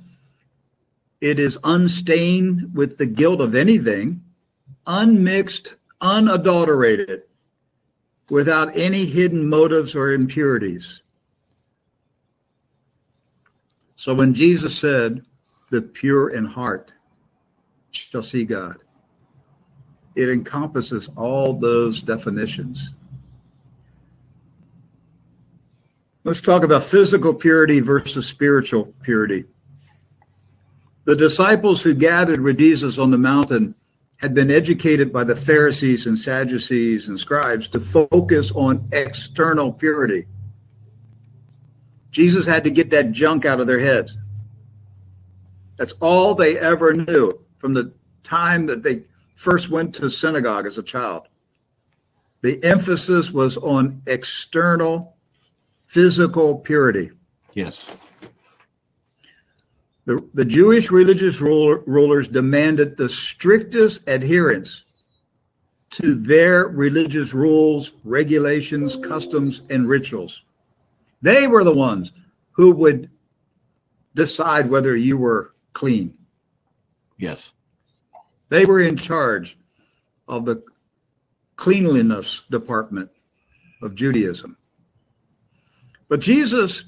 It 1.21 1.39
is 1.39 1.59
unstained 1.63 2.73
with 2.73 2.97
the 2.97 3.05
guilt 3.05 3.41
of 3.41 3.53
anything, 3.53 4.23
unmixed, 4.87 5.75
unadulterated, 6.01 7.23
without 8.29 8.75
any 8.75 9.05
hidden 9.05 9.47
motives 9.47 9.95
or 9.95 10.13
impurities. 10.13 11.01
So 13.95 14.15
when 14.15 14.33
Jesus 14.33 14.77
said, 14.77 15.25
the 15.71 15.81
pure 15.81 16.29
in 16.29 16.45
heart 16.45 16.91
shall 17.91 18.23
see 18.23 18.45
God, 18.45 18.77
it 20.19 20.29
encompasses 20.29 21.09
all 21.15 21.53
those 21.53 22.01
definitions. 22.01 22.89
Let's 26.25 26.41
talk 26.41 26.63
about 26.63 26.83
physical 26.83 27.33
purity 27.33 27.79
versus 27.79 28.27
spiritual 28.27 28.93
purity. 29.01 29.45
The 31.05 31.15
disciples 31.15 31.81
who 31.81 31.93
gathered 31.93 32.41
with 32.41 32.57
Jesus 32.57 32.97
on 32.97 33.11
the 33.11 33.17
mountain 33.17 33.73
had 34.17 34.33
been 34.33 34.51
educated 34.51 35.13
by 35.13 35.23
the 35.23 35.35
Pharisees 35.35 36.05
and 36.05 36.19
Sadducees 36.19 37.07
and 37.07 37.17
scribes 37.17 37.69
to 37.69 37.79
focus 37.79 38.51
on 38.51 38.87
external 38.91 39.71
purity. 39.71 40.27
Jesus 42.11 42.45
had 42.45 42.65
to 42.65 42.69
get 42.69 42.89
that 42.89 43.13
junk 43.13 43.45
out 43.45 43.61
of 43.61 43.67
their 43.67 43.79
heads. 43.79 44.17
That's 45.77 45.93
all 46.01 46.35
they 46.35 46.59
ever 46.59 46.93
knew 46.93 47.39
from 47.57 47.73
the 47.73 47.93
time 48.25 48.65
that 48.65 48.83
they 48.83 49.03
first 49.39 49.69
went 49.69 49.95
to 49.95 50.09
synagogue 50.09 50.65
as 50.65 50.77
a 50.77 50.83
child. 50.83 51.29
The 52.41 52.61
emphasis 52.61 53.31
was 53.31 53.55
on 53.55 54.01
external 54.05 55.15
physical 55.87 56.57
purity. 56.57 57.11
Yes. 57.53 57.87
The, 60.03 60.21
the 60.33 60.43
Jewish 60.43 60.91
religious 60.91 61.39
ruler, 61.39 61.83
rulers 61.85 62.27
demanded 62.27 62.97
the 62.97 63.07
strictest 63.07 64.01
adherence 64.09 64.83
to 65.91 66.15
their 66.15 66.67
religious 66.67 67.33
rules, 67.33 67.93
regulations, 68.03 68.97
customs, 68.97 69.61
and 69.69 69.87
rituals. 69.87 70.43
They 71.21 71.47
were 71.47 71.63
the 71.63 71.73
ones 71.73 72.11
who 72.51 72.73
would 72.73 73.09
decide 74.15 74.69
whether 74.69 74.97
you 74.97 75.17
were 75.17 75.53
clean. 75.71 76.13
Yes. 77.17 77.53
They 78.49 78.65
were 78.65 78.81
in 78.81 78.97
charge 78.97 79.57
of 80.27 80.45
the 80.45 80.63
cleanliness 81.55 82.41
department 82.49 83.09
of 83.81 83.95
Judaism. 83.95 84.57
But 86.07 86.19
Jesus 86.19 86.83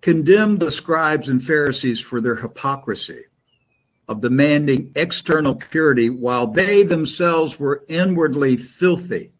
condemned 0.00 0.60
the 0.60 0.70
scribes 0.70 1.28
and 1.28 1.42
Pharisees 1.42 2.00
for 2.00 2.20
their 2.20 2.36
hypocrisy 2.36 3.24
of 4.08 4.20
demanding 4.20 4.92
external 4.96 5.54
purity 5.54 6.10
while 6.10 6.46
they 6.46 6.82
themselves 6.82 7.58
were 7.58 7.84
inwardly 7.88 8.56
filthy. 8.56 9.32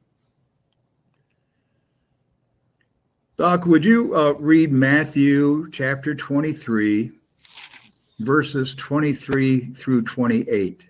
Doc, 3.36 3.64
would 3.64 3.84
you 3.84 4.14
uh, 4.14 4.32
read 4.32 4.70
Matthew 4.70 5.70
chapter 5.72 6.14
23, 6.14 7.10
verses 8.18 8.74
23 8.74 9.72
through 9.72 10.02
28? 10.02 10.89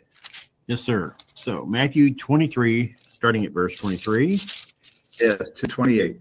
Yes, 0.70 0.82
sir. 0.82 1.16
So, 1.34 1.66
Matthew 1.66 2.14
23, 2.14 2.94
starting 3.12 3.44
at 3.44 3.50
verse 3.50 3.76
23. 3.76 4.40
Yeah, 5.20 5.34
to 5.34 5.66
28. 5.66 6.16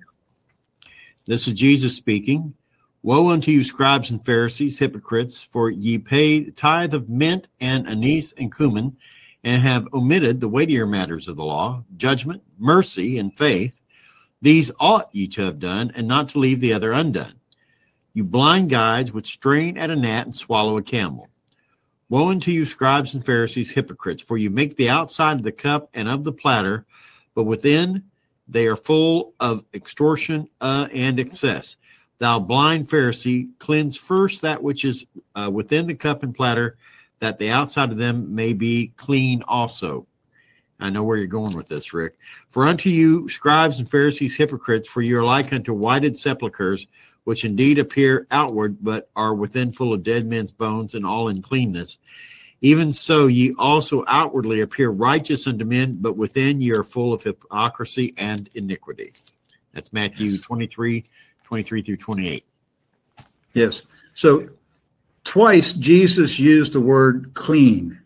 This 1.28 1.48
is 1.48 1.54
Jesus 1.54 1.96
speaking. 1.96 2.56
Woe 3.04 3.30
unto 3.30 3.52
you, 3.52 3.64
scribes 3.64 4.10
and 4.10 4.26
Pharisees, 4.26 4.80
hypocrites, 4.80 5.40
for 5.40 5.70
ye 5.70 6.00
pay 6.00 6.40
the 6.40 6.50
tithe 6.50 6.96
of 6.96 7.10
mint 7.10 7.48
and 7.62 7.88
anise 7.88 8.32
and 8.40 8.52
cumin, 8.52 8.98
and 9.44 9.62
have 9.62 9.88
omitted 9.94 10.40
the 10.40 10.50
weightier 10.50 10.88
matters 10.88 11.28
of 11.28 11.36
the 11.36 11.46
law, 11.46 11.84
judgment, 11.98 12.42
mercy, 12.58 13.20
and 13.20 13.38
faith. 13.38 13.80
These 14.42 14.72
ought 14.80 15.14
ye 15.14 15.28
to 15.28 15.44
have 15.44 15.60
done, 15.60 15.92
and 15.94 16.08
not 16.08 16.30
to 16.30 16.40
leave 16.40 16.60
the 16.60 16.74
other 16.74 16.92
undone. 16.92 17.36
You 18.16 18.24
blind 18.24 18.72
guides 18.72 19.12
which 19.12 19.32
strain 19.32 19.78
at 19.78 19.92
a 19.92 19.96
gnat 19.96 20.26
and 20.26 20.36
swallow 20.36 20.78
a 20.78 20.82
camel. 20.82 21.30
Woe 22.10 22.30
unto 22.30 22.50
you, 22.50 22.66
scribes 22.66 23.14
and 23.14 23.24
Pharisees, 23.24 23.70
hypocrites, 23.70 24.24
for 24.24 24.38
you 24.38 24.50
make 24.50 24.76
the 24.76 24.90
outside 24.90 25.38
of 25.38 25.44
the 25.44 25.52
cup 25.52 25.90
and 25.94 26.08
of 26.08 26.24
the 26.24 26.32
platter, 26.32 26.86
but 27.36 27.44
within 27.44 28.04
they 28.48 28.66
are 28.66 28.76
full 28.76 29.34
of 29.40 29.64
extortion 29.76 30.50
uh, 30.60 30.88
and 30.92 31.20
excess. 31.20 31.78
Thou 32.18 32.40
blind 32.40 32.90
Pharisee, 32.90 33.50
cleanse 33.60 33.96
first 33.96 34.42
that 34.42 34.62
which 34.62 34.84
is 34.86 35.06
uh, 35.36 35.52
within 35.54 35.86
the 35.86 35.94
cup 35.94 36.24
and 36.24 36.36
platter, 36.36 36.78
that 37.20 37.38
the 37.38 37.52
outside 37.52 37.92
of 37.92 37.98
them 37.98 38.34
may 38.34 38.54
be 38.54 38.92
clean 38.98 39.44
also. 39.44 40.08
I 40.80 40.90
know 40.90 41.04
where 41.04 41.18
you're 41.18 41.28
going 41.28 41.56
with 41.56 41.68
this, 41.68 41.94
Rick. 41.94 42.18
For 42.50 42.66
unto 42.66 42.90
you, 42.90 43.30
scribes 43.30 43.80
and 43.80 43.90
Pharisees, 43.90 44.36
hypocrites, 44.36 44.88
for 44.88 45.02
you 45.02 45.20
are 45.20 45.26
like 45.26 45.54
unto 45.54 45.74
whited 45.74 46.18
sepulchres, 46.18 46.88
which 47.30 47.46
indeed 47.46 47.78
appear 47.78 48.26
outward, 48.32 48.76
but 48.82 49.08
are 49.16 49.36
within 49.36 49.72
full 49.72 49.94
of 49.94 50.02
dead 50.02 50.26
men's 50.26 50.52
bones 50.52 50.96
and 50.96 51.06
all 51.06 51.28
uncleanness. 51.28 52.00
Even 52.62 52.92
so, 52.92 53.28
ye 53.28 53.54
also 53.60 54.04
outwardly 54.08 54.62
appear 54.62 54.90
righteous 54.90 55.46
unto 55.46 55.64
men, 55.64 55.96
but 56.02 56.18
within 56.18 56.60
ye 56.60 56.72
are 56.72 56.84
full 56.84 57.14
of 57.14 57.22
hypocrisy 57.22 58.16
and 58.18 58.50
iniquity. 58.56 59.14
That's 59.76 59.94
Matthew 59.94 60.32
yes. 60.32 60.42
23, 60.42 61.06
23 61.44 61.82
through 61.84 61.98
28. 61.98 62.46
Yes. 63.54 63.84
So 64.16 64.50
twice 65.24 65.74
Jesus 65.74 66.40
used 66.40 66.74
the 66.74 66.82
word 66.82 67.30
clean. 67.36 68.00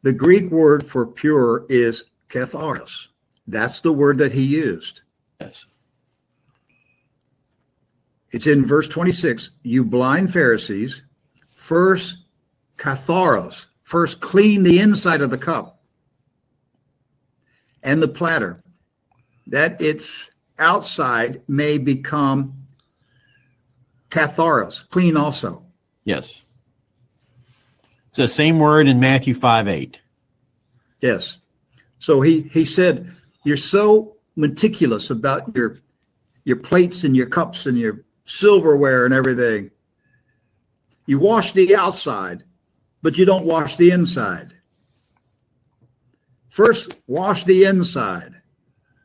The 0.00 0.14
Greek 0.14 0.50
word 0.50 0.88
for 0.88 1.04
pure 1.04 1.66
is 1.68 2.04
katharos. 2.30 3.08
That's 3.46 3.82
the 3.82 3.92
word 3.92 4.16
that 4.16 4.32
he 4.32 4.44
used. 4.44 5.02
Yes. 5.38 5.66
It's 8.32 8.46
in 8.46 8.64
verse 8.64 8.88
26. 8.88 9.50
You 9.62 9.84
blind 9.84 10.32
Pharisees, 10.32 11.02
first 11.54 12.18
katharos, 12.76 13.66
first 13.82 14.20
clean 14.20 14.62
the 14.62 14.78
inside 14.78 15.20
of 15.20 15.30
the 15.30 15.38
cup 15.38 15.82
and 17.82 18.02
the 18.02 18.08
platter, 18.08 18.62
that 19.46 19.80
its 19.80 20.30
outside 20.58 21.40
may 21.48 21.78
become 21.78 22.54
katharos, 24.10 24.88
clean 24.90 25.16
also. 25.16 25.64
Yes. 26.04 26.42
It's 28.08 28.16
the 28.16 28.28
same 28.28 28.58
word 28.58 28.86
in 28.86 29.00
Matthew 29.00 29.34
5 29.34 29.68
8. 29.68 29.98
Yes. 31.00 31.38
So 32.00 32.20
he, 32.20 32.42
he 32.52 32.64
said, 32.64 33.14
You're 33.44 33.56
so 33.56 34.16
meticulous 34.36 35.10
about 35.10 35.54
your 35.54 35.78
your 36.44 36.56
plates 36.56 37.04
and 37.04 37.14
your 37.14 37.26
cups 37.26 37.66
and 37.66 37.78
your 37.78 38.04
silverware 38.38 39.04
and 39.04 39.14
everything. 39.14 39.70
You 41.06 41.18
wash 41.18 41.52
the 41.52 41.74
outside, 41.74 42.44
but 43.02 43.18
you 43.18 43.24
don't 43.24 43.44
wash 43.44 43.76
the 43.76 43.90
inside. 43.90 44.52
First, 46.48 46.96
wash 47.06 47.44
the 47.44 47.64
inside, 47.64 48.34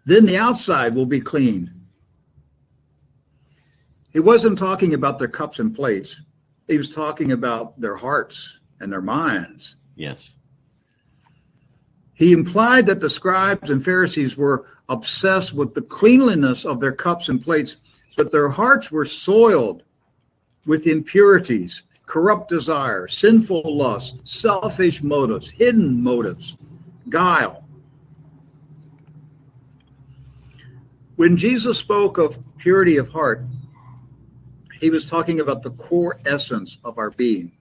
then 0.06 0.26
the 0.26 0.38
outside 0.38 0.96
will 0.96 1.06
be 1.06 1.22
clean. 1.22 1.72
He 4.12 4.20
wasn't 4.20 4.58
talking 4.58 4.94
about 4.94 5.20
their 5.20 5.28
cups 5.28 5.60
and 5.60 5.76
plates, 5.76 6.22
he 6.68 6.78
was 6.78 6.94
talking 6.94 7.32
about 7.32 7.80
their 7.80 7.96
hearts 7.96 8.60
and 8.80 8.92
their 8.92 9.02
minds. 9.02 9.78
Yes. 9.96 10.32
He 12.14 12.32
implied 12.32 12.86
that 12.88 13.02
the 13.02 13.10
scribes 13.10 13.70
and 13.70 13.84
Pharisees 13.84 14.38
were 14.38 14.68
obsessed 14.90 15.54
with 15.54 15.74
the 15.74 15.82
cleanliness 15.82 16.66
of 16.66 16.80
their 16.80 16.94
cups 16.94 17.30
and 17.30 17.44
plates, 17.44 17.76
but 18.16 18.32
their 18.32 18.50
hearts 18.50 18.92
were 18.92 19.06
soiled 19.06 19.84
with 20.66 20.88
impurities, 20.88 21.84
corrupt 22.06 22.50
desire, 22.50 23.08
sinful 23.08 23.64
lust, 23.66 24.20
selfish 24.24 25.04
motives, 25.04 25.50
hidden 25.50 26.02
motives, 26.02 26.58
guile. 27.10 27.64
When 31.16 31.38
Jesus 31.38 31.78
spoke 31.78 32.18
of 32.18 32.38
purity 32.58 32.98
of 32.98 33.10
heart, 33.10 33.46
he 34.80 34.90
was 34.90 35.06
talking 35.06 35.40
about 35.40 35.62
the 35.62 35.72
core 35.72 36.20
essence 36.26 36.78
of 36.84 36.98
our 36.98 37.12
being. 37.12 37.52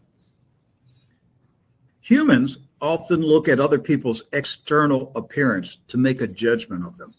Humans 2.00 2.58
often 2.80 3.22
look 3.22 3.48
at 3.48 3.60
other 3.60 3.78
people's 3.78 4.24
external 4.32 5.12
appearance 5.14 5.78
to 5.88 5.96
make 5.96 6.20
a 6.20 6.26
judgment 6.26 6.84
of 6.84 6.98
them. 6.98 7.14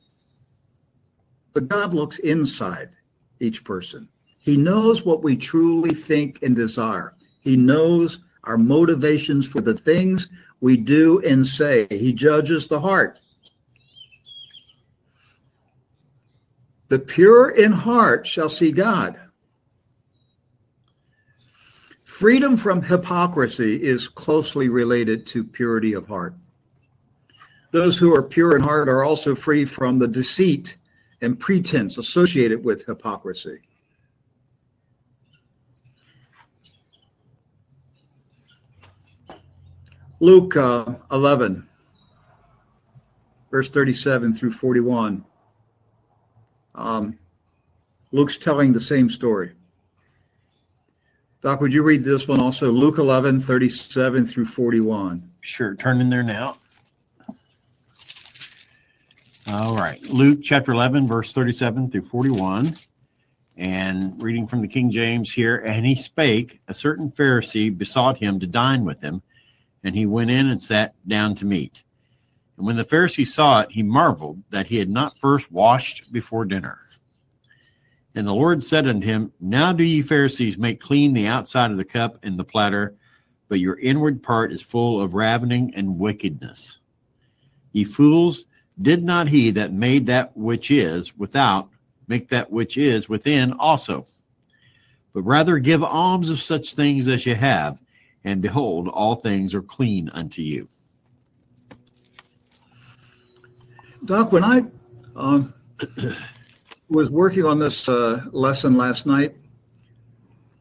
But 1.54 1.70
God 1.70 1.94
looks 1.94 2.20
inside 2.20 2.90
each 3.40 3.64
person. 3.64 4.08
He 4.40 4.58
knows 4.58 5.04
what 5.04 5.24
we 5.24 5.36
truly 5.36 5.94
think 5.94 6.44
and 6.44 6.56
desire. 6.56 7.16
He 7.42 7.58
knows 7.58 8.20
our 8.44 8.58
motivations 8.58 9.46
for 9.46 9.62
the 9.62 9.74
things 9.74 10.30
we 10.62 10.78
do 10.78 11.20
and 11.22 11.46
say. 11.46 11.88
He 11.90 12.14
judges 12.14 12.68
the 12.68 12.80
heart. 12.80 13.20
The 16.88 17.00
pure 17.00 17.50
in 17.50 17.72
heart 17.72 18.28
shall 18.28 18.50
see 18.50 18.72
God. 18.72 19.20
Freedom 22.04 22.56
from 22.56 22.82
hypocrisy 22.82 23.84
is 23.84 24.08
closely 24.08 24.70
related 24.70 25.26
to 25.28 25.44
purity 25.44 25.94
of 25.94 26.08
heart. 26.08 26.36
Those 27.72 27.98
who 27.98 28.16
are 28.16 28.24
pure 28.24 28.56
in 28.56 28.62
heart 28.62 28.88
are 28.88 29.04
also 29.04 29.36
free 29.36 29.66
from 29.66 29.98
the 29.98 30.08
deceit 30.08 30.78
and 31.22 31.40
pretense 31.40 31.98
associated 31.98 32.64
with 32.64 32.86
hypocrisy. 32.86 33.62
Luke 40.20 40.56
uh, 40.56 40.96
11, 41.12 41.68
verse 43.52 43.70
37 43.70 44.34
through 44.34 44.52
41. 44.52 45.26
Um, 46.74 47.20
Luke's 48.12 48.38
telling 48.38 48.72
the 48.72 48.80
same 48.80 49.10
story. 49.10 49.52
Doc, 51.42 51.62
would 51.62 51.74
you 51.74 51.84
read 51.84 52.04
this 52.04 52.28
one 52.28 52.40
also? 52.40 52.72
Luke 52.72 52.98
11, 52.98 53.42
37 53.42 54.26
through 54.26 54.46
41. 54.46 55.30
Sure. 55.42 55.76
Turn 55.76 56.02
in 56.02 56.10
there 56.10 56.24
now. 56.24 56.58
All 59.48 59.76
right. 59.76 60.04
Luke 60.10 60.40
chapter 60.42 60.72
11, 60.72 61.08
verse 61.08 61.32
37 61.32 61.92
through 61.92 62.06
41. 62.06 62.76
And 63.58 64.22
reading 64.22 64.48
from 64.48 64.64
the 64.64 64.68
King 64.68 64.90
James 64.90 65.32
here, 65.32 65.58
and 65.58 65.86
he 65.86 65.94
spake, 65.94 66.62
a 66.68 66.74
certain 66.74 67.12
Pharisee 67.12 67.76
besought 67.76 68.18
him 68.18 68.40
to 68.40 68.48
dine 68.48 68.86
with 68.86 69.02
him, 69.02 69.22
and 69.84 69.96
he 69.96 70.08
went 70.08 70.32
in 70.32 70.48
and 70.48 70.60
sat 70.60 70.96
down 71.08 71.36
to 71.36 71.46
meat. 71.46 71.84
And 72.58 72.66
when 72.66 72.76
the 72.76 72.84
Pharisee 72.84 73.28
saw 73.28 73.62
it, 73.62 73.72
he 73.72 73.84
marveled 73.84 74.42
that 74.50 74.66
he 74.66 74.78
had 74.78 74.90
not 74.90 75.20
first 75.20 75.52
washed 75.52 76.12
before 76.12 76.46
dinner. 76.46 76.80
And 78.16 78.26
the 78.26 78.34
Lord 78.34 78.64
said 78.64 78.88
unto 78.88 79.06
him, 79.06 79.32
Now 79.40 79.72
do 79.74 79.84
ye 79.84 80.02
Pharisees 80.02 80.58
make 80.58 80.80
clean 80.80 81.14
the 81.14 81.28
outside 81.28 81.70
of 81.70 81.78
the 81.78 81.86
cup 81.86 82.18
and 82.24 82.40
the 82.40 82.44
platter, 82.44 82.96
but 83.48 83.60
your 83.60 83.78
inward 83.78 84.24
part 84.24 84.52
is 84.52 84.64
full 84.64 85.00
of 85.00 85.14
ravening 85.14 85.72
and 85.76 86.00
wickedness. 86.00 86.80
Ye 87.74 87.84
fools, 87.84 88.46
did 88.82 89.04
not 89.04 89.30
he 89.30 89.52
that 89.52 89.72
made 89.72 90.08
that 90.08 90.36
which 90.36 90.70
is 90.70 91.18
without 91.18 91.70
make 92.08 92.30
that 92.30 92.52
which 92.52 92.78
is 92.78 93.10
within 93.10 93.54
also? 93.54 94.06
But 95.14 95.22
rather 95.22 95.60
give 95.60 95.84
alms 95.84 96.30
of 96.30 96.42
such 96.42 96.74
things 96.74 97.08
as 97.08 97.26
ye 97.26 97.34
have, 97.34 97.80
and 98.24 98.42
behold, 98.42 98.88
all 98.90 99.16
things 99.16 99.56
are 99.56 99.62
clean 99.62 100.10
unto 100.10 100.42
you. 100.42 100.68
Doc, 104.04 104.32
when 104.32 104.44
I 104.44 104.64
um, 105.16 105.54
was 106.90 107.10
working 107.10 107.46
on 107.46 107.60
this 107.60 107.88
uh, 107.88 108.26
lesson 108.32 108.78
last 108.78 109.06
night, 109.06 109.36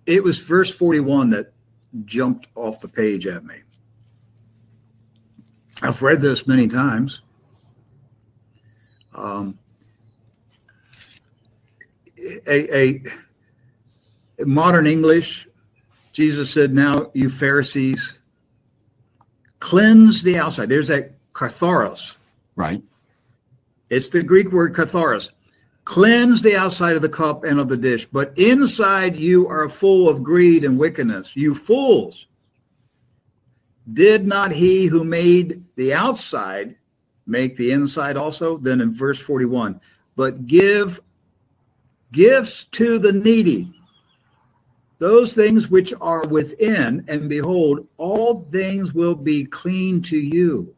it 0.07 0.23
was 0.23 0.39
verse 0.39 0.73
41 0.73 1.31
that 1.31 1.53
jumped 2.05 2.47
off 2.55 2.81
the 2.81 2.89
page 2.89 3.27
at 3.27 3.45
me. 3.45 3.57
I've 5.83 6.01
read 6.03 6.23
this 6.23 6.47
many 6.47 6.69
times. 6.69 7.21
Um, 9.15 9.59
a, 12.19 12.77
a, 12.77 13.03
a 14.39 14.45
modern 14.45 14.87
English, 14.87 15.49
Jesus 16.13 16.51
said, 16.51 16.75
Now 16.75 17.11
you 17.15 17.31
Pharisees, 17.31 18.19
cleanse 19.61 20.23
the 20.23 20.39
outside. 20.39 20.69
There's 20.69 20.89
that 20.89 21.13
katharos. 21.33 22.15
Right. 22.57 22.83
It's 23.91 24.11
the 24.11 24.23
Greek 24.23 24.53
word 24.53 24.75
katharos. 24.75 25.31
Cleanse 25.85 26.41
the 26.41 26.57
outside 26.57 26.97
of 26.97 27.03
the 27.03 27.09
cup 27.11 27.45
and 27.45 27.61
of 27.61 27.69
the 27.69 27.77
dish, 27.77 28.07
but 28.11 28.33
inside 28.39 29.17
you 29.17 29.47
are 29.49 29.69
full 29.69 30.09
of 30.09 30.23
greed 30.23 30.65
and 30.65 30.79
wickedness. 30.79 31.33
You 31.35 31.55
fools. 31.55 32.27
Did 33.93 34.27
not 34.27 34.51
he 34.51 34.87
who 34.87 35.05
made 35.05 35.63
the 35.77 35.93
outside 35.93 36.77
make 37.27 37.57
the 37.57 37.73
inside 37.73 38.17
also? 38.17 38.59
Then 38.59 38.81
in 38.81 38.95
verse 38.95 39.19
41, 39.19 39.81
but 40.17 40.47
give 40.47 41.01
gifts 42.13 42.65
to 42.73 42.99
the 42.99 43.13
needy, 43.13 43.73
those 44.99 45.35
things 45.35 45.69
which 45.69 45.93
are 46.01 46.27
within, 46.29 47.05
and 47.09 47.29
behold, 47.29 47.87
all 47.97 48.43
things 48.51 48.95
will 48.95 49.15
be 49.15 49.45
clean 49.45 50.01
to 50.03 50.17
you. 50.17 50.75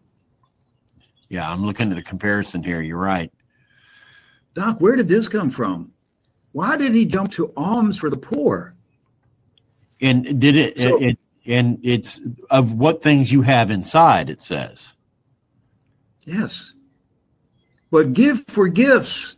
Yeah, 1.29 1.51
I'm 1.51 1.65
looking 1.65 1.91
at 1.91 1.97
the 1.97 2.03
comparison 2.03 2.63
here. 2.63 2.81
You're 2.81 2.99
right. 2.99 3.33
Doc, 4.55 4.81
where 4.81 4.97
did 4.97 5.09
this 5.09 5.29
come 5.29 5.51
from? 5.51 5.93
Why 6.53 6.77
did 6.77 6.93
he 6.93 7.05
jump 7.05 7.33
to 7.33 7.53
alms 7.57 7.99
for 7.99 8.09
the 8.09 8.17
poor? 8.17 8.75
And 10.01 10.41
did 10.41 10.57
it, 10.57 10.77
So- 10.77 11.03
it 11.03 11.19
and 11.47 11.79
it's 11.83 12.21
of 12.51 12.73
what 12.73 13.03
things 13.03 13.31
you 13.31 13.43
have 13.43 13.71
inside, 13.71 14.31
it 14.31 14.43
says. 14.43 14.95
Yes. 16.27 16.75
But 17.91 18.13
give 18.13 18.45
for 18.49 18.69
gifts 18.69 19.37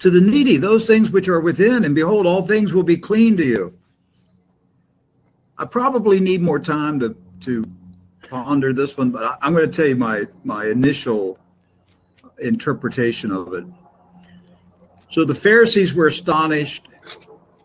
to 0.00 0.10
the 0.10 0.20
needy 0.20 0.58
those 0.58 0.86
things 0.86 1.10
which 1.10 1.28
are 1.28 1.40
within, 1.40 1.84
and 1.84 1.94
behold, 1.94 2.26
all 2.26 2.46
things 2.46 2.74
will 2.74 2.82
be 2.82 2.98
clean 2.98 3.36
to 3.38 3.44
you. 3.44 3.78
I 5.56 5.64
probably 5.64 6.20
need 6.20 6.42
more 6.42 6.58
time 6.58 7.00
to 7.00 7.16
to 7.42 7.64
ponder 8.28 8.72
this 8.72 8.96
one, 8.96 9.10
but 9.10 9.38
I'm 9.40 9.54
going 9.54 9.70
to 9.70 9.74
tell 9.74 9.86
you 9.86 9.96
my 9.96 10.26
my 10.44 10.66
initial 10.66 11.38
interpretation 12.38 13.30
of 13.30 13.54
it. 13.54 13.64
So 15.10 15.24
the 15.24 15.34
Pharisees 15.34 15.94
were 15.94 16.08
astonished 16.08 16.88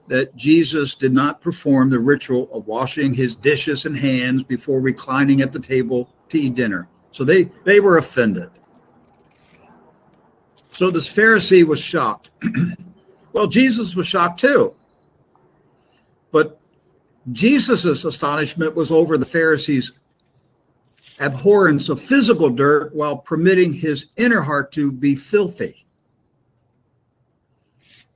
that 0.07 0.35
Jesus 0.35 0.95
did 0.95 1.13
not 1.13 1.41
perform 1.41 1.89
the 1.89 1.99
ritual 1.99 2.49
of 2.53 2.67
washing 2.67 3.13
his 3.13 3.35
dishes 3.35 3.85
and 3.85 3.97
hands 3.97 4.43
before 4.43 4.81
reclining 4.81 5.41
at 5.41 5.51
the 5.51 5.59
table 5.59 6.13
to 6.29 6.39
eat 6.39 6.55
dinner. 6.55 6.87
So 7.11 7.23
they 7.23 7.43
they 7.63 7.79
were 7.79 7.97
offended. 7.97 8.49
So 10.69 10.89
this 10.89 11.11
Pharisee 11.11 11.65
was 11.65 11.79
shocked. 11.79 12.31
well, 13.33 13.47
Jesus 13.47 13.95
was 13.95 14.07
shocked 14.07 14.39
too. 14.39 14.73
But 16.31 16.59
Jesus' 17.31 18.03
astonishment 18.03 18.75
was 18.75 18.91
over 18.91 19.17
the 19.17 19.25
Pharisees' 19.25 19.91
abhorrence 21.19 21.89
of 21.89 22.01
physical 22.01 22.49
dirt 22.49 22.95
while 22.95 23.17
permitting 23.17 23.73
his 23.73 24.07
inner 24.15 24.41
heart 24.41 24.71
to 24.71 24.91
be 24.91 25.15
filthy. 25.15 25.85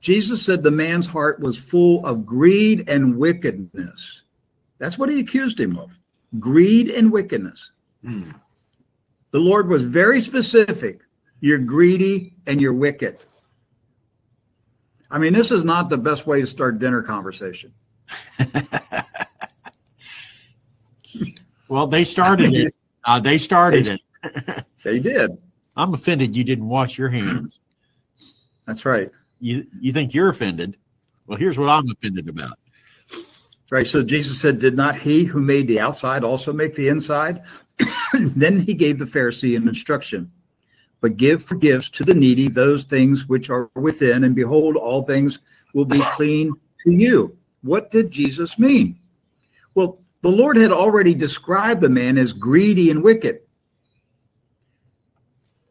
Jesus 0.00 0.44
said 0.44 0.62
the 0.62 0.70
man's 0.70 1.06
heart 1.06 1.40
was 1.40 1.58
full 1.58 2.04
of 2.06 2.24
greed 2.24 2.88
and 2.88 3.16
wickedness. 3.16 4.22
That's 4.78 4.98
what 4.98 5.08
he 5.08 5.20
accused 5.20 5.58
him 5.58 5.78
of 5.78 5.98
greed 6.38 6.88
and 6.88 7.10
wickedness. 7.10 7.72
Hmm. 8.04 8.30
The 9.36 9.42
Lord 9.42 9.68
was 9.68 9.82
very 9.82 10.22
specific. 10.22 11.02
You're 11.40 11.58
greedy 11.58 12.32
and 12.46 12.58
you're 12.58 12.72
wicked. 12.72 13.18
I 15.10 15.18
mean, 15.18 15.34
this 15.34 15.50
is 15.50 15.62
not 15.62 15.90
the 15.90 15.98
best 15.98 16.26
way 16.26 16.40
to 16.40 16.46
start 16.46 16.78
dinner 16.78 17.02
conversation. 17.02 17.74
Well, 21.68 21.88
they 21.88 22.04
started 22.04 22.54
it. 22.54 22.74
Uh, 23.04 23.18
they 23.20 23.36
started 23.36 23.88
it. 23.88 24.00
They 24.84 25.00
did. 25.00 25.32
I'm 25.76 25.92
offended 25.92 26.34
you 26.36 26.44
didn't 26.44 26.68
wash 26.68 26.96
your 26.96 27.08
hands. 27.08 27.60
That's 28.66 28.86
right. 28.86 29.10
You 29.40 29.66
you 29.80 29.92
think 29.92 30.14
you're 30.14 30.30
offended? 30.30 30.78
Well, 31.26 31.36
here's 31.36 31.58
what 31.58 31.68
I'm 31.68 31.90
offended 31.90 32.28
about. 32.28 32.58
Right. 33.70 33.86
So 33.86 34.02
Jesus 34.04 34.40
said, 34.40 34.60
Did 34.60 34.76
not 34.76 34.96
he 34.96 35.24
who 35.24 35.40
made 35.40 35.66
the 35.66 35.80
outside 35.80 36.22
also 36.22 36.52
make 36.52 36.76
the 36.76 36.86
inside? 36.86 37.42
then 38.14 38.60
he 38.60 38.74
gave 38.74 38.98
the 38.98 39.04
Pharisee 39.04 39.56
an 39.56 39.68
instruction. 39.68 40.30
But 41.00 41.16
give 41.16 41.42
for 41.42 41.56
gifts 41.56 41.90
to 41.90 42.04
the 42.04 42.14
needy 42.14 42.48
those 42.48 42.84
things 42.84 43.28
which 43.28 43.50
are 43.50 43.70
within, 43.74 44.24
and 44.24 44.34
behold, 44.34 44.76
all 44.76 45.02
things 45.02 45.40
will 45.74 45.84
be 45.84 46.00
clean 46.14 46.54
to 46.84 46.90
you. 46.90 47.36
What 47.62 47.90
did 47.90 48.10
Jesus 48.10 48.58
mean? 48.58 48.98
Well, 49.74 50.00
the 50.22 50.30
Lord 50.30 50.56
had 50.56 50.72
already 50.72 51.14
described 51.14 51.80
the 51.80 51.88
man 51.88 52.16
as 52.16 52.32
greedy 52.32 52.90
and 52.90 53.02
wicked. 53.02 53.40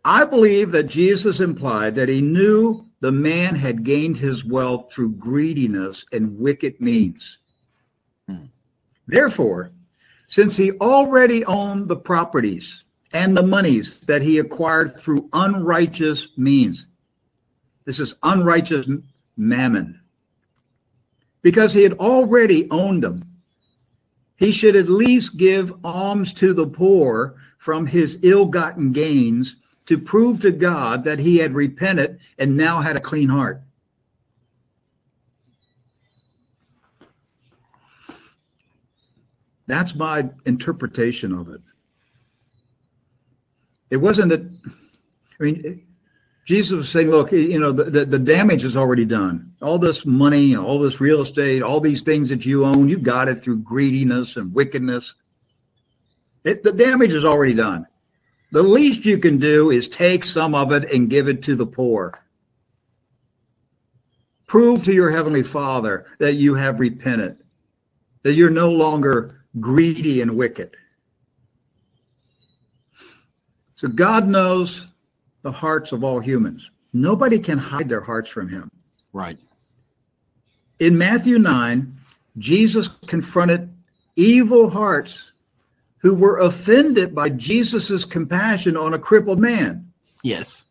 I 0.03 0.23
believe 0.23 0.71
that 0.71 0.83
Jesus 0.87 1.39
implied 1.39 1.95
that 1.95 2.09
he 2.09 2.21
knew 2.21 2.85
the 2.99 3.11
man 3.11 3.55
had 3.55 3.83
gained 3.83 4.17
his 4.17 4.45
wealth 4.45 4.93
through 4.93 5.13
greediness 5.13 6.05
and 6.11 6.37
wicked 6.37 6.79
means. 6.79 7.39
Hmm. 8.29 8.45
Therefore, 9.07 9.71
since 10.35 10.57
he 10.57 10.73
already 10.81 11.45
owned 11.45 11.87
the 11.87 11.95
properties 11.95 12.83
and 13.13 13.37
the 13.37 13.41
monies 13.41 14.01
that 14.01 14.21
he 14.21 14.37
acquired 14.37 14.99
through 14.99 15.29
unrighteous 15.31 16.27
means, 16.35 16.87
this 17.85 18.01
is 18.01 18.15
unrighteous 18.21 18.85
mammon, 19.37 19.97
because 21.41 21.71
he 21.71 21.83
had 21.83 21.93
already 21.93 22.69
owned 22.69 23.01
them, 23.01 23.23
he 24.35 24.51
should 24.51 24.75
at 24.75 24.89
least 24.89 25.37
give 25.37 25.73
alms 25.85 26.33
to 26.33 26.53
the 26.53 26.67
poor 26.67 27.35
from 27.57 27.87
his 27.87 28.19
ill 28.21 28.45
gotten 28.45 28.91
gains 28.91 29.55
to 29.85 29.97
prove 29.97 30.41
to 30.41 30.51
God 30.51 31.05
that 31.05 31.19
he 31.19 31.37
had 31.37 31.55
repented 31.55 32.19
and 32.37 32.57
now 32.57 32.81
had 32.81 32.97
a 32.97 32.99
clean 32.99 33.29
heart. 33.29 33.61
That's 39.67 39.95
my 39.95 40.29
interpretation 40.45 41.31
of 41.31 41.49
it. 41.49 41.61
It 43.89 43.97
wasn't 43.97 44.29
that, 44.29 44.41
I 45.39 45.43
mean, 45.43 45.87
Jesus 46.45 46.73
was 46.73 46.89
saying, 46.89 47.09
look, 47.09 47.31
you 47.31 47.59
know, 47.59 47.71
the, 47.71 47.85
the, 47.85 48.05
the 48.05 48.19
damage 48.19 48.63
is 48.63 48.77
already 48.77 49.05
done. 49.05 49.53
All 49.61 49.79
this 49.79 50.05
money, 50.05 50.55
all 50.55 50.79
this 50.79 51.01
real 51.01 51.21
estate, 51.21 51.63
all 51.63 51.79
these 51.79 52.03
things 52.03 52.29
that 52.29 52.45
you 52.45 52.65
own, 52.65 52.87
you 52.87 52.99
got 52.99 53.27
it 53.27 53.41
through 53.41 53.57
greediness 53.57 54.35
and 54.37 54.53
wickedness. 54.53 55.15
It, 56.43 56.61
the 56.61 56.71
damage 56.71 57.13
is 57.13 57.25
already 57.25 57.55
done. 57.55 57.87
The 58.51 58.61
least 58.61 59.05
you 59.05 59.17
can 59.17 59.39
do 59.39 59.71
is 59.71 59.87
take 59.87 60.23
some 60.23 60.53
of 60.53 60.71
it 60.71 60.91
and 60.91 61.09
give 61.09 61.27
it 61.27 61.41
to 61.43 61.55
the 61.55 61.65
poor. 61.65 62.23
Prove 64.45 64.83
to 64.85 64.93
your 64.93 65.09
Heavenly 65.09 65.41
Father 65.41 66.05
that 66.19 66.35
you 66.35 66.53
have 66.53 66.79
repented, 66.79 67.37
that 68.21 68.33
you're 68.33 68.51
no 68.51 68.71
longer 68.71 69.44
greedy 69.59 70.21
and 70.21 70.35
wicked. 70.35 70.75
So 73.75 73.87
God 73.87 74.27
knows 74.27 74.87
the 75.41 75.51
hearts 75.51 75.91
of 75.91 76.03
all 76.03 76.19
humans. 76.19 76.71
Nobody 76.93 77.39
can 77.39 77.57
hide 77.57 77.89
their 77.89 78.01
hearts 78.01 78.29
from 78.29 78.47
Him. 78.49 78.71
Right. 79.11 79.37
In 80.79 80.97
Matthew 80.97 81.39
9, 81.39 81.95
Jesus 82.37 82.87
confronted 83.05 83.73
evil 84.15 84.69
hearts 84.69 85.31
who 85.97 86.13
were 86.13 86.39
offended 86.39 87.15
by 87.15 87.29
Jesus' 87.29 88.05
compassion 88.05 88.77
on 88.77 88.93
a 88.93 88.99
crippled 88.99 89.39
man. 89.39 89.91
Yes. 90.23 90.63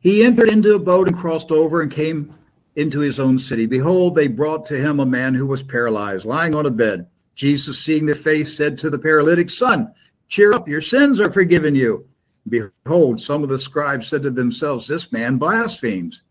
He 0.00 0.24
entered 0.24 0.48
into 0.48 0.74
a 0.74 0.78
boat 0.78 1.08
and 1.08 1.16
crossed 1.16 1.50
over 1.50 1.82
and 1.82 1.90
came 1.90 2.34
into 2.78 3.00
his 3.00 3.18
own 3.18 3.40
city. 3.40 3.66
Behold, 3.66 4.14
they 4.14 4.28
brought 4.28 4.64
to 4.66 4.78
him 4.78 5.00
a 5.00 5.06
man 5.06 5.34
who 5.34 5.46
was 5.46 5.64
paralyzed, 5.64 6.24
lying 6.24 6.54
on 6.54 6.64
a 6.64 6.70
bed. 6.70 7.08
Jesus, 7.34 7.76
seeing 7.80 8.06
the 8.06 8.14
face, 8.14 8.56
said 8.56 8.78
to 8.78 8.88
the 8.88 8.98
paralytic, 8.98 9.50
Son, 9.50 9.92
cheer 10.28 10.52
up, 10.52 10.68
your 10.68 10.80
sins 10.80 11.20
are 11.20 11.32
forgiven 11.32 11.74
you. 11.74 12.06
Behold, 12.48 13.20
some 13.20 13.42
of 13.42 13.48
the 13.48 13.58
scribes 13.58 14.06
said 14.06 14.22
to 14.22 14.30
themselves, 14.30 14.86
This 14.86 15.10
man 15.10 15.38
blasphemes. 15.38 16.22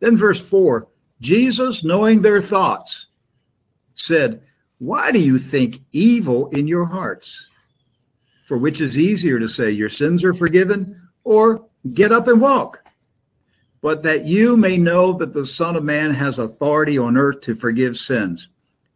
Then, 0.00 0.14
verse 0.16 0.40
4 0.40 0.86
Jesus, 1.22 1.82
knowing 1.82 2.20
their 2.20 2.42
thoughts, 2.42 3.06
said, 3.94 4.42
Why 4.78 5.10
do 5.10 5.18
you 5.18 5.38
think 5.38 5.80
evil 5.92 6.50
in 6.50 6.68
your 6.68 6.84
hearts? 6.84 7.46
For 8.46 8.58
which 8.58 8.82
is 8.82 8.98
easier 8.98 9.38
to 9.38 9.48
say, 9.48 9.70
Your 9.70 9.88
sins 9.88 10.22
are 10.22 10.34
forgiven, 10.34 11.08
or 11.24 11.64
get 11.94 12.12
up 12.12 12.28
and 12.28 12.42
walk? 12.42 12.83
But 13.84 14.02
that 14.04 14.24
you 14.24 14.56
may 14.56 14.78
know 14.78 15.12
that 15.12 15.34
the 15.34 15.44
Son 15.44 15.76
of 15.76 15.84
Man 15.84 16.14
has 16.14 16.38
authority 16.38 16.96
on 16.96 17.18
earth 17.18 17.42
to 17.42 17.54
forgive 17.54 17.98
sins. 17.98 18.48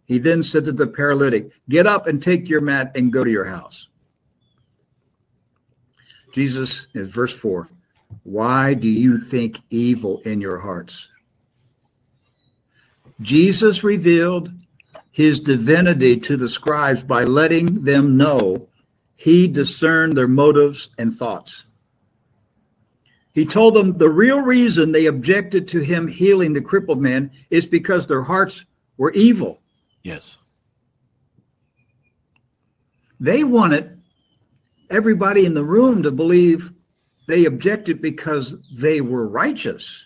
He 0.06 0.16
then 0.16 0.42
said 0.42 0.64
to 0.64 0.72
the 0.72 0.86
paralytic, 0.86 1.50
Get 1.68 1.86
up 1.86 2.06
and 2.06 2.22
take 2.22 2.48
your 2.48 2.62
mat 2.62 2.92
and 2.94 3.12
go 3.12 3.22
to 3.22 3.30
your 3.30 3.44
house. 3.44 3.88
Jesus, 6.32 6.86
in 6.94 7.06
verse 7.06 7.34
4, 7.34 7.68
why 8.22 8.72
do 8.72 8.88
you 8.88 9.18
think 9.18 9.58
evil 9.68 10.20
in 10.20 10.40
your 10.40 10.58
hearts? 10.58 11.10
Jesus 13.20 13.84
revealed 13.84 14.50
his 15.10 15.38
divinity 15.38 16.18
to 16.20 16.38
the 16.38 16.48
scribes 16.48 17.02
by 17.02 17.24
letting 17.24 17.84
them 17.84 18.16
know 18.16 18.70
he 19.16 19.48
discerned 19.48 20.16
their 20.16 20.28
motives 20.28 20.88
and 20.96 21.14
thoughts. 21.14 21.64
He 23.38 23.44
told 23.44 23.74
them 23.74 23.96
the 23.96 24.10
real 24.10 24.40
reason 24.40 24.90
they 24.90 25.06
objected 25.06 25.68
to 25.68 25.78
him 25.78 26.08
healing 26.08 26.52
the 26.52 26.60
crippled 26.60 27.00
man 27.00 27.30
is 27.50 27.66
because 27.66 28.04
their 28.04 28.24
hearts 28.24 28.64
were 28.96 29.12
evil. 29.12 29.60
Yes. 30.02 30.38
They 33.20 33.44
wanted 33.44 34.02
everybody 34.90 35.46
in 35.46 35.54
the 35.54 35.62
room 35.62 36.02
to 36.02 36.10
believe 36.10 36.72
they 37.28 37.44
objected 37.44 38.02
because 38.02 38.66
they 38.74 39.02
were 39.02 39.28
righteous. 39.28 40.04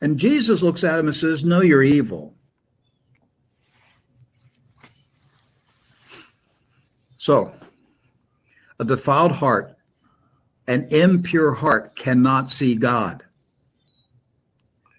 And 0.00 0.18
Jesus 0.18 0.62
looks 0.62 0.82
at 0.82 0.98
him 0.98 1.08
and 1.08 1.16
says, 1.16 1.44
No, 1.44 1.60
you're 1.60 1.82
evil. 1.82 2.32
So, 7.18 7.52
a 8.80 8.84
defiled 8.86 9.32
heart, 9.32 9.75
an 10.68 10.88
impure 10.90 11.52
heart 11.52 11.96
cannot 11.96 12.50
see 12.50 12.74
God. 12.74 13.22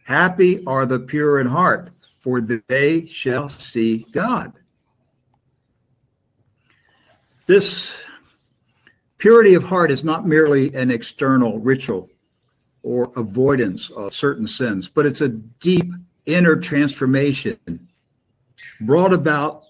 Happy 0.06 0.66
are 0.66 0.86
the 0.86 1.00
pure 1.00 1.40
in 1.40 1.48
heart, 1.48 1.92
for 2.20 2.40
they 2.42 3.06
shall 3.08 3.50
see 3.50 4.06
God. 4.12 4.54
This 7.46 7.94
purity 9.18 9.54
of 9.54 9.64
heart 9.64 9.92
is 9.92 10.04
not 10.04 10.28
merely 10.28 10.74
an 10.76 10.92
external 10.92 11.60
ritual 11.60 12.10
or 12.84 13.12
avoidance 13.16 13.90
of 13.90 14.14
certain 14.14 14.48
sins, 14.48 14.88
but 14.88 15.06
it's 15.06 15.22
a 15.22 15.30
deep 15.30 15.92
inner 16.26 16.56
transformation 16.56 17.88
brought 18.82 19.14
about 19.14 19.64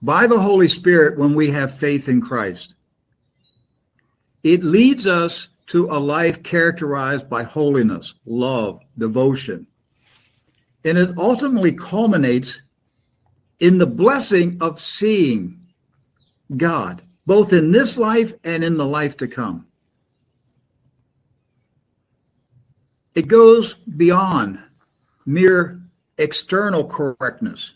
by 0.00 0.26
the 0.26 0.40
Holy 0.40 0.68
Spirit 0.68 1.18
when 1.18 1.34
we 1.34 1.50
have 1.50 1.76
faith 1.76 2.08
in 2.08 2.20
Christ. 2.20 2.74
It 4.42 4.64
leads 4.64 5.06
us 5.06 5.48
to 5.68 5.86
a 5.86 5.98
life 5.98 6.42
characterized 6.42 7.28
by 7.28 7.44
holiness, 7.44 8.14
love, 8.26 8.80
devotion. 8.98 9.66
And 10.84 10.98
it 10.98 11.16
ultimately 11.16 11.72
culminates 11.72 12.60
in 13.60 13.78
the 13.78 13.86
blessing 13.86 14.58
of 14.60 14.80
seeing 14.80 15.60
God, 16.56 17.02
both 17.24 17.52
in 17.52 17.70
this 17.70 17.96
life 17.96 18.34
and 18.42 18.64
in 18.64 18.76
the 18.76 18.86
life 18.86 19.16
to 19.18 19.28
come. 19.28 19.66
It 23.14 23.28
goes 23.28 23.74
beyond 23.74 24.58
mere 25.24 25.80
external 26.18 26.84
correctness. 26.84 27.74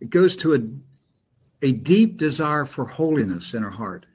It 0.00 0.10
goes 0.10 0.36
to 0.36 0.54
a, 0.54 0.60
a 1.66 1.72
deep 1.72 2.18
desire 2.18 2.64
for 2.64 2.86
holiness 2.86 3.54
in 3.54 3.62
our 3.62 3.70
heart. 3.70 4.06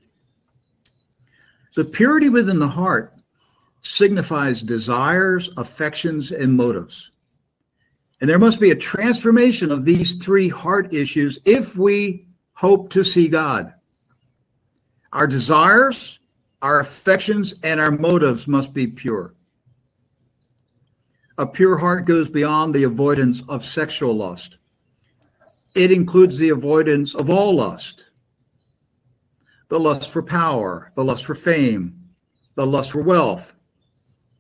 The 1.76 1.86
purity 1.86 2.30
within 2.30 2.60
the 2.60 2.68
heart 2.68 3.16
signifies 3.82 4.62
desires, 4.62 5.50
affections, 5.58 6.32
and 6.32 6.54
motives. 6.54 7.12
And 8.20 8.30
there 8.30 8.40
must 8.40 8.60
be 8.60 8.72
a 8.72 8.76
transformation 8.76 9.72
of 9.72 9.86
these 9.86 10.16
three 10.16 10.50
heart 10.50 10.94
issues 10.94 11.40
if 11.46 11.76
we 11.76 12.28
hope 12.54 12.90
to 12.92 13.04
see 13.04 13.28
God. 13.28 13.74
Our 15.14 15.28
desires, 15.28 16.20
our 16.62 16.80
affections, 16.80 17.56
and 17.64 17.80
our 17.80 17.92
motives 17.92 18.48
must 18.48 18.74
be 18.74 18.86
pure. 18.88 19.34
A 21.38 21.46
pure 21.46 21.78
heart 21.78 22.06
goes 22.06 22.30
beyond 22.30 22.76
the 22.76 22.84
avoidance 22.84 23.42
of 23.50 23.66
sexual 23.66 24.16
lust. 24.16 24.58
It 25.74 25.92
includes 25.92 26.38
the 26.38 26.50
avoidance 26.50 27.16
of 27.16 27.30
all 27.30 27.56
lust 27.56 28.06
the 29.72 29.80
lust 29.80 30.10
for 30.10 30.22
power, 30.22 30.92
the 30.96 31.04
lust 31.04 31.24
for 31.24 31.34
fame, 31.34 32.10
the 32.56 32.68
lust 32.68 32.92
for 32.92 33.02
wealth, 33.02 33.54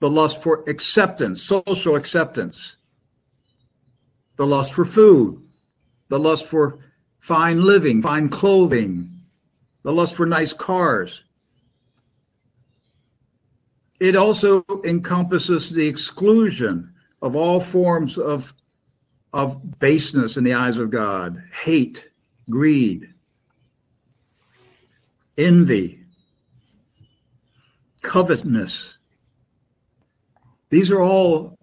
the 0.01 0.09
lust 0.09 0.43
for 0.43 0.61
acceptance, 0.67 1.41
social 1.41 1.95
acceptance, 1.95 2.75
the 4.35 4.45
lust 4.45 4.73
for 4.73 4.83
food, 4.83 5.41
the 6.09 6.19
lust 6.19 6.45
for 6.47 6.79
fine 7.21 7.61
living, 7.61 8.01
fine 8.01 8.27
clothing, 8.27 9.21
the 9.83 9.93
lust 9.93 10.17
for 10.17 10.25
nice 10.25 10.51
cars. 10.51 11.23
It 14.01 14.17
also 14.17 14.65
encompasses 14.83 15.69
the 15.69 15.87
exclusion 15.87 16.93
of 17.21 17.37
all 17.37 17.61
forms 17.61 18.17
of, 18.17 18.53
of 19.31 19.79
baseness 19.79 20.35
in 20.35 20.43
the 20.43 20.55
eyes 20.55 20.77
of 20.77 20.89
God, 20.89 21.41
hate, 21.53 22.09
greed, 22.49 23.10
envy, 25.41 25.99
covetousness. 28.01 28.97
These 30.69 30.91
are 30.91 31.01
all 31.01 31.57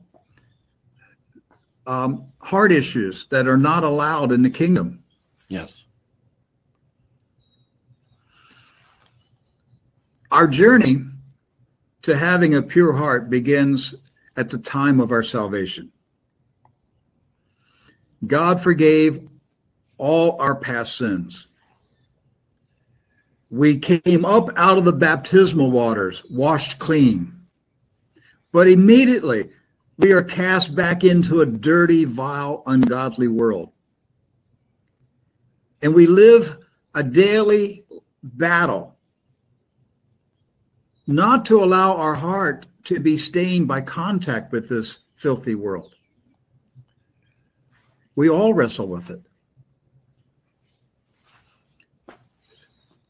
um, 1.86 2.26
heart 2.40 2.72
issues 2.72 3.26
that 3.30 3.48
are 3.48 3.56
not 3.56 3.84
allowed 3.84 4.32
in 4.32 4.42
the 4.42 4.50
kingdom. 4.50 5.02
Yes. 5.48 5.84
Our 10.30 10.46
journey 10.46 11.04
to 12.02 12.16
having 12.16 12.54
a 12.54 12.62
pure 12.62 12.92
heart 12.92 13.30
begins 13.30 13.94
at 14.36 14.50
the 14.50 14.58
time 14.58 15.00
of 15.00 15.10
our 15.10 15.22
salvation. 15.22 15.90
God 18.26 18.60
forgave 18.60 19.26
all 19.96 20.40
our 20.40 20.54
past 20.54 20.98
sins 20.98 21.47
we 23.50 23.78
came 23.78 24.24
up 24.24 24.50
out 24.56 24.78
of 24.78 24.84
the 24.84 24.92
baptismal 24.92 25.70
waters, 25.70 26.22
washed 26.30 26.78
clean. 26.78 27.34
But 28.52 28.68
immediately 28.68 29.50
we 29.96 30.12
are 30.12 30.22
cast 30.22 30.74
back 30.74 31.04
into 31.04 31.40
a 31.40 31.46
dirty, 31.46 32.04
vile, 32.04 32.62
ungodly 32.66 33.28
world. 33.28 33.72
And 35.82 35.94
we 35.94 36.06
live 36.06 36.58
a 36.94 37.02
daily 37.02 37.84
battle 38.22 38.96
not 41.06 41.44
to 41.46 41.64
allow 41.64 41.96
our 41.96 42.14
heart 42.14 42.66
to 42.84 43.00
be 43.00 43.16
stained 43.16 43.66
by 43.66 43.80
contact 43.80 44.52
with 44.52 44.68
this 44.68 44.98
filthy 45.14 45.54
world. 45.54 45.94
We 48.14 48.28
all 48.28 48.52
wrestle 48.52 48.88
with 48.88 49.10
it. 49.10 49.22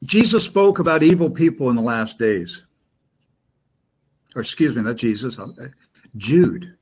Jesus 0.09 0.43
spoke 0.43 0.78
about 0.78 1.02
evil 1.02 1.28
people 1.28 1.68
in 1.68 1.76
the 1.76 1.82
last 1.82 2.18
days. 2.18 2.64
Or 4.35 4.40
excuse 4.40 4.74
me, 4.74 4.80
not 4.80 4.97
Jesus, 4.97 5.39
uh, 5.39 5.47
Jude. 6.16 6.74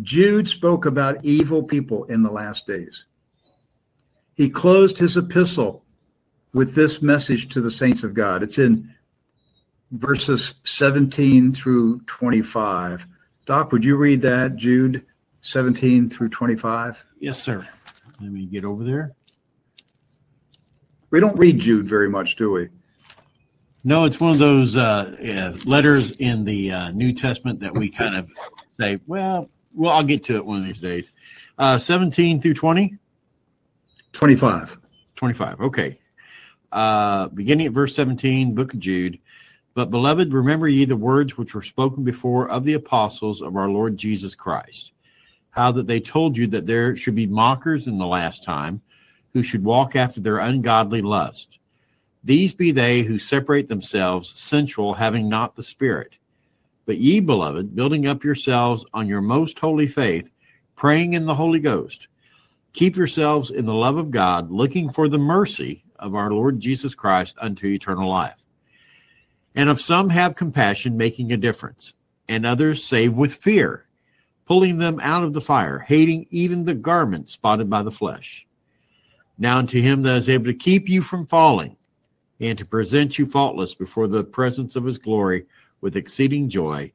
Jude 0.00 0.48
spoke 0.48 0.86
about 0.86 1.22
evil 1.22 1.62
people 1.62 2.04
in 2.04 2.22
the 2.22 2.30
last 2.30 2.66
days. 2.66 3.04
He 4.36 4.48
closed 4.48 4.96
his 4.96 5.18
epistle 5.18 5.84
with 6.54 6.74
this 6.74 7.02
message 7.02 7.50
to 7.50 7.60
the 7.60 7.70
saints 7.70 8.04
of 8.04 8.14
God. 8.14 8.42
It's 8.42 8.56
in 8.56 8.90
verses 9.90 10.54
17 10.64 11.52
through 11.52 12.00
25. 12.06 13.06
Doc, 13.44 13.70
would 13.70 13.84
you 13.84 13.96
read 13.96 14.22
that, 14.22 14.56
Jude 14.56 15.04
17 15.42 16.08
through 16.08 16.30
25? 16.30 17.04
Yes, 17.18 17.42
sir. 17.42 17.68
Let 18.18 18.32
me 18.32 18.46
get 18.46 18.64
over 18.64 18.82
there. 18.82 19.14
We 21.10 21.18
don't 21.18 21.36
read 21.36 21.58
Jude 21.58 21.88
very 21.88 22.08
much, 22.08 22.36
do 22.36 22.52
we? 22.52 22.68
No, 23.82 24.04
it's 24.04 24.20
one 24.20 24.32
of 24.32 24.38
those 24.38 24.76
uh, 24.76 25.56
letters 25.64 26.12
in 26.12 26.44
the 26.44 26.70
uh, 26.70 26.90
New 26.92 27.12
Testament 27.12 27.60
that 27.60 27.74
we 27.74 27.88
kind 27.88 28.14
of 28.14 28.30
say, 28.68 29.00
well, 29.06 29.50
well, 29.74 29.92
I'll 29.92 30.04
get 30.04 30.24
to 30.24 30.36
it 30.36 30.44
one 30.44 30.58
of 30.58 30.64
these 30.64 30.78
days. 30.78 31.12
Uh, 31.58 31.78
17 31.78 32.40
through 32.40 32.54
20? 32.54 32.96
25. 34.12 34.78
25. 35.16 35.60
Okay. 35.60 35.98
Uh, 36.72 37.28
beginning 37.28 37.66
at 37.66 37.72
verse 37.72 37.94
17, 37.96 38.54
book 38.54 38.74
of 38.74 38.80
Jude. 38.80 39.18
But, 39.74 39.90
beloved, 39.90 40.32
remember 40.32 40.68
ye 40.68 40.84
the 40.84 40.96
words 40.96 41.36
which 41.36 41.54
were 41.54 41.62
spoken 41.62 42.04
before 42.04 42.48
of 42.48 42.64
the 42.64 42.74
apostles 42.74 43.40
of 43.40 43.56
our 43.56 43.68
Lord 43.68 43.96
Jesus 43.96 44.34
Christ, 44.34 44.92
how 45.50 45.72
that 45.72 45.86
they 45.86 46.00
told 46.00 46.36
you 46.36 46.46
that 46.48 46.66
there 46.66 46.96
should 46.96 47.14
be 47.14 47.26
mockers 47.26 47.86
in 47.86 47.98
the 47.98 48.06
last 48.06 48.44
time, 48.44 48.82
who 49.32 49.42
should 49.42 49.64
walk 49.64 49.96
after 49.96 50.20
their 50.20 50.38
ungodly 50.38 51.02
lust. 51.02 51.58
These 52.22 52.54
be 52.54 52.70
they 52.70 53.02
who 53.02 53.18
separate 53.18 53.68
themselves, 53.68 54.32
sensual, 54.38 54.94
having 54.94 55.28
not 55.28 55.56
the 55.56 55.62
Spirit. 55.62 56.16
But 56.84 56.98
ye, 56.98 57.20
beloved, 57.20 57.74
building 57.74 58.06
up 58.06 58.24
yourselves 58.24 58.84
on 58.92 59.06
your 59.06 59.20
most 59.20 59.58
holy 59.58 59.86
faith, 59.86 60.30
praying 60.76 61.14
in 61.14 61.26
the 61.26 61.34
Holy 61.34 61.60
Ghost, 61.60 62.08
keep 62.72 62.96
yourselves 62.96 63.50
in 63.50 63.64
the 63.64 63.74
love 63.74 63.96
of 63.96 64.10
God, 64.10 64.50
looking 64.50 64.90
for 64.90 65.08
the 65.08 65.18
mercy 65.18 65.84
of 65.98 66.14
our 66.14 66.30
Lord 66.30 66.60
Jesus 66.60 66.94
Christ 66.94 67.36
unto 67.40 67.66
eternal 67.66 68.08
life. 68.08 68.36
And 69.54 69.68
of 69.68 69.80
some 69.80 70.10
have 70.10 70.36
compassion, 70.36 70.96
making 70.96 71.32
a 71.32 71.36
difference, 71.36 71.92
and 72.28 72.46
others 72.46 72.84
save 72.84 73.14
with 73.14 73.34
fear, 73.34 73.86
pulling 74.46 74.78
them 74.78 75.00
out 75.00 75.22
of 75.22 75.32
the 75.32 75.40
fire, 75.40 75.80
hating 75.80 76.26
even 76.30 76.64
the 76.64 76.74
garment 76.74 77.30
spotted 77.30 77.68
by 77.70 77.82
the 77.82 77.90
flesh. 77.90 78.46
Now 79.40 79.56
unto 79.56 79.80
him 79.80 80.02
that 80.02 80.18
is 80.18 80.28
able 80.28 80.44
to 80.44 80.54
keep 80.54 80.88
you 80.88 81.00
from 81.00 81.26
falling, 81.26 81.76
and 82.40 82.56
to 82.58 82.64
present 82.64 83.18
you 83.18 83.26
faultless 83.26 83.74
before 83.74 84.06
the 84.06 84.22
presence 84.22 84.76
of 84.76 84.84
his 84.84 84.98
glory 84.98 85.46
with 85.80 85.96
exceeding 85.96 86.48
joy, 86.48 86.92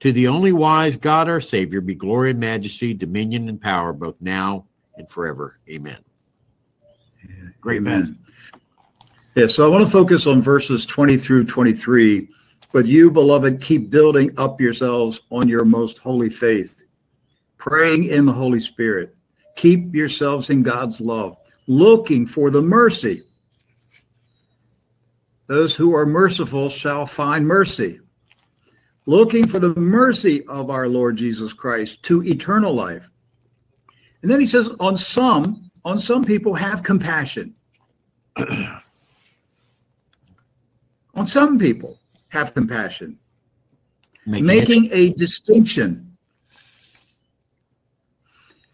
to 0.00 0.10
the 0.10 0.26
only 0.26 0.52
wise 0.52 0.96
God 0.96 1.28
our 1.28 1.40
Savior 1.40 1.82
be 1.82 1.94
glory 1.94 2.30
and 2.30 2.40
majesty, 2.40 2.94
dominion 2.94 3.48
and 3.48 3.60
power, 3.60 3.92
both 3.92 4.16
now 4.20 4.64
and 4.96 5.08
forever. 5.08 5.60
Amen. 5.68 5.98
Great 7.60 7.82
Amen. 7.82 8.00
passage. 8.00 8.16
Yeah, 9.34 9.46
so 9.46 9.64
I 9.64 9.68
want 9.68 9.86
to 9.86 9.90
focus 9.90 10.26
on 10.26 10.42
verses 10.42 10.84
20 10.86 11.16
through 11.18 11.44
23. 11.44 12.28
But 12.72 12.86
you, 12.86 13.10
beloved, 13.10 13.60
keep 13.60 13.90
building 13.90 14.32
up 14.38 14.60
yourselves 14.60 15.20
on 15.30 15.46
your 15.46 15.64
most 15.64 15.98
holy 15.98 16.30
faith, 16.30 16.74
praying 17.58 18.04
in 18.04 18.24
the 18.24 18.32
Holy 18.32 18.60
Spirit. 18.60 19.14
Keep 19.56 19.94
yourselves 19.94 20.48
in 20.48 20.62
God's 20.62 21.00
love, 21.00 21.36
looking 21.66 22.26
for 22.26 22.50
the 22.50 22.62
mercy. 22.62 23.22
Those 25.46 25.74
who 25.74 25.94
are 25.94 26.06
merciful 26.06 26.68
shall 26.68 27.06
find 27.06 27.46
mercy. 27.46 28.00
Looking 29.06 29.46
for 29.46 29.58
the 29.58 29.74
mercy 29.74 30.46
of 30.46 30.70
our 30.70 30.88
Lord 30.88 31.16
Jesus 31.16 31.52
Christ 31.52 32.02
to 32.04 32.22
eternal 32.24 32.72
life. 32.74 33.08
And 34.22 34.30
then 34.30 34.40
he 34.40 34.46
says, 34.46 34.70
on 34.78 34.96
some, 34.96 35.70
on 35.84 35.98
some 35.98 36.24
people 36.24 36.54
have 36.54 36.82
compassion. 36.82 37.54
on 41.14 41.26
some 41.26 41.58
people 41.58 41.98
have 42.28 42.54
compassion. 42.54 43.18
Making 44.24 44.46
Making, 44.46 44.88
a 44.92 45.10
distinction. 45.14 46.16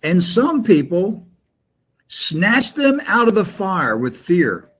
And 0.02 0.22
some 0.22 0.62
people 0.62 1.27
snatch 2.08 2.74
them 2.74 3.00
out 3.06 3.28
of 3.28 3.34
the 3.34 3.44
fire 3.44 3.96
with 3.96 4.16
fear. 4.16 4.70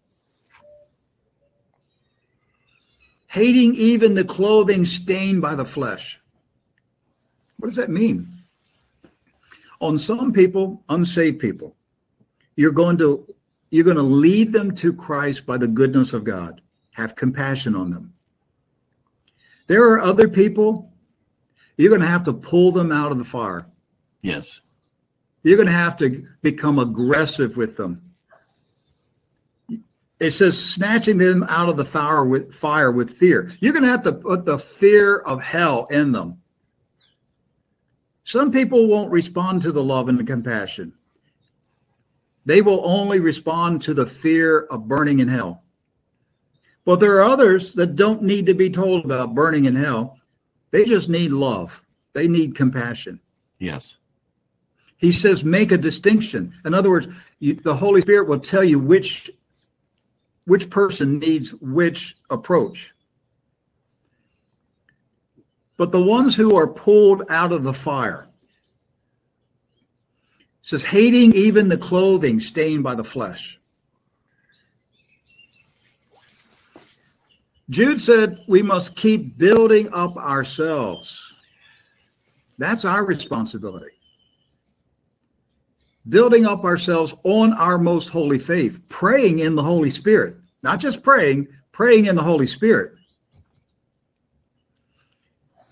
Hating 3.29 3.75
even 3.75 4.15
the 4.15 4.25
clothing 4.25 4.85
stained 4.85 5.43
by 5.43 5.55
the 5.55 5.65
flesh. 5.65 6.19
What 7.59 7.69
does 7.69 7.77
that 7.77 7.91
mean? 7.91 8.43
On 9.81 9.99
some 9.99 10.33
people, 10.33 10.83
unsaved 10.89 11.39
people, 11.39 11.77
you're 12.57 12.73
going 12.73 12.99
to 12.99 13.27
you're 13.71 13.85
going 13.85 13.97
to 13.97 14.03
lead 14.03 14.53
them 14.53 14.75
to 14.77 14.93
Christ 14.93 15.45
by 15.45 15.59
the 15.59 15.69
goodness 15.69 16.15
of 16.15 16.25
God. 16.25 16.63
Have 16.93 17.15
compassion 17.15 17.77
on 17.77 17.91
them. 17.91 18.15
There 19.67 19.85
are 19.93 20.01
other 20.01 20.27
people, 20.27 20.91
you're 21.77 21.91
going 21.91 22.01
to 22.01 22.07
have 22.07 22.25
to 22.25 22.33
pull 22.33 22.73
them 22.73 22.91
out 22.91 23.13
of 23.13 23.19
the 23.19 23.25
fire. 23.25 23.67
Yes. 24.23 24.63
You're 25.49 25.57
going 25.57 25.67
to 25.67 25.73
have 25.73 25.97
to 26.01 26.27
become 26.43 26.79
aggressive 26.79 27.57
with 27.57 27.79
them. 27.79 28.03
It 30.21 30.33
says 30.33 30.63
snatching 30.63 31.17
them 31.17 31.43
out 31.45 31.71
of 31.71 31.79
the 31.79 31.87
fire 31.87 32.23
with 32.23 32.55
fire 32.55 32.93
with 32.93 33.17
fear. 33.17 33.57
You're 33.59 33.73
going 33.73 33.85
to 33.85 33.91
have 33.91 34.03
to 34.03 34.13
put 34.13 34.45
the 34.45 34.59
fear 34.59 35.17
of 35.17 35.41
hell 35.41 35.87
in 35.87 36.13
them. 36.13 36.43
Some 38.25 38.53
people 38.53 38.89
won't 38.89 39.11
respond 39.11 39.63
to 39.63 39.73
the 39.73 39.83
love 39.83 40.11
and 40.11 40.19
the 40.19 40.25
compassion. 40.25 40.93
They 42.45 42.61
will 42.61 42.83
only 42.85 43.19
respond 43.19 43.81
to 43.83 43.95
the 43.95 44.07
fear 44.07 44.67
of 44.67 44.87
burning 44.87 45.21
in 45.21 45.29
hell. 45.29 45.63
But 46.85 47.01
there 47.01 47.17
are 47.17 47.31
others 47.31 47.73
that 47.73 47.97
don't 47.97 48.23
need 48.23 48.45
to 48.45 48.55
be 48.55 48.69
told 48.69 49.07
about 49.07 49.35
burning 49.35 49.65
in 49.65 49.77
hell. 49.77 50.19
They 50.73 50.85
just 50.85 51.09
need 51.09 51.33
love. 51.33 51.83
They 52.13 52.29
need 52.29 52.55
compassion. 52.55 53.19
Yes. 53.59 53.97
He 54.99 55.13
says, 55.13 55.45
make 55.45 55.73
a 55.73 55.79
distinction. 55.79 56.55
In 56.65 56.75
other 56.75 56.91
words, 56.91 57.09
you, 57.39 57.55
the 57.55 57.75
Holy 57.75 58.03
Spirit 58.03 58.29
will 58.29 58.41
tell 58.41 58.65
you 58.65 58.79
which 58.79 59.31
which 60.45 60.71
person 60.71 61.19
needs 61.19 61.51
which 61.61 62.17
approach. 62.31 62.95
But 65.77 65.93
the 65.93 66.01
ones 66.01 66.35
who 66.35 66.57
are 66.57 66.67
pulled 66.67 67.23
out 67.29 67.53
of 67.53 67.63
the 67.65 67.75
fire 67.75 68.29
says, 70.63 70.83
hating 70.83 71.35
even 71.35 71.69
the 71.69 71.77
clothing 71.77 72.41
stained 72.41 72.83
by 72.83 72.95
the 72.95 73.05
flesh. 73.05 73.61
Jude 77.69 78.01
said 78.01 78.39
we 78.49 78.63
must 78.63 78.97
keep 78.97 79.37
building 79.37 79.93
up 79.93 80.17
ourselves. 80.17 81.35
That's 82.57 82.87
our 82.87 83.05
responsibility. 83.05 83.98
Building 86.09 86.47
up 86.47 86.65
ourselves 86.65 87.15
on 87.25 87.53
our 87.55 87.79
most 87.79 88.09
holy 88.09 88.39
faith, 88.39 88.81
praying 88.89 89.41
in 89.41 89.55
the 89.55 89.63
Holy 89.63 89.91
Spirit, 89.91 90.37
not 90.63 90.81
just 90.81 91.03
praying, 91.03 91.49
praying 91.73 92.07
in 92.07 92.17
the 92.17 92.23
Holy 92.23 92.47
Spirit. 92.47 92.95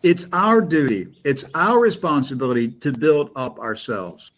It's 0.03 0.27
our 0.33 0.61
duty, 0.61 1.09
it's 1.25 1.45
our 1.55 1.79
responsibility 1.79 2.69
to 2.69 2.93
build 2.93 3.31
up 3.35 3.59
ourselves 3.59 4.31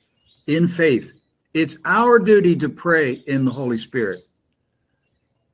in 0.47 0.69
faith. 0.69 1.13
It's 1.55 1.77
our 1.85 2.19
duty 2.19 2.55
to 2.57 2.69
pray 2.69 3.13
in 3.27 3.45
the 3.45 3.51
Holy 3.51 3.79
Spirit. 3.79 4.21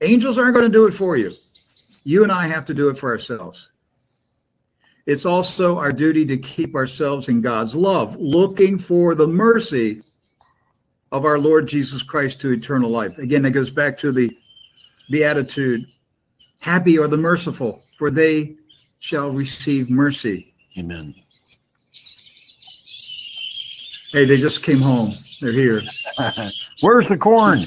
Angels 0.01 0.39
aren't 0.39 0.55
going 0.55 0.71
to 0.71 0.79
do 0.79 0.87
it 0.87 0.95
for 0.95 1.17
you. 1.17 1.33
You 2.05 2.23
and 2.23 2.33
I 2.33 2.47
have 2.47 2.67
to 2.67 2.75
do 2.75 2.91
it 2.91 2.99
for 2.99 3.11
ourselves. 3.11 3.71
It's 5.07 5.25
also 5.25 5.79
our 5.79 5.93
duty 5.93 6.25
to 6.27 6.37
keep 6.37 6.75
ourselves 6.75 7.29
in 7.29 7.41
God's 7.41 7.75
love, 7.75 8.17
looking 8.17 8.79
for 8.79 9.15
the 9.15 9.27
mercy 9.27 10.03
of 11.15 11.25
our 11.25 11.39
Lord 11.39 11.69
Jesus 11.69 12.03
Christ 12.03 12.41
to 12.41 12.51
eternal 12.51 12.91
life. 12.91 13.17
Again, 13.19 13.45
it 13.45 13.53
goes 13.53 13.71
back 13.71 13.97
to 13.99 14.13
the 14.13 14.37
beatitude 15.09 15.87
Happy 16.65 16.99
are 16.99 17.09
the 17.09 17.17
merciful, 17.19 17.83
for 17.99 18.11
they 18.11 18.57
shall 18.99 19.29
receive 19.29 19.91
mercy. 19.91 20.51
Amen. 20.79 21.15
Hey, 24.13 24.25
they 24.25 24.39
just 24.39 24.63
came 24.63 24.81
home. 24.81 25.13
They're 25.43 25.53
here. 25.53 25.83
Where's 26.81 27.11
the 27.11 27.19
corn? 27.19 27.67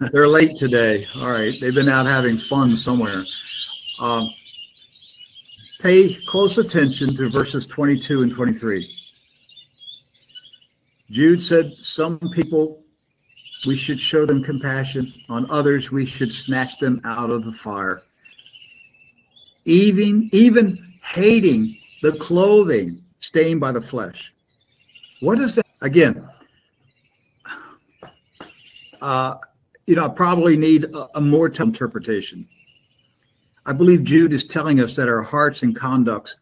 They're 0.12 0.26
late 0.26 0.56
today. 0.58 1.06
All 1.18 1.30
right. 1.30 1.52
They've 1.60 1.74
been 1.74 1.90
out 1.90 2.06
having 2.06 2.38
fun 2.38 2.78
somewhere. 2.78 3.24
Um, 4.00 4.30
pay 5.80 6.14
close 6.14 6.56
attention 6.56 7.14
to 7.16 7.28
verses 7.28 7.66
22 7.66 8.22
and 8.22 8.32
23. 8.32 9.03
Jude 11.10 11.42
said 11.42 11.72
some 11.74 12.18
people 12.34 12.82
we 13.66 13.76
should 13.76 14.00
show 14.00 14.26
them 14.26 14.42
compassion, 14.42 15.12
on 15.28 15.50
others 15.50 15.90
we 15.90 16.04
should 16.04 16.32
snatch 16.32 16.78
them 16.78 17.00
out 17.04 17.30
of 17.30 17.44
the 17.44 17.52
fire. 17.52 18.02
Even 19.64 20.28
even 20.32 20.78
hating 21.02 21.78
the 22.02 22.12
clothing 22.12 23.02
stained 23.18 23.60
by 23.60 23.72
the 23.72 23.80
flesh. 23.80 24.32
What 25.20 25.38
is 25.38 25.54
that? 25.54 25.66
Again, 25.80 26.28
uh, 29.00 29.36
you 29.86 29.94
know, 29.94 30.06
I 30.06 30.08
probably 30.08 30.56
need 30.56 30.84
a, 30.84 31.18
a 31.18 31.20
more 31.20 31.46
interpretation. 31.46 32.46
I 33.66 33.72
believe 33.72 34.04
Jude 34.04 34.32
is 34.32 34.44
telling 34.44 34.80
us 34.80 34.94
that 34.96 35.08
our 35.08 35.22
hearts 35.22 35.62
and 35.62 35.74
conducts, 35.74 36.36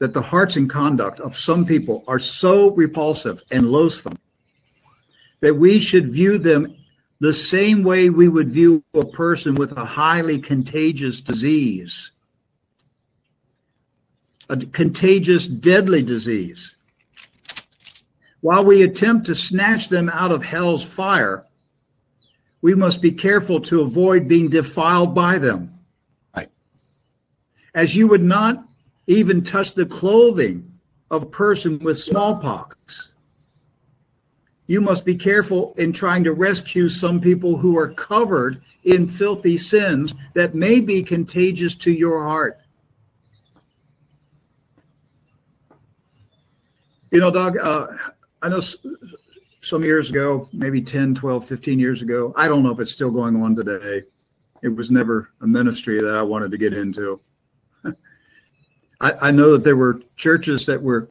that 0.00 0.14
the 0.14 0.22
hearts 0.22 0.56
and 0.56 0.68
conduct 0.68 1.20
of 1.20 1.38
some 1.38 1.64
people 1.64 2.02
are 2.08 2.18
so 2.18 2.70
repulsive 2.70 3.44
and 3.50 3.70
loathsome 3.70 4.18
that 5.40 5.54
we 5.54 5.78
should 5.78 6.10
view 6.10 6.38
them 6.38 6.74
the 7.20 7.34
same 7.34 7.82
way 7.82 8.08
we 8.08 8.28
would 8.28 8.50
view 8.50 8.82
a 8.94 9.04
person 9.04 9.54
with 9.54 9.72
a 9.72 9.84
highly 9.84 10.38
contagious 10.38 11.20
disease, 11.20 12.10
a 14.48 14.56
contagious, 14.56 15.46
deadly 15.46 16.02
disease. 16.02 16.74
While 18.40 18.64
we 18.64 18.82
attempt 18.82 19.26
to 19.26 19.34
snatch 19.34 19.88
them 19.90 20.08
out 20.08 20.32
of 20.32 20.42
hell's 20.42 20.82
fire, 20.82 21.44
we 22.62 22.74
must 22.74 23.02
be 23.02 23.12
careful 23.12 23.60
to 23.62 23.82
avoid 23.82 24.28
being 24.28 24.48
defiled 24.48 25.14
by 25.14 25.36
them. 25.36 25.78
Right. 26.34 26.50
As 27.74 27.94
you 27.94 28.08
would 28.08 28.22
not 28.22 28.64
even 29.10 29.42
touch 29.42 29.74
the 29.74 29.84
clothing 29.84 30.72
of 31.10 31.24
a 31.24 31.26
person 31.26 31.80
with 31.80 31.98
smallpox. 31.98 33.10
You 34.68 34.80
must 34.80 35.04
be 35.04 35.16
careful 35.16 35.74
in 35.78 35.92
trying 35.92 36.22
to 36.22 36.32
rescue 36.32 36.88
some 36.88 37.20
people 37.20 37.56
who 37.56 37.76
are 37.76 37.88
covered 37.88 38.62
in 38.84 39.08
filthy 39.08 39.58
sins 39.58 40.14
that 40.34 40.54
may 40.54 40.78
be 40.78 41.02
contagious 41.02 41.74
to 41.76 41.90
your 41.90 42.22
heart. 42.22 42.60
You 47.10 47.18
know, 47.18 47.32
Doc, 47.32 47.56
uh, 47.60 47.88
I 48.40 48.48
know 48.48 48.60
some 49.60 49.82
years 49.82 50.10
ago, 50.10 50.48
maybe 50.52 50.80
10, 50.80 51.16
12, 51.16 51.44
15 51.44 51.80
years 51.80 52.00
ago. 52.00 52.32
I 52.36 52.46
don't 52.46 52.62
know 52.62 52.70
if 52.70 52.78
it's 52.78 52.92
still 52.92 53.10
going 53.10 53.42
on 53.42 53.56
today. 53.56 54.02
It 54.62 54.68
was 54.68 54.88
never 54.88 55.30
a 55.40 55.48
ministry 55.48 56.00
that 56.00 56.14
I 56.14 56.22
wanted 56.22 56.52
to 56.52 56.58
get 56.58 56.74
into. 56.74 57.20
I, 59.00 59.28
I 59.28 59.30
know 59.30 59.52
that 59.52 59.64
there 59.64 59.76
were 59.76 60.00
churches 60.16 60.66
that 60.66 60.82
were 60.82 61.08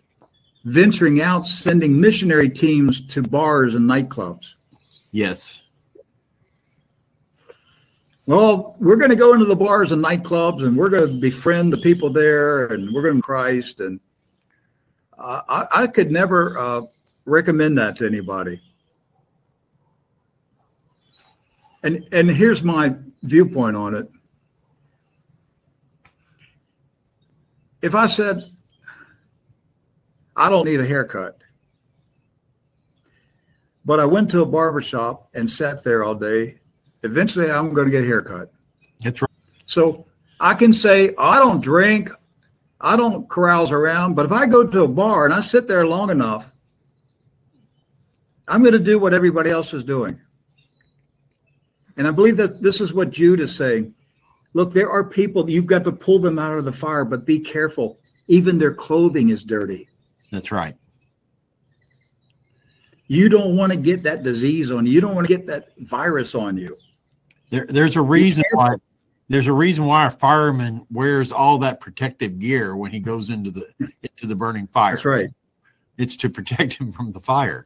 venturing 0.65 1.21
out, 1.21 1.47
sending 1.47 1.99
missionary 1.99 2.49
teams 2.49 3.05
to 3.07 3.21
bars 3.21 3.73
and 3.73 3.89
nightclubs. 3.89 4.53
Yes. 5.11 5.61
Well, 8.25 8.75
we're 8.79 8.97
going 8.97 9.09
to 9.09 9.15
go 9.15 9.33
into 9.33 9.45
the 9.45 9.55
bars 9.55 9.91
and 9.91 10.03
nightclubs 10.03 10.63
and 10.63 10.77
we're 10.77 10.89
going 10.89 11.07
to 11.07 11.19
befriend 11.19 11.73
the 11.73 11.77
people 11.77 12.11
there 12.11 12.67
and 12.67 12.93
we're 12.93 13.01
going 13.01 13.15
to 13.15 13.21
Christ. 13.23 13.79
And 13.79 13.99
uh, 15.17 15.41
I, 15.49 15.67
I, 15.71 15.87
could 15.87 16.11
never 16.11 16.55
uh, 16.55 16.81
recommend 17.25 17.79
that 17.79 17.95
to 17.95 18.05
anybody. 18.05 18.61
And 21.81 22.05
and 22.11 22.29
here's 22.29 22.61
my 22.61 22.93
viewpoint 23.23 23.75
on 23.75 23.95
it. 23.95 24.11
If 27.81 27.95
I 27.95 28.07
said 28.07 28.43
I 30.35 30.49
don't 30.49 30.65
need 30.65 30.79
a 30.79 30.85
haircut, 30.85 31.37
but 33.85 33.99
I 33.99 34.05
went 34.05 34.29
to 34.31 34.41
a 34.41 34.45
barber 34.45 34.81
shop 34.81 35.29
and 35.33 35.49
sat 35.49 35.83
there 35.83 36.03
all 36.03 36.15
day, 36.15 36.59
eventually 37.03 37.51
I'm 37.51 37.73
going 37.73 37.85
to 37.87 37.91
get 37.91 38.03
a 38.03 38.07
haircut. 38.07 38.51
That's 39.01 39.21
right. 39.21 39.31
So 39.65 40.05
I 40.39 40.53
can 40.53 40.73
say 40.73 41.13
I 41.17 41.39
don't 41.39 41.61
drink, 41.61 42.09
I 42.81 42.95
don't 42.95 43.29
carouse 43.29 43.71
around, 43.71 44.15
but 44.15 44.25
if 44.25 44.31
I 44.31 44.45
go 44.45 44.65
to 44.65 44.83
a 44.83 44.87
bar 44.87 45.25
and 45.25 45.33
I 45.33 45.41
sit 45.41 45.67
there 45.67 45.85
long 45.85 46.09
enough, 46.09 46.53
I'm 48.47 48.61
going 48.61 48.73
to 48.73 48.79
do 48.79 48.99
what 48.99 49.13
everybody 49.13 49.49
else 49.49 49.73
is 49.73 49.83
doing. 49.83 50.19
And 51.97 52.07
I 52.07 52.11
believe 52.11 52.37
that 52.37 52.61
this 52.61 52.79
is 52.81 52.93
what 52.93 53.11
Jude 53.11 53.41
is 53.41 53.55
saying. 53.55 53.93
Look, 54.53 54.73
there 54.73 54.89
are 54.89 55.03
people, 55.03 55.49
you've 55.49 55.67
got 55.67 55.83
to 55.83 55.91
pull 55.91 56.19
them 56.19 56.39
out 56.39 56.57
of 56.57 56.65
the 56.65 56.71
fire, 56.71 57.05
but 57.05 57.25
be 57.25 57.39
careful. 57.39 57.99
Even 58.27 58.57
their 58.57 58.73
clothing 58.73 59.29
is 59.29 59.43
dirty. 59.43 59.89
That's 60.31 60.51
right. 60.51 60.75
You 63.07 63.27
don't 63.27 63.57
want 63.57 63.71
to 63.71 63.77
get 63.77 64.03
that 64.03 64.23
disease 64.23 64.69
on 64.71 64.85
you. 64.85 64.91
You 64.91 65.01
don't 65.01 65.15
want 65.15 65.27
to 65.27 65.35
get 65.35 65.47
that 65.47 65.69
virus 65.79 66.35
on 66.35 66.57
you. 66.57 66.75
There, 67.49 67.65
there's 67.67 67.95
a 67.95 68.01
reason 68.01 68.43
why 68.51 68.75
there's 69.29 69.47
a 69.47 69.53
reason 69.53 69.85
why 69.85 70.05
a 70.05 70.11
fireman 70.11 70.85
wears 70.91 71.31
all 71.31 71.57
that 71.59 71.79
protective 71.79 72.37
gear 72.39 72.75
when 72.75 72.91
he 72.91 72.99
goes 72.99 73.31
into 73.31 73.49
the 73.49 73.67
into 73.79 74.27
the 74.27 74.35
burning 74.35 74.67
fire. 74.67 74.93
That's 74.93 75.05
right. 75.05 75.29
It's 75.97 76.15
to 76.17 76.29
protect 76.29 76.73
him 76.73 76.91
from 76.91 77.11
the 77.11 77.19
fire. 77.19 77.65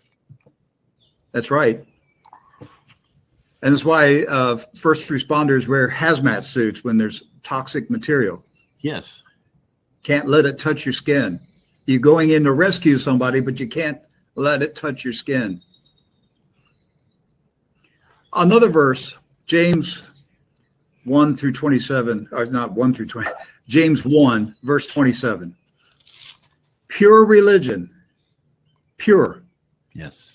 That's 1.33 1.51
right. 1.51 1.85
And 3.63 3.73
that's 3.73 3.85
why 3.85 4.23
uh, 4.25 4.57
first 4.75 5.07
responders 5.07 5.69
wear 5.69 5.89
hazmat 5.89 6.43
suits 6.43 6.83
when 6.83 6.97
there's 6.97 7.23
toxic 7.43 7.89
material. 7.89 8.43
Yes. 8.81 9.23
Can't 10.03 10.27
let 10.27 10.45
it 10.45 10.59
touch 10.59 10.85
your 10.85 10.91
skin. 10.91 11.39
You're 11.85 12.01
going 12.01 12.31
in 12.31 12.43
to 12.43 12.51
rescue 12.51 12.99
somebody, 12.99 13.39
but 13.39 13.61
you 13.61 13.69
can't 13.69 13.99
let 14.35 14.61
it 14.61 14.75
touch 14.75 15.05
your 15.05 15.13
skin. 15.13 15.61
Another 18.33 18.67
verse, 18.67 19.15
James 19.45 20.03
1 21.05 21.37
through 21.37 21.53
27, 21.53 22.27
or 22.33 22.45
not 22.47 22.73
1 22.73 22.93
through 22.93 23.05
20, 23.05 23.29
James 23.69 24.03
1, 24.03 24.57
verse 24.63 24.87
27. 24.87 25.55
Pure 26.89 27.25
religion, 27.25 27.89
pure. 28.97 29.43
Yes 29.93 30.33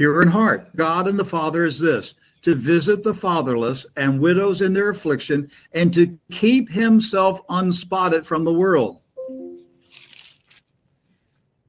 pure 0.00 0.22
in 0.22 0.28
heart. 0.28 0.74
God 0.74 1.08
and 1.08 1.18
the 1.18 1.26
Father 1.26 1.66
is 1.66 1.78
this 1.78 2.14
to 2.42 2.54
visit 2.54 3.02
the 3.02 3.14
fatherless 3.14 3.86
and 3.96 4.20
widows 4.20 4.62
in 4.62 4.72
their 4.72 4.90
affliction 4.90 5.50
and 5.72 5.92
to 5.94 6.18
keep 6.30 6.70
himself 6.70 7.40
unspotted 7.48 8.24
from 8.24 8.44
the 8.44 8.52
world. 8.52 9.02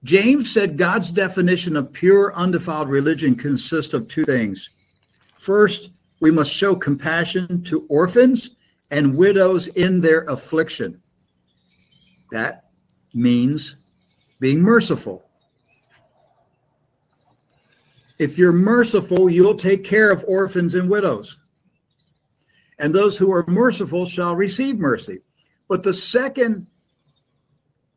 James 0.03 0.51
said 0.51 0.77
God's 0.77 1.11
definition 1.11 1.75
of 1.75 1.93
pure, 1.93 2.33
undefiled 2.33 2.89
religion 2.89 3.35
consists 3.35 3.93
of 3.93 4.07
two 4.07 4.25
things. 4.25 4.69
First, 5.37 5.91
we 6.19 6.31
must 6.31 6.51
show 6.51 6.75
compassion 6.75 7.63
to 7.65 7.85
orphans 7.89 8.51
and 8.89 9.15
widows 9.15 9.67
in 9.67 10.01
their 10.01 10.21
affliction. 10.21 11.01
That 12.31 12.69
means 13.13 13.75
being 14.39 14.61
merciful. 14.61 15.30
If 18.21 18.37
you're 18.37 18.53
merciful, 18.53 19.31
you'll 19.31 19.57
take 19.57 19.83
care 19.83 20.11
of 20.11 20.23
orphans 20.27 20.75
and 20.75 20.87
widows. 20.87 21.39
And 22.77 22.93
those 22.93 23.17
who 23.17 23.31
are 23.31 23.43
merciful 23.47 24.05
shall 24.05 24.35
receive 24.35 24.77
mercy. 24.77 25.21
But 25.67 25.81
the 25.81 25.91
second 25.91 26.67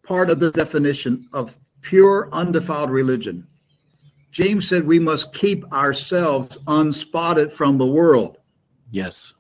part 0.03 0.31
of 0.31 0.41
the 0.41 0.51
definition 0.51 1.29
of 1.35 1.55
pure, 1.83 2.31
undefiled 2.33 2.91
religion, 2.91 3.47
James 4.31 4.67
said 4.67 4.87
we 4.87 4.99
must 4.99 5.35
keep 5.35 5.71
ourselves 5.75 6.57
unspotted 6.69 7.53
from 7.53 7.77
the 7.77 7.85
world. 7.85 8.39
Yes. 8.91 9.35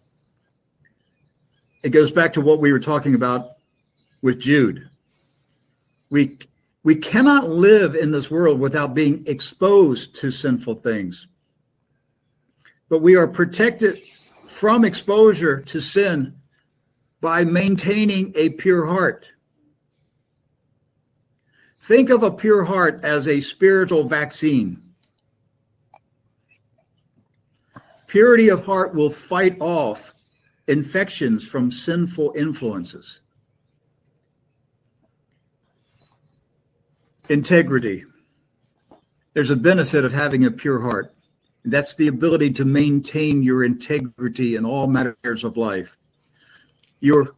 It 1.82 1.92
goes 1.92 2.10
back 2.10 2.34
to 2.34 2.42
what 2.42 2.60
we 2.60 2.72
were 2.72 2.78
talking 2.78 3.14
about 3.14 3.52
with 4.20 4.38
Jude. 4.38 4.86
We 6.10 6.40
we 6.84 6.94
cannot 6.94 7.48
live 7.48 7.96
in 7.96 8.12
this 8.12 8.30
world 8.30 8.60
without 8.60 8.94
being 8.94 9.24
exposed 9.26 10.14
to 10.16 10.30
sinful 10.30 10.76
things. 10.76 11.26
But 12.90 13.00
we 13.00 13.16
are 13.16 13.26
protected 13.26 13.98
from 14.46 14.84
exposure 14.84 15.62
to 15.62 15.80
sin 15.80 16.36
by 17.22 17.44
maintaining 17.44 18.32
a 18.36 18.50
pure 18.50 18.84
heart. 18.84 19.30
Think 21.80 22.10
of 22.10 22.22
a 22.22 22.30
pure 22.30 22.64
heart 22.64 23.00
as 23.02 23.26
a 23.26 23.40
spiritual 23.40 24.04
vaccine. 24.04 24.82
Purity 28.08 28.50
of 28.50 28.66
heart 28.66 28.94
will 28.94 29.10
fight 29.10 29.56
off 29.58 30.12
infections 30.68 31.46
from 31.46 31.70
sinful 31.70 32.34
influences. 32.36 33.20
Integrity. 37.28 38.04
There's 39.32 39.50
a 39.50 39.56
benefit 39.56 40.04
of 40.04 40.12
having 40.12 40.44
a 40.44 40.50
pure 40.50 40.80
heart. 40.80 41.14
That's 41.64 41.94
the 41.94 42.08
ability 42.08 42.50
to 42.52 42.64
maintain 42.64 43.42
your 43.42 43.64
integrity 43.64 44.56
in 44.56 44.66
all 44.66 44.86
matters 44.86 45.44
of 45.44 45.56
life. 45.56 45.96
Your 47.00 47.34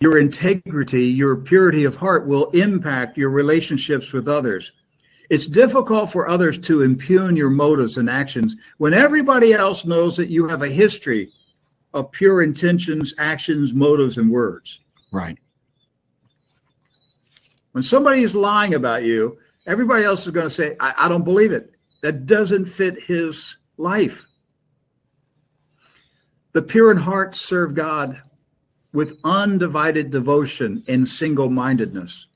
your 0.00 0.18
integrity, 0.18 1.04
your 1.04 1.36
purity 1.36 1.84
of 1.84 1.94
heart 1.94 2.26
will 2.26 2.50
impact 2.50 3.16
your 3.16 3.30
relationships 3.30 4.12
with 4.12 4.26
others. 4.26 4.72
It's 5.30 5.46
difficult 5.46 6.10
for 6.10 6.28
others 6.28 6.58
to 6.60 6.82
impugn 6.82 7.36
your 7.36 7.48
motives 7.48 7.96
and 7.96 8.10
actions 8.10 8.56
when 8.78 8.92
everybody 8.92 9.54
else 9.54 9.84
knows 9.84 10.16
that 10.16 10.28
you 10.28 10.46
have 10.48 10.62
a 10.62 10.68
history 10.68 11.30
of 11.94 12.10
pure 12.10 12.42
intentions, 12.42 13.14
actions, 13.18 13.72
motives, 13.72 14.18
and 14.18 14.30
words. 14.30 14.80
Right. 15.12 15.38
When 17.74 17.82
somebody 17.82 18.22
is 18.22 18.36
lying 18.36 18.74
about 18.74 19.02
you, 19.02 19.36
everybody 19.66 20.04
else 20.04 20.24
is 20.24 20.30
going 20.30 20.46
to 20.46 20.54
say, 20.54 20.76
I, 20.78 20.94
I 20.96 21.08
don't 21.08 21.24
believe 21.24 21.50
it. 21.50 21.74
That 22.02 22.24
doesn't 22.24 22.66
fit 22.66 23.02
his 23.02 23.56
life. 23.78 24.24
The 26.52 26.62
pure 26.62 26.92
in 26.92 26.96
heart 26.96 27.34
serve 27.34 27.74
God 27.74 28.22
with 28.92 29.18
undivided 29.24 30.10
devotion 30.10 30.84
and 30.86 31.08
single 31.08 31.50
mindedness. 31.50 32.28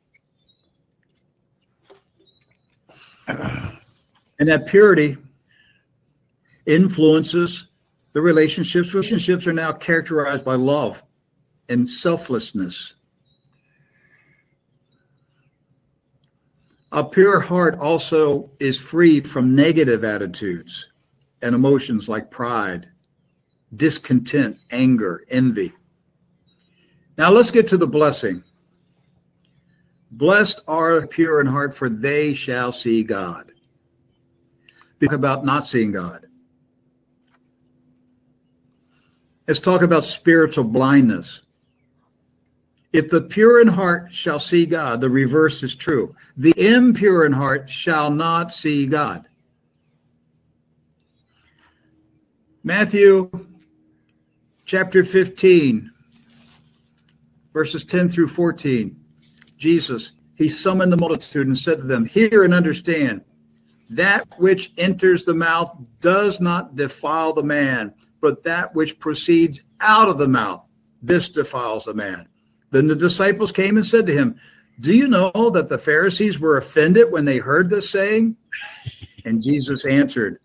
And 3.28 4.48
that 4.48 4.66
purity 4.66 5.18
influences 6.66 7.68
the 8.12 8.20
relationships. 8.20 8.92
Relationships 8.92 9.46
are 9.46 9.52
now 9.52 9.70
characterized 9.70 10.44
by 10.44 10.56
love 10.56 11.00
and 11.68 11.88
selflessness. 11.88 12.94
A 16.92 17.04
pure 17.04 17.40
heart 17.40 17.78
also 17.78 18.50
is 18.60 18.80
free 18.80 19.20
from 19.20 19.54
negative 19.54 20.04
attitudes 20.04 20.88
and 21.42 21.54
emotions 21.54 22.08
like 22.08 22.30
pride, 22.30 22.88
discontent, 23.76 24.58
anger, 24.70 25.24
envy. 25.28 25.74
Now 27.18 27.30
let's 27.30 27.50
get 27.50 27.68
to 27.68 27.76
the 27.76 27.86
blessing. 27.86 28.42
Blessed 30.10 30.62
are 30.66 31.06
pure 31.06 31.40
in 31.42 31.46
heart, 31.46 31.76
for 31.76 31.90
they 31.90 32.32
shall 32.32 32.72
see 32.72 33.04
God. 33.04 33.52
Talk 35.02 35.12
about 35.12 35.44
not 35.44 35.66
seeing 35.66 35.92
God. 35.92 36.26
Let's 39.46 39.60
talk 39.60 39.82
about 39.82 40.04
spiritual 40.04 40.64
blindness. 40.64 41.42
If 42.92 43.10
the 43.10 43.20
pure 43.20 43.60
in 43.60 43.68
heart 43.68 44.12
shall 44.12 44.40
see 44.40 44.64
God, 44.64 45.00
the 45.00 45.10
reverse 45.10 45.62
is 45.62 45.74
true. 45.74 46.14
The 46.36 46.54
impure 46.56 47.26
in 47.26 47.32
heart 47.32 47.68
shall 47.68 48.10
not 48.10 48.52
see 48.52 48.86
God. 48.86 49.26
Matthew 52.64 53.30
chapter 54.64 55.04
15, 55.04 55.90
verses 57.52 57.84
10 57.84 58.08
through 58.08 58.28
14. 58.28 58.98
Jesus, 59.58 60.12
he 60.34 60.48
summoned 60.48 60.92
the 60.92 60.96
multitude 60.96 61.46
and 61.46 61.58
said 61.58 61.78
to 61.78 61.84
them, 61.84 62.06
Hear 62.06 62.44
and 62.44 62.54
understand 62.54 63.22
that 63.90 64.26
which 64.38 64.72
enters 64.78 65.24
the 65.24 65.34
mouth 65.34 65.76
does 66.00 66.40
not 66.40 66.76
defile 66.76 67.32
the 67.32 67.42
man, 67.42 67.92
but 68.20 68.42
that 68.44 68.74
which 68.74 68.98
proceeds 68.98 69.62
out 69.80 70.08
of 70.08 70.18
the 70.18 70.28
mouth, 70.28 70.62
this 71.02 71.28
defiles 71.28 71.84
the 71.84 71.94
man. 71.94 72.28
Then 72.70 72.86
the 72.86 72.96
disciples 72.96 73.52
came 73.52 73.76
and 73.76 73.86
said 73.86 74.06
to 74.06 74.12
him, 74.12 74.38
Do 74.80 74.92
you 74.92 75.08
know 75.08 75.50
that 75.52 75.68
the 75.68 75.78
Pharisees 75.78 76.38
were 76.38 76.58
offended 76.58 77.10
when 77.10 77.24
they 77.24 77.38
heard 77.38 77.70
this 77.70 77.90
saying? 77.90 78.36
And 79.24 79.42
Jesus 79.42 79.84
answered, 79.84 80.40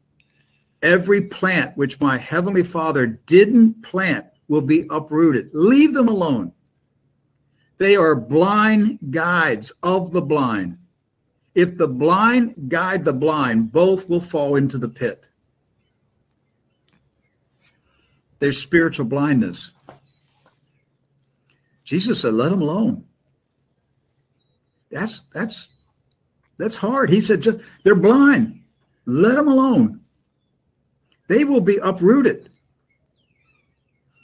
Every 0.82 1.22
plant 1.22 1.78
which 1.78 2.00
my 2.00 2.18
heavenly 2.18 2.64
Father 2.64 3.08
didn't 3.08 3.84
plant 3.84 4.26
will 4.48 4.62
be 4.62 4.86
uprooted. 4.90 5.50
Leave 5.54 5.94
them 5.94 6.10
alone. 6.10 6.52
They 7.78 7.96
are 7.96 8.16
blind 8.16 9.00
guides 9.10 9.72
of 9.82 10.12
the 10.12 10.22
blind. 10.22 10.78
If 11.56 11.78
the 11.78 11.88
blind 11.88 12.70
guide 12.70 13.04
the 13.04 13.14
blind, 13.14 13.72
both 13.72 14.10
will 14.10 14.22
fall 14.22 14.56
into 14.56 14.78
the 14.78 14.90
pit. 14.90 15.24
There's 18.40 18.62
spiritual 18.62 19.06
blindness. 19.06 19.72
Jesus 21.94 22.22
said, 22.22 22.34
"Let 22.34 22.50
them 22.50 22.64
alone." 22.64 23.06
That's 24.90 25.22
that's 25.32 25.68
that's 26.58 26.76
hard. 26.76 27.12
He 27.12 27.22
said, 27.22 27.42
"Just 27.42 27.60
they're 27.84 27.94
blind. 27.94 28.64
Let 29.06 29.36
them 29.36 29.48
alone. 29.48 30.02
They 31.28 31.44
will 31.44 31.62
be 31.62 31.78
uprooted. 31.78 32.50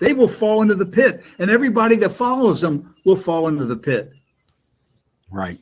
They 0.01 0.13
will 0.13 0.27
fall 0.27 0.63
into 0.63 0.73
the 0.73 0.87
pit, 0.87 1.23
and 1.37 1.51
everybody 1.51 1.95
that 1.97 2.11
follows 2.11 2.59
them 2.59 2.95
will 3.05 3.15
fall 3.15 3.47
into 3.47 3.65
the 3.65 3.77
pit." 3.77 4.13
Right. 5.29 5.59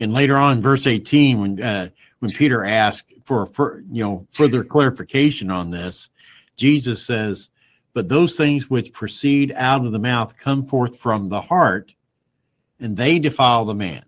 And 0.00 0.12
later 0.12 0.36
on, 0.36 0.60
verse 0.60 0.88
eighteen, 0.88 1.40
when 1.40 1.62
uh, 1.62 1.90
when 2.18 2.32
Peter 2.32 2.64
asked 2.64 3.12
for, 3.24 3.46
for 3.46 3.84
you 3.88 4.02
know 4.02 4.26
further 4.32 4.64
clarification 4.64 5.48
on 5.52 5.70
this, 5.70 6.08
Jesus 6.56 7.06
says, 7.06 7.50
but 7.96 8.10
those 8.10 8.36
things 8.36 8.68
which 8.68 8.92
proceed 8.92 9.54
out 9.56 9.86
of 9.86 9.90
the 9.90 9.98
mouth 9.98 10.36
come 10.36 10.66
forth 10.66 10.98
from 10.98 11.28
the 11.28 11.40
heart, 11.40 11.94
and 12.78 12.94
they 12.94 13.18
defile 13.18 13.64
the 13.64 13.74
man. 13.74 14.04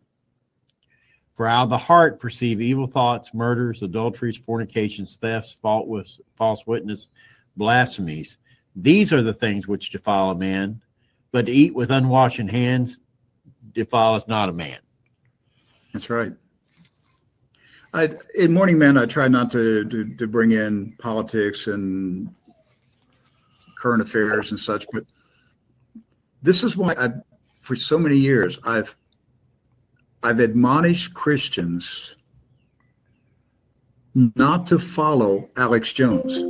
For 1.34 1.46
out 1.46 1.62
of 1.62 1.70
the 1.70 1.78
heart 1.78 2.20
perceive 2.20 2.60
evil 2.60 2.86
thoughts, 2.86 3.32
murders, 3.32 3.80
adulteries, 3.80 4.36
fornications, 4.36 5.16
thefts, 5.16 5.56
false 5.62 6.66
witness, 6.66 7.08
blasphemies. 7.56 8.36
These 8.76 9.10
are 9.10 9.22
the 9.22 9.32
things 9.32 9.66
which 9.66 9.88
defile 9.88 10.32
a 10.32 10.34
man, 10.34 10.82
but 11.32 11.46
to 11.46 11.52
eat 11.52 11.74
with 11.74 11.90
unwashed 11.90 12.50
hands 12.50 12.98
defileth 13.72 14.28
not 14.28 14.50
a 14.50 14.52
man. 14.52 14.80
That's 15.94 16.10
right. 16.10 16.34
I, 17.94 18.10
in 18.34 18.52
Morning 18.52 18.76
Man, 18.76 18.98
I 18.98 19.06
try 19.06 19.28
not 19.28 19.50
to, 19.52 19.86
to, 19.86 20.14
to 20.16 20.26
bring 20.26 20.52
in 20.52 20.92
politics 20.98 21.68
and 21.68 22.34
current 23.78 24.02
affairs 24.02 24.50
and 24.50 24.58
such. 24.58 24.86
But 24.92 25.04
this 26.42 26.62
is 26.62 26.76
why 26.76 26.94
I, 26.98 27.10
for 27.60 27.76
so 27.76 27.98
many 27.98 28.16
years, 28.16 28.58
I've 28.64 28.96
I've 30.22 30.40
admonished 30.40 31.14
Christians 31.14 32.16
not 34.14 34.66
to 34.68 34.78
follow 34.78 35.48
Alex 35.56 35.92
Jones. 35.92 36.42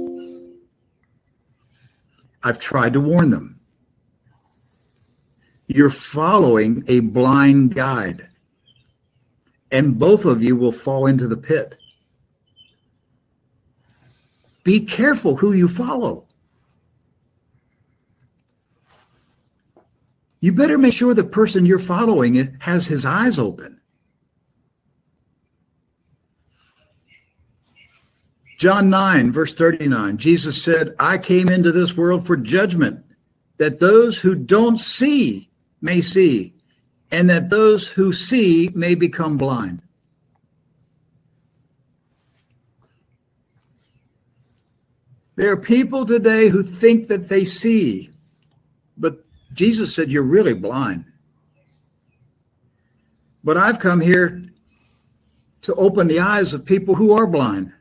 I've 2.43 2.59
tried 2.59 2.95
to 2.95 3.01
warn 3.01 3.31
them. 3.31 3.61
You're 5.67 5.91
following 5.91 6.85
a 6.89 7.01
blind 7.01 7.75
guide, 7.75 8.29
and 9.71 9.99
both 9.99 10.25
of 10.25 10.43
you 10.43 10.57
will 10.57 10.73
fall 10.73 11.05
into 11.07 11.29
the 11.29 11.37
pit. 11.37 11.77
Be 14.65 14.81
careful 14.81 15.37
who 15.37 15.53
you 15.53 15.69
follow. 15.69 16.28
You 20.41 20.53
better 20.53 20.79
make 20.79 20.95
sure 20.95 21.15
the 21.15 21.25
person 21.25 21.67
you're 21.67 21.79
following 21.79 22.57
has 22.61 22.87
his 22.87 23.05
eyes 23.05 23.39
open. 23.39 23.81
John 28.59 28.91
9, 28.91 29.31
verse 29.31 29.55
39, 29.55 30.19
Jesus 30.19 30.61
said, 30.63 30.95
I 30.99 31.19
came 31.19 31.49
into 31.49 31.71
this 31.71 31.97
world 31.97 32.27
for 32.27 32.37
judgment, 32.37 33.05
that 33.59 33.79
those 33.79 34.19
who 34.19 34.35
don't 34.35 34.79
see 34.79 35.49
may 35.81 36.01
see, 36.01 36.55
and 37.11 37.31
that 37.31 37.51
those 37.51 37.87
who 37.87 38.13
see 38.13 38.71
may 38.75 38.97
become 38.97 39.37
blind. 39.37 39.83
There 45.37 45.53
are 45.53 45.57
people 45.57 46.05
today 46.05 46.49
who 46.49 46.65
think 46.65 47.07
that 47.09 47.29
they 47.29 47.45
see, 47.45 48.11
Jesus 49.59 49.93
said, 49.93 50.09
You're 50.09 50.23
really 50.23 50.55
blind. 50.55 51.05
But 53.43 53.57
I've 53.57 53.81
come 53.81 54.01
here 54.01 54.45
to 55.63 55.75
open 55.75 56.07
the 56.07 56.21
eyes 56.21 56.55
of 56.55 56.65
people 56.65 56.95
who 56.95 57.11
are 57.11 57.27
blind. 57.27 57.73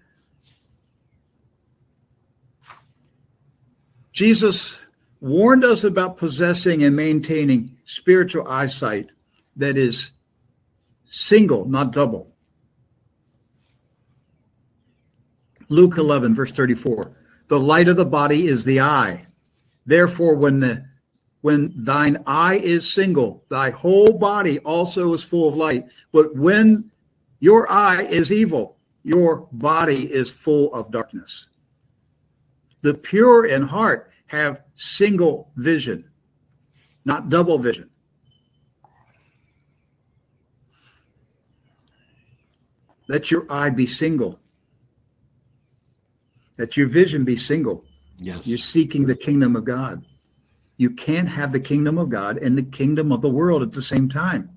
Jesus 4.11 4.79
warned 5.21 5.63
us 5.63 5.83
about 5.83 6.17
possessing 6.17 6.81
and 6.81 6.95
maintaining 6.95 7.77
spiritual 7.85 8.47
eyesight 8.47 9.11
that 9.57 9.77
is 9.77 10.09
single, 11.11 11.65
not 11.65 11.91
double. 11.91 12.33
Luke 15.69 15.99
11, 15.99 16.33
verse 16.33 16.51
34 16.51 17.11
The 17.49 17.59
light 17.59 17.87
of 17.87 17.97
the 17.97 18.05
body 18.05 18.47
is 18.47 18.63
the 18.63 18.81
eye. 18.81 19.27
Therefore, 19.85 20.33
when 20.33 20.59
the 20.59 20.87
when 21.41 21.73
thine 21.75 22.17
eye 22.25 22.57
is 22.57 22.91
single, 22.91 23.43
thy 23.49 23.69
whole 23.69 24.13
body 24.13 24.59
also 24.59 25.13
is 25.13 25.23
full 25.23 25.47
of 25.49 25.55
light. 25.55 25.85
But 26.11 26.35
when 26.35 26.91
your 27.39 27.71
eye 27.71 28.03
is 28.03 28.31
evil, 28.31 28.77
your 29.03 29.47
body 29.51 30.11
is 30.11 30.29
full 30.29 30.73
of 30.73 30.91
darkness. 30.91 31.45
The 32.81 32.93
pure 32.93 33.45
in 33.45 33.61
heart 33.61 34.11
have 34.27 34.61
single 34.75 35.51
vision, 35.55 36.09
not 37.05 37.29
double 37.29 37.57
vision. 37.57 37.89
Let 43.07 43.31
your 43.31 43.45
eye 43.49 43.69
be 43.69 43.87
single. 43.87 44.39
Let 46.57 46.75
your 46.75 46.87
vision 46.87 47.23
be 47.23 47.37
single. 47.37 47.85
Yes. 48.17 48.45
You're 48.45 48.57
seeking 48.57 49.05
the 49.05 49.15
kingdom 49.15 49.55
of 49.55 49.63
God. 49.63 50.03
You 50.77 50.91
can't 50.91 51.27
have 51.27 51.51
the 51.51 51.59
kingdom 51.59 51.97
of 51.97 52.09
God 52.09 52.37
and 52.37 52.57
the 52.57 52.63
kingdom 52.63 53.11
of 53.11 53.21
the 53.21 53.29
world 53.29 53.63
at 53.63 53.71
the 53.71 53.81
same 53.81 54.07
time. 54.07 54.51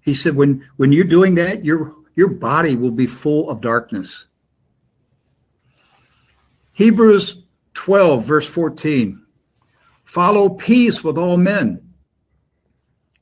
He 0.00 0.14
said, 0.14 0.36
when, 0.36 0.64
when 0.76 0.92
you're 0.92 1.04
doing 1.04 1.36
that, 1.36 1.64
your, 1.64 1.94
your 2.16 2.28
body 2.28 2.76
will 2.76 2.90
be 2.90 3.06
full 3.06 3.50
of 3.50 3.60
darkness. 3.60 4.26
Hebrews 6.72 7.42
12, 7.74 8.24
verse 8.24 8.46
14. 8.46 9.22
Follow 10.04 10.50
peace 10.50 11.02
with 11.02 11.18
all 11.18 11.36
men, 11.36 11.92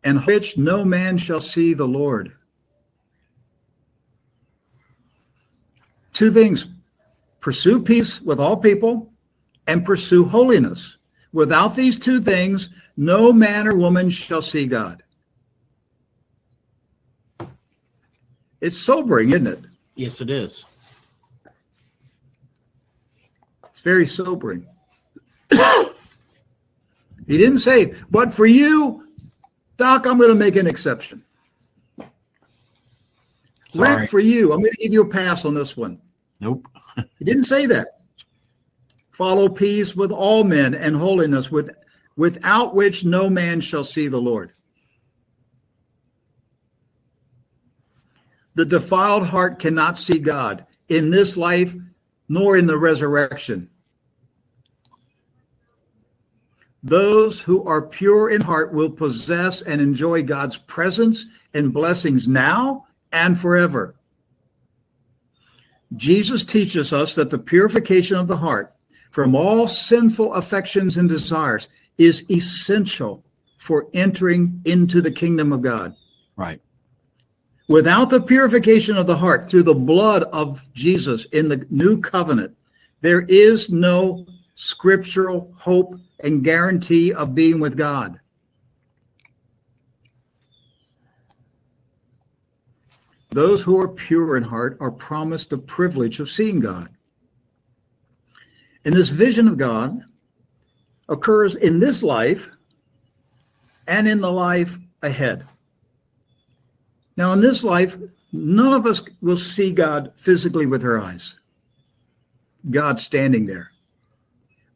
and 0.03 0.25
which 0.27 0.59
no 0.59 0.85
man 0.85 1.17
shall 1.17 1.41
see 1.41 1.73
the 1.73 1.87
Lord. 1.87 2.33
Two 6.13 6.31
things 6.31 6.67
pursue 7.41 7.83
peace 7.83 8.21
with 8.21 8.39
all 8.39 8.57
people 8.57 9.14
and 9.67 9.85
pursue 9.85 10.25
holiness. 10.25 10.97
Without 11.33 11.75
these 11.75 11.99
two 11.99 12.21
things, 12.21 12.71
no 12.97 13.33
man 13.33 13.67
or 13.67 13.75
woman 13.75 14.11
shall 14.11 14.43
see 14.43 14.67
God. 14.67 15.03
It's 18.61 18.79
sobering, 18.79 19.31
isn't 19.31 19.47
it? 19.47 19.61
Yes, 19.95 20.21
it 20.21 20.31
is. 20.31 20.65
It's 23.71 23.81
very 23.81 24.07
sobering. 24.07 24.67
he 25.51 25.59
didn't 27.27 27.59
say, 27.59 27.95
but 28.11 28.33
for 28.33 28.47
you, 28.47 29.09
Doc, 29.77 30.07
I'm 30.07 30.19
going 30.19 30.31
to 30.31 30.35
make 30.35 30.57
an 30.57 30.67
exception. 30.67 31.25
Sorry. 33.69 34.07
For 34.07 34.21
you, 34.21 34.53
I'm 34.53 34.61
going 34.61 34.73
to 34.73 34.83
give 34.83 34.93
you 34.93 35.03
a 35.03 35.09
pass 35.09 35.45
on 35.45 35.55
this 35.55 35.77
one. 35.77 36.01
Nope. 36.41 36.67
He 37.19 37.25
didn't 37.25 37.45
say 37.45 37.67
that. 37.67 37.94
Follow 39.15 39.49
peace 39.49 39.95
with 39.95 40.11
all 40.11 40.43
men 40.43 40.75
and 40.75 40.97
holiness, 40.97 41.49
with, 41.49 41.71
without 42.17 42.75
which 42.75 43.05
no 43.05 43.31
man 43.31 43.61
shall 43.61 43.85
see 43.85 44.09
the 44.09 44.21
Lord. 44.21 44.53
The 48.57 48.65
defiled 48.65 49.29
heart 49.29 49.61
cannot 49.61 49.99
see 49.99 50.19
God 50.19 50.67
in 50.89 51.11
this 51.11 51.37
life 51.37 51.73
nor 52.29 52.57
in 52.57 52.67
the 52.67 52.77
resurrection. 52.77 53.71
Those 56.83 57.41
who 57.41 57.65
are 57.69 57.83
pure 57.83 58.29
in 58.31 58.41
heart 58.41 58.75
will 58.75 58.91
possess 58.91 59.63
and 59.63 59.81
enjoy 59.81 60.25
God's 60.25 60.57
presence 60.57 61.25
and 61.55 61.73
blessings 61.73 62.27
now 62.27 62.87
and 63.13 63.39
forever. 63.39 63.95
Jesus 65.95 66.45
teaches 66.45 66.93
us 66.93 67.15
that 67.15 67.31
the 67.31 67.39
purification 67.39 68.17
of 68.17 68.27
the 68.27 68.39
heart 68.39 68.75
from 69.15 69.37
all 69.37 69.69
sinful 69.69 70.35
affections 70.35 70.97
and 70.97 71.09
desires 71.09 71.69
is 71.99 72.29
essential 72.33 73.25
for 73.59 73.87
entering 73.95 74.61
into 74.65 75.01
the 75.01 75.11
kingdom 75.13 75.53
of 75.53 75.63
God. 75.63 75.95
Right. 76.35 76.61
Without 77.69 78.11
the 78.11 78.21
purification 78.21 78.97
of 78.97 79.07
the 79.07 79.17
heart 79.17 79.49
through 79.49 79.63
the 79.63 79.73
blood 79.73 80.25
of 80.25 80.61
Jesus 80.73 81.27
in 81.27 81.49
the 81.49 81.65
new 81.71 82.01
covenant, 82.01 82.57
there 83.03 83.21
is 83.29 83.71
no 83.71 84.27
scriptural 84.57 85.55
hope 85.61 85.95
and 86.19 86.43
guarantee 86.43 87.13
of 87.13 87.37
being 87.37 87.61
with 87.61 87.77
God. 87.77 88.19
Those 93.31 93.63
who 93.63 93.79
are 93.81 93.89
pure 93.89 94.37
in 94.37 94.43
heart 94.43 94.77
are 94.81 94.91
promised 94.91 95.51
the 95.51 95.59
privilege 95.59 96.19
of 96.19 96.29
seeing 96.29 96.59
God. 96.59 96.94
And 98.85 98.95
this 98.95 99.11
vision 99.11 99.49
of 99.49 99.57
God 99.57 100.05
occurs 101.09 101.55
in 101.55 101.81
this 101.81 102.03
life 102.03 102.49
and 103.87 104.09
in 104.09 104.21
the 104.21 104.31
life 104.31 104.79
ahead. 105.03 105.47
Now, 107.17 107.33
in 107.33 107.41
this 107.41 107.63
life, 107.63 107.97
none 108.33 108.73
of 108.73 108.87
us 108.87 109.03
will 109.21 109.37
see 109.37 109.73
God 109.73 110.13
physically 110.17 110.67
with 110.67 110.85
our 110.85 110.99
eyes. 110.99 111.37
God 112.71 112.99
standing 112.99 113.47
there. 113.47 113.71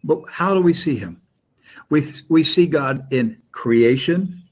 But 0.05 0.21
how 0.31 0.55
do 0.55 0.61
we 0.61 0.73
see 0.73 0.97
him? 0.97 1.21
We, 1.91 2.05
we 2.29 2.45
see 2.45 2.67
God 2.67 3.07
in 3.13 3.39
creation. 3.51 4.43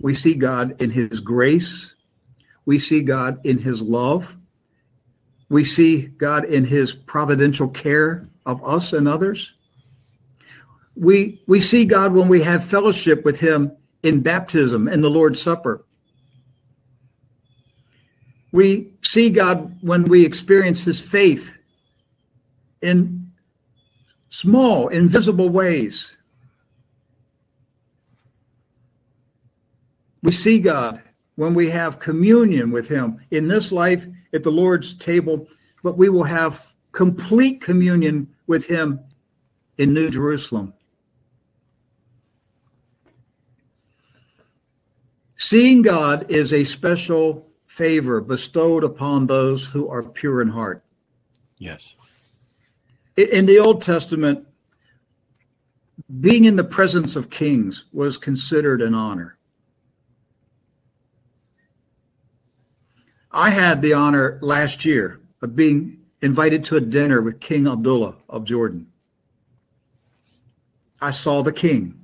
We 0.00 0.14
see 0.14 0.34
God 0.34 0.80
in 0.82 0.90
his 0.90 1.20
grace. 1.20 1.94
We 2.66 2.78
see 2.78 3.02
God 3.02 3.40
in 3.44 3.58
his 3.58 3.80
love. 3.80 4.36
We 5.48 5.64
see 5.64 6.02
God 6.02 6.44
in 6.44 6.64
his 6.64 6.92
providential 6.92 7.68
care 7.68 8.28
of 8.46 8.64
us 8.64 8.92
and 8.92 9.08
others. 9.08 9.54
We, 10.94 11.42
we 11.46 11.60
see 11.60 11.84
God 11.84 12.12
when 12.12 12.28
we 12.28 12.42
have 12.42 12.64
fellowship 12.64 13.24
with 13.24 13.40
him 13.40 13.76
in 14.02 14.20
baptism 14.20 14.88
and 14.88 15.02
the 15.02 15.10
Lord's 15.10 15.40
Supper. 15.40 15.84
We 18.52 18.92
see 19.02 19.30
God 19.30 19.78
when 19.80 20.04
we 20.04 20.26
experience 20.26 20.84
his 20.84 21.00
faith 21.00 21.54
in 22.82 23.32
small, 24.28 24.88
invisible 24.88 25.48
ways. 25.48 26.14
We 30.22 30.32
see 30.32 30.60
God 30.60 31.02
when 31.36 31.54
we 31.54 31.70
have 31.70 31.98
communion 31.98 32.70
with 32.70 32.88
him 32.88 33.20
in 33.30 33.48
this 33.48 33.72
life 33.72 34.06
at 34.34 34.42
the 34.42 34.50
Lord's 34.50 34.94
table, 34.94 35.48
but 35.82 35.96
we 35.96 36.08
will 36.08 36.24
have 36.24 36.71
complete 36.92 37.60
communion 37.60 38.28
with 38.46 38.66
him 38.66 39.00
in 39.78 39.92
New 39.92 40.10
Jerusalem. 40.10 40.74
Seeing 45.36 45.82
God 45.82 46.30
is 46.30 46.52
a 46.52 46.64
special 46.64 47.48
favor 47.66 48.20
bestowed 48.20 48.84
upon 48.84 49.26
those 49.26 49.64
who 49.64 49.88
are 49.88 50.02
pure 50.02 50.40
in 50.40 50.48
heart. 50.48 50.84
Yes. 51.58 51.96
In 53.16 53.46
the 53.46 53.58
Old 53.58 53.82
Testament, 53.82 54.46
being 56.20 56.44
in 56.44 56.56
the 56.56 56.64
presence 56.64 57.16
of 57.16 57.30
kings 57.30 57.86
was 57.92 58.18
considered 58.18 58.82
an 58.82 58.94
honor. 58.94 59.38
I 63.30 63.50
had 63.50 63.80
the 63.80 63.94
honor 63.94 64.38
last 64.42 64.84
year 64.84 65.20
of 65.40 65.56
being 65.56 66.01
invited 66.22 66.64
to 66.64 66.76
a 66.76 66.80
dinner 66.80 67.20
with 67.20 67.40
King 67.40 67.66
Abdullah 67.66 68.14
of 68.28 68.44
Jordan. 68.44 68.86
I 71.00 71.10
saw 71.10 71.42
the 71.42 71.52
king. 71.52 71.98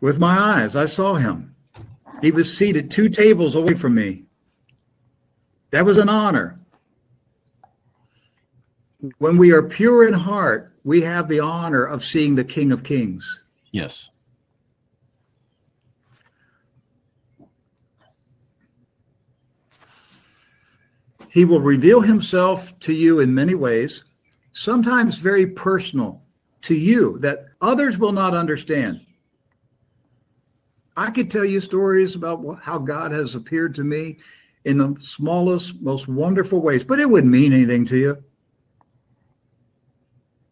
With 0.00 0.18
my 0.18 0.38
eyes, 0.38 0.76
I 0.76 0.86
saw 0.86 1.14
him. 1.14 1.56
He 2.22 2.30
was 2.30 2.56
seated 2.56 2.90
two 2.90 3.08
tables 3.08 3.56
away 3.56 3.74
from 3.74 3.94
me. 3.94 4.24
That 5.72 5.84
was 5.84 5.98
an 5.98 6.08
honor. 6.08 6.60
When 9.18 9.36
we 9.36 9.52
are 9.52 9.62
pure 9.62 10.06
in 10.06 10.14
heart, 10.14 10.72
we 10.84 11.00
have 11.02 11.28
the 11.28 11.40
honor 11.40 11.84
of 11.84 12.04
seeing 12.04 12.36
the 12.36 12.44
King 12.44 12.70
of 12.70 12.84
Kings. 12.84 13.44
Yes. 13.72 14.10
He 21.36 21.44
will 21.44 21.60
reveal 21.60 22.00
himself 22.00 22.78
to 22.78 22.94
you 22.94 23.20
in 23.20 23.34
many 23.34 23.54
ways, 23.54 24.04
sometimes 24.54 25.18
very 25.18 25.46
personal 25.46 26.22
to 26.62 26.74
you 26.74 27.18
that 27.18 27.48
others 27.60 27.98
will 27.98 28.12
not 28.12 28.32
understand. 28.32 29.02
I 30.96 31.10
could 31.10 31.30
tell 31.30 31.44
you 31.44 31.60
stories 31.60 32.14
about 32.14 32.60
how 32.62 32.78
God 32.78 33.12
has 33.12 33.34
appeared 33.34 33.74
to 33.74 33.84
me 33.84 34.16
in 34.64 34.78
the 34.78 34.96
smallest, 34.98 35.78
most 35.82 36.08
wonderful 36.08 36.62
ways, 36.62 36.82
but 36.82 37.00
it 37.00 37.10
wouldn't 37.10 37.30
mean 37.30 37.52
anything 37.52 37.84
to 37.84 37.98
you. 37.98 38.24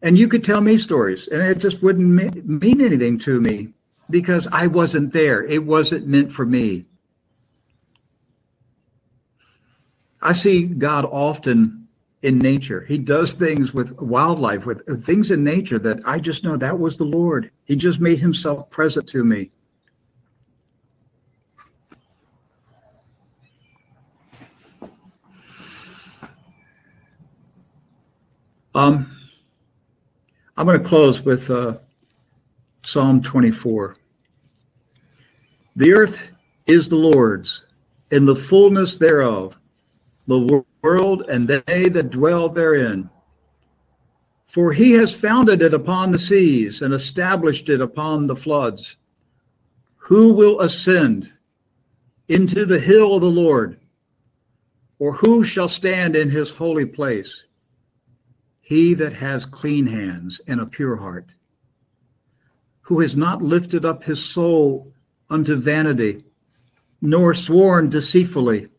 And 0.03 0.15
you 0.15 0.27
could 0.27 0.43
tell 0.43 0.61
me 0.61 0.77
stories, 0.77 1.27
and 1.29 1.41
it 1.41 1.57
just 1.57 1.81
wouldn't 1.81 2.45
mean 2.45 2.79
anything 2.79 3.17
to 3.21 3.41
me 3.41 3.73
because 4.11 4.47
I 4.51 4.67
wasn't 4.67 5.13
there. 5.13 5.45
It 5.45 5.65
wasn't 5.65 6.05
meant 6.05 6.31
for 6.31 6.45
me. 6.45 6.85
I 10.25 10.33
see 10.33 10.63
God 10.63 11.05
often 11.05 11.87
in 12.23 12.39
nature. 12.39 12.83
He 12.87 12.97
does 12.97 13.33
things 13.33 13.75
with 13.75 13.91
wildlife, 14.01 14.65
with 14.65 15.05
things 15.05 15.29
in 15.29 15.43
nature 15.43 15.77
that 15.77 15.99
I 16.03 16.17
just 16.17 16.43
know 16.43 16.57
that 16.57 16.79
was 16.79 16.97
the 16.97 17.03
Lord. 17.03 17.51
He 17.65 17.75
just 17.75 17.99
made 17.99 18.19
himself 18.19 18.67
present 18.71 19.07
to 19.09 19.23
me. 19.23 19.51
Um, 28.73 29.15
I'm 30.57 30.65
going 30.65 30.81
to 30.81 30.89
close 30.89 31.21
with 31.21 31.51
uh, 31.51 31.75
Psalm 32.83 33.21
24. 33.21 33.95
The 35.75 35.93
earth 35.93 36.19
is 36.65 36.89
the 36.89 36.95
Lord's, 36.95 37.61
and 38.09 38.27
the 38.27 38.35
fullness 38.35 38.97
thereof, 38.97 39.55
the 40.27 40.63
world 40.81 41.25
and 41.29 41.47
they 41.47 41.89
that 41.89 42.09
dwell 42.09 42.49
therein. 42.49 43.09
For 44.45 44.71
he 44.71 44.91
has 44.93 45.13
founded 45.13 45.61
it 45.61 45.73
upon 45.73 46.11
the 46.11 46.19
seas 46.19 46.81
and 46.81 46.93
established 46.93 47.69
it 47.69 47.81
upon 47.81 48.27
the 48.27 48.35
floods. 48.35 48.97
Who 49.97 50.33
will 50.33 50.61
ascend 50.61 51.31
into 52.27 52.65
the 52.65 52.79
hill 52.79 53.15
of 53.15 53.21
the 53.21 53.29
Lord? 53.29 53.79
Or 54.97 55.13
who 55.13 55.43
shall 55.43 55.67
stand 55.67 56.15
in 56.15 56.29
his 56.29 56.51
holy 56.51 56.85
place? 56.85 57.43
He 58.61 58.93
that 58.95 59.13
has 59.13 59.45
clean 59.45 59.87
hands 59.87 60.39
and 60.47 60.59
a 60.59 60.65
pure 60.65 60.95
heart, 60.95 61.33
who 62.81 63.01
has 63.01 63.15
not 63.15 63.41
lifted 63.41 63.83
up 63.85 64.03
his 64.03 64.23
soul 64.23 64.93
unto 65.29 65.55
vanity, 65.55 66.23
nor 67.01 67.33
sworn 67.33 67.89
deceitfully, 67.89 68.69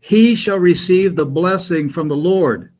he 0.00 0.34
shall 0.34 0.58
receive 0.58 1.14
the 1.14 1.26
blessing 1.26 1.88
from 1.88 2.08
the 2.08 2.16
Lord 2.16 2.72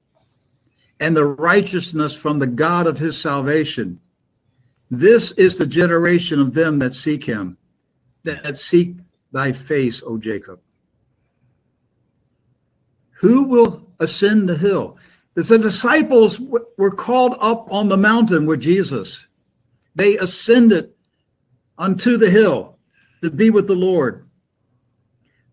and 0.99 1.17
the 1.17 1.25
righteousness 1.25 2.15
from 2.15 2.39
the 2.39 2.47
God 2.47 2.87
of 2.87 2.99
his 2.99 3.17
salvation. 3.19 4.01
This 4.91 5.33
is 5.33 5.57
the 5.57 5.67
generation 5.67 6.41
of 6.41 6.55
them 6.55 6.79
that 6.81 6.95
seek 6.95 7.25
him, 7.25 7.59
that 8.25 8.57
seek 8.57 8.97
thy 9.33 9.53
face, 9.53 10.03
O 10.05 10.19
Jacob. 10.19 10.61
Who 13.13 13.45
will 13.45 13.87
ascend 14.01 14.49
the 14.49 14.57
hill? 14.57 14.97
The 15.35 15.59
disciples 15.59 16.41
were 16.41 16.91
called 16.91 17.37
up 17.41 17.71
on 17.71 17.89
the 17.89 17.97
mountain 17.97 18.47
with 18.47 18.61
Jesus. 18.61 19.27
They 19.95 20.17
ascended 20.17 20.91
unto 21.79 22.17
the 22.17 22.31
hill 22.31 22.79
to 23.23 23.31
be 23.31 23.51
with 23.51 23.67
the 23.67 23.75
Lord. 23.75 24.27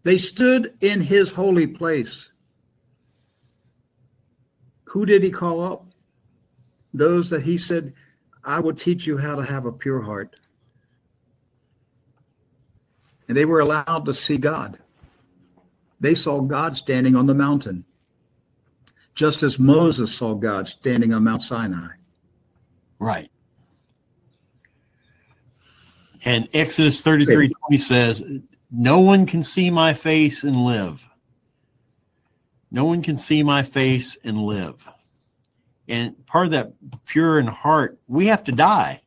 They 0.08 0.18
stood 0.18 0.74
in 0.80 1.02
his 1.02 1.34
holy 1.34 1.68
place. 1.68 2.30
Who 4.86 5.06
did 5.06 5.22
he 5.22 5.32
call 5.32 5.62
up? 5.62 5.86
Those 6.94 7.30
that 7.32 7.44
he 7.44 7.58
said, 7.58 7.94
I 8.42 8.62
will 8.62 8.74
teach 8.74 9.06
you 9.06 9.18
how 9.18 9.36
to 9.36 9.42
have 9.42 9.66
a 9.66 9.72
pure 9.74 10.02
heart. 10.02 10.38
And 13.28 13.36
they 13.36 13.44
were 13.44 13.60
allowed 13.60 14.06
to 14.06 14.14
see 14.14 14.38
God. 14.38 14.80
They 16.00 16.16
saw 16.16 16.40
God 16.40 16.78
standing 16.78 17.18
on 17.18 17.28
the 17.28 17.36
mountain, 17.36 17.84
just 19.14 19.44
as 19.44 19.60
Moses 19.60 20.16
saw 20.16 20.36
God 20.36 20.70
standing 20.70 21.12
on 21.12 21.26
Mount 21.26 21.42
Sinai. 21.42 21.90
Right. 22.98 23.30
And 26.24 26.48
Exodus 26.54 27.02
33 27.02 27.50
20 27.50 27.78
says, 27.78 28.42
No 28.72 29.00
one 29.00 29.26
can 29.26 29.44
see 29.44 29.70
my 29.70 29.94
face 29.94 30.44
and 30.44 30.56
live. 30.56 31.08
No 32.70 32.86
one 32.86 33.02
can 33.02 33.18
see 33.18 33.44
my 33.44 33.64
face 33.64 34.18
and 34.24 34.44
live. 34.44 34.88
And 35.88 36.26
part 36.26 36.48
of 36.48 36.52
that 36.52 36.74
pure 37.06 37.40
in 37.40 37.48
heart, 37.48 37.98
we 38.08 38.28
have 38.28 38.44
to 38.46 38.52
die. 38.52 39.02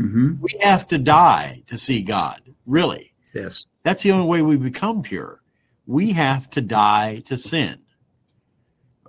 Mm-hmm. 0.00 0.40
We 0.40 0.50
have 0.60 0.86
to 0.88 0.98
die 0.98 1.62
to 1.66 1.78
see 1.78 2.02
God, 2.02 2.42
really. 2.66 3.12
Yes. 3.34 3.66
That's 3.84 4.02
the 4.02 4.10
only 4.10 4.26
way 4.26 4.42
we 4.42 4.56
become 4.56 5.02
pure. 5.02 5.42
We 5.86 6.12
have 6.12 6.50
to 6.50 6.60
die 6.60 7.22
to 7.26 7.38
sin. 7.38 7.78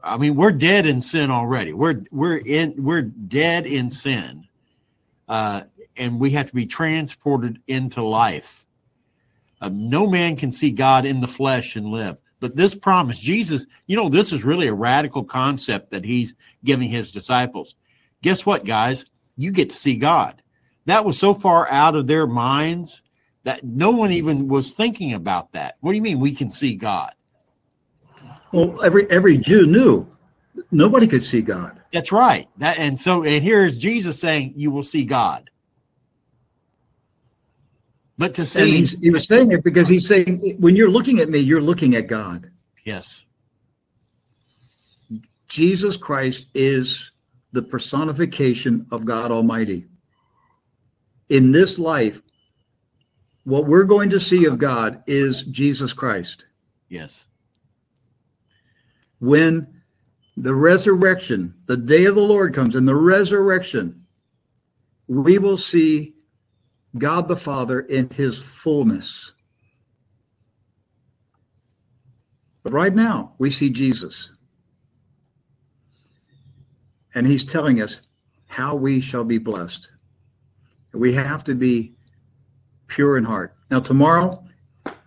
I 0.04 0.18
mean, 0.18 0.36
we're 0.36 0.52
dead 0.52 0.86
in 0.86 1.02
sin 1.02 1.32
already. 1.32 1.74
We're 1.74 2.04
we're 2.12 2.38
in 2.38 2.74
we're 2.78 3.02
dead 3.02 3.66
in 3.66 3.90
sin, 3.90 4.48
uh, 5.28 5.64
and 5.98 6.20
we 6.20 6.30
have 6.32 6.48
to 6.48 6.56
be 6.56 6.66
transported 6.66 7.62
into 7.68 8.02
life. 8.02 8.59
Uh, 9.62 9.70
no 9.72 10.08
man 10.08 10.36
can 10.36 10.52
see 10.52 10.72
God 10.72 11.06
in 11.06 11.22
the 11.22 11.28
flesh 11.28 11.76
and 11.76 11.88
live. 11.88 12.18
But 12.40 12.56
this 12.56 12.76
promise, 12.76 13.20
Jesus, 13.20 13.66
you 13.88 13.98
know, 13.98 14.10
this 14.10 14.32
is 14.32 14.46
really 14.46 14.68
a 14.68 14.74
radical 14.74 15.24
concept 15.24 15.92
that 15.92 16.06
he's 16.06 16.34
giving 16.64 16.90
his 16.90 17.12
disciples. 17.12 17.76
Guess 18.22 18.46
what, 18.46 18.66
guys? 18.66 19.06
You 19.36 19.52
get 19.52 19.70
to 19.72 19.76
see 19.76 19.96
God. 19.96 20.42
That 20.86 21.06
was 21.06 21.20
so 21.20 21.34
far 21.34 21.70
out 21.70 21.96
of 21.96 22.08
their 22.08 22.28
minds 22.28 23.04
that 23.44 23.64
no 23.64 23.92
one 23.92 24.12
even 24.12 24.48
was 24.48 24.72
thinking 24.72 25.14
about 25.14 25.52
that. 25.54 25.76
What 25.82 25.92
do 25.92 25.96
you 25.96 26.02
mean 26.02 26.20
we 26.20 26.34
can 26.34 26.50
see 26.50 26.76
God? 26.76 27.14
Well, 28.52 28.84
every 28.84 29.10
every 29.12 29.38
Jew 29.38 29.66
knew 29.66 30.08
nobody 30.72 31.08
could 31.08 31.24
see 31.24 31.42
God. 31.42 31.80
That's 31.94 32.12
right. 32.12 32.48
That 32.58 32.78
and 32.78 33.00
so 33.00 33.24
and 33.24 33.44
here's 33.44 33.78
Jesus 33.78 34.20
saying 34.20 34.54
you 34.56 34.72
will 34.72 34.84
see 34.84 35.06
God. 35.06 35.50
But 38.20 38.34
to 38.34 38.46
see 38.46 38.80
he's, 38.80 39.00
he 39.00 39.12
was 39.12 39.24
saying 39.24 39.54
it 39.54 39.64
because 39.64 39.88
he's 39.88 40.06
saying, 40.06 40.58
when 40.60 40.76
you're 40.76 40.90
looking 40.90 41.20
at 41.20 41.30
me, 41.30 41.40
you're 41.40 41.62
looking 41.62 41.96
at 41.96 42.08
God. 42.08 42.52
yes. 42.84 43.24
Jesus 45.48 45.98
Christ 45.98 46.48
is 46.54 47.12
the 47.54 47.62
personification 47.64 48.86
of 48.92 49.06
God 49.06 49.32
Almighty. 49.32 49.88
In 51.30 51.52
this 51.52 51.80
life, 51.80 52.22
what 53.46 53.66
we're 53.66 53.86
going 53.86 54.12
to 54.12 54.20
see 54.20 54.46
of 54.46 54.60
God 54.60 55.02
is 55.08 55.44
Jesus 55.44 55.94
Christ. 55.94 56.46
Yes. 56.90 57.26
When 59.20 59.66
the 60.38 60.54
resurrection, 60.54 61.56
the 61.66 61.78
day 61.78 62.06
of 62.06 62.16
the 62.16 62.22
Lord 62.22 62.54
comes, 62.54 62.76
and 62.76 62.88
the 62.88 62.96
resurrection, 62.96 64.06
we 65.08 65.40
will 65.40 65.58
see 65.58 66.14
God 66.98 67.28
the 67.28 67.38
Father 67.38 67.82
in 67.82 68.10
his 68.10 68.40
fullness. 68.40 69.34
But 72.64 72.74
right 72.74 72.94
now, 72.94 73.34
we 73.38 73.50
see 73.50 73.70
Jesus. 73.70 74.32
And 77.14 77.26
he's 77.26 77.46
telling 77.46 77.82
us 77.82 78.02
how 78.48 78.76
we 78.76 79.00
shall 79.00 79.24
be 79.24 79.38
blessed. 79.38 79.90
We 80.94 81.14
have 81.14 81.44
to 81.46 81.56
be 81.56 81.94
pure 82.88 83.18
in 83.18 83.24
heart. 83.24 83.56
Now, 83.70 83.80
tomorrow, 83.80 84.44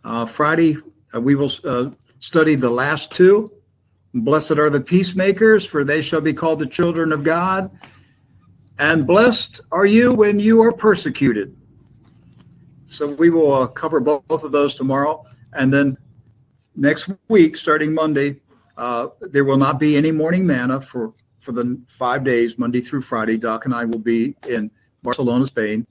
uh, 0.05 0.27
Friday, 0.27 0.79
uh, 1.15 1.21
we 1.21 1.35
will 1.35 1.53
uh, 1.65 1.91
study 2.21 2.55
the 2.55 2.71
last 2.71 3.11
two. 3.11 3.51
Blessed 4.15 4.53
are 4.53 4.71
the 4.71 4.81
peacemakers, 4.81 5.67
for 5.67 5.85
they 5.85 6.03
shall 6.03 6.21
be 6.21 6.33
called 6.33 6.59
the 6.59 6.67
children 6.67 7.13
of 7.13 7.25
God. 7.25 7.71
And 8.79 9.07
blessed 9.07 9.61
are 9.71 9.87
you 9.87 10.13
when 10.13 10.39
you 10.39 10.63
are 10.63 10.73
persecuted. 10.73 11.57
So 12.93 13.15
we 13.15 13.31
will 13.31 13.55
uh, 13.55 13.67
cover 13.69 14.01
both, 14.01 14.27
both 14.29 14.45
of 14.45 14.53
those 14.53 14.75
tomorrow. 14.75 15.25
And 15.55 15.73
then 15.73 15.97
next 16.77 17.09
week, 17.29 17.57
starting 17.57 17.95
Monday, 17.95 18.41
uh, 18.77 19.09
there 19.21 19.45
will 19.45 19.57
not 19.57 19.81
be 19.81 19.97
any 19.97 20.13
morning 20.13 20.47
manna 20.47 20.81
for, 20.81 21.15
for 21.41 21.53
the 21.53 21.81
five 21.89 22.23
days, 22.23 22.59
Monday 22.59 22.81
through 22.81 23.01
Friday. 23.01 23.39
Doc 23.39 23.65
and 23.65 23.75
I 23.75 23.87
will 23.87 23.99
be 23.99 24.37
in 24.47 24.71
Barcelona, 25.03 25.47
Spain, 25.47 25.87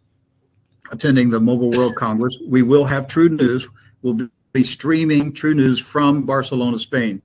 attending 0.91 1.31
the 1.31 1.39
Mobile 1.39 1.71
World 1.71 1.95
Congress. 1.95 2.37
We 2.47 2.61
will 2.61 2.85
have 2.85 3.07
TruNews. 3.07 3.65
We'll 4.03 4.29
be 4.53 4.63
streaming 4.63 5.33
TruNews 5.33 5.81
from 5.81 6.23
Barcelona, 6.23 6.77
Spain. 6.77 7.21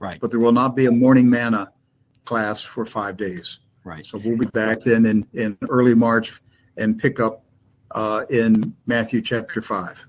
Right. 0.00 0.20
But 0.20 0.30
there 0.30 0.40
will 0.40 0.52
not 0.52 0.74
be 0.74 0.86
a 0.86 0.90
morning 0.92 1.30
manna 1.30 1.72
class 2.24 2.62
for 2.62 2.84
five 2.84 3.16
days. 3.16 3.58
Right. 3.84 4.04
So 4.04 4.18
we'll 4.18 4.38
be 4.38 4.46
back 4.46 4.80
then 4.80 5.06
in, 5.06 5.26
in 5.34 5.56
early 5.68 5.94
March 5.94 6.40
and 6.76 6.98
pick 6.98 7.20
up 7.20 7.44
uh, 7.90 8.24
in 8.30 8.74
Matthew 8.86 9.22
chapter 9.22 9.60
5. 9.60 10.06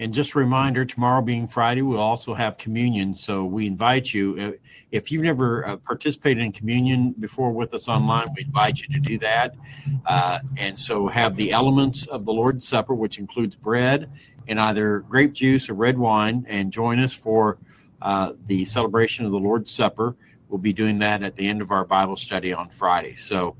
And 0.00 0.12
just 0.12 0.34
a 0.34 0.38
reminder, 0.38 0.84
tomorrow 0.84 1.22
being 1.22 1.46
Friday, 1.46 1.82
we'll 1.82 2.00
also 2.00 2.34
have 2.34 2.58
communion. 2.58 3.14
So 3.14 3.44
we 3.44 3.66
invite 3.66 4.12
you, 4.12 4.36
uh, 4.38 4.58
if 4.90 5.12
you've 5.12 5.22
never 5.22 5.66
uh, 5.66 5.76
participated 5.76 6.42
in 6.42 6.50
communion 6.50 7.12
before 7.12 7.52
with 7.52 7.72
us 7.74 7.86
online, 7.86 8.26
we 8.36 8.42
invite 8.42 8.80
you 8.80 8.88
to 8.88 8.98
do 8.98 9.18
that. 9.18 9.54
Uh, 10.04 10.40
and 10.56 10.76
so 10.76 11.06
have 11.06 11.36
the 11.36 11.52
elements 11.52 12.06
of 12.06 12.24
the 12.24 12.32
Lord's 12.32 12.66
Supper, 12.66 12.92
which 12.92 13.18
includes 13.18 13.54
bread 13.54 14.10
and 14.48 14.58
either 14.58 15.00
grape 15.00 15.32
juice 15.32 15.68
or 15.68 15.74
red 15.74 15.96
wine, 15.96 16.44
and 16.48 16.72
join 16.72 16.98
us 16.98 17.14
for 17.14 17.58
uh, 18.02 18.32
the 18.46 18.64
celebration 18.64 19.24
of 19.24 19.32
the 19.32 19.38
Lord's 19.38 19.70
Supper. 19.70 20.16
We'll 20.48 20.58
be 20.58 20.72
doing 20.72 20.98
that 20.98 21.22
at 21.22 21.36
the 21.36 21.46
end 21.46 21.62
of 21.62 21.70
our 21.70 21.84
Bible 21.84 22.16
study 22.16 22.52
on 22.52 22.68
Friday. 22.68 23.14
So 23.14 23.56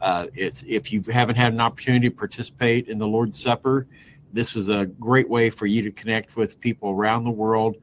uh, 0.00 0.26
if, 0.34 0.64
if 0.64 0.92
you 0.92 1.02
haven't 1.02 1.36
had 1.36 1.52
an 1.52 1.60
opportunity 1.60 2.08
to 2.08 2.14
participate 2.14 2.88
in 2.88 2.98
the 2.98 3.06
Lord's 3.06 3.40
Supper, 3.40 3.86
this 4.32 4.56
is 4.56 4.68
a 4.68 4.86
great 4.86 5.28
way 5.28 5.50
for 5.50 5.66
you 5.66 5.82
to 5.82 5.90
connect 5.90 6.36
with 6.36 6.60
people 6.60 6.90
around 6.90 7.24
the 7.24 7.30
world 7.30 7.76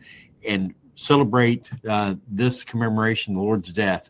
and 0.46 0.74
celebrate 0.96 1.72
uh, 1.90 2.16
this 2.28 2.64
commemoration, 2.64 3.34
the 3.34 3.42
Lord's 3.42 3.74
death, 3.74 4.10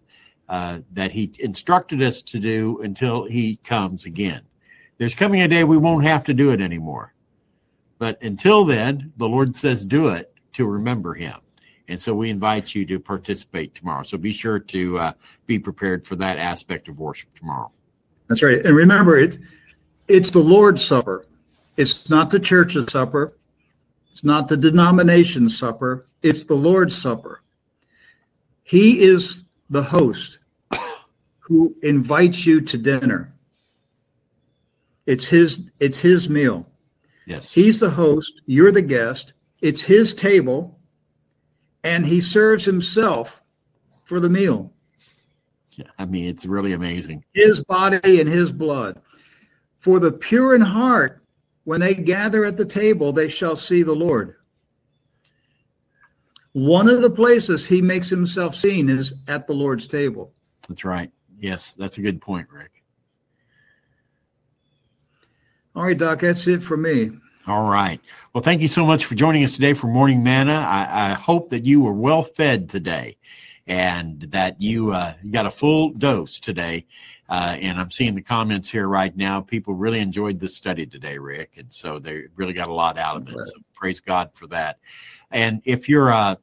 uh, 0.50 0.80
that 0.92 1.12
He 1.12 1.32
instructed 1.40 2.02
us 2.02 2.22
to 2.24 2.40
do 2.40 2.82
until 2.82 3.26
He 3.26 3.58
comes 3.64 4.06
again. 4.06 4.42
There's 4.98 5.16
coming 5.16 5.42
a 5.42 5.48
day 5.48 5.64
we 5.64 5.78
won't 5.78 6.04
have 6.04 6.24
to 6.26 6.34
do 6.34 6.52
it 6.52 6.62
anymore. 6.62 7.14
But 7.98 8.22
until 8.22 8.66
then, 8.66 9.14
the 9.18 9.30
Lord 9.30 9.56
says 9.56 9.86
do 9.86 10.10
it 10.10 10.34
to 10.54 10.66
remember 10.68 11.14
Him. 11.14 11.36
And 11.88 12.00
so 12.00 12.14
we 12.14 12.30
invite 12.30 12.74
you 12.76 12.86
to 12.86 13.00
participate 13.00 13.76
tomorrow. 13.76 14.04
So 14.04 14.18
be 14.18 14.34
sure 14.34 14.60
to 14.60 15.00
uh, 15.00 15.14
be 15.46 15.60
prepared 15.60 16.06
for 16.06 16.16
that 16.18 16.38
aspect 16.38 16.88
of 16.88 17.00
worship 17.00 17.30
tomorrow. 17.38 17.72
That's 18.34 18.42
right. 18.42 18.66
And 18.66 18.76
remember, 18.76 19.16
it 19.16 19.38
it's 20.08 20.32
the 20.32 20.40
Lord's 20.40 20.84
Supper. 20.84 21.28
It's 21.78 22.10
not 22.10 22.32
the 22.32 22.40
church's 22.40 22.92
supper. 22.92 23.38
It's 24.10 24.24
not 24.24 24.48
the 24.48 24.58
denomination 24.58 25.52
supper, 25.52 26.08
it's 26.24 26.46
the 26.46 26.56
Lord's 26.56 27.00
Supper. 27.00 27.44
He 28.64 29.04
is 29.04 29.44
the 29.70 29.84
host 29.84 30.40
who 31.42 31.76
invites 31.84 32.44
you 32.44 32.60
to 32.62 32.78
dinner. 32.80 33.36
It's 35.06 35.26
his 35.26 35.70
it's 35.80 36.00
his 36.00 36.28
meal. 36.28 36.68
Yes. 37.28 37.52
He's 37.52 37.80
the 37.80 37.92
host, 37.92 38.42
you're 38.48 38.72
the 38.72 38.82
guest. 38.82 39.34
It's 39.62 39.84
his 39.84 40.16
table 40.16 40.80
and 41.84 42.04
he 42.04 42.20
serves 42.20 42.66
himself 42.66 43.44
for 44.06 44.20
the 44.20 44.30
meal. 44.30 44.73
Yeah, 45.76 45.88
I 45.98 46.06
mean, 46.06 46.26
it's 46.26 46.45
really 46.45 46.74
amazing. 46.74 47.24
His 47.34 47.64
body 47.64 48.20
and 48.20 48.30
his 48.30 48.52
blood. 48.52 49.02
For 49.80 50.00
the 50.00 50.12
pure 50.12 50.56
in 50.56 50.62
heart, 50.62 51.24
when 51.64 51.82
they 51.82 51.95
gather 51.95 52.45
at 52.45 52.58
the 52.58 52.66
table, 52.66 53.12
they 53.12 53.28
shall 53.28 53.56
see 53.56 53.84
the 53.84 53.95
Lord. 53.95 54.36
One 56.54 56.88
of 56.88 57.02
the 57.02 57.10
places 57.10 57.66
he 57.66 57.82
makes 57.82 58.10
himself 58.10 58.56
seen 58.56 58.88
is 58.88 59.14
at 59.28 59.48
the 59.48 59.54
Lord's 59.54 59.88
table. 59.88 60.34
That's 60.68 60.86
right. 60.86 61.12
Yes, 61.40 61.74
that's 61.74 61.98
a 61.98 62.02
good 62.02 62.22
point, 62.22 62.48
Rick. 62.52 62.72
All 65.76 65.84
right, 65.84 65.98
Doc, 65.98 66.22
that's 66.22 66.45
it 66.45 66.62
for 66.62 66.78
me. 66.78 67.12
All 67.48 67.68
right. 67.68 68.00
Well, 68.32 68.44
thank 68.44 68.62
you 68.62 68.68
so 68.68 68.86
much 68.86 69.06
for 69.06 69.16
joining 69.16 69.44
us 69.44 69.56
today 69.56 69.74
for 69.74 69.88
Morning 69.88 70.24
Manna. 70.24 70.54
I, 70.54 71.10
I 71.10 71.14
hope 71.14 71.50
that 71.50 71.66
you 71.66 71.82
were 71.82 71.91
well 71.91 72.24
fed 72.24 72.70
today 72.70 73.18
and 73.68 74.22
that 74.31 74.61
you, 74.61 74.91
uh, 74.91 75.14
you 75.23 75.31
got 75.31 75.45
a 75.45 75.52
full 75.52 75.91
dose 75.91 76.40
today. 76.40 76.85
Uh, 77.30 77.57
and 77.60 77.80
I'm 77.80 77.91
seeing 77.91 78.15
the 78.15 78.22
comments 78.22 78.69
here 78.69 78.88
right 78.88 79.15
now. 79.15 79.41
People 79.41 79.73
really 79.73 79.99
enjoyed 79.99 80.40
this 80.40 80.56
study 80.56 80.85
today, 80.85 81.18
Rick. 81.18 81.53
And 81.57 81.72
so 81.73 81.98
they 81.98 82.23
really 82.35 82.53
got 82.53 82.68
a 82.68 82.73
lot 82.73 82.98
out 82.98 83.18
of 83.18 83.27
it. 83.30 83.34
So 83.34 83.53
praise 83.73 83.99
God 83.99 84.31
for 84.34 84.48
that. 84.48 84.80
And 85.31 85.61
if 85.65 85.88
you're 85.88 86.14
uh, 86.14 86.35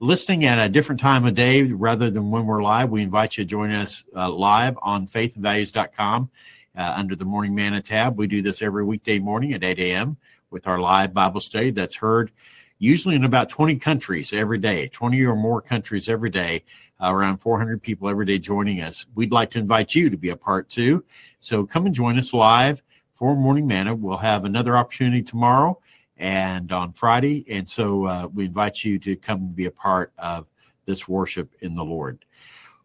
listening 0.00 0.44
at 0.44 0.58
a 0.58 0.68
different 0.68 1.00
time 1.00 1.24
of 1.24 1.34
day 1.34 1.64
rather 1.64 2.10
than 2.10 2.30
when 2.30 2.46
we're 2.46 2.62
live, 2.62 2.90
we 2.90 3.02
invite 3.02 3.36
you 3.36 3.44
to 3.44 3.48
join 3.48 3.72
us 3.72 4.04
uh, 4.16 4.30
live 4.30 4.78
on 4.80 5.06
faithandvalues.com 5.06 6.30
uh, 6.76 6.94
under 6.96 7.16
the 7.16 7.24
Morning 7.24 7.54
Manna 7.54 7.82
tab. 7.82 8.16
We 8.16 8.28
do 8.28 8.40
this 8.40 8.62
every 8.62 8.84
weekday 8.84 9.18
morning 9.18 9.52
at 9.52 9.64
8 9.64 9.78
a.m. 9.80 10.16
with 10.50 10.68
our 10.68 10.78
live 10.78 11.12
Bible 11.12 11.40
study 11.40 11.72
that's 11.72 11.96
heard 11.96 12.30
usually 12.78 13.16
in 13.16 13.24
about 13.24 13.48
20 13.48 13.76
countries 13.76 14.32
every 14.32 14.58
day, 14.58 14.88
20 14.88 15.22
or 15.24 15.36
more 15.36 15.60
countries 15.60 16.08
every 16.08 16.30
day, 16.30 16.64
uh, 17.02 17.12
around 17.12 17.38
400 17.38 17.82
people 17.82 18.08
every 18.08 18.24
day 18.24 18.38
joining 18.38 18.80
us. 18.80 19.06
We'd 19.14 19.32
like 19.32 19.50
to 19.52 19.58
invite 19.58 19.94
you 19.94 20.10
to 20.10 20.16
be 20.16 20.30
a 20.30 20.36
part 20.36 20.68
too. 20.68 21.04
So 21.40 21.66
come 21.66 21.86
and 21.86 21.94
join 21.94 22.18
us 22.18 22.32
live 22.32 22.82
for 23.14 23.34
Morning 23.34 23.66
Manna. 23.66 23.94
We'll 23.94 24.16
have 24.16 24.44
another 24.44 24.76
opportunity 24.76 25.22
tomorrow 25.22 25.78
and 26.16 26.72
on 26.72 26.92
Friday. 26.92 27.44
And 27.50 27.68
so 27.68 28.04
uh, 28.04 28.28
we 28.32 28.46
invite 28.46 28.84
you 28.84 28.98
to 29.00 29.16
come 29.16 29.38
and 29.38 29.56
be 29.56 29.66
a 29.66 29.70
part 29.70 30.12
of 30.18 30.46
this 30.86 31.08
worship 31.08 31.54
in 31.60 31.74
the 31.74 31.84
Lord. 31.84 32.24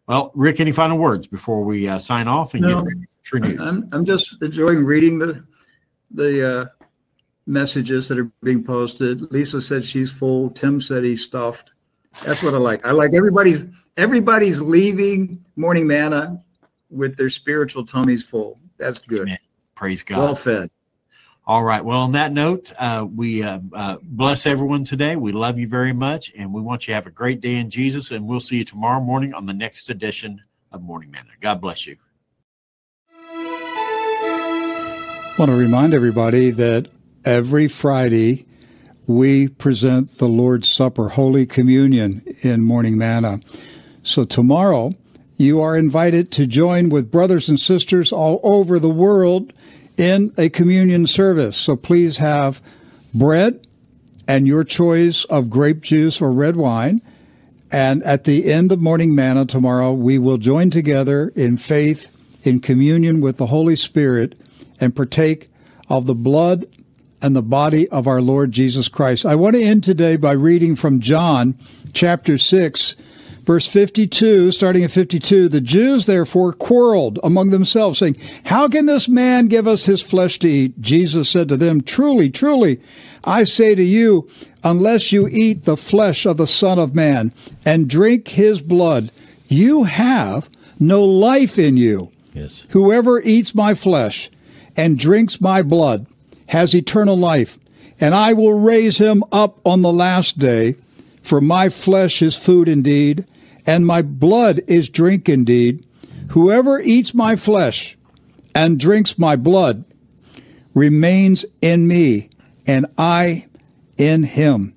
Well, 0.06 0.32
Rick, 0.34 0.60
any 0.60 0.72
final 0.72 0.98
words 0.98 1.26
before 1.26 1.64
we 1.64 1.88
uh, 1.88 1.98
sign 1.98 2.28
off 2.28 2.54
and 2.54 2.62
No. 2.62 2.76
get 2.76 2.84
ready 2.84 3.06
for 3.22 3.40
TruNews? 3.40 3.60
I'm, 3.60 3.88
I'm 3.92 4.04
just 4.04 4.40
enjoying 4.42 4.84
reading 4.84 5.18
the 5.18 5.44
the 6.10 6.60
uh, 6.60 6.83
messages 7.46 8.08
that 8.08 8.18
are 8.18 8.30
being 8.42 8.64
posted. 8.64 9.32
Lisa 9.32 9.60
said 9.60 9.84
she's 9.84 10.10
full. 10.10 10.50
Tim 10.50 10.80
said 10.80 11.04
he's 11.04 11.22
stuffed. 11.22 11.72
That's 12.24 12.42
what 12.42 12.54
I 12.54 12.58
like. 12.58 12.86
I 12.86 12.92
like 12.92 13.14
everybody's 13.14 13.66
everybody's 13.96 14.60
leaving 14.60 15.44
morning 15.56 15.86
manna 15.86 16.42
with 16.90 17.16
their 17.16 17.30
spiritual 17.30 17.84
tummies 17.84 18.24
full. 18.24 18.58
That's 18.78 18.98
good. 18.98 19.36
Praise 19.74 20.02
God. 20.02 20.18
Well 20.18 20.36
fed. 20.36 20.70
All 21.46 21.62
right. 21.62 21.84
Well, 21.84 21.98
on 21.98 22.12
that 22.12 22.32
note, 22.32 22.72
uh, 22.78 23.06
we 23.14 23.42
uh, 23.42 23.60
uh, 23.74 23.98
bless 24.02 24.46
everyone 24.46 24.84
today. 24.84 25.16
We 25.16 25.32
love 25.32 25.58
you 25.58 25.68
very 25.68 25.92
much, 25.92 26.32
and 26.34 26.54
we 26.54 26.62
want 26.62 26.86
you 26.86 26.92
to 26.92 26.94
have 26.94 27.06
a 27.06 27.10
great 27.10 27.42
day 27.42 27.56
in 27.56 27.68
Jesus. 27.68 28.10
And 28.12 28.26
we'll 28.26 28.40
see 28.40 28.56
you 28.58 28.64
tomorrow 28.64 29.00
morning 29.00 29.34
on 29.34 29.44
the 29.44 29.52
next 29.52 29.90
edition 29.90 30.40
of 30.72 30.80
Morning 30.80 31.10
Manna. 31.10 31.28
God 31.40 31.60
bless 31.60 31.86
you. 31.86 31.96
I 35.34 35.34
want 35.38 35.50
to 35.50 35.56
remind 35.56 35.92
everybody 35.92 36.50
that 36.50 36.88
every 37.24 37.68
Friday 37.68 38.46
we 39.06 39.48
present 39.48 40.18
the 40.18 40.28
Lord's 40.28 40.68
Supper, 40.68 41.10
Holy 41.10 41.46
Communion 41.46 42.22
in 42.42 42.62
Morning 42.62 42.96
Manna. 42.96 43.40
So 44.02 44.24
tomorrow 44.24 44.94
you 45.36 45.60
are 45.60 45.76
invited 45.76 46.30
to 46.32 46.46
join 46.46 46.88
with 46.88 47.10
brothers 47.10 47.48
and 47.48 47.58
sisters 47.58 48.12
all 48.12 48.40
over 48.42 48.78
the 48.78 48.90
world 48.90 49.52
in 49.96 50.32
a 50.38 50.48
communion 50.48 51.06
service. 51.06 51.56
So 51.56 51.76
please 51.76 52.18
have 52.18 52.60
bread 53.12 53.66
and 54.26 54.46
your 54.46 54.64
choice 54.64 55.24
of 55.24 55.50
grape 55.50 55.82
juice 55.82 56.20
or 56.20 56.32
red 56.32 56.56
wine. 56.56 57.02
And 57.70 58.02
at 58.04 58.24
the 58.24 58.50
end 58.50 58.72
of 58.72 58.80
Morning 58.80 59.14
Manna 59.14 59.44
tomorrow, 59.44 59.92
we 59.92 60.18
will 60.18 60.38
join 60.38 60.70
together 60.70 61.32
in 61.34 61.56
faith, 61.56 62.10
in 62.46 62.60
communion 62.60 63.20
with 63.20 63.36
the 63.36 63.46
Holy 63.46 63.76
Spirit, 63.76 64.34
and 64.80 64.94
partake 64.94 65.48
of 65.88 66.06
the 66.06 66.14
blood 66.14 66.66
and 67.24 67.34
the 67.34 67.42
body 67.42 67.88
of 67.88 68.06
our 68.06 68.20
Lord 68.20 68.52
Jesus 68.52 68.90
Christ. 68.90 69.24
I 69.24 69.34
want 69.34 69.56
to 69.56 69.62
end 69.62 69.82
today 69.82 70.16
by 70.16 70.32
reading 70.32 70.76
from 70.76 71.00
John 71.00 71.56
chapter 71.94 72.36
6, 72.36 72.96
verse 73.44 73.66
52, 73.66 74.52
starting 74.52 74.84
at 74.84 74.90
52. 74.90 75.48
The 75.48 75.62
Jews 75.62 76.04
therefore 76.04 76.52
quarreled 76.52 77.18
among 77.24 77.48
themselves, 77.48 77.98
saying, 77.98 78.18
How 78.44 78.68
can 78.68 78.84
this 78.84 79.08
man 79.08 79.46
give 79.46 79.66
us 79.66 79.86
his 79.86 80.02
flesh 80.02 80.38
to 80.40 80.48
eat? 80.48 80.78
Jesus 80.82 81.30
said 81.30 81.48
to 81.48 81.56
them, 81.56 81.80
Truly, 81.80 82.28
truly, 82.28 82.78
I 83.24 83.44
say 83.44 83.74
to 83.74 83.82
you, 83.82 84.28
unless 84.62 85.10
you 85.10 85.26
eat 85.26 85.64
the 85.64 85.78
flesh 85.78 86.26
of 86.26 86.36
the 86.36 86.46
Son 86.46 86.78
of 86.78 86.94
Man 86.94 87.32
and 87.64 87.88
drink 87.88 88.28
his 88.28 88.60
blood, 88.60 89.10
you 89.46 89.84
have 89.84 90.50
no 90.78 91.02
life 91.02 91.58
in 91.58 91.78
you. 91.78 92.12
Yes. 92.34 92.66
Whoever 92.72 93.18
eats 93.22 93.54
my 93.54 93.72
flesh 93.72 94.30
and 94.76 94.98
drinks 94.98 95.40
my 95.40 95.62
blood 95.62 96.06
has 96.48 96.74
eternal 96.74 97.16
life, 97.16 97.58
and 98.00 98.14
I 98.14 98.32
will 98.32 98.58
raise 98.58 98.98
him 98.98 99.22
up 99.32 99.60
on 99.64 99.82
the 99.82 99.92
last 99.92 100.38
day. 100.38 100.76
For 101.22 101.40
my 101.40 101.68
flesh 101.68 102.20
is 102.20 102.36
food 102.36 102.68
indeed, 102.68 103.24
and 103.66 103.86
my 103.86 104.02
blood 104.02 104.60
is 104.66 104.88
drink 104.88 105.28
indeed. 105.28 105.86
Whoever 106.30 106.80
eats 106.80 107.14
my 107.14 107.36
flesh 107.36 107.96
and 108.54 108.78
drinks 108.78 109.18
my 109.18 109.36
blood 109.36 109.84
remains 110.74 111.44
in 111.60 111.88
me, 111.88 112.28
and 112.66 112.86
I 112.98 113.46
in 113.96 114.24
him. 114.24 114.74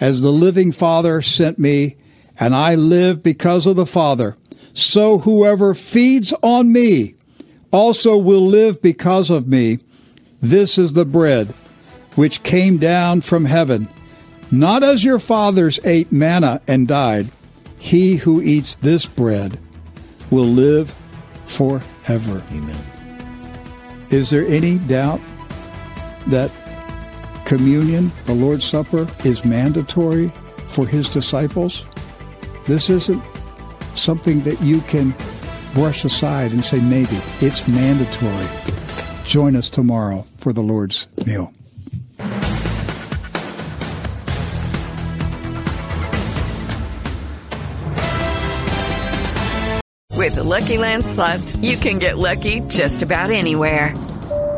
As 0.00 0.22
the 0.22 0.32
living 0.32 0.72
Father 0.72 1.22
sent 1.22 1.58
me, 1.58 1.96
and 2.38 2.54
I 2.54 2.74
live 2.74 3.22
because 3.22 3.66
of 3.66 3.76
the 3.76 3.86
Father, 3.86 4.36
so 4.72 5.18
whoever 5.18 5.72
feeds 5.74 6.32
on 6.42 6.72
me 6.72 7.14
also 7.70 8.16
will 8.16 8.44
live 8.44 8.82
because 8.82 9.30
of 9.30 9.46
me. 9.46 9.78
This 10.44 10.76
is 10.76 10.92
the 10.92 11.06
bread 11.06 11.54
which 12.16 12.42
came 12.42 12.76
down 12.76 13.22
from 13.22 13.46
heaven, 13.46 13.88
not 14.50 14.82
as 14.82 15.02
your 15.02 15.18
fathers 15.18 15.80
ate 15.84 16.12
manna 16.12 16.60
and 16.68 16.86
died. 16.86 17.30
He 17.78 18.16
who 18.16 18.42
eats 18.42 18.76
this 18.76 19.06
bread 19.06 19.58
will 20.30 20.44
live 20.44 20.94
forever. 21.46 22.44
Amen. 22.50 22.84
Is 24.10 24.28
there 24.28 24.46
any 24.46 24.76
doubt 24.80 25.22
that 26.26 26.50
communion, 27.46 28.12
the 28.26 28.34
Lord's 28.34 28.66
Supper, 28.66 29.08
is 29.24 29.46
mandatory 29.46 30.28
for 30.68 30.86
his 30.86 31.08
disciples? 31.08 31.86
This 32.66 32.90
isn't 32.90 33.22
something 33.94 34.42
that 34.42 34.60
you 34.60 34.82
can 34.82 35.14
brush 35.72 36.04
aside 36.04 36.52
and 36.52 36.62
say 36.62 36.82
maybe. 36.82 37.18
It's 37.40 37.66
mandatory. 37.66 38.46
Join 39.24 39.56
us 39.56 39.70
tomorrow 39.70 40.26
for 40.44 40.52
the 40.52 40.62
Lord's 40.62 41.08
meal. 41.24 41.54
With 50.12 50.34
the 50.34 50.42
Lucky 50.42 50.76
Land 50.76 51.06
slots, 51.06 51.56
you 51.56 51.78
can 51.78 51.98
get 51.98 52.18
lucky 52.18 52.60
just 52.68 53.02
about 53.02 53.30
anywhere. 53.30 53.94